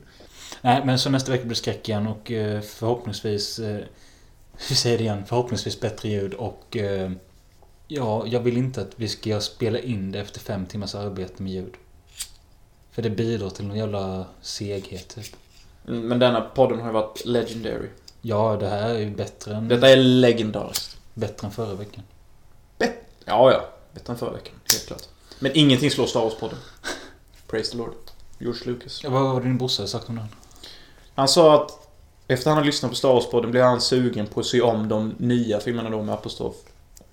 Nej, 0.65 0.83
men 0.85 0.99
så 0.99 1.11
nästa 1.11 1.33
vecka 1.33 1.45
blir 1.45 1.55
det 1.55 1.61
skräck 1.61 1.89
igen 1.89 2.07
och 2.07 2.31
eh, 2.31 2.61
förhoppningsvis... 2.61 3.59
Eh, 3.59 3.85
vi 4.69 4.75
säger 4.75 4.99
det 4.99 5.05
igen. 5.05 5.25
Förhoppningsvis 5.27 5.81
bättre 5.81 6.09
ljud 6.09 6.35
och... 6.35 6.77
Eh, 6.77 7.11
ja, 7.89 8.27
jag 8.27 8.41
vill 8.41 8.57
inte 8.57 8.81
att 8.81 8.93
vi 8.97 9.09
ska 9.09 9.41
spela 9.41 9.79
in 9.79 10.13
det 10.13 10.21
efter 10.21 10.41
fem 10.41 10.67
timmars 10.67 10.95
arbete 10.95 11.43
med 11.43 11.53
ljud. 11.53 11.75
För 12.91 13.03
det 13.03 13.11
bidrar 13.11 13.51
till 13.51 13.67
någon 13.67 13.77
jävla 13.77 14.27
seghet 14.41 15.09
typ. 15.09 15.37
Mm, 15.89 16.09
Men 16.09 16.19
denna 16.19 16.41
podden 16.41 16.81
har 16.81 16.87
ju 16.87 16.93
varit 16.93 17.25
legendary. 17.25 17.89
Ja, 18.21 18.57
det 18.61 18.69
här 18.69 18.89
är 18.91 18.99
ju 18.99 19.11
bättre 19.11 19.55
än... 19.55 19.69
Detta 19.69 19.89
är 19.89 19.97
legendariskt. 19.97 20.97
Bättre 21.15 21.47
än 21.47 21.53
förra 21.53 21.75
veckan. 21.75 22.03
Ja, 23.25 23.53
ja. 23.53 23.69
Bättre 23.95 24.13
än 24.13 24.19
förra 24.19 24.33
veckan. 24.33 24.55
Helt 24.73 24.87
klart. 24.87 25.03
Men 25.39 25.53
ingenting 25.55 25.91
slår 25.91 26.07
Star 26.07 26.21
Wars-podden. 26.21 26.59
Praise 27.47 27.73
the 27.73 27.79
Lord. 27.79 27.95
George 28.39 28.61
Lucas. 28.65 29.05
Ja, 29.05 29.11
vad 29.11 29.23
var 29.23 29.41
det 29.41 29.47
din 29.47 29.59
brorsa 29.59 29.87
sagt 29.87 30.09
om 30.09 30.17
den? 30.17 30.27
Han 31.15 31.29
sa 31.29 31.55
att 31.55 31.89
efter 32.29 32.51
han 32.51 32.59
har 32.59 32.65
lyssnat 32.65 32.91
på 32.91 32.97
Star 32.97 33.09
Wars-podden 33.09 33.51
blev 33.51 33.65
han 33.65 33.81
sugen 33.81 34.27
på 34.27 34.41
att 34.41 34.47
se 34.47 34.61
om 34.61 34.89
de 34.89 35.15
nya 35.19 35.61
filmerna 35.61 35.91
då 35.91 36.03
med 36.03 36.15
apostrof. 36.15 36.55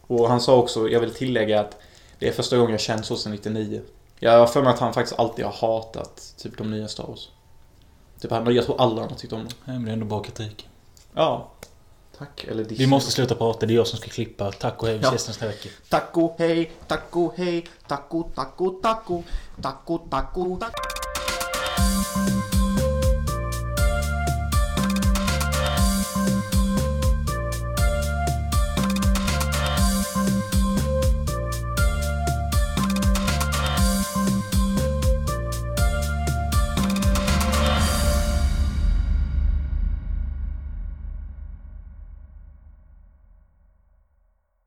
Och 0.02 0.30
han 0.30 0.42
sa 0.42 0.56
också, 0.56 0.90
jag 0.90 1.00
vill 1.00 1.14
tillägga 1.14 1.60
att 1.60 1.78
det 2.20 2.28
är 2.28 2.32
första 2.32 2.58
gången 2.58 2.72
jag 2.72 2.80
känt 2.80 3.06
så 3.06 3.16
sedan 3.16 3.32
99. 3.32 3.82
Jag 4.20 4.40
har 4.40 4.48
för 4.48 4.62
mig 4.62 4.74
att 4.74 4.80
han 4.80 4.94
faktiskt 4.94 5.20
alltid 5.20 5.46
har 5.46 5.52
hatat 5.52 6.34
typ 6.38 6.58
de 6.58 6.72
nya 6.72 6.88
Star 6.88 7.08
Wars. 7.08 7.30
Typ 8.22 8.32
han, 8.32 8.56
jag 8.56 8.66
tror 8.66 8.82
alla 8.82 9.02
har 9.02 9.10
tyckt 9.10 9.34
om 9.34 9.40
dem. 9.40 9.52
Nej, 9.66 9.76
men 9.76 9.86
det 9.86 9.92
är 9.92 9.94
ändå 9.94 10.06
bra 10.06 10.24
kritik. 10.24 10.70
Ja. 11.14 11.52
Tack. 12.18 12.44
Eller 12.44 12.64
Disney. 12.64 12.86
Vi 12.86 12.88
måste 12.88 13.12
sluta 13.12 13.36
prata, 13.36 13.66
det 13.66 13.74
är 13.74 13.76
jag 13.76 13.88
som 13.88 14.00
ska 14.00 14.10
klippa. 14.10 14.52
Tack 14.52 14.82
och 14.82 14.88
hej, 14.88 14.98
vi 14.98 15.04
ses 15.04 15.28
nästa 15.28 15.48
vecka. 15.48 15.70
Taco, 15.90 16.36
hej, 16.38 16.72
taco, 16.88 17.32
hej, 17.38 17.68
taco, 17.88 18.24
taco, 18.36 18.70
taco, 18.70 19.24
taco, 19.62 20.00
taco, 20.10 20.58
taco. 20.60 20.70